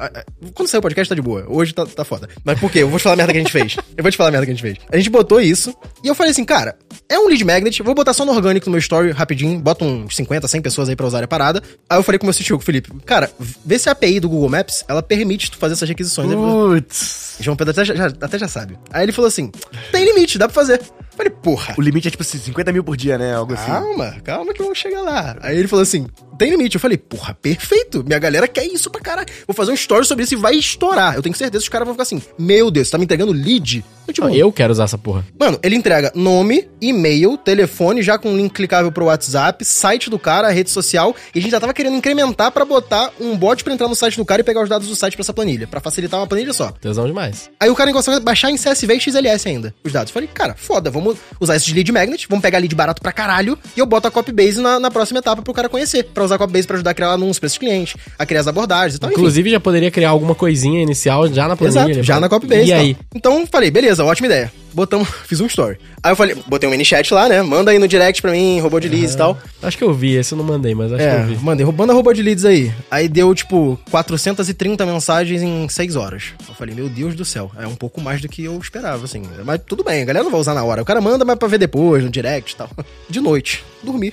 quando 0.53 0.69
sair 0.69 0.79
o 0.79 0.83
podcast 0.83 1.09
tá 1.09 1.15
de 1.15 1.23
boa. 1.23 1.47
Hoje 1.49 1.73
tá, 1.73 1.87
tá 1.87 2.05
foda. 2.05 2.29
Mas 2.45 2.61
por 2.61 2.71
quê? 2.71 2.81
Eu 2.81 2.91
vou 2.91 2.99
te 2.99 3.05
falar 3.05 3.15
a 3.15 3.17
merda 3.17 3.33
que 3.33 3.39
a 3.39 3.43
gente 3.43 3.53
fez. 3.53 3.77
Eu 3.97 4.03
vou 4.03 4.11
te 4.11 4.17
falar 4.17 4.29
a 4.29 4.33
merda 4.33 4.45
que 4.45 4.53
a 4.53 4.55
gente 4.55 4.63
fez. 4.63 4.77
A 4.93 4.97
gente 4.97 5.09
botou 5.09 5.41
isso, 5.41 5.75
e 6.03 6.09
eu 6.09 6.15
falei 6.15 6.33
assim, 6.33 6.45
cara, 6.45 6.77
é 7.09 7.19
um 7.19 7.29
lead 7.29 7.43
magnet, 7.45 7.83
vou 7.83 7.95
botar 7.95 8.13
só 8.13 8.25
no 8.25 8.33
orgânico 8.33 8.67
no 8.67 8.73
meu 8.73 8.81
story 8.81 9.13
rapidinho, 9.13 9.59
bota 9.61 9.85
uns 9.85 10.17
50, 10.17 10.47
100 10.49 10.61
pessoas 10.61 10.89
aí 10.89 10.97
pra 10.97 11.07
usarem 11.07 11.25
a 11.25 11.29
parada. 11.29 11.63
Aí 11.89 11.99
eu 11.99 12.03
falei 12.03 12.19
com 12.19 12.27
o 12.27 12.29
meu 12.29 12.35
CTO, 12.35 12.57
com 12.57 12.63
o 12.63 12.67
Felipe, 12.67 12.91
cara, 13.07 13.31
vê 13.65 13.79
se 13.79 13.89
a 13.89 13.93
API 13.93 14.21
do 14.21 14.29
Google 14.29 14.51
Maps, 14.51 14.85
ela 14.89 15.03
permite 15.03 15.51
tu 15.51 15.57
fazer 15.57 15.75
essas 15.75 15.89
requisições. 15.89 16.31
Falou, 16.31 16.81
Putz. 16.87 17.37
João 17.41 17.57
Pedro 17.57 17.73
até 17.73 17.85
já, 17.85 18.07
até 18.07 18.39
já 18.39 18.49
sabe. 18.49 18.79
Aí 18.91 19.05
ele 19.05 19.13
falou 19.13 19.29
assim, 19.29 19.51
tem 19.93 20.05
limite, 20.05 20.39
dá 20.39 20.47
pra 20.47 20.55
fazer. 20.55 20.81
Eu 20.81 20.87
falei, 21.17 21.31
porra. 21.31 21.75
O 21.77 21.83
limite 21.83 22.09
é 22.09 22.11
tipo 22.11 22.23
assim, 22.23 22.39
50 22.39 22.73
mil 22.73 22.85
por 22.85 22.97
dia, 22.97 23.19
né? 23.19 23.35
Algo 23.35 23.55
assim. 23.55 23.67
Calma, 23.67 24.17
calma 24.25 24.55
que 24.55 24.63
vamos 24.63 24.79
chegar 24.79 25.03
lá. 25.03 25.37
Aí 25.41 25.59
ele 25.59 25.69
falou 25.69 25.83
assim: 25.83 26.07
tem 26.37 26.51
limite. 26.51 26.77
Eu 26.77 26.81
falei, 26.81 26.99
porra, 26.99 27.35
perfeito. 27.35 28.05
Minha 28.05 28.19
galera 28.19 28.47
quer 28.47 28.65
isso 28.65 28.91
pra 28.91 29.01
caralho. 29.01 29.29
Vou 29.47 29.55
fazer 29.55 29.73
um 29.73 29.75
story 29.75 30.07
sobre 30.07 30.25
isso 30.25 30.35
e 30.35 30.37
vai 30.37 30.55
estourar. 30.55 31.15
Eu 31.15 31.23
tenho 31.23 31.35
certeza 31.35 31.63
que 31.63 31.67
os 31.67 31.69
caras 31.69 31.87
vão 31.87 31.95
ficar 31.95 32.03
assim: 32.03 32.23
Meu 32.39 32.71
Deus, 32.71 32.89
você 32.89 32.93
tá 32.93 32.99
me 32.99 33.05
entregando 33.05 33.33
lead? 33.33 33.85
Eu, 34.07 34.15
tipo, 34.15 34.29
eu 34.29 34.53
quero 34.53 34.73
usar 34.73 34.85
essa 34.85 34.97
porra. 34.97 35.25
Mano, 35.39 35.59
ele 35.63 35.75
entrega 35.75 36.13
nome, 36.15 36.69
e-mail, 36.81 37.37
telefone, 37.37 38.03
já 38.03 38.17
com 38.17 38.37
link 38.37 38.53
clicável 38.53 38.93
pro 38.93 39.07
WhatsApp, 39.07 39.65
site 39.65 40.09
do 40.09 40.19
cara, 40.19 40.49
rede 40.51 40.71
social, 40.71 41.15
e 41.35 41.39
a 41.39 41.43
gente 41.43 41.51
já 41.51 41.59
tava 41.59 41.75
querendo 41.75 41.97
incrementar 41.97 42.53
pra 42.53 42.65
botar 42.65 43.11
um 43.21 43.37
bot 43.37 43.63
pra 43.65 43.73
entrar 43.73 43.89
no 43.89 43.97
site 43.97 44.17
do 44.17 44.25
cara 44.25 44.43
e 44.43 44.45
pegar 44.45 44.63
os 44.63 44.69
dados 44.69 44.89
do 44.89 44.95
site 44.95 45.15
pra 45.15 45.23
essa 45.23 45.33
planilha, 45.33 45.67
pra 45.67 45.81
facilitar 45.81 46.21
uma 46.21 46.27
planilha 46.27 46.53
só. 46.53 46.71
Tesão 46.71 47.07
demais. 47.07 47.51
Aí 47.59 47.69
o 47.69 47.75
cara 47.75 47.93
consegue 47.93 48.21
baixar 48.21 48.51
em 48.51 48.57
CSV 48.57 48.95
e 48.95 49.01
XLS 49.01 49.49
ainda, 49.49 49.75
os 49.83 49.93
dados. 49.93 50.13
Falei, 50.13 50.29
cara, 50.33 50.55
foda, 50.57 50.89
vamos 50.89 51.17
usar 51.41 51.57
esse 51.57 51.67
de 51.67 51.75
lead 51.75 51.91
magnet, 51.91 52.29
vamos 52.29 52.43
pegar 52.43 52.59
lead 52.59 52.75
barato 52.75 53.03
pra 53.03 53.11
caralho, 53.11 53.59
e 53.77 53.81
eu 53.81 53.87
boto 53.87 54.07
a 54.07 54.11
copybase 54.11 54.61
na, 54.61 54.79
na 54.79 54.91
próxima 54.91 55.19
etapa 55.19 55.43
pro 55.43 55.53
cara 55.53 55.69
conhecer, 55.69 56.05
pra 56.05 56.23
usar 56.27 56.35
a 56.37 56.39
copybase 56.39 56.67
pra 56.67 56.75
ajudar 56.77 56.91
a 56.91 56.95
criar 56.95 57.11
anúncios 57.13 57.39
pra 57.39 57.47
esses 57.47 57.59
clientes, 57.59 57.95
a 58.19 58.27
criar 58.27 58.41
as 58.41 58.47
abordagens 58.49 58.97
e 58.97 58.99
tal, 58.99 59.11
enfim. 59.11 59.19
Inclusive, 59.21 59.51
já 59.51 59.61
poderia 59.61 59.91
criar 59.91 60.11
alguma 60.11 60.35
coisinha 60.35 60.83
inicial 60.83 61.27
já 61.33 61.49
na 61.49 61.57
planilha. 61.57 61.81
Exato, 61.81 61.97
né? 61.97 62.03
já 62.03 62.21
na 62.21 62.29
Copybase. 62.29 62.67
E 62.69 62.71
tal. 62.73 62.81
aí? 62.81 62.97
Então, 63.15 63.47
falei, 63.47 63.71
beleza, 63.71 64.05
ótima 64.05 64.27
ideia. 64.27 64.53
Botamos, 64.75 65.09
fiz 65.27 65.41
um 65.41 65.47
story. 65.47 65.79
Aí 66.03 66.13
eu 66.13 66.17
falei, 66.17 66.37
botei 66.47 66.69
um 66.69 66.71
mini 66.73 66.85
chat 66.85 67.13
lá, 67.15 67.29
né? 67.31 67.41
Manda 67.43 67.71
aí 67.71 67.79
no 67.79 67.89
direct 67.89 68.21
pra 68.21 68.31
mim, 68.31 68.61
robô 68.61 68.79
de 68.79 68.89
leads 68.89 69.15
e 69.15 69.17
tal. 69.17 69.39
Acho 69.63 69.79
que 69.79 69.83
eu 69.83 69.95
vi, 69.95 70.15
esse 70.15 70.35
eu 70.35 70.39
não 70.39 70.45
mandei, 70.45 70.75
mas 70.75 70.93
acho 70.93 71.03
que 71.03 71.09
É, 71.09 71.23
eu 71.23 71.27
vi. 71.29 71.37
mandei, 71.43 71.65
manda 71.67 71.95
robô 71.95 72.13
de 72.13 72.23
leads 72.23 72.45
aí. 72.45 72.71
Aí 72.91 73.09
deu, 73.09 73.35
tipo, 73.35 73.81
430 73.91 74.85
mensagens 74.85 75.41
em 75.43 75.67
6 75.69 75.97
horas. 75.97 76.25
Eu 76.47 76.55
falei, 76.55 76.75
meu 76.75 76.89
Deus 76.91 77.15
do 77.15 77.25
céu, 77.25 77.51
é 77.59 77.67
um 77.67 77.75
pouco 77.75 78.01
mais 78.03 78.21
do 78.21 78.29
que 78.29 78.45
eu 78.45 78.59
esperava, 78.59 79.05
assim. 79.07 79.23
Mas 79.45 79.61
tudo 79.67 79.83
bem, 79.83 80.03
a 80.03 80.05
galera 80.05 80.25
não 80.25 80.31
vai 80.31 80.41
usar 80.41 80.53
na 80.55 80.63
hora. 80.63 80.83
O 80.83 80.85
cara 80.85 81.01
manda, 81.01 81.25
mas 81.25 81.37
pra 81.39 81.49
ver 81.49 81.59
depois, 81.59 82.05
no 82.05 82.11
direct 82.11 82.53
e 82.53 82.57
tal. 82.57 82.69
De 83.09 83.21
noite, 83.21 83.65
dormi. 83.83 84.13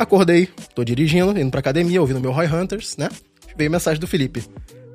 Acordei, 0.00 0.48
tô 0.74 0.82
dirigindo, 0.82 1.38
indo 1.38 1.50
pra 1.50 1.60
academia, 1.60 2.00
ouvindo 2.00 2.18
meu 2.22 2.32
Roy 2.32 2.46
Hunters, 2.46 2.96
né? 2.96 3.10
Veio 3.54 3.70
mensagem 3.70 4.00
do 4.00 4.06
Felipe. 4.06 4.42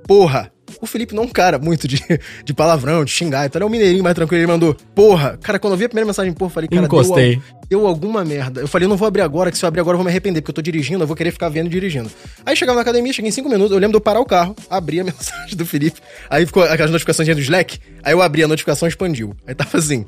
Porra! 0.07 0.51
O 0.81 0.87
Felipe 0.87 1.13
não 1.13 1.23
é 1.23 1.25
um 1.27 1.29
cara 1.29 1.59
muito 1.59 1.87
de, 1.87 2.01
de 2.43 2.53
palavrão, 2.55 3.05
de 3.05 3.11
xingar, 3.11 3.45
então 3.45 3.59
ele 3.59 3.65
é 3.65 3.67
um 3.67 3.69
mineirinho 3.69 4.03
mais 4.03 4.15
tranquilo. 4.15 4.41
Ele 4.41 4.51
mandou, 4.51 4.73
porra! 4.95 5.37
Cara, 5.43 5.59
quando 5.59 5.73
eu 5.73 5.77
vi 5.77 5.85
a 5.85 5.89
primeira 5.89 6.07
mensagem, 6.07 6.33
porra, 6.33 6.49
eu 6.49 6.53
falei, 6.53 6.69
cara, 6.69 6.87
Encostei. 6.87 7.35
Deu, 7.35 7.43
deu 7.69 7.87
alguma 7.87 8.25
merda. 8.25 8.61
Eu 8.61 8.67
falei, 8.67 8.87
eu 8.87 8.89
não 8.89 8.97
vou 8.97 9.07
abrir 9.07 9.21
agora, 9.21 9.51
que 9.51 9.59
se 9.59 9.63
eu 9.63 9.67
abrir 9.67 9.79
agora 9.79 9.93
eu 9.93 9.99
vou 9.99 10.05
me 10.05 10.09
arrepender, 10.09 10.41
porque 10.41 10.49
eu 10.49 10.55
tô 10.55 10.61
dirigindo, 10.63 11.03
eu 11.03 11.07
vou 11.07 11.15
querer 11.15 11.29
ficar 11.29 11.49
vendo 11.49 11.67
e 11.67 11.69
dirigindo. 11.69 12.09
Aí 12.43 12.55
chegava 12.55 12.77
na 12.77 12.81
academia, 12.81 13.13
cheguei 13.13 13.29
em 13.29 13.31
5 13.31 13.47
minutos, 13.47 13.73
eu 13.73 13.77
lembro 13.77 13.91
de 13.91 13.97
eu 13.97 14.01
parar 14.01 14.21
o 14.21 14.25
carro, 14.25 14.55
abri 14.71 14.99
a 14.99 15.03
mensagem 15.05 15.55
do 15.55 15.67
Felipe, 15.67 16.01
aí 16.31 16.47
ficou 16.47 16.63
aquelas 16.63 16.89
notificações 16.89 17.27
do 17.27 17.41
Slack, 17.41 17.77
aí 18.01 18.11
eu 18.11 18.23
abri 18.23 18.43
a 18.43 18.47
notificação 18.47 18.87
e 18.87 18.89
expandiu. 18.89 19.35
Aí 19.45 19.53
tava 19.53 19.77
assim, 19.77 20.03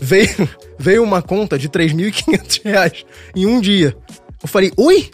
veio, 0.00 0.48
veio 0.78 1.02
uma 1.02 1.20
conta 1.20 1.58
de 1.58 1.68
3.500 1.68 2.60
reais 2.64 3.04
em 3.34 3.44
um 3.44 3.60
dia. 3.60 3.96
Eu 4.42 4.48
falei, 4.48 4.72
oi? 4.76 5.10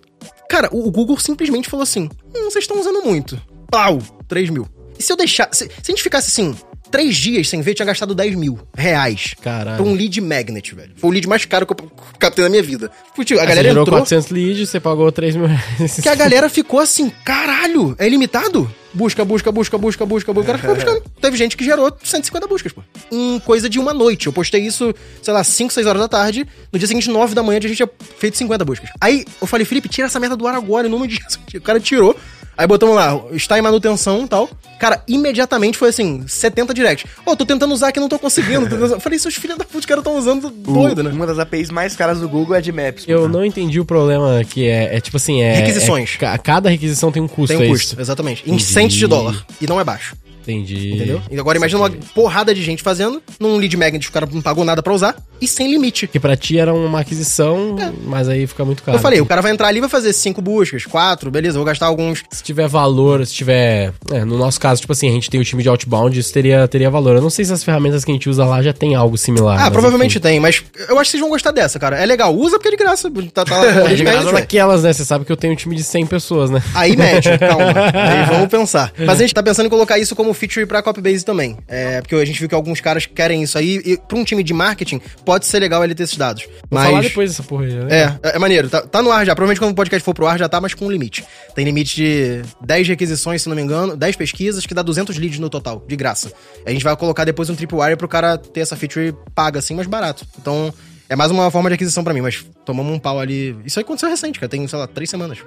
Cara, 0.49 0.69
o 0.73 0.91
Google 0.91 1.19
simplesmente 1.19 1.69
falou 1.69 1.83
assim: 1.83 2.11
hum, 2.35 2.45
vocês 2.45 2.65
estão 2.65 2.79
usando 2.79 3.03
muito. 3.05 3.41
Pau! 3.71 3.99
3 4.29 4.51
mil. 4.51 4.67
E 4.99 5.03
se 5.03 5.13
eu 5.13 5.17
deixar. 5.17 5.49
Se, 5.53 5.65
se 5.67 5.73
a 5.81 5.91
gente 5.91 6.03
ficasse 6.03 6.29
assim, 6.29 6.57
três 6.93 7.17
dias 7.17 7.49
sem 7.49 7.61
ver, 7.63 7.75
tinha 7.75 7.87
gastado 7.87 8.15
10 8.15 8.37
mil 8.37 8.59
reais. 8.77 9.35
Caralho. 9.43 9.83
Pra 9.83 9.85
um 9.85 9.95
lead 9.95 10.21
magnet, 10.21 10.75
velho. 10.75 10.93
Foi 10.97 11.11
o 11.11 11.13
lead 11.13 11.27
mais 11.27 11.45
caro 11.45 11.67
que 11.67 11.73
eu 11.73 11.91
captei 12.19 12.45
na 12.45 12.51
minha 12.51 12.63
vida. 12.63 12.91
Tio, 13.25 13.39
a 13.39 13.43
Aí 13.43 13.49
galera 13.49 13.63
você 13.63 13.69
gerou 13.71 13.83
entrou. 13.83 13.99
400 13.99 14.31
leads, 14.31 14.69
você 14.69 14.79
pagou 14.79 15.11
3 15.11 15.35
mil 15.35 15.47
reais. 15.47 15.99
Que 16.01 16.09
a 16.09 16.15
galera 16.15 16.49
ficou 16.49 16.79
assim, 16.79 17.11
caralho, 17.25 17.97
é 17.99 18.07
ilimitado? 18.07 18.71
Busca, 18.95 19.25
busca, 19.25 19.51
busca, 19.51 19.79
busca, 19.79 20.05
busca, 20.05 20.33
busca. 20.35 20.41
O 20.43 20.45
cara 20.45 20.59
ficou 20.59 20.75
buscando. 20.75 21.03
Teve 21.21 21.37
gente 21.37 21.57
que 21.57 21.65
gerou 21.65 21.91
150 22.03 22.47
buscas, 22.47 22.73
pô. 22.73 22.83
Em 23.11 23.39
coisa 23.41 23.69
de 23.69 23.79
uma 23.79 23.95
noite. 23.95 24.27
Eu 24.27 24.33
postei 24.35 24.61
isso, 24.67 24.95
sei 25.23 25.33
lá, 25.33 25.43
5, 25.43 25.73
6 25.73 25.87
horas 25.87 26.03
da 26.03 26.09
tarde. 26.09 26.47
No 26.71 26.79
dia 26.79 26.87
seguinte, 26.87 27.09
9 27.09 27.35
da 27.35 27.43
manhã, 27.43 27.59
a 27.59 27.63
gente 27.63 27.77
tinha 27.77 27.91
feito 28.19 28.37
50 28.37 28.65
buscas. 28.67 28.91
Aí 29.01 29.25
eu 29.41 29.47
falei, 29.47 29.65
Felipe, 29.65 29.89
tira 29.89 30.09
essa 30.09 30.21
merda 30.21 30.37
do 30.37 30.47
ar 30.47 30.55
agora, 30.55 30.87
em 30.87 30.91
nome 30.91 31.09
de 31.09 31.15
Jesus. 31.17 31.39
O 31.55 31.61
cara 31.63 31.81
tirou. 31.81 32.15
Aí 32.63 32.69
botamos 32.69 32.95
lá, 32.95 33.21
está 33.33 33.59
em 33.59 33.61
manutenção 33.61 34.23
e 34.25 34.29
tal. 34.29 34.49
Cara, 34.79 35.03
imediatamente 35.09 35.77
foi 35.77 35.89
assim, 35.89 36.25
70 36.29 36.73
direct. 36.73 37.07
Ô, 37.27 37.35
tô 37.35 37.45
tentando 37.45 37.75
usar 37.75 37.89
aqui, 37.89 37.99
não 37.99 38.09
tô 38.09 38.21
conseguindo. 38.21 38.69
tô 38.69 38.99
Falei, 39.01 39.19
seus 39.19 39.35
filhos 39.35 39.59
da 39.59 39.65
puta, 39.65 39.79
os 39.81 39.87
caras 39.87 40.05
tão 40.05 40.17
usando 40.17 40.49
doido, 40.49 41.03
né? 41.03 41.11
Uma 41.11 41.27
das 41.27 41.41
APIs 41.41 41.71
mais 41.71 41.97
caras 41.97 42.21
do 42.21 42.29
Google 42.29 42.55
é 42.55 42.61
de 42.61 42.71
Maps. 42.71 43.05
Eu 43.09 43.29
não 43.29 43.45
entendi 43.45 43.81
o 43.81 43.85
problema 43.85 44.45
que 44.45 44.69
é, 44.69 44.97
é 44.97 45.01
tipo 45.01 45.17
assim, 45.17 45.43
é... 45.43 45.55
Requisições. 45.55 46.15
é 46.15 46.19
ca- 46.19 46.39
cada 46.39 46.71
requisição 46.71 47.11
tem 47.11 47.21
um 47.21 47.27
custo, 47.27 47.57
Tem 47.57 47.67
é 47.67 47.69
um 47.71 47.75
isso? 47.75 47.89
custo, 47.89 48.01
exatamente. 48.01 48.49
Em 48.49 48.61
centes 48.61 48.97
de 48.97 49.09
dólar. 49.09 49.45
E 49.61 49.67
não 49.67 49.81
é 49.81 49.85
baixo. 49.85 50.15
Entendi. 50.43 50.95
Entendeu? 50.95 51.23
E 51.31 51.39
agora 51.39 51.57
imagina 51.57 51.81
uma 51.81 51.91
porrada 52.15 52.55
de 52.55 52.63
gente 52.63 52.83
fazendo, 52.83 53.23
num 53.39 53.57
lead 53.57 53.77
magnet 53.77 54.09
o 54.09 54.13
cara 54.13 54.29
não 54.31 54.43
pagou 54.43 54.65
nada 54.65 54.83
pra 54.83 54.93
usar, 54.93 55.17
e 55.41 55.47
sem 55.47 55.71
limite. 55.71 56.07
Porque 56.07 56.21
pra 56.21 56.37
ti 56.37 56.59
era 56.59 56.73
uma 56.73 57.01
aquisição, 57.01 57.77
mas 58.05 58.29
aí 58.29 58.47
fica 58.47 58.65
muito 58.65 58.83
caro. 58.83 58.99
Eu 58.99 59.03
falei, 59.03 59.21
o 59.21 59.27
cara 59.27 59.41
vai 59.41 59.53
entrar 59.53 59.69
ali 59.69 59.79
e 59.79 59.81
vai 59.81 59.91
fazer 59.91 60.13
cinco 60.13 60.41
buscas, 60.43 60.85
quatro, 60.85 61.31
beleza, 61.31 61.59
vou 61.59 61.65
gastar 61.65 61.87
alguns. 61.87 62.23
Se 62.31 62.43
tiver 62.43 62.69
valor, 62.69 63.27
se 63.27 63.35
tiver. 63.35 63.93
É, 64.11 64.25
no 64.25 64.39
nosso 64.39 64.61
caso, 64.61 64.81
tipo 64.81 64.93
assim, 64.93 65.09
a 65.09 65.13
gente 65.13 65.31
tem 65.31 65.41
o 65.41 65.45
time 65.45 65.63
de 65.63 65.69
outbound, 65.69 66.19
isso 66.19 66.33
teria, 66.33 66.67
teria 66.69 66.91
valor. 66.91 67.17
Eu 67.17 67.23
não 67.23 67.31
sei 67.31 67.45
se 67.45 67.53
as 67.53 67.65
ferramentas 67.65 68.05
que 68.05 68.11
a 68.11 68.15
gente 68.15 68.29
usa 68.29 68.45
lá 68.45 68.63
já 68.63 68.73
tem 68.73 68.95
algo 68.95 69.17
similar. 69.17 69.61
Ah, 69.61 69.71
provavelmente 69.71 70.19
enfim. 70.19 70.29
tem, 70.29 70.41
mas 70.41 70.63
eu 70.89 70.99
acho 70.99 71.11
que 71.11 71.11
vocês 71.13 71.21
vão 71.21 71.31
gostar 71.31 71.51
dessa, 71.51 71.79
cara. 71.79 71.97
É 71.97 72.07
legal, 72.07 72.35
usa 72.35 72.59
porque 72.59 72.69
é 72.69 72.71
de 72.73 72.77
graça. 72.77 73.11
Tá, 73.33 73.45
tá 73.45 73.57
lá 73.59 73.91
É 73.91 73.95
de 73.95 74.05
graça 74.05 74.33
naquelas, 74.33 74.83
né? 74.83 74.93
Você 74.93 75.05
sabe 75.05 75.25
que 75.25 75.33
eu 75.33 75.37
tenho 75.37 75.53
um 75.53 75.57
time 75.57 75.75
de 75.75 75.83
100 75.83 76.07
pessoas, 76.07 76.51
né? 76.51 76.63
Aí 76.75 76.97
mete, 76.97 77.37
calma. 77.39 77.73
Aí 77.95 78.27
vamos 78.27 78.49
pensar. 78.49 78.93
Mas 78.99 79.19
a 79.19 79.23
gente 79.23 79.35
tá 79.35 79.43
pensando 79.43 79.67
em 79.67 79.71
colocar 79.71 79.99
isso 79.99 80.15
como 80.15 80.32
feature 80.35 80.67
pra 80.67 80.83
Copybase 80.83 81.25
também. 81.25 81.57
É, 81.69 82.01
porque 82.01 82.15
a 82.15 82.25
gente 82.25 82.39
viu 82.39 82.49
que 82.49 82.55
alguns 82.55 82.81
caras 82.81 83.07
querem 83.07 83.43
isso 83.43 83.57
aí. 83.59 83.81
E 83.85 83.97
pra 83.97 84.19
um 84.19 84.25
time 84.25 84.43
de 84.43 84.53
marketing, 84.53 85.01
pode 85.25 85.47
ser 85.47 85.59
legal 85.61 85.83
ele 85.85 85.95
ter 85.95 86.05
esses 86.05 86.17
dados. 86.17 86.45
Vou 86.45 86.53
Mas. 86.71 86.87
falar 86.87 87.03
depois 87.03 87.31
dessa 87.31 87.43
porra 87.43 87.65
aí, 87.65 87.75
né? 87.75 87.87
É, 87.91 88.03
é, 88.29 88.37
é 88.37 88.39
maneiro. 88.39 88.69
Tá, 88.69 88.83
tá 88.83 89.03
no 89.03 89.11
ar 89.11 89.25
já. 89.27 89.35
Provavelmente 89.35 89.61
quando 89.61 89.73
o 89.73 89.75
podcast 89.75 90.05
for 90.05 90.15
pro 90.15 90.27
ar 90.27 90.39
já 90.39 90.49
tá, 90.49 90.61
mas 90.61 90.75
com 90.75 90.87
um 90.87 90.91
limite. 90.91 91.25
Tem 91.55 91.65
limite 91.65 91.97
de 91.97 92.43
10 92.65 92.89
requisições, 92.89 93.43
se 93.43 93.49
não 93.49 93.57
me 93.57 93.63
engano, 93.63 93.97
10 93.97 94.17
pesquisas, 94.17 94.67
que 94.67 94.75
dá 94.75 94.83
200 94.83 95.17
leads 95.19 95.39
no 95.39 95.49
total, 95.51 95.85
de 95.87 95.97
graça. 95.97 96.33
A 96.67 96.71
gente 96.71 96.85
vai 96.85 96.97
colocar 96.97 97.25
depois 97.25 97.51
um 97.51 97.55
tripwire 97.55 97.97
pro 97.97 98.09
cara 98.09 98.39
ter 98.39 98.61
essa 98.61 98.77
feature 98.77 99.15
paga 99.35 99.59
assim, 99.59 99.75
mais 99.75 99.87
barato. 99.87 100.27
Então, 100.41 100.73
é 101.09 101.17
mais 101.17 101.31
uma 101.31 101.51
forma 101.51 101.69
de 101.69 101.75
aquisição 101.75 102.03
pra 102.03 102.15
mim, 102.15 102.21
mas 102.21 102.45
tomamos 102.65 102.93
um 102.93 102.99
pau 102.99 103.21
ali. 103.21 103.57
Isso 103.65 103.79
aí 103.79 103.85
aconteceu 103.85 104.09
recente, 104.09 104.41
cara. 104.41 104.49
Tem, 104.49 104.67
sei 104.67 104.79
lá, 104.79 104.87
3 104.87 105.11
semanas. 105.11 105.39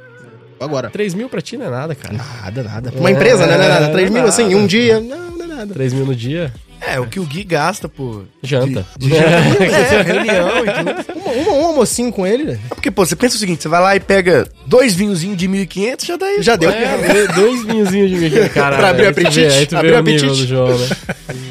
Agora. 0.60 0.90
3 0.90 1.14
mil 1.14 1.30
pra 1.30 1.42
ti 1.42 1.58
não 1.58 1.66
é 1.66 1.70
nada, 1.70 1.96
cara. 1.96 2.14
Nada, 2.16 2.64
nada. 2.64 2.94
Uma 2.96 3.12
empresa, 3.12 3.46
né? 3.46 3.58
Não 3.58 3.64
é 3.64 3.70
nada. 3.70 3.90
3 3.90 4.10
mil 4.10 4.24
assim, 4.24 4.44
em 4.44 4.56
um 4.56 4.66
dia. 4.66 5.00
Não, 5.00 5.32
não 5.32 5.46
é 5.46 5.48
nada. 5.48 5.74
3 5.74 5.94
mil 5.94 6.06
no 6.06 6.16
dia, 6.16 6.54
É, 6.82 7.00
o 7.00 7.08
que 7.08 7.20
o 7.20 7.24
Gui 7.26 7.44
gasta, 7.44 7.90
pô. 7.90 8.22
janta. 8.44 8.86
De, 8.98 9.08
de 9.10 9.16
janta. 9.16 9.64
é, 9.64 10.02
reunião 10.02 10.50
e 10.66 10.72
tudo. 10.72 11.20
Um, 11.26 11.30
um, 11.52 11.62
um 11.62 11.66
almocinho 11.68 12.12
com 12.12 12.26
ele, 12.28 12.44
né? 12.44 12.60
É 12.72 12.76
porque, 12.76 12.92
pô, 12.92 13.06
você 13.06 13.16
pensa 13.16 13.36
o 13.36 13.40
seguinte, 13.40 13.64
você 13.64 13.68
vai 13.70 13.82
lá 13.82 13.96
e 13.96 14.00
pega 14.00 14.48
dois 14.68 14.94
vinhozinhos 14.94 15.38
de 15.38 15.48
1.500, 15.48 16.06
já 16.06 16.18
dá 16.18 16.32
isso. 16.34 16.44
Já 16.44 16.56
deu. 16.56 16.70
É, 16.70 17.28
dois 17.34 17.64
vinhozinhos 17.66 18.10
de 18.10 18.16
mim, 18.18 18.50
cara. 18.54 18.78
Pra 18.78 18.90
abrir 18.90 19.08
aí 19.08 19.14
tu 19.14 19.20
apetite, 19.22 19.40
vê- 19.48 19.54
Aí 19.54 19.66
tu 19.66 19.72
vê 19.72 19.96
abrir 19.96 19.96
o 19.96 20.04
nível 20.04 20.30
apetite. 20.32 20.42
do 20.42 20.48
João, 20.48 20.78
né? 20.78 20.88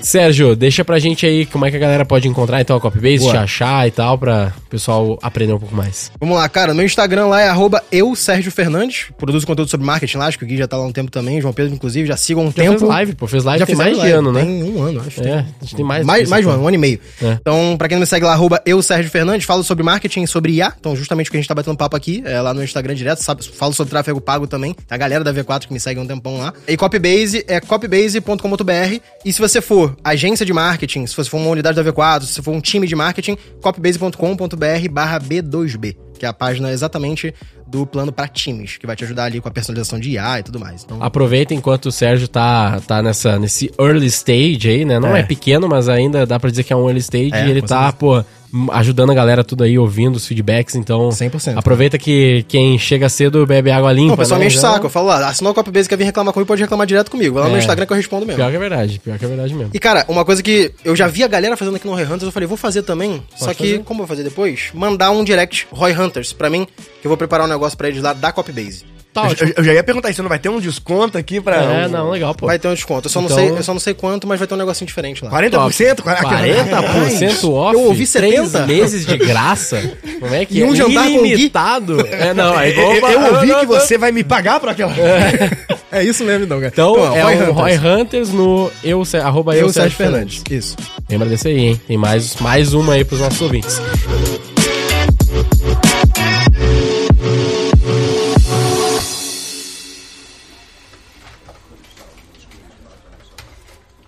Sérgio, 0.03 0.55
deixa 0.55 0.85
pra 0.85 0.99
gente 0.99 1.27
aí 1.27 1.47
como 1.47 1.64
é 1.66 1.70
que 1.70 1.77
a 1.77 1.81
galera 1.81 2.05
pode 2.05 2.29
encontrar 2.29 2.61
então 2.61 2.77
a 2.77 2.81
Copybase, 2.81 3.29
te 3.29 3.37
achar 3.37 3.87
e 3.89 3.91
tal, 3.91 4.18
pra 4.18 4.53
o 4.66 4.70
pessoal 4.70 5.18
aprender 5.22 5.53
um 5.53 5.59
pouco 5.59 5.75
mais. 5.75 6.11
Vamos 6.20 6.37
lá, 6.37 6.49
cara. 6.49 6.75
Meu 6.75 6.85
Instagram 6.85 7.27
lá 7.27 7.41
é 7.41 7.49
arroba 7.49 7.83
eu, 7.91 8.14
Sérgio 8.14 8.53
Fernandes. 8.53 9.07
Produzo 9.18 9.47
conteúdo 9.47 9.70
sobre 9.70 9.87
marketing 9.87 10.18
lá, 10.18 10.27
acho 10.27 10.39
que 10.39 10.45
o 10.45 10.47
Gui 10.47 10.57
já 10.57 10.68
tá 10.68 10.77
lá 10.77 10.85
há 10.85 10.87
um 10.87 10.93
tempo 10.93 11.11
também. 11.11 11.41
João 11.41 11.53
Pedro, 11.55 11.75
inclusive, 11.75 12.07
já 12.07 12.16
sigam 12.16 12.45
um 12.45 12.49
Já 12.49 12.53
tempo. 12.53 12.79
fez 12.79 12.83
live, 12.91 13.14
pô, 13.14 13.27
fez 13.27 13.45
live 13.45 13.61
Já 13.61 13.66
tem 13.66 13.75
mais 13.77 13.99
de 14.01 14.11
ano, 14.11 14.33
né? 14.33 14.43
Tem 14.45 14.62
um 14.64 14.83
ano, 14.83 15.03
acho. 15.07 15.14
É, 15.21 15.39
a 15.39 15.65
gente 15.65 15.77
tem 15.77 15.85
mais. 15.85 16.05
Mais, 16.05 16.29
mais 16.29 16.47
um 16.47 16.51
ano, 16.51 16.62
um 16.62 16.69
ano 16.69 16.75
e 16.75 16.79
meio. 16.79 17.01
É. 17.23 17.39
Então, 17.41 17.77
pra 17.77 17.89
quem 17.89 17.97
não 17.97 18.01
me 18.01 18.07
segue 18.07 18.25
lá, 18.25 18.33
arroba 18.33 18.61
eu, 18.67 18.81
Sérgio 18.83 19.11
Fernandes, 19.11 19.47
falo 19.47 19.62
sobre 19.62 19.85
marketing, 19.85 20.27
sobre 20.27 20.53
IA. 20.53 20.73
Então, 20.79 20.97
justamente 20.97 21.29
o 21.29 21.31
que 21.31 21.37
a 21.37 21.41
gente 21.41 21.49
tá 21.49 21.55
batendo 21.55 21.77
papo 21.77 21.97
aqui, 21.97 22.23
é 22.25 22.41
lá 22.41 22.55
no 22.55 22.62
Instagram 22.62 22.95
direto. 22.95 23.23
Sabe, 23.23 23.45
falo 23.45 23.73
sobre 23.73 23.91
tráfego 23.91 24.21
pago 24.21 24.47
também. 24.47 24.75
A 24.91 24.97
galera 24.97 25.23
da 25.23 25.33
V4 25.33 25.67
que 25.67 25.73
me 25.73 25.81
segue 25.81 26.01
há 26.01 26.03
um 26.03 26.07
tempão 26.07 26.39
lá. 26.39 26.53
E 26.67 26.77
Copybase 26.77 27.45
é 27.47 27.61
copybase.com.br. 27.61 29.01
E 29.25 29.33
se 29.33 29.41
você 29.41 29.61
for 29.61 29.97
agência 30.03 30.45
de 30.45 30.53
marketing, 30.53 31.07
se 31.07 31.17
você 31.17 31.29
for 31.29 31.39
uma 31.39 31.51
unidade 31.51 31.83
da 31.83 31.93
V4, 31.93 32.23
se 32.23 32.35
você 32.35 32.43
for 32.43 32.53
um 32.53 32.61
time 32.61 32.87
de 32.87 32.95
marketing, 32.95 33.37
copybase.com.br 33.61 34.89
barra 34.91 35.21
B2B. 35.21 35.97
Que 36.19 36.27
é 36.27 36.29
a 36.29 36.33
página 36.33 36.71
exatamente 36.71 37.35
do 37.79 37.85
plano 37.85 38.12
pra 38.12 38.29
times, 38.29 38.77
que 38.77 38.87
vai 38.87 38.95
te 38.95 39.03
ajudar 39.03 39.25
ali 39.25 39.41
com 39.41 39.49
a 39.49 39.51
personalização 39.51 39.99
de 39.99 40.11
IA 40.11 40.39
e 40.39 40.43
tudo 40.45 40.61
mais. 40.61 40.85
Então, 40.85 41.03
Aproveita 41.03 41.53
enquanto 41.55 41.87
o 41.87 41.93
Sérgio 41.93 42.29
tá, 42.29 42.81
tá 42.87 43.03
nessa, 43.03 43.37
nesse 43.37 43.68
early 43.81 44.07
stage 44.07 44.68
aí, 44.68 44.85
né? 44.85 45.01
Não 45.01 45.16
é. 45.16 45.20
É. 45.20 45.22
pequeno, 45.25 45.68
mas 45.68 45.89
ainda 45.89 46.25
dá 46.25 46.39
pra 46.39 46.51
dizer 46.51 46.62
que 46.62 46.72
é 46.72 46.77
um 46.77 46.85
early 46.87 47.01
stage 47.01 47.33
É, 47.35 47.47
e 47.47 47.51
ele 47.51 47.62
tá, 47.62 47.93
pô, 47.93 48.16
m- 48.18 48.25
ajudando 48.73 49.11
a 49.11 49.15
galera 49.15 49.43
tudo 49.45 49.65
aí, 49.65 49.79
ouvindo 49.79 50.17
os 50.17 50.27
feedbacks, 50.27 50.75
então 50.75 51.09
100%. 51.09 51.57
aproveita 51.59 51.99
que 51.99 52.45
quem 52.49 52.79
chega 52.79 53.09
cedo 53.09 53.47
bebe 53.47 53.71
água 53.71 53.93
limpa, 53.93 54.09
Não, 54.09 54.15
o 54.15 54.19
pessoal 54.19 54.39
né? 54.39 54.45
me 54.45 54.49
enche 54.49 54.59
o 54.59 54.61
Já- 54.61 54.73
saco. 54.73 54.87
Eu 54.87 54.91
falo 54.91 55.07
lá, 55.09 55.29
assinou 55.29 55.53
o 55.53 55.55
Copybase, 55.55 55.89
quer 55.89 55.97
vir 55.97 56.05
reclamar 56.05 56.33
comigo, 56.33 56.47
pode 56.47 56.63
reclamar 56.63 56.87
direto 56.87 57.11
comigo. 57.11 57.35
Vai 57.35 57.43
lá 57.43 57.49
no 57.49 57.55
É. 57.55 57.57
meu 57.57 57.61
Instagram 57.61 57.87
que 57.87 57.93
eu 57.93 57.97
respondo 57.97 58.27
mesmo. 58.27 58.37
Pior 58.39 58.51
que 58.51 58.57
é 58.57 58.59
verdade, 58.61 59.01
pior 59.03 59.19
que 59.19 59.25
é 59.25 59.29
verdade 59.29 59.55
mesmo. 59.55 59.71
E, 59.75 59.79
cara, 59.79 60.05
uma 60.09 60.25
coisa 60.25 60.43
que 60.43 60.73
eu 60.85 60.95
já 60.95 61.07
vi 61.07 61.23
a 61.25 61.29
galera 61.29 61.57
fazendo 61.57 61.77
aqui 61.77 61.87
no 61.87 61.95
Roy 61.95 62.05
Hunters, 62.05 62.23
eu 62.25 62.33
falei, 62.33 62.47
vou 62.47 62.57
fazer 62.57 62.83
também. 62.83 63.23
só 63.37 63.53
que, 63.53 63.73
fazer. 63.73 63.79
como 63.85 64.03
eu 64.03 64.07
vou 64.07 64.17
fazer 64.17 64.23
depois? 64.29 64.71
Mandar 64.75 65.11
um 65.11 65.25
direct 65.25 65.67
Roy 65.71 65.93
Hunters 65.93 66.33
pra 66.33 66.49
mim, 66.51 66.67
que 67.01 67.07
eu 67.07 67.09
vou 67.09 67.17
preparar 67.17 67.47
um 67.47 67.51
negócio 67.51 67.77
pra 67.77 67.89
eles 67.89 68.03
lá 68.03 68.13
da 68.13 68.31
Copybase. 68.33 68.85
Tá 69.15 69.23
Eu, 69.23 69.31
ótimo. 69.31 69.49
eu- 69.51 69.55
eu 69.59 69.65
já 69.65 69.73
ia 69.75 69.83
perguntar, 69.85 70.11
isso 70.11 70.23
não 70.23 70.29
vai 70.29 70.41
ter 70.41 70.49
um 70.49 70.59
desconto 70.59 71.17
aqui 71.17 71.41
pra... 71.41 71.57
É, 71.57 71.87
um- 71.87 71.89
não, 71.89 72.11
legal, 72.11 72.35
pô. 72.35 72.47
Vai 72.47 72.59
ter 72.59 72.67
um 72.67 72.75
desconto. 72.75 73.07
Eu 73.07 73.11
só, 73.12 73.21
Então- 73.21 73.37
não 73.37 73.45
sei, 73.49 73.59
eu 73.59 73.62
só 73.62 73.73
não 73.73 73.81
sei 73.81 73.95
quanto, 73.95 74.27
mas 74.27 74.41
vai 74.41 74.49
ter 74.49 74.55
um 74.55 74.59
negocinho 74.59 74.87
diferente 74.89 75.25
lá. 75.25 75.31
40%? 75.31 76.03
40% 76.03 77.51
off? 77.53 77.75
Eu 77.75 77.81
ouvi 77.85 78.07
três 78.07 78.49
70. 78.51 78.67
meses 78.67 79.07
de 79.07 79.17
graça? 79.17 79.81
Como 80.21 80.35
é 80.35 80.45
que 80.45 80.59
E 80.59 80.62
é? 80.62 80.67
um 80.67 80.75
jantar 80.75 81.05
com? 81.05 81.25
Ilimitado? 81.25 82.01
É, 82.09 82.35
não, 82.35 82.57
aí 82.57 82.77
Eu, 82.77 83.01
vou... 83.01 83.11
eu 83.11 83.35
ouvi 83.35 83.55
que 83.55 83.67
você 83.67 83.97
vai 83.97 84.11
me 84.11 84.25
pagar 84.25 84.59
por 84.61 84.69
aquela... 84.69 84.93
É 85.93 86.03
isso 86.03 86.25
mesmo, 86.25 86.45
então, 86.45 86.59
cara. 86.59 86.73
Então, 86.73 86.97
é 87.15 87.23
Roy 87.23 87.35
o 87.35 87.39
Hunters. 87.39 87.57
Roy 87.57 87.79
Hunters 88.01 88.29
no 88.31 88.71
eu, 88.83 89.03
arroba 89.23 89.55
eu, 89.55 89.61
Eu, 89.67 89.73
Sérgio 89.73 89.97
Sérgio 89.97 89.97
Fernandes. 89.97 90.37
Fernandes. 90.45 90.65
Isso. 90.67 90.77
Lembra 91.09 91.29
desse 91.29 91.47
aí, 91.47 91.59
hein? 91.59 91.81
Tem 91.87 91.97
mais, 91.97 92.35
mais 92.41 92.75
uma 92.75 92.95
aí 92.95 93.05
pros 93.05 93.21
nossos 93.21 93.41
ouvintes. 93.41 93.81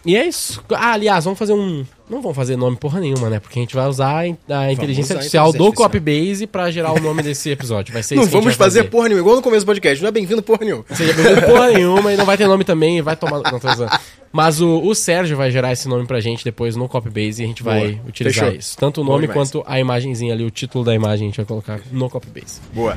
E 0.07 0.17
é 0.17 0.27
isso. 0.27 0.63
Ah, 0.71 0.93
aliás, 0.93 1.25
vamos 1.25 1.39
fazer 1.39 1.53
um. 1.53 1.85
Não 2.09 2.23
vamos 2.23 2.37
fazer 2.37 2.55
nome 2.57 2.77
porra 2.77 3.01
nenhuma, 3.01 3.29
né? 3.29 3.41
Porque 3.41 3.59
a 3.59 3.63
gente 3.63 3.75
vai 3.75 3.89
usar 3.89 4.19
a 4.19 4.29
in- 4.29 4.37
a 4.49 4.71
inteligência 4.73 5.07
usar 5.07 5.15
a 5.15 5.17
artificial 5.17 5.53
do 5.53 5.73
Copybase 5.73 6.47
pra 6.47 6.71
gerar 6.71 6.93
o 6.93 7.01
nome 7.01 7.21
desse 7.25 7.51
episódio. 7.51 7.93
Vai 7.93 8.05
ser 8.05 8.15
Não 8.17 8.23
isso 8.23 8.31
gente 8.31 8.41
vamos 8.41 8.57
vai 8.57 8.67
fazer 8.69 8.85
porra 8.85 9.09
nenhuma, 9.09 9.23
igual 9.23 9.35
no 9.37 9.43
começo 9.43 9.65
do 9.67 9.69
podcast. 9.69 10.01
Não 10.01 10.09
é 10.09 10.13
bem-vindo 10.13 10.41
porra 10.41 10.65
nenhuma. 10.65 10.85
Seja 10.93 11.13
bem-vindo 11.13 11.43
porra 11.43 11.67
nenhuma 11.73 12.13
e 12.13 12.17
não 12.17 12.25
vai 12.25 12.37
ter 12.39 12.47
nome 12.47 12.63
também, 12.63 13.03
vai 13.03 13.17
tomar. 13.17 13.41
Não, 13.51 13.59
tô 13.59 13.69
usando. 13.69 13.91
Mas 14.33 14.61
o, 14.61 14.81
o 14.85 14.95
Sérgio 14.95 15.37
vai 15.37 15.51
gerar 15.51 15.73
esse 15.73 15.89
nome 15.89 16.07
pra 16.07 16.21
gente 16.21 16.45
depois 16.45 16.77
no 16.77 16.89
Copybase 16.89 17.43
e 17.43 17.45
a 17.45 17.49
gente 17.49 17.65
vai 17.65 17.95
Boa. 17.95 18.09
utilizar 18.09 18.45
Fechou. 18.45 18.59
isso. 18.61 18.77
Tanto 18.79 19.01
o 19.01 19.05
nome 19.05 19.27
quanto 19.27 19.65
a 19.67 19.81
imagenzinha 19.81 20.33
ali, 20.33 20.45
o 20.45 20.51
título 20.51 20.85
da 20.85 20.95
imagem 20.95 21.27
a 21.27 21.29
gente 21.31 21.37
vai 21.39 21.47
colocar 21.47 21.81
no 21.91 22.09
Copybase. 22.09 22.61
Boa. 22.73 22.97